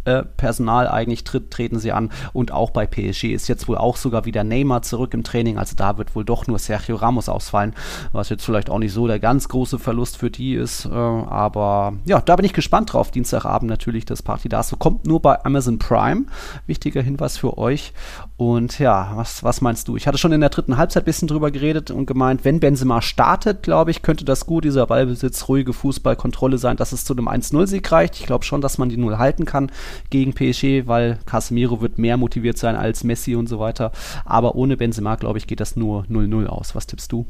äh, 0.06 0.24
Personal 0.24 0.88
eigentlich 0.88 1.24
tritt, 1.24 1.52
treten 1.52 1.80
sie 1.80 1.92
an. 1.92 2.10
Und 2.34 2.52
auch 2.52 2.72
bei 2.72 2.86
PSG 2.86 3.26
ist 3.26 3.48
jetzt 3.48 3.68
wohl 3.68 3.78
auch 3.78 3.98
sogar 3.98 4.26
wieder 4.26 4.44
Neymar 4.44 4.82
zurück 4.82 5.14
im 5.14 5.24
Training. 5.24 5.58
Also 5.58 5.76
da 5.76 5.98
wird 5.98 6.16
wohl 6.16 6.26
doch 6.26 6.48
nur 6.48 6.60
Sergio 6.60 6.96
Ramos 6.96 7.30
ausfallen, 7.30 7.74
was 8.12 8.30
jetzt 8.30 8.44
vielleicht 8.44 8.70
auch 8.70 8.80
nicht 8.80 8.94
so 8.94 9.08
der 9.08 9.20
ganz 9.20 9.48
große 9.50 9.80
Verlust 9.80 10.18
für 10.18 10.32
die 10.32 10.56
ist. 10.56 10.86
Äh, 10.86 10.90
aber 10.90 11.94
ja, 12.06 12.22
da 12.22 12.36
bin 12.36 12.46
ich 12.46 12.54
gespannt 12.54 12.94
drauf. 12.94 13.12
Dienstagabend 13.12 13.70
natürlich 13.70 14.06
das 14.06 14.24
Partidaso. 14.24 14.76
Kommt 14.76 15.06
nur 15.06 15.22
bei 15.22 15.44
Amazon 15.46 15.80
Prime. 15.80 16.26
Wichtiger 16.66 17.02
Hinweis 17.02 17.38
für 17.38 17.58
euch. 17.58 17.94
Und 18.38 18.80
ja, 18.80 19.12
was, 19.16 19.44
was 19.44 19.62
meinst 19.62 19.88
du? 19.88 19.96
Ich 19.96 20.08
hatte 20.08 20.18
schon 20.18 20.32
in 20.32 20.42
der 20.42 20.50
dritten 20.50 20.78
Halbzeit 20.78 21.04
ein 21.04 21.06
bisschen 21.06 21.28
drüber 21.28 21.52
geredet 21.52 21.92
und 21.92 22.08
gemeint, 22.08 22.44
wenn 22.44 22.60
Benzema 22.60 23.02
startet, 23.02 23.62
glaube 23.62 23.92
ich, 23.92 24.02
könnte 24.02 24.26
das 24.26 24.48
gut, 24.48 24.64
dieser 24.64 24.88
Ballbesitz, 24.88 25.48
ruhige 25.48 25.74
Fußballkontrolle 25.74 26.58
sein, 26.58 26.78
dass 26.78 26.92
es 26.92 27.06
zu 27.06 27.14
einem 27.14 27.28
1-0-Sieg 27.28 27.92
reicht. 27.92 28.20
Ich 28.20 28.26
glaube 28.26 28.46
schon, 28.46 28.62
dass 28.62 28.80
man 28.80 28.90
die 28.90 28.98
0 28.98 29.20
halten 29.20 29.46
kann 29.46 29.72
gegen 30.10 30.34
PSG, 30.34 30.88
weil 30.88 31.20
Casemiro 31.26 31.82
wird 31.82 31.98
mehr 31.98 32.18
motiviert 32.18 32.58
sein 32.58 32.76
als 32.76 33.04
Messi 33.04 33.36
und 33.36 33.48
so 33.48 33.60
weiter. 33.60 33.92
Aber 34.26 34.56
ohne 34.56 34.78
Benzema, 34.78 35.16
glaube 35.16 35.40
ich, 35.40 35.48
geht 35.48 35.60
das 35.60 35.76
nur 35.76 36.04
0-0 36.06 36.48
aus. 36.48 36.76
Was 36.76 36.88
tippst 36.88 37.12
du? 37.12 37.26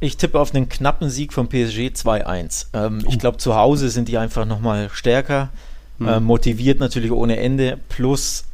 Ich 0.00 0.16
tippe 0.16 0.38
auf 0.38 0.54
einen 0.54 0.68
knappen 0.68 1.08
Sieg 1.08 1.32
von 1.32 1.48
PSG 1.48 1.92
2-1. 1.94 2.66
Ähm, 2.74 3.02
oh. 3.04 3.08
Ich 3.08 3.18
glaube, 3.18 3.38
zu 3.38 3.54
Hause 3.54 3.88
sind 3.88 4.08
die 4.08 4.18
einfach 4.18 4.44
nochmal 4.44 4.90
stärker. 4.92 5.48
Hm. 5.98 6.08
Äh, 6.08 6.20
motiviert 6.20 6.80
natürlich 6.80 7.12
ohne 7.12 7.38
Ende. 7.38 7.78
Plus 7.88 8.44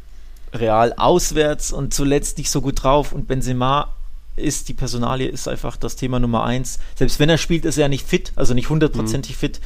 Real 0.54 0.92
auswärts 0.96 1.72
und 1.72 1.94
zuletzt 1.94 2.38
nicht 2.38 2.50
so 2.50 2.60
gut 2.60 2.82
drauf. 2.82 3.12
Und 3.12 3.26
Benzema 3.26 3.92
ist, 4.36 4.68
die 4.68 4.74
Personalie 4.74 5.28
ist 5.28 5.48
einfach 5.48 5.76
das 5.76 5.96
Thema 5.96 6.18
Nummer 6.18 6.44
eins. 6.44 6.78
Selbst 6.94 7.18
wenn 7.18 7.28
er 7.28 7.38
spielt, 7.38 7.64
ist 7.64 7.78
er 7.78 7.88
nicht 7.88 8.06
fit, 8.06 8.32
also 8.36 8.54
nicht 8.54 8.70
hundertprozentig 8.70 9.36
mhm. 9.36 9.40
fit. 9.40 9.60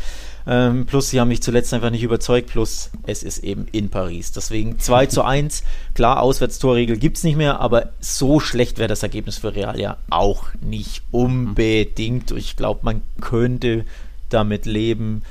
Ähm, 0.47 0.87
plus, 0.87 1.11
sie 1.11 1.21
haben 1.21 1.29
mich 1.29 1.43
zuletzt 1.43 1.75
einfach 1.75 1.91
nicht 1.91 2.03
überzeugt. 2.03 2.51
Plus, 2.51 2.91
es 3.05 3.23
ist 3.23 3.39
eben 3.39 3.67
in 3.73 3.91
Paris. 3.91 4.33
Deswegen 4.33 4.79
2 4.79 5.07
zu 5.07 5.23
1. 5.23 5.65
Klar, 5.95 6.23
Auswärtstorregel 6.23 6.99
gibt 6.99 7.17
es 7.17 7.25
nicht 7.25 7.37
mehr, 7.37 7.61
aber 7.61 7.91
so 8.01 8.39
schlecht 8.39 8.79
wäre 8.79 8.89
das 8.89 9.03
Ergebnis 9.03 9.39
für 9.39 9.55
Real 9.55 9.79
ja 9.81 9.97
auch 10.09 10.45
nicht 10.61 11.03
unbedingt. 11.11 12.31
Ich 12.31 12.57
glaube, 12.57 12.81
man 12.83 13.03
könnte 13.21 13.85
damit 14.29 14.67
leben. 14.67 15.23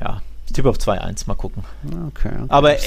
Ja, 0.00 0.22
ich 0.46 0.52
tippe 0.52 0.68
auf 0.68 0.78
2-1, 0.78 1.24
mal 1.26 1.34
gucken. 1.34 1.62
Okay, 2.08 2.28
okay. 2.28 2.44
Aber 2.48 2.74
äh, 2.74 2.80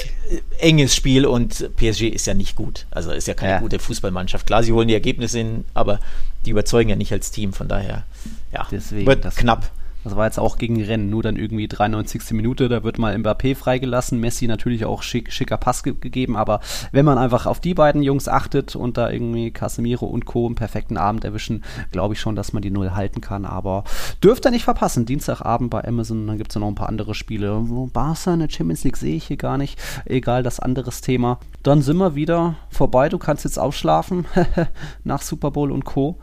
enges 0.60 0.94
Spiel 0.94 1.26
und 1.26 1.76
PSG 1.78 2.04
ist 2.04 2.28
ja 2.28 2.34
nicht 2.34 2.56
gut. 2.56 2.86
Also 2.92 3.12
ist 3.12 3.28
ja 3.28 3.34
keine 3.34 3.54
ja. 3.54 3.60
gute 3.60 3.80
Fußballmannschaft. 3.80 4.46
Klar, 4.46 4.62
sie 4.62 4.74
holen 4.74 4.90
die 4.90 4.94
Ergebnisse 4.94 5.38
hin, 5.38 5.66
aber 5.74 6.00
die 6.46 6.52
überzeugen 6.52 6.90
ja 6.90 6.96
nicht 6.98 7.14
als 7.14 7.32
Team. 7.32 7.54
Von 7.54 7.68
daher, 7.68 8.04
ja, 8.52 8.68
Deswegen, 8.70 9.08
wird 9.08 9.24
knapp. 9.36 9.72
Das 10.04 10.16
war 10.16 10.26
jetzt 10.26 10.40
auch 10.40 10.58
gegen 10.58 10.82
Rennen, 10.82 11.10
nur 11.10 11.24
dann 11.24 11.36
irgendwie 11.36 11.68
93. 11.68 12.32
Minute, 12.32 12.70
da 12.70 12.84
wird 12.84 12.98
mal 12.98 13.16
Mbappé 13.16 13.56
freigelassen, 13.56 14.20
Messi 14.20 14.48
natürlich 14.48 14.86
auch 14.86 15.02
schick, 15.04 15.34
schicker 15.34 15.58
Pass 15.58 15.84
ge 15.84 15.96
gegeben, 16.00 16.38
aber 16.38 16.60
wenn 16.92 17.06
man 17.06 17.18
einfach 17.18 17.46
auf 17.46 17.60
die 17.60 17.74
beiden 17.74 18.04
Jungs 18.04 18.28
achtet 18.28 18.76
und 18.76 18.98
da 18.98 19.10
irgendwie 19.10 19.52
Casemiro 19.52 20.06
und 20.06 20.26
Co. 20.26 20.46
einen 20.46 20.56
perfekten 20.56 20.98
Abend 20.98 21.26
erwischen, 21.26 21.64
glaube 21.92 22.14
ich 22.14 22.20
schon, 22.20 22.36
dass 22.36 22.54
man 22.54 22.62
die 22.62 22.72
Null 22.72 22.92
halten 22.92 23.20
kann, 23.20 23.46
aber 23.46 23.84
dürft 24.24 24.46
ihr 24.46 24.52
nicht 24.52 24.64
verpassen, 24.64 25.06
Dienstagabend 25.06 25.70
bei 25.70 25.84
Amazon, 25.84 26.28
dann 26.28 26.38
gibt 26.38 26.52
es 26.52 26.56
ja 26.56 26.62
noch 26.62 26.68
ein 26.68 26.76
paar 26.76 26.90
andere 26.90 27.16
Spiele, 27.16 27.66
Barca 27.92 28.34
in 28.34 28.40
der 28.40 28.50
Champions 28.50 28.84
League 28.84 28.98
sehe 28.98 29.16
ich 29.16 29.26
hier 29.26 29.38
gar 29.38 29.58
nicht, 29.58 29.80
egal, 30.06 30.44
das 30.44 30.60
anderes 30.60 31.02
Thema. 31.02 31.40
Dann 31.64 31.82
sind 31.82 31.98
wir 31.98 32.16
wieder 32.16 32.56
vorbei, 32.70 33.10
du 33.10 33.18
kannst 33.18 33.44
jetzt 33.44 33.60
ausschlafen 33.60 34.26
nach 35.04 35.22
Super 35.22 35.52
Bowl 35.52 35.72
und 35.72 35.84
Co. 35.84 36.18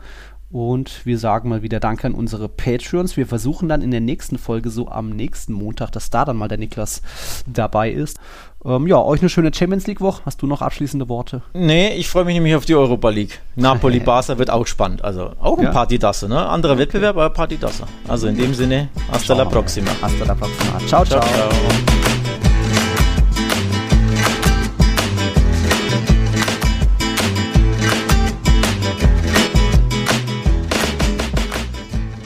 Und 0.55 1.05
wir 1.05 1.19
sagen 1.19 1.49
mal 1.49 1.63
wieder 1.63 1.81
Danke 1.81 2.07
an 2.07 2.13
unsere 2.13 2.47
Patreons. 2.47 3.17
Wir 3.17 3.27
versuchen 3.27 3.67
dann 3.67 3.81
in 3.81 3.91
der 3.91 3.99
nächsten 3.99 4.37
Folge, 4.37 4.69
so 4.69 4.87
am 4.87 5.09
nächsten 5.09 5.51
Montag, 5.51 5.91
dass 5.91 6.11
da 6.11 6.23
dann 6.23 6.37
mal 6.37 6.47
der 6.47 6.57
Niklas 6.57 7.01
dabei 7.45 7.91
ist. 7.91 8.21
Ähm, 8.63 8.87
ja, 8.87 8.97
euch 9.01 9.19
eine 9.19 9.27
schöne 9.27 9.53
Champions 9.53 9.85
League-Woche. 9.85 10.21
Hast 10.25 10.41
du 10.41 10.47
noch 10.47 10.61
abschließende 10.61 11.09
Worte? 11.09 11.41
Nee, 11.53 11.95
ich 11.95 12.07
freue 12.07 12.23
mich 12.23 12.35
nämlich 12.35 12.55
auf 12.55 12.63
die 12.63 12.73
Europa 12.73 13.09
League. 13.09 13.41
Napoli-Barca 13.57 14.37
wird 14.37 14.49
auch 14.49 14.65
spannend. 14.65 15.03
Also 15.03 15.31
auch 15.41 15.57
ein 15.57 15.65
ja. 15.65 15.71
Partidasse, 15.71 16.29
ne? 16.29 16.47
Anderer 16.47 16.75
okay. 16.75 16.83
Wettbewerb, 16.83 17.17
aber 17.17 17.31
Partidasse. 17.31 17.83
Also 18.07 18.27
in 18.27 18.37
dem 18.37 18.53
Sinne, 18.53 18.87
hasta 19.11 19.33
la 19.33 19.43
proxima. 19.43 19.91
Hasta 20.01 20.23
la 20.23 20.35
proxima. 20.35 20.79
ciao. 20.87 21.03
ciao. 21.03 21.19
ciao. 21.19 21.49
ciao. 21.49 22.14